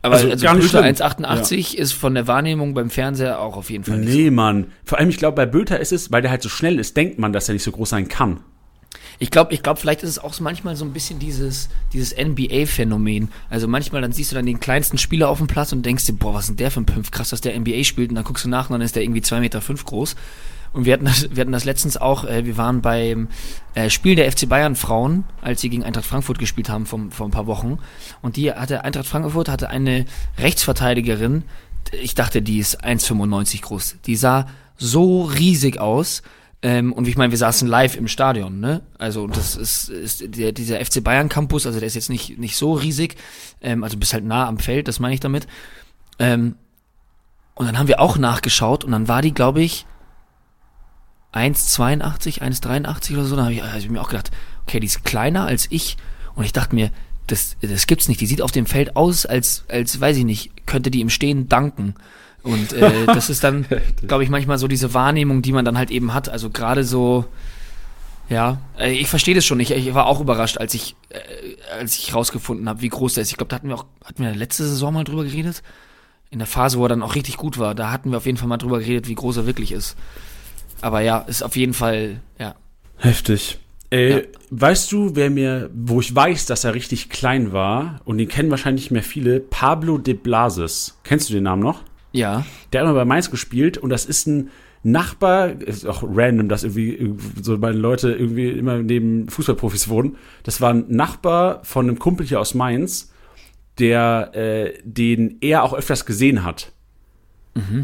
Aber 0.00 0.14
Also, 0.14 0.30
also, 0.30 0.46
Bülter 0.46 0.68
schlimm. 0.68 0.84
1,88 0.84 1.74
ist 1.74 1.92
von 1.92 2.14
der 2.14 2.26
Wahrnehmung 2.26 2.72
beim 2.72 2.88
Fernseher 2.88 3.40
auch 3.40 3.58
auf 3.58 3.68
jeden 3.68 3.84
Fall 3.84 3.98
nicht 3.98 4.10
so. 4.10 4.18
Nee, 4.18 4.30
Mann. 4.30 4.72
Vor 4.86 4.98
allem, 4.98 5.10
ich 5.10 5.18
glaube, 5.18 5.36
bei 5.36 5.44
Bülter 5.44 5.78
ist 5.78 5.92
es, 5.92 6.10
weil 6.10 6.22
der 6.22 6.30
halt 6.30 6.42
so 6.42 6.48
schnell 6.48 6.78
ist, 6.78 6.96
denkt 6.96 7.18
man, 7.18 7.34
dass 7.34 7.50
er 7.50 7.52
nicht 7.52 7.62
so 7.62 7.70
groß 7.70 7.90
sein 7.90 8.08
kann. 8.08 8.40
Ich 9.18 9.30
glaube, 9.30 9.54
ich 9.54 9.62
glaub, 9.62 9.78
vielleicht 9.78 10.02
ist 10.02 10.10
es 10.10 10.18
auch 10.18 10.38
manchmal 10.40 10.76
so 10.76 10.84
ein 10.84 10.92
bisschen 10.92 11.18
dieses, 11.18 11.68
dieses 11.92 12.14
NBA-Phänomen. 12.16 13.28
Also 13.48 13.68
manchmal, 13.68 14.02
dann 14.02 14.12
siehst 14.12 14.32
du 14.32 14.36
dann 14.36 14.46
den 14.46 14.60
kleinsten 14.60 14.98
Spieler 14.98 15.28
auf 15.28 15.38
dem 15.38 15.46
Platz 15.46 15.72
und 15.72 15.84
denkst 15.84 16.06
dir, 16.06 16.14
boah, 16.14 16.34
was 16.34 16.44
ist 16.44 16.48
denn 16.50 16.56
der 16.56 16.70
für 16.70 16.80
ein 16.80 16.86
Pimpf? 16.86 17.10
Krass, 17.10 17.30
dass 17.30 17.40
der 17.40 17.58
NBA 17.58 17.84
spielt. 17.84 18.10
Und 18.10 18.16
dann 18.16 18.24
guckst 18.24 18.44
du 18.44 18.48
nach 18.48 18.68
und 18.68 18.74
dann 18.74 18.80
ist 18.82 18.96
der 18.96 19.02
irgendwie 19.02 19.20
2,5 19.20 19.40
Meter 19.40 19.60
fünf 19.60 19.84
groß. 19.84 20.16
Und 20.72 20.84
wir 20.84 20.92
hatten 20.92 21.04
das, 21.04 21.28
wir 21.34 21.40
hatten 21.40 21.52
das 21.52 21.64
letztens 21.64 21.96
auch, 21.96 22.24
äh, 22.24 22.46
wir 22.46 22.56
waren 22.56 22.80
beim 22.80 23.28
äh, 23.74 23.90
Spiel 23.90 24.14
der 24.14 24.30
FC 24.30 24.48
Bayern 24.48 24.76
Frauen, 24.76 25.24
als 25.40 25.60
sie 25.60 25.68
gegen 25.68 25.82
Eintracht 25.82 26.06
Frankfurt 26.06 26.38
gespielt 26.38 26.68
haben 26.68 26.86
vor, 26.86 27.00
vor 27.10 27.26
ein 27.26 27.32
paar 27.32 27.46
Wochen. 27.46 27.78
Und 28.22 28.36
die 28.36 28.52
hatte, 28.52 28.84
Eintracht 28.84 29.06
Frankfurt 29.06 29.48
hatte 29.48 29.68
eine 29.68 30.04
Rechtsverteidigerin, 30.38 31.44
ich 31.92 32.14
dachte, 32.14 32.42
die 32.42 32.58
ist 32.58 32.84
1,95 32.84 33.62
groß. 33.62 33.96
Die 34.06 34.16
sah 34.16 34.46
so 34.76 35.22
riesig 35.22 35.80
aus. 35.80 36.22
Ähm, 36.62 36.92
und 36.92 37.08
ich 37.08 37.16
meine, 37.16 37.30
wir 37.30 37.38
saßen 37.38 37.66
live 37.66 37.96
im 37.96 38.06
Stadion, 38.06 38.60
ne? 38.60 38.82
Also 38.98 39.26
das 39.26 39.56
ist, 39.56 39.88
ist 39.88 40.36
der, 40.36 40.52
dieser 40.52 40.84
FC 40.84 41.02
Bayern 41.02 41.30
Campus, 41.30 41.66
also 41.66 41.78
der 41.78 41.86
ist 41.86 41.94
jetzt 41.94 42.10
nicht, 42.10 42.38
nicht 42.38 42.56
so 42.56 42.74
riesig, 42.74 43.16
ähm, 43.62 43.82
also 43.82 43.96
bist 43.96 44.12
halt 44.12 44.24
nah 44.24 44.46
am 44.46 44.58
Feld, 44.58 44.86
das 44.86 45.00
meine 45.00 45.14
ich 45.14 45.20
damit. 45.20 45.46
Ähm, 46.18 46.56
und 47.54 47.66
dann 47.66 47.78
haben 47.78 47.88
wir 47.88 48.00
auch 48.00 48.18
nachgeschaut 48.18 48.84
und 48.84 48.92
dann 48.92 49.08
war 49.08 49.22
die, 49.22 49.32
glaube 49.32 49.62
ich, 49.62 49.86
1,82, 51.32 52.40
1,83 52.40 53.14
oder 53.14 53.24
so. 53.24 53.36
Da 53.36 53.44
habe 53.44 53.54
ich, 53.54 53.62
hab 53.62 53.76
ich 53.76 53.88
mir 53.88 54.00
auch 54.00 54.10
gedacht, 54.10 54.30
okay, 54.62 54.80
die 54.80 54.86
ist 54.86 55.04
kleiner 55.04 55.46
als 55.46 55.66
ich. 55.70 55.96
Und 56.34 56.44
ich 56.44 56.52
dachte 56.52 56.74
mir, 56.74 56.90
das, 57.26 57.56
das 57.60 57.86
gibt's 57.86 58.08
nicht. 58.08 58.20
Die 58.20 58.26
sieht 58.26 58.42
auf 58.42 58.52
dem 58.52 58.66
Feld 58.66 58.96
aus, 58.96 59.26
als, 59.26 59.64
als, 59.68 60.00
weiß 60.00 60.16
ich 60.16 60.24
nicht, 60.24 60.66
könnte 60.66 60.90
die 60.90 61.00
im 61.00 61.10
Stehen 61.10 61.48
danken. 61.48 61.94
Und 62.42 62.72
äh, 62.72 63.06
das 63.06 63.28
ist 63.30 63.44
dann, 63.44 63.66
glaube 64.06 64.24
ich, 64.24 64.30
manchmal 64.30 64.58
so 64.58 64.66
diese 64.68 64.94
Wahrnehmung, 64.94 65.42
die 65.42 65.52
man 65.52 65.64
dann 65.64 65.76
halt 65.76 65.90
eben 65.90 66.14
hat. 66.14 66.28
Also 66.28 66.50
gerade 66.50 66.84
so, 66.84 67.26
ja, 68.28 68.58
äh, 68.78 68.92
ich 68.92 69.08
verstehe 69.08 69.34
das 69.34 69.44
schon. 69.44 69.60
Ich, 69.60 69.70
ich 69.72 69.94
war 69.94 70.06
auch 70.06 70.20
überrascht, 70.20 70.58
als 70.58 70.72
ich, 70.74 70.96
äh, 71.10 71.18
als 71.78 71.98
ich 71.98 72.14
rausgefunden 72.14 72.68
habe, 72.68 72.80
wie 72.80 72.88
groß 72.88 73.14
der 73.14 73.22
ist. 73.22 73.30
Ich 73.30 73.36
glaube, 73.36 73.50
da 73.50 73.56
hatten 73.56 73.68
wir 73.68 73.74
auch, 73.74 73.86
hatten 74.04 74.22
wir 74.22 74.34
letzte 74.34 74.64
Saison 74.64 74.94
mal 74.94 75.04
drüber 75.04 75.24
geredet. 75.24 75.62
In 76.30 76.38
der 76.38 76.46
Phase, 76.46 76.78
wo 76.78 76.84
er 76.84 76.88
dann 76.88 77.02
auch 77.02 77.16
richtig 77.16 77.36
gut 77.36 77.58
war, 77.58 77.74
da 77.74 77.90
hatten 77.90 78.10
wir 78.10 78.18
auf 78.18 78.26
jeden 78.26 78.38
Fall 78.38 78.48
mal 78.48 78.56
drüber 78.56 78.78
geredet, 78.78 79.08
wie 79.08 79.16
groß 79.16 79.38
er 79.38 79.46
wirklich 79.46 79.72
ist. 79.72 79.96
Aber 80.80 81.00
ja, 81.00 81.18
ist 81.18 81.42
auf 81.42 81.56
jeden 81.56 81.74
Fall, 81.74 82.20
ja. 82.38 82.54
Heftig. 82.98 83.58
Äh, 83.90 84.10
Ja. 84.10 84.20
Weißt 84.50 84.92
du, 84.92 85.16
wer 85.16 85.28
mir, 85.28 85.68
wo 85.74 86.00
ich 86.00 86.14
weiß, 86.14 86.46
dass 86.46 86.64
er 86.64 86.74
richtig 86.74 87.10
klein 87.10 87.52
war, 87.52 88.00
und 88.04 88.18
den 88.18 88.28
kennen 88.28 88.50
wahrscheinlich 88.50 88.90
mehr 88.92 89.02
viele, 89.02 89.40
Pablo 89.40 89.98
de 89.98 90.14
Blasis. 90.14 90.96
Kennst 91.02 91.28
du 91.28 91.34
den 91.34 91.42
Namen 91.42 91.62
noch? 91.62 91.82
Ja. 92.12 92.44
Der 92.72 92.80
hat 92.80 92.88
mal 92.88 92.94
bei 92.94 93.04
Mainz 93.04 93.30
gespielt 93.30 93.78
und 93.78 93.90
das 93.90 94.06
ist 94.06 94.26
ein 94.26 94.50
Nachbar, 94.82 95.60
ist 95.60 95.86
auch 95.86 96.02
random, 96.02 96.48
dass 96.48 96.64
irgendwie 96.64 97.14
so 97.42 97.58
meine 97.58 97.76
Leute 97.76 98.12
irgendwie 98.12 98.48
immer 98.48 98.78
neben 98.78 99.28
Fußballprofis 99.28 99.88
wohnen. 99.88 100.16
Das 100.42 100.62
war 100.62 100.72
ein 100.72 100.86
Nachbar 100.88 101.62
von 101.64 101.86
einem 101.86 101.98
Kumpel 101.98 102.26
hier 102.26 102.40
aus 102.40 102.54
Mainz, 102.54 103.12
der 103.78 104.30
äh, 104.34 104.78
den 104.82 105.36
er 105.42 105.64
auch 105.64 105.74
öfters 105.74 106.06
gesehen 106.06 106.44
hat. 106.44 106.72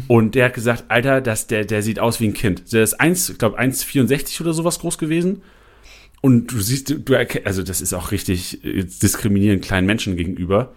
Und 0.07 0.35
der 0.35 0.45
hat 0.45 0.53
gesagt, 0.53 0.85
Alter, 0.87 1.21
das, 1.21 1.47
der, 1.47 1.65
der 1.65 1.83
sieht 1.83 1.99
aus 1.99 2.19
wie 2.19 2.27
ein 2.27 2.33
Kind. 2.33 2.71
Der 2.73 2.83
ist 2.83 2.95
1, 2.95 3.29
ich 3.29 3.37
glaube 3.37 3.59
1,64 3.59 4.41
oder 4.41 4.53
sowas 4.53 4.79
groß 4.79 4.97
gewesen. 4.97 5.41
Und 6.21 6.51
du 6.51 6.59
siehst, 6.59 6.89
du, 6.89 6.99
du 6.99 7.13
erkennst, 7.13 7.47
also 7.47 7.63
das 7.63 7.81
ist 7.81 7.93
auch 7.93 8.11
richtig 8.11 8.63
äh, 8.65 8.83
diskriminierend 8.83 9.63
kleinen 9.63 9.85
Menschen 9.85 10.15
gegenüber. 10.15 10.73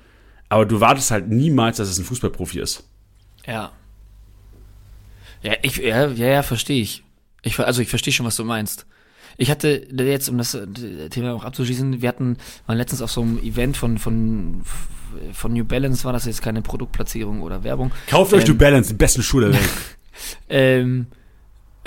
Aber 0.48 0.66
du 0.66 0.80
wartest 0.80 1.12
halt 1.12 1.28
niemals, 1.28 1.78
dass 1.78 1.88
es 1.88 1.98
ein 1.98 2.04
Fußballprofi 2.04 2.60
ist. 2.60 2.84
Ja. 3.50 3.72
Ja, 5.42 5.54
ich, 5.62 5.76
ja, 5.76 6.06
ja, 6.06 6.26
ja 6.28 6.42
verstehe 6.42 6.82
ich. 6.82 7.02
ich. 7.42 7.58
Also 7.58 7.82
ich 7.82 7.88
verstehe 7.88 8.12
schon, 8.12 8.26
was 8.26 8.36
du 8.36 8.44
meinst. 8.44 8.86
Ich 9.36 9.50
hatte 9.50 9.86
jetzt, 9.90 10.28
um 10.28 10.38
das 10.38 10.54
äh, 10.54 11.08
Thema 11.08 11.32
auch 11.34 11.44
abzuschließen, 11.44 12.02
wir 12.02 12.08
hatten 12.08 12.36
waren 12.66 12.76
letztens 12.76 13.02
auf 13.02 13.10
so 13.10 13.22
einem 13.22 13.38
Event 13.38 13.76
von, 13.76 13.98
von, 13.98 14.62
von 15.32 15.52
New 15.52 15.64
Balance, 15.64 16.04
war 16.04 16.12
das 16.12 16.26
jetzt 16.26 16.42
keine 16.42 16.62
Produktplatzierung 16.62 17.40
oder 17.42 17.64
Werbung. 17.64 17.90
Kauft 18.06 18.34
euch 18.34 18.44
Ähm, 18.44 18.50
New 18.50 18.58
Balance, 18.58 18.90
den 18.90 18.98
besten 18.98 19.22
Schuh 19.22 19.40
der 19.40 19.52
Welt. 19.52 19.68
Ähm, 20.50 21.06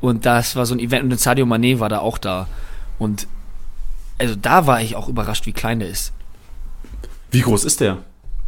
und 0.00 0.26
das 0.26 0.56
war 0.56 0.66
so 0.66 0.74
ein 0.74 0.80
Event 0.80 1.04
und 1.12 1.20
Sadio 1.20 1.46
Mané 1.46 1.78
war 1.78 1.88
da 1.88 2.00
auch 2.00 2.18
da. 2.18 2.48
Und 2.98 3.28
also 4.18 4.34
da 4.34 4.66
war 4.66 4.82
ich 4.82 4.96
auch 4.96 5.08
überrascht, 5.08 5.46
wie 5.46 5.52
klein 5.52 5.78
der 5.78 5.88
ist. 5.88 6.12
Wie 7.30 7.42
groß 7.42 7.64
ist 7.64 7.80
der? 7.80 7.98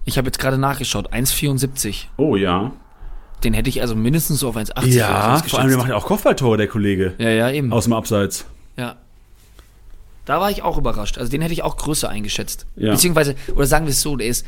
Ich 0.09 0.17
habe 0.17 0.27
jetzt 0.27 0.39
gerade 0.39 0.57
nachgeschaut, 0.57 1.13
1,74. 1.13 2.07
Oh 2.17 2.35
ja. 2.35 2.73
Den 3.45 3.53
hätte 3.53 3.69
ich 3.69 3.83
also 3.83 3.95
mindestens 3.95 4.41
so 4.41 4.49
auf 4.49 4.57
1,80 4.57 4.71
oder 4.71 4.87
Ja, 4.87 5.43
vor 5.47 5.59
allem 5.59 5.69
der 5.69 5.77
macht 5.77 5.91
ja 5.91 5.97
auch 5.97 6.07
Kopfballtore, 6.07 6.57
der 6.57 6.67
Kollege. 6.67 7.13
Ja, 7.19 7.29
ja, 7.29 7.51
eben. 7.51 7.71
Aus 7.75 7.85
dem 7.85 7.93
Abseits. 7.93 8.47
Ja. 8.79 8.97
Da 10.25 10.41
war 10.41 10.51
ich 10.51 10.63
auch 10.63 10.79
überrascht. 10.79 11.19
Also 11.19 11.31
den 11.31 11.43
hätte 11.43 11.53
ich 11.53 11.63
auch 11.63 11.77
größer 11.77 12.09
eingeschätzt. 12.09 12.65
Ja. 12.77 12.93
Beziehungsweise, 12.93 13.35
oder 13.55 13.67
sagen 13.67 13.85
wir 13.85 13.91
es 13.91 14.01
so, 14.01 14.17
der 14.17 14.29
ist, 14.29 14.47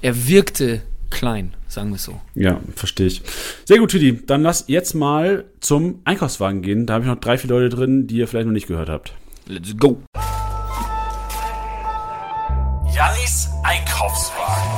er 0.00 0.26
wirkte 0.26 0.80
klein, 1.10 1.52
sagen 1.68 1.90
wir 1.90 1.96
es 1.96 2.04
so. 2.04 2.18
Ja, 2.34 2.58
verstehe 2.74 3.08
ich. 3.08 3.20
Sehr 3.66 3.80
gut, 3.80 3.90
Tüdi. 3.90 4.24
Dann 4.24 4.42
lass 4.42 4.64
jetzt 4.68 4.94
mal 4.94 5.44
zum 5.60 6.00
Einkaufswagen 6.04 6.62
gehen. 6.62 6.86
Da 6.86 6.94
habe 6.94 7.04
ich 7.04 7.10
noch 7.10 7.20
drei, 7.20 7.36
vier 7.36 7.50
Leute 7.50 7.68
drin, 7.68 8.06
die 8.06 8.16
ihr 8.16 8.26
vielleicht 8.26 8.46
noch 8.46 8.54
nicht 8.54 8.68
gehört 8.68 8.88
habt. 8.88 9.12
Let's 9.46 9.76
go. 9.76 10.00
Jannis 12.98 13.48
Einkaufswagen. 13.62 14.72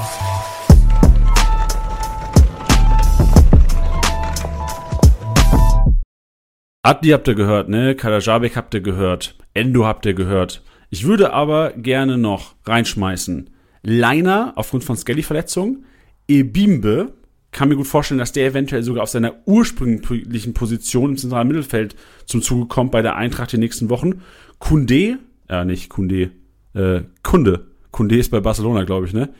Adli 6.82 7.12
habt 7.12 7.28
ihr 7.28 7.34
gehört, 7.34 7.70
ne? 7.70 7.94
Kalajabek 7.94 8.56
habt 8.56 8.74
ihr 8.74 8.82
gehört. 8.82 9.38
Endo 9.54 9.86
habt 9.86 10.04
ihr 10.04 10.12
gehört. 10.12 10.62
Ich 10.90 11.06
würde 11.06 11.32
aber 11.32 11.72
gerne 11.72 12.18
noch 12.18 12.56
reinschmeißen. 12.66 13.48
Leiner 13.82 14.52
aufgrund 14.56 14.84
von 14.84 14.98
Skelly-Verletzung. 14.98 15.86
Ebimbe. 16.28 17.14
Kann 17.52 17.70
mir 17.70 17.76
gut 17.76 17.86
vorstellen, 17.86 18.18
dass 18.18 18.32
der 18.32 18.48
eventuell 18.48 18.82
sogar 18.82 19.04
auf 19.04 19.08
seiner 19.08 19.36
ursprünglichen 19.46 20.52
Position 20.52 21.12
im 21.12 21.16
zentralen 21.16 21.48
Mittelfeld 21.48 21.96
zum 22.26 22.42
Zuge 22.42 22.66
kommt 22.66 22.90
bei 22.90 23.00
der 23.00 23.16
Eintracht 23.16 23.52
die 23.52 23.56
nächsten 23.56 23.88
Wochen. 23.88 24.20
Kunde, 24.58 25.20
äh, 25.48 25.64
nicht 25.64 25.88
Kunde, 25.88 26.32
äh, 26.74 27.00
Kunde. 27.22 27.69
Kunde 27.90 28.16
ist 28.16 28.30
bei 28.30 28.40
Barcelona, 28.40 28.84
glaube 28.84 29.06
ich, 29.06 29.12
ne? 29.12 29.30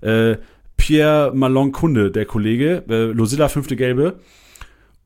Äh, 0.00 0.38
Pierre 0.76 1.32
Malon 1.34 1.72
Kunde, 1.72 2.10
der 2.10 2.24
Kollege, 2.24 2.84
äh, 2.88 3.06
Losilla 3.06 3.48
fünfte 3.48 3.76
Gelbe 3.76 4.20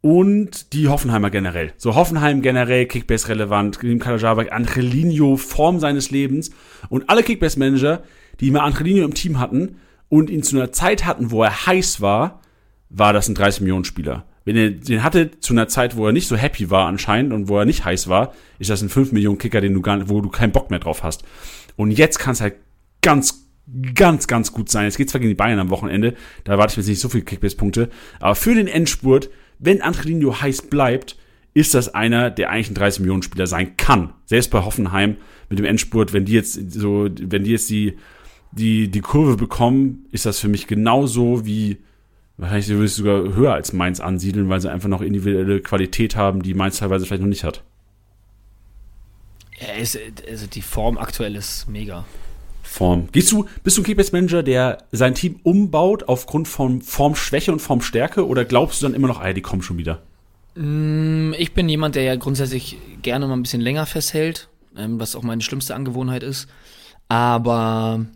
und 0.03 0.73
die 0.75 0.89
Hoffenheimer 0.89 1.31
generell. 1.31 1.73
So 1.79 1.95
Hoffenheim 1.95 2.43
generell, 2.43 2.87
Kickbase 2.87 3.29
relevant, 3.29 3.79
neben 3.83 4.01
Kalajabak, 4.01 4.53
Angelino, 4.53 5.37
Form 5.37 5.81
seines 5.81 6.11
Lebens 6.11 6.51
und 6.91 7.09
alle 7.09 7.23
Kickbase-Manager, 7.23 8.03
die 8.41 8.51
mal 8.51 8.61
Angelino 8.61 9.05
im 9.05 9.15
Team 9.15 9.39
hatten 9.39 9.77
und 10.09 10.29
ihn 10.29 10.43
zu 10.43 10.57
einer 10.57 10.73
Zeit 10.73 11.07
hatten, 11.07 11.31
wo 11.31 11.43
er 11.43 11.67
heiß 11.67 12.01
war, 12.01 12.41
war 12.91 13.13
das 13.13 13.29
ein 13.29 13.37
30-Millionen-Spieler. 13.37 14.25
Wenn 14.45 14.57
ihr 14.57 14.73
den 14.73 15.05
hattet 15.05 15.43
zu 15.43 15.55
einer 15.55 15.69
Zeit, 15.69 15.97
wo 15.97 16.07
er 16.07 16.13
nicht 16.13 16.27
so 16.27 16.37
happy 16.37 16.69
war 16.69 16.89
anscheinend 16.89 17.33
und 17.33 17.49
wo 17.49 17.59
er 17.59 17.65
nicht 17.65 17.85
heiß 17.85 18.09
war, 18.09 18.35
ist 18.59 18.71
das 18.71 18.83
ein 18.83 18.91
5-Millionen-Kicker, 18.91 19.61
den 19.61 19.73
du 19.73 19.81
gar, 19.81 20.09
wo 20.09 20.21
du 20.21 20.29
keinen 20.29 20.53
Bock 20.53 20.71
mehr 20.71 20.81
drauf 20.81 21.05
hast. 21.05 21.23
Und 21.77 21.93
jetzt 21.93 22.19
kann 22.19 22.33
es 22.33 22.41
halt 22.41 22.57
ganz, 23.03 23.49
ganz, 23.95 24.27
ganz 24.27 24.53
gut 24.53 24.71
sein. 24.71 24.85
Jetzt 24.85 24.97
geht 24.97 25.11
zwar 25.11 25.21
gegen 25.21 25.31
die 25.31 25.37
Bayern 25.37 25.59
am 25.59 25.71
Wochenende, 25.71 26.15
da 26.45 26.57
warte 26.59 26.73
ich 26.73 26.77
mir 26.79 26.83
jetzt 26.83 26.89
nicht 26.89 27.01
so 27.01 27.09
viele 27.09 27.25
Kickbase-Punkte, 27.25 27.91
aber 28.21 28.35
für 28.35 28.55
den 28.55 28.69
Endspurt, 28.69 29.31
wenn 29.59 29.83
Angelino 29.83 30.41
heiß 30.41 30.63
bleibt, 30.63 31.17
ist 31.55 31.75
das 31.75 31.95
einer, 31.95 32.31
der 32.31 32.51
eigentlich 32.51 32.71
ein 32.71 32.77
30-Millionen-Spieler 32.77 33.47
sein 33.47 33.77
kann. 33.77 34.15
Selbst 34.25 34.51
bei 34.51 34.65
Hoffenheim 34.65 35.17
mit 35.51 35.59
dem 35.59 35.67
Endspurt, 35.67 36.13
wenn 36.13 36.25
die 36.25 36.33
jetzt 36.33 36.73
so, 36.73 37.09
wenn 37.21 37.45
die 37.45 37.51
jetzt 37.51 37.69
die, 37.69 37.99
die, 38.53 38.91
die 38.91 39.01
Kurve 39.01 39.37
bekommen, 39.37 40.07
ist 40.13 40.25
das 40.25 40.39
für 40.39 40.49
mich 40.49 40.67
genauso 40.67 41.45
wie, 41.45 41.79
wahrscheinlich 42.39 42.69
würde 42.69 42.85
ich 42.87 42.95
sogar 42.95 43.35
höher 43.35 43.53
als 43.53 43.73
Mainz 43.75 44.01
ansiedeln, 44.01 44.49
weil 44.49 44.61
sie 44.61 44.71
einfach 44.71 44.89
noch 44.89 45.03
individuelle 45.03 45.61
Qualität 45.61 46.17
haben, 46.17 46.43
die 46.43 46.55
Mainz 46.55 46.79
teilweise 46.79 47.05
vielleicht 47.05 47.23
noch 47.23 47.29
nicht 47.29 47.45
hat. 47.45 47.63
Ist, 49.79 49.99
also 50.29 50.47
die 50.47 50.63
Form 50.63 50.99
aktuell 50.99 51.37
ist 51.37 51.69
mega. 51.69 52.05
Form. 52.73 53.09
Gehst 53.13 53.31
du, 53.33 53.45
bist 53.63 53.77
du 53.77 53.83
ein 53.83 53.85
Kickbase-Manager, 53.85 54.43
der 54.43 54.79
sein 54.93 55.15
Team 55.15 55.39
umbaut 55.43 56.05
aufgrund 56.09 56.49
von 56.49 56.81
Formschwäche 56.83 57.53
und 57.53 57.61
Formstärke 57.61 58.27
oder 58.27 58.45
glaubst 58.45 58.81
du 58.83 58.87
dann 58.87 58.95
immer 58.95 59.09
noch, 59.09 59.21
ah, 59.21 59.33
die 59.33 59.43
kommen 59.43 59.63
schon 59.63 59.79
wieder? 59.79 60.03
Mm, 60.55 61.33
Ich 61.39 61.53
bin 61.55 61.69
jemand, 61.69 61.95
der 61.95 62.03
ja 62.05 62.17
grundsätzlich 62.17 62.79
gerne 63.03 63.27
mal 63.27 63.35
ein 63.35 63.43
bisschen 63.43 63.61
länger 63.61 63.87
festhält, 63.87 64.49
ähm, 64.77 64.99
was 64.99 65.15
auch 65.17 65.23
meine 65.23 65.43
schlimmste 65.43 65.75
Angewohnheit 65.75 66.23
ist. 66.23 66.49
Aber 67.09 68.07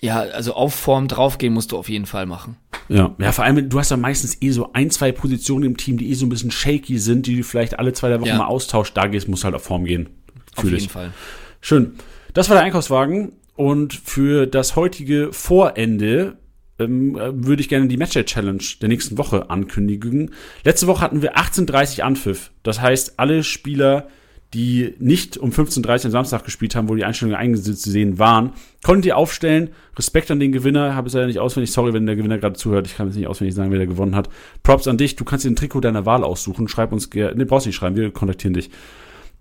ja, 0.00 0.20
also 0.20 0.54
auf 0.54 0.74
Form 0.74 1.08
draufgehen 1.08 1.52
musst 1.52 1.72
du 1.72 1.76
auf 1.76 1.88
jeden 1.88 2.06
Fall 2.06 2.26
machen. 2.26 2.56
Ja. 2.88 3.14
Ja, 3.18 3.32
vor 3.32 3.44
allem, 3.44 3.68
du 3.68 3.78
hast 3.78 3.90
ja 3.90 3.96
meistens 3.98 4.40
eh 4.40 4.50
so 4.50 4.72
ein, 4.72 4.90
zwei 4.90 5.12
Positionen 5.12 5.64
im 5.64 5.76
Team, 5.76 5.98
die 5.98 6.08
eh 6.10 6.14
so 6.14 6.24
ein 6.24 6.30
bisschen 6.30 6.50
shaky 6.50 6.98
sind, 6.98 7.26
die 7.26 7.36
du 7.36 7.42
vielleicht 7.42 7.78
alle 7.78 7.92
zwei 7.92 8.08
drei 8.08 8.20
Wochen 8.20 8.28
Ja. 8.28 8.38
mal 8.38 8.46
austauscht. 8.46 8.96
Da 8.96 9.06
gehst, 9.06 9.28
musst 9.28 9.44
halt 9.44 9.54
auf 9.54 9.64
Form 9.64 9.84
gehen. 9.84 10.08
Auf 10.56 10.64
jeden 10.64 10.76
ich. 10.76 10.88
Fall. 10.88 11.12
Schön. 11.60 11.92
Das 12.32 12.48
war 12.48 12.56
der 12.56 12.64
Einkaufswagen. 12.64 13.32
Und 13.58 13.92
für 13.92 14.46
das 14.46 14.76
heutige 14.76 15.32
Vorende 15.32 16.38
ähm, 16.78 17.16
würde 17.16 17.60
ich 17.60 17.68
gerne 17.68 17.88
die 17.88 17.96
Matchday 17.96 18.24
Challenge 18.24 18.62
der 18.80 18.88
nächsten 18.88 19.18
Woche 19.18 19.50
ankündigen. 19.50 20.30
Letzte 20.62 20.86
Woche 20.86 21.00
hatten 21.00 21.22
wir 21.22 21.36
18.30 21.36 22.02
Anpfiff. 22.02 22.52
Das 22.62 22.80
heißt, 22.80 23.18
alle 23.18 23.42
Spieler, 23.42 24.06
die 24.54 24.94
nicht 25.00 25.38
um 25.38 25.50
15.30 25.50 26.04
am 26.04 26.10
Samstag 26.12 26.44
gespielt 26.44 26.76
haben, 26.76 26.88
wo 26.88 26.94
die 26.94 27.04
Einstellungen 27.04 27.36
eingesehen 27.36 28.20
waren, 28.20 28.52
konntet 28.84 29.06
ihr 29.06 29.16
aufstellen. 29.16 29.70
Respekt 29.96 30.30
an 30.30 30.38
den 30.38 30.52
Gewinner, 30.52 30.94
habe 30.94 31.08
es 31.08 31.14
leider 31.14 31.26
nicht 31.26 31.40
auswendig. 31.40 31.72
Sorry, 31.72 31.92
wenn 31.92 32.06
der 32.06 32.14
Gewinner 32.14 32.38
gerade 32.38 32.54
zuhört. 32.54 32.86
Ich 32.86 32.96
kann 32.96 33.08
jetzt 33.08 33.16
nicht 33.16 33.26
auswendig 33.26 33.56
sagen, 33.56 33.72
wer 33.72 33.78
der 33.78 33.88
gewonnen 33.88 34.14
hat. 34.14 34.28
Props 34.62 34.86
an 34.86 34.98
dich. 34.98 35.16
Du 35.16 35.24
kannst 35.24 35.44
dir 35.44 35.50
ein 35.50 35.56
Trikot 35.56 35.80
deiner 35.80 36.06
Wahl 36.06 36.22
aussuchen. 36.22 36.68
Schreib 36.68 36.92
uns 36.92 37.10
gerne. 37.10 37.34
Ne, 37.34 37.44
brauchst 37.44 37.66
nicht 37.66 37.74
schreiben. 37.74 37.96
Wir 37.96 38.12
kontaktieren 38.12 38.54
dich. 38.54 38.70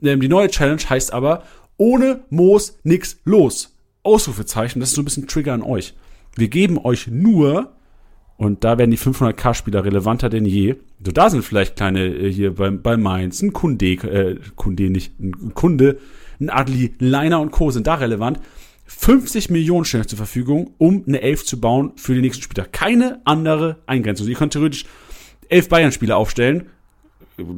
Ähm, 0.02 0.22
die 0.22 0.28
neue 0.28 0.48
Challenge 0.48 0.82
heißt 0.90 1.14
aber, 1.14 1.44
ohne 1.78 2.22
Moos 2.32 2.80
nix 2.82 3.20
los. 3.24 3.77
Ausrufezeichen. 4.08 4.80
Das 4.80 4.90
ist 4.90 4.96
so 4.96 5.02
ein 5.02 5.06
bisschen 5.06 5.28
Trigger 5.28 5.54
an 5.54 5.62
euch. 5.62 5.94
Wir 6.36 6.48
geben 6.48 6.78
euch 6.78 7.08
nur 7.08 7.74
und 8.38 8.64
da 8.64 8.78
werden 8.78 8.92
die 8.92 8.98
500k-Spieler 8.98 9.84
relevanter 9.84 10.30
denn 10.30 10.46
je. 10.46 10.76
So, 11.04 11.12
da 11.12 11.30
sind 11.30 11.44
vielleicht 11.44 11.76
kleine 11.76 12.06
äh, 12.06 12.32
hier 12.32 12.56
bei, 12.56 12.70
bei 12.70 12.96
Mainz, 12.96 13.42
ein 13.42 13.52
Kunde, 13.52 13.86
äh, 13.86 14.40
Kunde 14.56 14.90
nicht, 14.90 15.20
ein 15.20 15.54
Kunde, 15.54 15.98
ein 16.40 16.50
Adli, 16.50 16.94
Leiner 17.00 17.42
und 17.42 17.52
Co. 17.52 17.72
sind 17.72 17.88
da 17.88 17.96
relevant. 17.96 18.40
50 18.86 19.50
Millionen 19.50 19.84
stellen 19.84 20.04
euch 20.04 20.08
zur 20.08 20.18
Verfügung, 20.18 20.72
um 20.78 21.04
eine 21.06 21.22
Elf 21.22 21.44
zu 21.44 21.60
bauen 21.60 21.92
für 21.98 22.14
die 22.14 22.22
nächsten 22.22 22.44
Spieler. 22.44 22.66
Keine 22.66 23.20
andere 23.26 23.80
Eingrenzung. 23.86 24.24
Also 24.24 24.32
ihr 24.32 24.38
könnt 24.38 24.54
theoretisch 24.54 24.86
elf 25.50 25.68
Bayern-Spieler 25.68 26.16
aufstellen. 26.16 26.68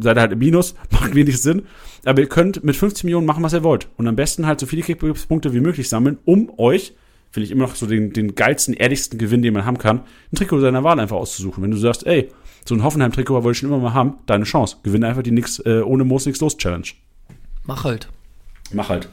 Seid 0.02 0.18
ihr 0.18 0.22
halt 0.22 0.32
im 0.34 0.40
Minus, 0.40 0.76
macht 0.92 1.16
wenig 1.16 1.42
Sinn. 1.42 1.64
Aber 2.06 2.22
ihr 2.22 2.30
könnt 2.30 2.64
mit 2.64 2.76
50 2.76 3.04
Millionen 3.04 3.26
machen, 3.26 3.44
was 3.44 3.54
ihr 3.54 3.64
wollt. 3.64 3.88
Und 3.98 4.08
am 4.08 4.16
besten 4.16 4.46
halt 4.46 4.60
so 4.60 4.66
viele 4.66 4.82
Kickbacks-Punkte 4.82 5.54
wie 5.54 5.60
möglich 5.60 5.90
sammeln, 5.90 6.18
um 6.26 6.52
euch 6.58 6.94
finde 7.32 7.46
ich 7.46 7.52
immer 7.52 7.66
noch 7.68 7.76
so 7.76 7.86
den, 7.86 8.12
den 8.12 8.36
geilsten, 8.36 8.74
ehrlichsten 8.74 9.20
Gewinn, 9.20 9.42
den 9.42 9.54
man 9.54 9.66
haben 9.66 9.78
kann, 9.78 10.02
ein 10.32 10.36
Trikot 10.36 10.62
seiner 10.62 10.84
Wahl 10.84 11.00
einfach 11.00 11.18
auszusuchen. 11.18 11.64
Wenn 11.64 11.72
du 11.72 11.78
sagst, 11.78 12.06
ey, 12.08 12.30
so 12.66 12.76
ein 12.76 12.84
Hoffenheim-Trikot 12.84 13.44
wollte 13.44 13.52
ich 13.52 13.58
schon 13.60 13.70
immer 13.70 13.80
mal 13.80 13.94
haben, 13.94 14.16
deine 14.26 14.46
Chance. 14.46 14.78
Gewinne 14.84 15.08
einfach 15.08 15.24
die 15.24 15.32
nix, 15.32 15.60
äh, 15.60 15.82
ohne 15.82 16.04
Moos 16.04 16.26
nix 16.26 16.40
los 16.40 16.58
Challenge. 16.58 16.88
Mach 17.66 17.84
halt. 17.84 18.10
Mach 18.74 18.90
halt. 18.90 19.10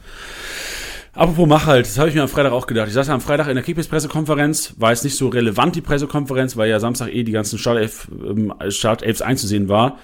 Apropos 1.13 1.47
mach 1.47 1.65
halt, 1.65 1.87
das 1.87 1.97
habe 1.97 2.09
ich 2.09 2.15
mir 2.15 2.21
am 2.21 2.27
Freitag 2.27 2.51
auch 2.51 2.67
gedacht. 2.67 2.87
Ich 2.87 2.93
saß 2.93 3.07
ja 3.07 3.13
am 3.13 3.21
Freitag 3.21 3.47
in 3.47 3.55
der 3.55 3.63
Kickbase-Pressekonferenz, 3.63 4.75
war 4.77 4.91
jetzt 4.91 5.03
nicht 5.03 5.15
so 5.15 5.29
relevant, 5.29 5.75
die 5.75 5.81
Pressekonferenz, 5.81 6.57
weil 6.57 6.69
ja 6.69 6.79
Samstag 6.79 7.11
eh 7.11 7.23
die 7.23 7.31
ganzen 7.31 7.57
Startelf, 7.57 8.07
ähm, 8.11 8.53
Startelfs 8.69 9.23
einzusehen 9.23 9.67
war. 9.67 9.97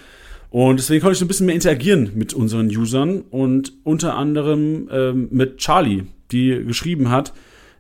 Und 0.54 0.78
deswegen 0.78 1.02
konnte 1.02 1.14
ich 1.14 1.18
so 1.18 1.26
ein 1.26 1.28
bisschen 1.28 1.48
mehr 1.48 1.56
interagieren 1.56 2.12
mit 2.14 2.36
unseren 2.36 2.68
Usern 2.68 3.22
und 3.22 3.74
unter 3.84 4.16
anderem 4.16 4.88
ähm, 4.92 5.28
mit 5.32 5.58
Charlie, 5.58 6.04
die 6.32 6.64
geschrieben 6.64 7.10
hat, 7.10 7.34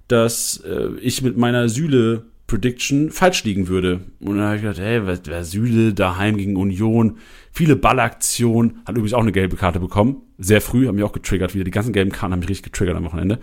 dass 0.07 0.57
äh, 0.65 0.87
ich 0.99 1.21
mit 1.21 1.37
meiner 1.37 1.69
Süle 1.69 2.23
Prediction 2.47 3.11
falsch 3.11 3.43
liegen 3.43 3.67
würde. 3.67 3.99
Und 4.21 4.37
dann 4.37 4.45
habe 4.45 4.55
ich 4.55 4.63
gedacht, 4.63 4.79
hey, 4.79 5.01
wer 5.05 5.43
Süle 5.43 5.93
daheim 5.93 6.35
gegen 6.35 6.55
Union, 6.55 7.17
viele 7.51 7.75
Ballaktionen, 7.75 8.79
hat 8.87 8.95
übrigens 8.95 9.13
auch 9.13 9.21
eine 9.21 9.33
gelbe 9.33 9.55
Karte 9.55 9.79
bekommen. 9.79 10.23
Sehr 10.39 10.59
früh, 10.59 10.87
haben 10.87 10.95
mich 10.95 11.03
auch 11.03 11.13
getriggert 11.13 11.53
wieder. 11.53 11.65
Die 11.65 11.69
ganzen 11.69 11.93
gelben 11.93 12.11
Karten 12.11 12.33
haben 12.33 12.39
mich 12.39 12.49
richtig 12.49 12.71
getriggert 12.71 12.97
am 12.97 13.05
Wochenende. 13.05 13.37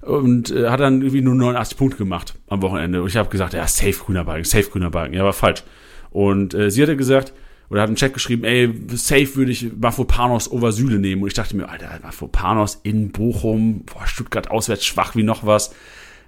Und 0.00 0.50
äh, 0.50 0.68
hat 0.68 0.80
dann 0.80 1.00
irgendwie 1.00 1.22
nur 1.22 1.36
89 1.36 1.78
Punkte 1.78 1.98
gemacht 1.98 2.34
am 2.48 2.60
Wochenende. 2.60 3.02
Und 3.02 3.08
ich 3.08 3.16
habe 3.16 3.28
gesagt, 3.28 3.54
ja, 3.54 3.68
safe 3.68 3.92
grüner 3.92 4.24
Balken, 4.24 4.44
safe 4.44 4.68
grüner 4.68 4.90
Balken. 4.90 5.14
Ja, 5.14 5.22
war 5.22 5.32
falsch. 5.32 5.62
Und 6.10 6.54
äh, 6.54 6.72
sie 6.72 6.82
hatte 6.82 6.96
gesagt, 6.96 7.32
oder 7.68 7.82
hat 7.82 7.88
einen 7.88 7.96
Chat 7.96 8.14
geschrieben, 8.14 8.44
ey, 8.44 8.72
safe 8.94 9.36
würde 9.36 9.50
ich 9.50 9.70
Mafopanos 9.78 10.50
over 10.50 10.72
Süle 10.72 10.98
nehmen. 10.98 11.22
Und 11.22 11.28
ich 11.28 11.34
dachte 11.34 11.56
mir, 11.56 11.68
Alter, 11.68 11.98
Mafopanos 12.02 12.80
in 12.82 13.10
Bochum, 13.10 13.82
boah, 13.84 14.06
Stuttgart 14.06 14.50
auswärts 14.50 14.84
schwach 14.84 15.16
wie 15.16 15.22
noch 15.22 15.44
was. 15.44 15.74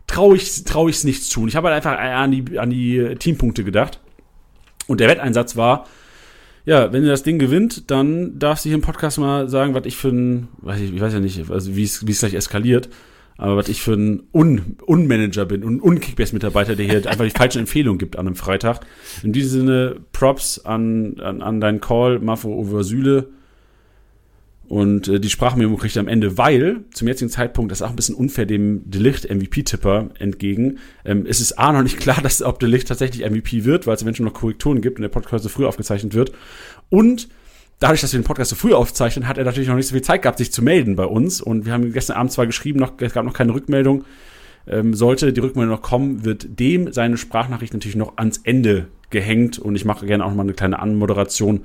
Traue 0.06 0.36
ich 0.36 0.64
trau 0.64 0.88
ich's 0.88 1.04
nicht 1.04 1.24
zu. 1.24 1.42
Und 1.42 1.48
ich 1.48 1.56
habe 1.56 1.68
halt 1.68 1.76
einfach 1.76 1.98
an 1.98 2.32
die, 2.32 2.58
an 2.58 2.70
die 2.70 3.14
Teampunkte 3.18 3.62
gedacht. 3.62 4.00
Und 4.86 5.00
der 5.00 5.08
Wetteinsatz 5.08 5.56
war, 5.56 5.86
ja, 6.64 6.92
wenn 6.92 7.04
ihr 7.04 7.10
das 7.10 7.22
Ding 7.22 7.38
gewinnt, 7.38 7.90
dann 7.90 8.38
darfst 8.38 8.64
du 8.64 8.70
hier 8.70 8.76
im 8.76 8.82
Podcast 8.82 9.18
mal 9.18 9.48
sagen, 9.48 9.74
was 9.74 9.86
ich 9.86 9.96
für 9.96 10.08
ein, 10.08 10.48
weiß 10.58 10.80
ich, 10.80 10.92
ich 10.92 11.00
weiß 11.00 11.12
ja 11.12 11.20
nicht, 11.20 11.50
also 11.50 11.76
wie 11.76 11.82
es 11.84 12.20
gleich 12.20 12.34
eskaliert. 12.34 12.88
Aber 13.38 13.56
was 13.56 13.68
ich 13.68 13.80
für 13.80 13.94
ein 13.94 14.24
Un 14.34 14.76
Unmanager 14.84 15.46
bin 15.46 15.62
und 15.62 15.80
Unkickbase-Mitarbeiter, 15.80 16.74
der 16.74 16.86
hier 16.86 17.08
einfach 17.08 17.24
die 17.24 17.30
falschen 17.30 17.60
Empfehlungen 17.60 17.98
gibt 17.98 18.18
an 18.18 18.26
einem 18.26 18.34
Freitag. 18.34 18.80
In 19.22 19.32
diesem 19.32 19.60
Sinne, 19.60 19.96
Props 20.12 20.58
an, 20.58 21.20
an, 21.20 21.40
an 21.40 21.60
deinen 21.60 21.80
Call, 21.80 22.18
Mafo 22.18 22.52
over 22.52 22.82
Süle. 22.82 23.28
Und 24.66 25.06
äh, 25.08 25.20
die 25.20 25.30
Sprachmemo 25.30 25.76
kriegt 25.76 25.96
am 25.96 26.08
Ende, 26.08 26.36
weil 26.36 26.84
zum 26.92 27.06
jetzigen 27.06 27.30
Zeitpunkt, 27.30 27.70
das 27.70 27.78
ist 27.78 27.86
auch 27.86 27.90
ein 27.90 27.96
bisschen 27.96 28.16
unfair 28.16 28.44
dem 28.44 28.82
Delicht 28.90 29.30
MVP-Tipper 29.30 30.10
entgegen, 30.18 30.78
ähm, 31.04 31.24
ist 31.24 31.40
es 31.40 31.56
A 31.56 31.72
noch 31.72 31.84
nicht 31.84 31.98
klar, 31.98 32.20
dass 32.20 32.42
ob 32.42 32.58
Delicht 32.58 32.88
tatsächlich 32.88 33.24
MVP 33.24 33.64
wird, 33.64 33.86
weil 33.86 33.94
es 33.94 34.02
eventuell 34.02 34.26
noch 34.26 34.34
Korrekturen 34.34 34.82
gibt 34.82 34.98
und 34.98 35.02
der 35.02 35.08
Podcast 35.08 35.44
so 35.44 35.48
früh 35.48 35.64
aufgezeichnet 35.64 36.12
wird. 36.14 36.32
Und 36.90 37.28
dadurch, 37.78 38.00
dass 38.00 38.12
wir 38.12 38.20
den 38.20 38.24
Podcast 38.24 38.50
so 38.50 38.56
früh 38.56 38.74
aufzeichnen, 38.74 39.28
hat 39.28 39.38
er 39.38 39.44
natürlich 39.44 39.68
noch 39.68 39.76
nicht 39.76 39.86
so 39.86 39.94
viel 39.94 40.02
Zeit 40.02 40.22
gehabt, 40.22 40.38
sich 40.38 40.52
zu 40.52 40.62
melden 40.62 40.96
bei 40.96 41.04
uns. 41.04 41.40
Und 41.40 41.64
wir 41.64 41.72
haben 41.72 41.92
gestern 41.92 42.16
Abend 42.16 42.32
zwar 42.32 42.46
geschrieben, 42.46 42.80
noch, 42.80 42.92
es 43.00 43.12
gab 43.12 43.24
noch 43.24 43.34
keine 43.34 43.54
Rückmeldung. 43.54 44.04
Ähm, 44.66 44.94
sollte 44.94 45.32
die 45.32 45.40
Rückmeldung 45.40 45.74
noch 45.74 45.82
kommen, 45.82 46.24
wird 46.24 46.58
dem 46.58 46.92
seine 46.92 47.16
Sprachnachricht 47.16 47.72
natürlich 47.72 47.96
noch 47.96 48.16
ans 48.16 48.40
Ende 48.44 48.88
gehängt. 49.10 49.58
Und 49.58 49.76
ich 49.76 49.84
mache 49.84 50.06
gerne 50.06 50.24
auch 50.24 50.28
noch 50.28 50.36
mal 50.36 50.42
eine 50.42 50.52
kleine 50.52 50.78
Anmoderation 50.78 51.64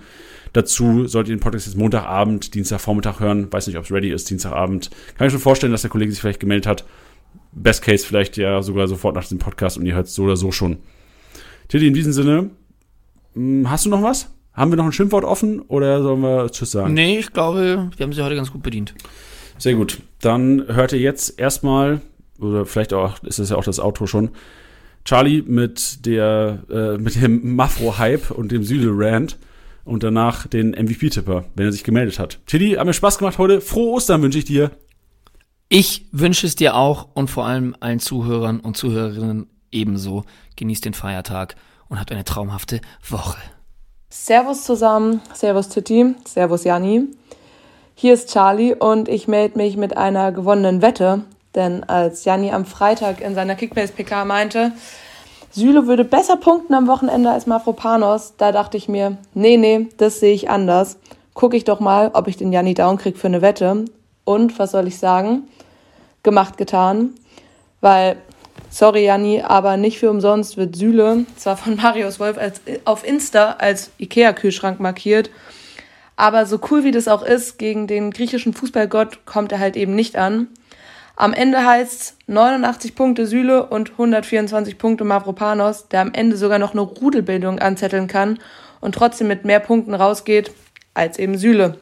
dazu. 0.53 1.07
Solltet 1.07 1.31
ihr 1.31 1.35
den 1.35 1.41
Podcast 1.41 1.65
jetzt 1.65 1.77
Montagabend, 1.77 2.53
Dienstagvormittag 2.53 3.19
hören, 3.19 3.51
weiß 3.51 3.67
nicht, 3.67 3.77
ob 3.77 3.85
es 3.85 3.91
ready 3.91 4.11
ist, 4.11 4.29
Dienstagabend, 4.29 4.91
kann 5.17 5.27
ich 5.27 5.33
mir 5.33 5.39
vorstellen, 5.39 5.71
dass 5.71 5.81
der 5.81 5.89
Kollege 5.89 6.11
sich 6.11 6.21
vielleicht 6.21 6.39
gemeldet 6.39 6.67
hat. 6.67 6.85
Best 7.51 7.83
Case 7.83 8.05
vielleicht 8.05 8.37
ja 8.37 8.61
sogar 8.61 8.87
sofort 8.87 9.15
nach 9.15 9.27
dem 9.27 9.39
Podcast 9.39 9.77
und 9.77 9.85
ihr 9.85 9.95
hört 9.95 10.07
es 10.07 10.15
so 10.15 10.23
oder 10.23 10.37
so 10.37 10.51
schon. 10.51 10.77
Tilly, 11.67 11.87
in 11.87 11.93
diesem 11.93 12.13
Sinne, 12.13 12.51
hm, 13.33 13.69
hast 13.69 13.85
du 13.85 13.89
noch 13.89 14.01
was? 14.01 14.29
Haben 14.53 14.71
wir 14.71 14.77
noch 14.77 14.85
ein 14.85 14.91
Schimpfwort 14.91 15.25
offen 15.25 15.61
oder 15.61 16.01
sollen 16.03 16.21
wir 16.21 16.49
Tschüss 16.51 16.71
sagen? 16.71 16.93
Nee, 16.93 17.19
ich 17.19 17.33
glaube, 17.33 17.89
wir 17.95 18.03
haben 18.03 18.13
sie 18.13 18.23
heute 18.23 18.35
ganz 18.35 18.51
gut 18.51 18.61
bedient. 18.61 18.93
Sehr 19.57 19.75
gut. 19.75 20.01
Dann 20.21 20.65
hört 20.67 20.93
ihr 20.93 20.99
jetzt 20.99 21.39
erstmal, 21.39 22.01
oder 22.39 22.65
vielleicht 22.65 22.93
auch, 22.93 23.23
ist 23.23 23.39
es 23.39 23.49
ja 23.49 23.55
auch 23.55 23.63
das 23.63 23.79
Outro 23.79 24.05
schon, 24.05 24.29
Charlie 25.05 25.41
mit 25.41 26.05
der, 26.05 26.63
äh, 26.69 26.97
mit 26.97 27.21
dem 27.21 27.55
Mafro-Hype 27.55 28.31
und 28.31 28.51
dem 28.51 28.63
Süle-Rant 28.63 29.37
und 29.85 30.03
danach 30.03 30.47
den 30.47 30.71
MVP-Tipper, 30.71 31.45
wenn 31.55 31.65
er 31.65 31.71
sich 31.71 31.83
gemeldet 31.83 32.19
hat. 32.19 32.39
Tilly, 32.45 32.73
hat 32.73 32.85
mir 32.85 32.93
Spaß 32.93 33.17
gemacht 33.17 33.37
heute. 33.37 33.59
Frohe 33.59 33.93
Ostern 33.95 34.21
wünsche 34.21 34.37
ich 34.37 34.45
dir. 34.45 34.71
Ich 35.67 36.05
wünsche 36.11 36.45
es 36.45 36.55
dir 36.55 36.75
auch 36.75 37.09
und 37.15 37.29
vor 37.29 37.45
allem 37.45 37.75
allen 37.79 37.99
Zuhörern 37.99 38.59
und 38.59 38.77
Zuhörerinnen 38.77 39.47
ebenso. 39.71 40.23
Genießt 40.55 40.85
den 40.85 40.93
Feiertag 40.93 41.55
und 41.89 41.99
habt 41.99 42.11
eine 42.11 42.23
traumhafte 42.23 42.79
Woche. 43.09 43.37
Servus 44.15 44.63
zusammen, 44.63 45.21
Servus 45.33 45.69
Titi, 45.69 46.13
Servus 46.25 46.65
Jani. 46.65 47.07
Hier 47.95 48.13
ist 48.13 48.31
Charlie 48.31 48.75
und 48.75 49.09
ich 49.09 49.27
melde 49.27 49.57
mich 49.57 49.75
mit 49.75 49.97
einer 49.97 50.31
gewonnenen 50.31 50.83
Wette, 50.83 51.23
denn 51.55 51.83
als 51.85 52.23
Jani 52.23 52.51
am 52.51 52.65
Freitag 52.65 53.21
in 53.21 53.33
seiner 53.33 53.55
Kickbase-PK 53.55 54.23
meinte, 54.23 54.71
Süle 55.49 55.87
würde 55.87 56.05
besser 56.05 56.37
punkten 56.37 56.75
am 56.75 56.87
Wochenende 56.87 57.31
als 57.31 57.47
Mafropanos, 57.47 58.35
da 58.37 58.51
dachte 58.51 58.77
ich 58.77 58.87
mir, 58.87 59.17
nee, 59.33 59.57
nee, 59.57 59.87
das 59.97 60.19
sehe 60.19 60.35
ich 60.35 60.47
anders. 60.47 60.99
Gucke 61.33 61.57
ich 61.57 61.63
doch 61.63 61.79
mal, 61.79 62.11
ob 62.13 62.27
ich 62.27 62.37
den 62.37 62.53
Janni 62.53 62.75
down 62.75 62.99
krieg 62.99 63.17
für 63.17 63.27
eine 63.27 63.41
Wette. 63.41 63.85
Und, 64.25 64.59
was 64.59 64.71
soll 64.71 64.87
ich 64.87 64.99
sagen? 64.99 65.47
Gemacht, 66.21 66.57
getan. 66.57 67.15
Weil 67.81 68.17
Sorry, 68.69 69.05
Janni, 69.05 69.41
aber 69.41 69.77
nicht 69.77 69.99
für 69.99 70.09
umsonst 70.09 70.57
wird 70.57 70.75
Süle 70.75 71.25
zwar 71.35 71.57
von 71.57 71.75
Marius 71.75 72.19
Wolf 72.19 72.37
als, 72.37 72.61
auf 72.85 73.05
Insta 73.07 73.57
als 73.59 73.91
Ikea-Kühlschrank 73.99 74.79
markiert, 74.79 75.29
aber 76.15 76.45
so 76.45 76.59
cool 76.71 76.83
wie 76.83 76.91
das 76.91 77.07
auch 77.07 77.23
ist, 77.23 77.59
gegen 77.59 77.87
den 77.87 78.11
griechischen 78.11 78.53
Fußballgott 78.53 79.25
kommt 79.25 79.51
er 79.51 79.59
halt 79.59 79.75
eben 79.75 79.95
nicht 79.95 80.15
an. 80.15 80.47
Am 81.15 81.33
Ende 81.33 81.63
heißt 81.63 82.17
89 82.25 82.95
Punkte 82.95 83.27
Süle 83.27 83.67
und 83.67 83.91
124 83.91 84.79
Punkte 84.79 85.03
Mavropanos, 85.03 85.87
der 85.89 86.01
am 86.01 86.13
Ende 86.13 86.37
sogar 86.37 86.57
noch 86.57 86.71
eine 86.71 86.81
Rudelbildung 86.81 87.59
anzetteln 87.59 88.07
kann 88.07 88.39
und 88.81 88.95
trotzdem 88.95 89.27
mit 89.27 89.45
mehr 89.45 89.59
Punkten 89.59 89.93
rausgeht 89.93 90.51
als 90.95 91.19
eben 91.19 91.37
Süle. 91.37 91.79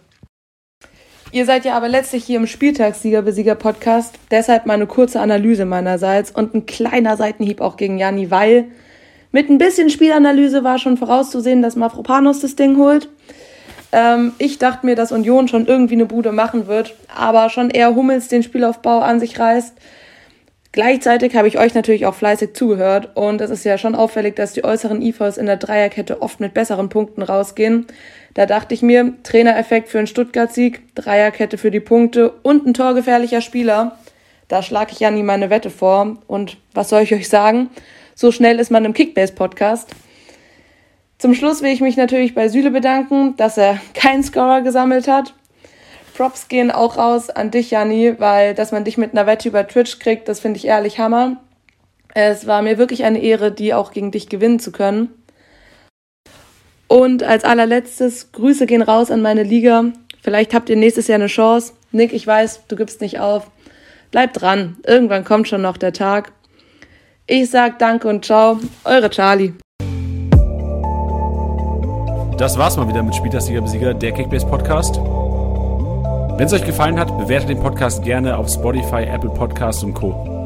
Ihr 1.33 1.45
seid 1.45 1.63
ja 1.63 1.77
aber 1.77 1.87
letztlich 1.87 2.25
hier 2.25 2.37
im 2.37 2.45
Spieltagssieger-Besieger-Podcast. 2.45 4.15
Deshalb 4.31 4.65
mal 4.65 4.73
eine 4.73 4.85
kurze 4.85 5.21
Analyse 5.21 5.63
meinerseits 5.63 6.29
und 6.29 6.53
ein 6.53 6.65
kleiner 6.65 7.15
Seitenhieb 7.15 7.61
auch 7.61 7.77
gegen 7.77 7.97
Jani, 7.97 8.29
weil 8.31 8.65
mit 9.31 9.49
ein 9.49 9.57
bisschen 9.57 9.89
Spielanalyse 9.89 10.65
war 10.65 10.77
schon 10.77 10.97
vorauszusehen, 10.97 11.61
dass 11.61 11.77
Mafropanos 11.77 12.41
das 12.41 12.57
Ding 12.57 12.75
holt. 12.77 13.07
Ähm, 13.93 14.33
ich 14.39 14.57
dachte 14.57 14.85
mir, 14.85 14.95
dass 14.95 15.13
Union 15.13 15.47
schon 15.47 15.67
irgendwie 15.67 15.93
eine 15.93 16.05
Bude 16.05 16.33
machen 16.33 16.67
wird, 16.67 16.95
aber 17.15 17.49
schon 17.49 17.69
eher 17.69 17.95
Hummels 17.95 18.27
den 18.27 18.43
Spielaufbau 18.43 18.99
an 18.99 19.21
sich 19.21 19.39
reißt. 19.39 19.73
Gleichzeitig 20.73 21.35
habe 21.35 21.47
ich 21.47 21.57
euch 21.57 21.73
natürlich 21.73 22.05
auch 22.05 22.15
fleißig 22.15 22.53
zugehört 22.55 23.09
und 23.15 23.39
es 23.39 23.49
ist 23.49 23.63
ja 23.63 23.77
schon 23.77 23.95
auffällig, 23.95 24.35
dass 24.35 24.53
die 24.53 24.63
äußeren 24.63 25.01
IVs 25.01 25.37
in 25.37 25.45
der 25.45 25.57
Dreierkette 25.57 26.21
oft 26.21 26.41
mit 26.41 26.53
besseren 26.53 26.89
Punkten 26.89 27.21
rausgehen. 27.21 27.87
Da 28.33 28.45
dachte 28.45 28.73
ich 28.73 28.81
mir, 28.81 29.13
Trainereffekt 29.23 29.89
für 29.89 29.97
einen 29.97 30.07
Stuttgart-Sieg, 30.07 30.95
Dreierkette 30.95 31.57
für 31.57 31.71
die 31.71 31.79
Punkte 31.79 32.31
und 32.43 32.65
ein 32.65 32.73
torgefährlicher 32.73 33.41
Spieler. 33.41 33.97
Da 34.47 34.61
schlage 34.61 34.91
ich 34.93 34.99
ja 34.99 35.11
nie 35.11 35.23
meine 35.23 35.49
Wette 35.49 35.69
vor. 35.69 36.17
Und 36.27 36.57
was 36.73 36.89
soll 36.89 37.01
ich 37.01 37.13
euch 37.13 37.29
sagen? 37.29 37.69
So 38.15 38.31
schnell 38.31 38.59
ist 38.59 38.71
man 38.71 38.85
im 38.85 38.93
Kickbase-Podcast. 38.93 39.89
Zum 41.17 41.33
Schluss 41.33 41.61
will 41.61 41.71
ich 41.71 41.81
mich 41.81 41.97
natürlich 41.97 42.33
bei 42.33 42.49
Süle 42.49 42.71
bedanken, 42.71 43.35
dass 43.37 43.57
er 43.57 43.79
keinen 43.93 44.23
Scorer 44.23 44.61
gesammelt 44.61 45.07
hat. 45.07 45.33
Props 46.15 46.47
gehen 46.47 46.71
auch 46.71 46.97
raus 46.97 47.29
an 47.29 47.51
dich, 47.51 47.71
Janni, 47.71 48.15
weil 48.19 48.53
dass 48.53 48.71
man 48.71 48.83
dich 48.83 48.97
mit 48.97 49.11
einer 49.11 49.27
Wette 49.27 49.49
über 49.49 49.67
Twitch 49.67 49.99
kriegt, 49.99 50.27
das 50.27 50.39
finde 50.39 50.57
ich 50.57 50.67
ehrlich 50.67 50.99
Hammer. 50.99 51.37
Es 52.13 52.45
war 52.47 52.61
mir 52.61 52.77
wirklich 52.77 53.03
eine 53.05 53.21
Ehre, 53.21 53.51
die 53.51 53.73
auch 53.73 53.91
gegen 53.91 54.11
dich 54.11 54.29
gewinnen 54.29 54.59
zu 54.59 54.71
können. 54.71 55.09
Und 56.91 57.23
als 57.23 57.45
allerletztes, 57.45 58.33
Grüße 58.33 58.65
gehen 58.65 58.81
raus 58.81 59.11
an 59.11 59.21
meine 59.21 59.43
Liga. 59.43 59.85
Vielleicht 60.21 60.53
habt 60.53 60.69
ihr 60.69 60.75
nächstes 60.75 61.07
Jahr 61.07 61.19
eine 61.19 61.27
Chance. 61.27 61.71
Nick, 61.93 62.11
ich 62.11 62.27
weiß, 62.27 62.63
du 62.67 62.75
gibst 62.75 62.99
nicht 62.99 63.17
auf. 63.17 63.49
Bleib 64.11 64.33
dran. 64.33 64.75
Irgendwann 64.85 65.23
kommt 65.23 65.47
schon 65.47 65.61
noch 65.61 65.77
der 65.77 65.93
Tag. 65.93 66.33
Ich 67.27 67.49
sag 67.49 67.79
Danke 67.79 68.09
und 68.09 68.25
Ciao. 68.25 68.59
Eure 68.83 69.09
Charlie. 69.09 69.53
Das 72.37 72.57
war's 72.57 72.75
mal 72.75 72.89
wieder 72.89 73.03
mit 73.03 73.15
Spieltagssieger 73.15 73.61
Besieger, 73.61 73.93
der 73.93 74.11
Kickbase 74.11 74.45
Podcast. 74.47 74.97
Wenn 74.97 76.45
es 76.45 76.51
euch 76.51 76.65
gefallen 76.65 76.99
hat, 76.99 77.17
bewertet 77.17 77.47
den 77.47 77.61
Podcast 77.61 78.03
gerne 78.03 78.37
auf 78.37 78.49
Spotify, 78.49 79.03
Apple 79.03 79.29
Podcasts 79.29 79.81
und 79.81 79.93
Co. 79.93 80.40